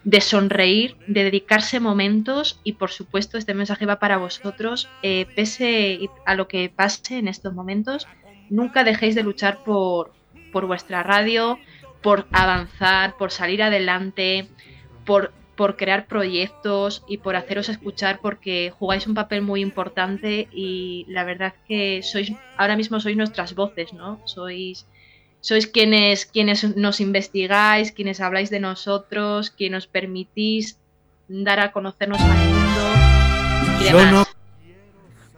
de 0.06 0.22
sonreír, 0.22 0.96
de 1.08 1.24
dedicarse 1.24 1.80
momentos 1.80 2.62
y 2.64 2.74
por 2.74 2.92
supuesto 2.92 3.38
este 3.40 3.56
mensaje 3.56 3.88
va 3.88 4.00
para 4.00 4.18
vosotros, 4.18 4.88
eh, 5.02 5.26
pese 5.36 6.00
a 6.26 6.36
lo 6.36 6.48
que 6.48 6.70
pase 6.70 7.18
en 7.18 7.28
estos 7.28 7.54
momentos, 7.54 8.08
nunca 8.52 8.84
dejéis 8.84 9.16
de 9.16 9.24
luchar 9.24 9.64
por, 9.64 10.14
por 10.54 10.68
vuestra 10.68 11.02
radio, 11.02 11.58
por 12.04 12.28
avanzar, 12.32 13.18
por 13.18 13.32
salir 13.32 13.64
adelante, 13.64 14.48
por, 15.06 15.34
por 15.56 15.76
crear 15.76 16.06
proyectos 16.06 17.04
y 17.08 17.18
por 17.18 17.36
haceros 17.36 17.68
escuchar 17.70 18.20
porque 18.22 18.72
jugáis 18.78 19.08
un 19.08 19.16
papel 19.16 19.42
muy 19.42 19.62
importante 19.62 20.48
y 20.52 21.06
la 21.10 21.24
verdad 21.24 21.56
que 21.68 22.04
sois, 22.04 22.32
ahora 22.58 22.76
mismo 22.76 23.00
sois 23.00 23.18
nuestras 23.18 23.56
voces, 23.56 23.92
¿no? 23.92 24.22
Sois 24.26 24.86
sois 25.46 25.68
quienes, 25.68 26.26
quienes 26.26 26.76
nos 26.76 27.00
investigáis, 27.00 27.92
quienes 27.92 28.20
habláis 28.20 28.50
de 28.50 28.60
nosotros, 28.60 29.52
quienes 29.52 29.76
nos 29.76 29.88
permitís 29.88 30.80
dar 31.28 31.60
a 31.60 31.72
conocernos 31.72 32.20
al 32.20 32.30
mundo 32.30 33.80
y 33.80 33.84
demás. 33.84 34.28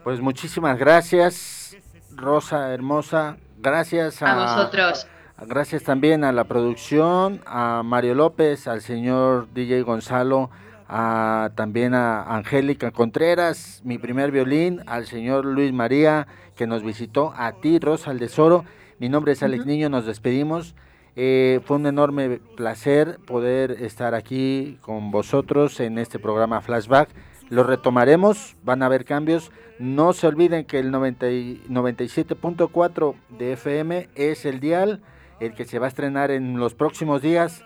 Pues 0.02 0.20
muchísimas 0.20 0.78
gracias, 0.78 1.76
Rosa 2.16 2.72
hermosa. 2.72 3.36
Gracias 3.58 4.22
a, 4.22 4.32
a 4.32 4.56
vosotros. 4.56 5.06
Gracias 5.46 5.82
también 5.82 6.24
a 6.24 6.32
la 6.32 6.44
producción, 6.44 7.42
a 7.44 7.82
Mario 7.84 8.14
López, 8.14 8.66
al 8.66 8.80
señor 8.80 9.48
DJ 9.52 9.82
Gonzalo, 9.82 10.48
a, 10.88 11.50
también 11.54 11.92
a 11.92 12.22
Angélica 12.34 12.92
Contreras, 12.92 13.82
mi 13.84 13.98
primer 13.98 14.30
violín, 14.30 14.82
al 14.86 15.06
señor 15.06 15.44
Luis 15.44 15.74
María, 15.74 16.26
que 16.56 16.66
nos 16.66 16.82
visitó, 16.82 17.34
a 17.36 17.52
ti, 17.60 17.78
Rosa 17.78 18.10
Aldesoro, 18.10 18.64
mi 18.98 19.08
nombre 19.08 19.32
es 19.32 19.42
Alex 19.42 19.66
Niño, 19.66 19.88
nos 19.88 20.06
despedimos. 20.06 20.74
Eh, 21.16 21.60
fue 21.64 21.76
un 21.76 21.86
enorme 21.86 22.40
placer 22.56 23.18
poder 23.26 23.82
estar 23.82 24.14
aquí 24.14 24.78
con 24.82 25.10
vosotros 25.10 25.80
en 25.80 25.98
este 25.98 26.18
programa 26.18 26.60
Flashback. 26.60 27.10
Lo 27.48 27.64
retomaremos, 27.64 28.56
van 28.62 28.82
a 28.82 28.86
haber 28.86 29.04
cambios. 29.04 29.50
No 29.78 30.12
se 30.12 30.26
olviden 30.26 30.64
que 30.64 30.78
el 30.78 30.92
97.4 30.92 33.14
de 33.38 33.52
FM 33.52 34.08
es 34.14 34.44
el 34.44 34.60
dial, 34.60 35.00
el 35.40 35.54
que 35.54 35.64
se 35.64 35.78
va 35.78 35.86
a 35.86 35.88
estrenar 35.88 36.30
en 36.30 36.58
los 36.58 36.74
próximos 36.74 37.22
días 37.22 37.64